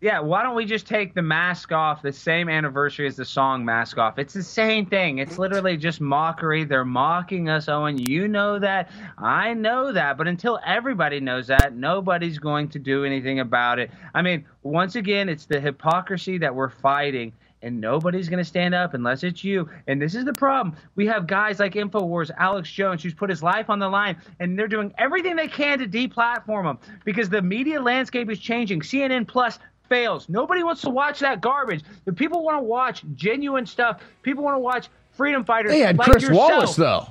Yeah, 0.00 0.18
why 0.18 0.42
don't 0.42 0.56
we 0.56 0.64
just 0.64 0.84
take 0.84 1.14
the 1.14 1.22
mask 1.22 1.70
off 1.70 2.02
the 2.02 2.12
same 2.12 2.48
anniversary 2.48 3.06
as 3.06 3.14
the 3.14 3.24
song 3.24 3.64
Mask 3.64 3.98
Off? 3.98 4.18
It's 4.18 4.34
the 4.34 4.42
same 4.42 4.84
thing. 4.86 5.18
It's 5.18 5.38
literally 5.38 5.76
just 5.76 6.00
mockery. 6.00 6.64
They're 6.64 6.84
mocking 6.84 7.48
us, 7.48 7.68
Owen. 7.68 7.98
You 7.98 8.26
know 8.26 8.58
that. 8.58 8.90
I 9.16 9.54
know 9.54 9.92
that. 9.92 10.18
But 10.18 10.26
until 10.26 10.58
everybody 10.66 11.20
knows 11.20 11.46
that, 11.46 11.76
nobody's 11.76 12.40
going 12.40 12.68
to 12.70 12.80
do 12.80 13.04
anything 13.04 13.38
about 13.38 13.78
it. 13.78 13.92
I 14.12 14.22
mean, 14.22 14.44
once 14.64 14.96
again, 14.96 15.28
it's 15.28 15.46
the 15.46 15.60
hypocrisy 15.60 16.36
that 16.38 16.52
we're 16.52 16.68
fighting 16.68 17.32
and 17.62 17.80
nobody's 17.80 18.28
going 18.28 18.38
to 18.38 18.44
stand 18.44 18.74
up 18.74 18.94
unless 18.94 19.22
it's 19.22 19.42
you. 19.42 19.68
And 19.86 20.00
this 20.00 20.14
is 20.14 20.24
the 20.24 20.32
problem. 20.32 20.76
We 20.94 21.06
have 21.06 21.26
guys 21.26 21.58
like 21.58 21.74
Infowars, 21.74 22.30
Alex 22.36 22.70
Jones, 22.70 23.02
who's 23.02 23.14
put 23.14 23.30
his 23.30 23.42
life 23.42 23.70
on 23.70 23.78
the 23.78 23.88
line, 23.88 24.16
and 24.40 24.58
they're 24.58 24.68
doing 24.68 24.94
everything 24.98 25.36
they 25.36 25.48
can 25.48 25.78
to 25.78 25.86
deplatform 25.86 26.70
him 26.70 26.78
because 27.04 27.28
the 27.28 27.42
media 27.42 27.80
landscape 27.80 28.30
is 28.30 28.38
changing. 28.38 28.80
CNN 28.80 29.26
Plus 29.26 29.58
fails. 29.88 30.28
Nobody 30.28 30.62
wants 30.62 30.82
to 30.82 30.90
watch 30.90 31.20
that 31.20 31.40
garbage. 31.40 31.82
The 32.04 32.12
people 32.12 32.42
want 32.44 32.58
to 32.58 32.62
watch 32.62 33.02
genuine 33.14 33.66
stuff, 33.66 34.02
people 34.22 34.44
want 34.44 34.54
to 34.54 34.60
watch 34.60 34.88
freedom 35.12 35.44
fighters. 35.44 35.72
They 35.72 35.80
had 35.80 35.98
like 35.98 36.10
Chris 36.10 36.22
yourself. 36.22 36.50
Wallace 36.50 36.76
though. 36.76 37.08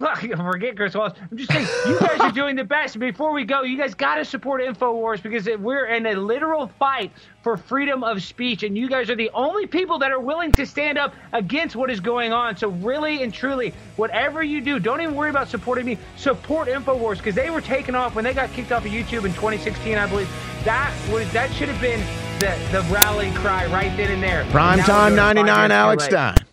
Forget 0.00 0.76
Chris 0.76 0.94
Wallace. 0.94 1.12
I'm 1.30 1.36
just 1.36 1.52
saying, 1.52 1.66
you 1.86 1.98
guys 2.00 2.20
are 2.20 2.32
doing 2.32 2.56
the 2.56 2.64
best. 2.64 2.98
Before 2.98 3.32
we 3.32 3.44
go, 3.44 3.62
you 3.62 3.76
guys 3.76 3.94
got 3.94 4.14
to 4.14 4.24
support 4.24 4.62
InfoWars 4.62 5.22
because 5.22 5.46
we're 5.58 5.86
in 5.86 6.06
a 6.06 6.14
literal 6.14 6.68
fight 6.78 7.12
for 7.42 7.58
freedom 7.58 8.02
of 8.02 8.22
speech, 8.22 8.62
and 8.62 8.78
you 8.78 8.88
guys 8.88 9.10
are 9.10 9.14
the 9.14 9.30
only 9.34 9.66
people 9.66 9.98
that 9.98 10.10
are 10.10 10.18
willing 10.18 10.52
to 10.52 10.64
stand 10.64 10.96
up 10.96 11.14
against 11.34 11.76
what 11.76 11.90
is 11.90 12.00
going 12.00 12.32
on. 12.32 12.56
So, 12.56 12.68
really 12.68 13.22
and 13.22 13.32
truly, 13.32 13.74
whatever 13.96 14.42
you 14.42 14.62
do, 14.62 14.78
don't 14.78 15.02
even 15.02 15.14
worry 15.14 15.30
about 15.30 15.48
supporting 15.48 15.84
me. 15.84 15.98
Support 16.16 16.68
InfoWars 16.68 17.18
because 17.18 17.34
they 17.34 17.50
were 17.50 17.60
taken 17.60 17.94
off 17.94 18.14
when 18.14 18.24
they 18.24 18.32
got 18.32 18.50
kicked 18.52 18.72
off 18.72 18.86
of 18.86 18.90
YouTube 18.90 19.26
in 19.26 19.34
2016, 19.34 19.98
I 19.98 20.06
believe. 20.06 20.28
That 20.64 20.94
was 21.12 21.30
that 21.32 21.52
should 21.52 21.68
have 21.68 21.80
been 21.80 22.00
the, 22.38 22.56
the 22.72 22.82
rally 22.92 23.30
cry 23.32 23.66
right 23.66 23.94
then 23.98 24.10
and 24.12 24.22
there. 24.22 24.44
Prime 24.50 24.78
And 24.78 24.86
time 24.86 25.12
we're 25.12 25.16
doing 25.16 25.46
it 25.46 25.50
five 25.50 25.68
99 25.68 25.70
Alex. 25.72 26.04
Stein. 26.04 26.49